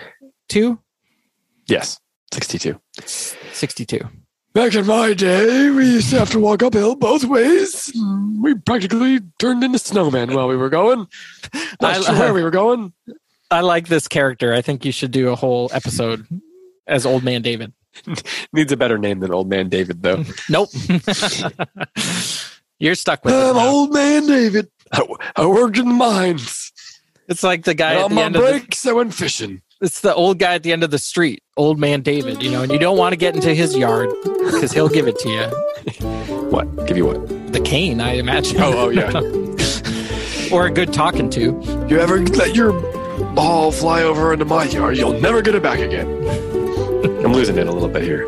two. 0.49 0.80
yes 1.68 1.99
62 2.34 2.80
62. 3.06 3.99
back 4.54 4.76
in 4.76 4.86
my 4.86 5.14
day 5.14 5.70
we 5.70 5.86
used 5.86 6.10
to 6.10 6.20
have 6.20 6.30
to 6.32 6.40
walk 6.40 6.62
uphill 6.64 6.95
both 6.95 7.24
ways 7.26 7.91
we 8.41 8.54
practically 8.56 9.20
turned 9.40 9.64
into 9.64 9.78
snowmen 9.78 10.36
while 10.36 10.48
we 10.48 10.56
were 10.58 10.70
going 10.70 11.08
not 11.82 11.95
I- 11.98 12.02
sure 12.02 12.16
where 12.16 12.34
we 12.34 12.44
were 12.44 12.52
going 12.52 12.94
I 13.49 13.62
like 13.62 13.88
this 13.88 14.10
character. 14.10 14.54
I 14.54 14.62
think 14.62 14.84
you 14.84 14.91
should 14.91 15.12
do 15.12 15.30
a 15.30 15.36
whole 15.38 15.70
episode 15.74 16.28
as 16.86 17.06
Old 17.06 17.24
Man 17.24 17.41
David. 17.41 17.72
needs 18.53 18.72
a 18.72 18.78
better 18.78 18.98
name 18.98 19.19
than 19.19 19.32
old 19.32 19.49
man 19.49 19.69
david 19.69 20.02
though 20.03 20.24
Nope. 20.49 20.69
You're 22.80 22.95
stuck 22.95 23.26
with 23.26 23.34
i'm 23.34 23.57
old 23.57 23.94
man 23.94 24.28
david 24.28 24.69
I, 24.91 25.06
I 25.36 25.45
worked 25.45 25.78
in 25.78 25.88
the 25.88 25.94
mines 25.94 26.72
It's 27.28 27.44
like 27.44 27.64
the 27.64 27.74
guy 27.74 27.94
And 27.94 27.99
at 27.99 28.06
on 28.06 28.10
the 28.11 28.15
my 28.15 28.24
end 28.24 28.36
of 28.36 28.44
the, 28.44 28.49
breaks 28.49 28.86
i 28.86 28.91
went 28.91 29.14
fishing 29.14 29.61
it's 29.80 30.02
the 30.02 30.14
old 30.14 30.40
guy 30.40 30.56
at 30.56 30.64
the 30.64 30.74
end 30.74 30.84
of 30.84 30.90
the 30.90 30.98
street, 30.98 31.44
Old 31.56 31.78
Man 31.78 32.02
David, 32.02 32.41
you 32.41 32.49
know, 32.49 32.64
and 32.64 32.72
you 32.72 32.80
don't 32.80 32.98
want 32.98 33.14
to 33.14 33.18
get 33.18 33.36
into 33.36 33.53
his 33.53 33.78
yard 33.78 34.10
because 34.24 34.72
he'll 34.72 34.90
give 34.90 35.07
it 35.07 35.19
to 35.19 35.30
you. 35.30 35.44
what 36.49 36.88
give 36.88 36.98
you 36.98 37.06
what 37.06 37.53
The 37.53 37.60
cane, 37.60 38.02
I 38.02 38.14
imagine. 38.14 38.60
Oh, 38.60 38.74
oh, 38.76 38.90
yeah. 38.90 39.11
or 40.52 40.65
a 40.65 40.72
good 40.72 40.94
talking 40.94 41.30
to. 41.32 41.86
you 41.88 41.99
ever 41.99 42.22
let 42.22 42.56
your 42.56 42.74
ball 43.36 43.72
fly 43.72 44.02
over 44.02 44.34
into 44.34 44.45
my 44.45 44.64
yard, 44.64 44.98
you'll 44.98 45.19
never 45.19 45.44
get 45.44 45.53
it 45.53 45.61
back 45.61 45.80
again. 45.80 46.07
I'm 47.23 47.34
losing 47.34 47.57
it 47.57 47.68
a 47.68 47.72
little 47.72 47.89
bit 47.89 48.03
here. 48.03 48.27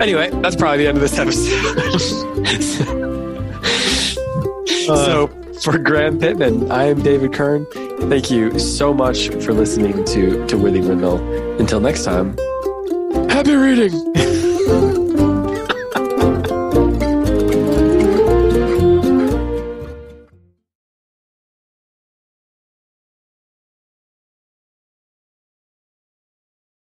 Anyway, 0.00 0.30
that's 0.42 0.56
probably 0.56 0.78
the 0.78 0.88
end 0.88 0.98
of 0.98 1.02
this 1.02 1.18
episode. 1.18 1.98
so, 4.86 5.26
uh, 5.26 5.52
for 5.60 5.78
Graham 5.78 6.18
Pittman, 6.18 6.70
I 6.70 6.84
am 6.84 7.02
David 7.02 7.32
Kern. 7.32 7.66
Thank 8.08 8.30
you 8.30 8.58
so 8.58 8.92
much 8.92 9.28
for 9.28 9.52
listening 9.52 10.04
to, 10.04 10.46
to 10.46 10.56
Withy 10.56 10.86
Windle. 10.86 11.18
Until 11.58 11.80
next 11.80 12.04
time, 12.04 12.36
happy 13.28 13.54
reading. 13.54 13.92